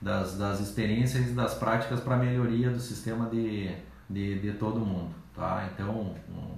das, 0.00 0.38
das 0.38 0.58
experiências 0.58 1.30
e 1.30 1.32
das 1.34 1.54
práticas 1.54 2.00
para 2.00 2.16
melhoria 2.16 2.70
do 2.70 2.80
sistema 2.80 3.28
de, 3.28 3.70
de, 4.08 4.38
de 4.38 4.52
todo 4.52 4.80
mundo, 4.80 5.14
tá? 5.34 5.68
Então, 5.74 6.14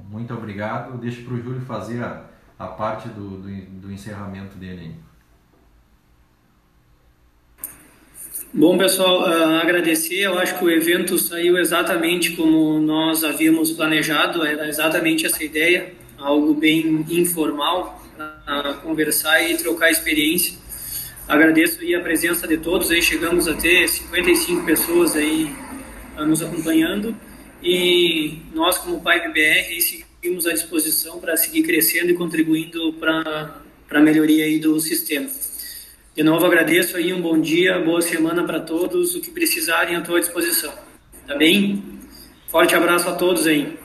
muito 0.08 0.32
obrigado. 0.34 0.96
Deixo 0.98 1.24
para 1.24 1.34
o 1.34 1.42
Júlio 1.42 1.60
fazer 1.62 2.02
a, 2.04 2.24
a 2.58 2.68
parte 2.68 3.08
do, 3.08 3.38
do, 3.38 3.80
do 3.80 3.92
encerramento 3.92 4.56
dele. 4.56 5.00
Bom, 8.54 8.76
pessoal, 8.76 9.22
uh, 9.22 9.62
agradecer. 9.62 10.20
Eu 10.20 10.38
acho 10.38 10.58
que 10.58 10.64
o 10.66 10.70
evento 10.70 11.16
saiu 11.16 11.56
exatamente 11.56 12.32
como 12.32 12.78
nós 12.80 13.24
havíamos 13.24 13.72
planejado, 13.72 14.44
era 14.44 14.68
exatamente 14.68 15.24
essa 15.24 15.42
ideia, 15.42 15.94
algo 16.18 16.52
bem 16.52 17.02
informal, 17.08 18.04
uh, 18.18 18.74
conversar 18.82 19.40
e 19.40 19.56
trocar 19.56 19.90
experiência. 19.90 20.58
Agradeço 21.26 21.80
aí 21.80 21.94
a 21.94 22.00
presença 22.00 22.46
de 22.46 22.58
todos, 22.58 22.90
aí 22.90 23.00
chegamos 23.00 23.48
a 23.48 23.54
ter 23.54 23.88
55 23.88 24.66
pessoas 24.66 25.16
aí 25.16 25.50
uh, 26.18 26.26
nos 26.26 26.42
acompanhando 26.42 27.16
e 27.62 28.36
nós 28.52 28.76
como 28.76 29.02
Pipe 29.02 29.28
BR 29.28 29.80
seguimos 29.80 30.46
à 30.46 30.52
disposição 30.52 31.18
para 31.18 31.38
seguir 31.38 31.62
crescendo 31.62 32.10
e 32.10 32.14
contribuindo 32.14 32.92
para 33.00 33.62
a 33.90 34.00
melhoria 34.00 34.44
aí 34.44 34.58
do 34.58 34.78
sistema. 34.78 35.26
De 36.14 36.22
novo 36.22 36.44
agradeço 36.44 36.98
aí, 36.98 37.10
um 37.10 37.22
bom 37.22 37.40
dia, 37.40 37.78
boa 37.78 38.02
semana 38.02 38.44
para 38.44 38.60
todos, 38.60 39.14
o 39.14 39.20
que 39.20 39.30
precisarem 39.30 39.96
à 39.96 40.02
tua 40.02 40.20
disposição. 40.20 40.70
Tá 41.26 41.34
bem? 41.36 41.82
Forte 42.48 42.74
abraço 42.74 43.08
a 43.08 43.14
todos 43.14 43.46
aí. 43.46 43.78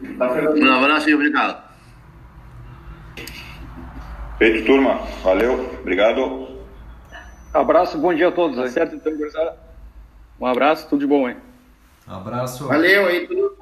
Um 0.00 0.72
abraço 0.72 1.10
e 1.10 1.14
obrigado. 1.14 1.62
Feito, 4.38 4.64
turma. 4.64 5.00
Valeu. 5.22 5.78
Obrigado. 5.80 6.48
Abraço, 7.52 7.98
bom 7.98 8.14
dia 8.14 8.28
a 8.28 8.32
todos. 8.32 8.58
Aí. 8.58 8.70
Certo, 8.70 8.94
então, 8.94 9.12
Um 10.40 10.46
abraço, 10.46 10.88
tudo 10.88 11.00
de 11.00 11.06
bom, 11.06 11.28
hein? 11.28 11.36
Um 12.08 12.14
abraço. 12.14 12.66
Valeu 12.66 13.06
aí, 13.06 13.26
tudo 13.26 13.54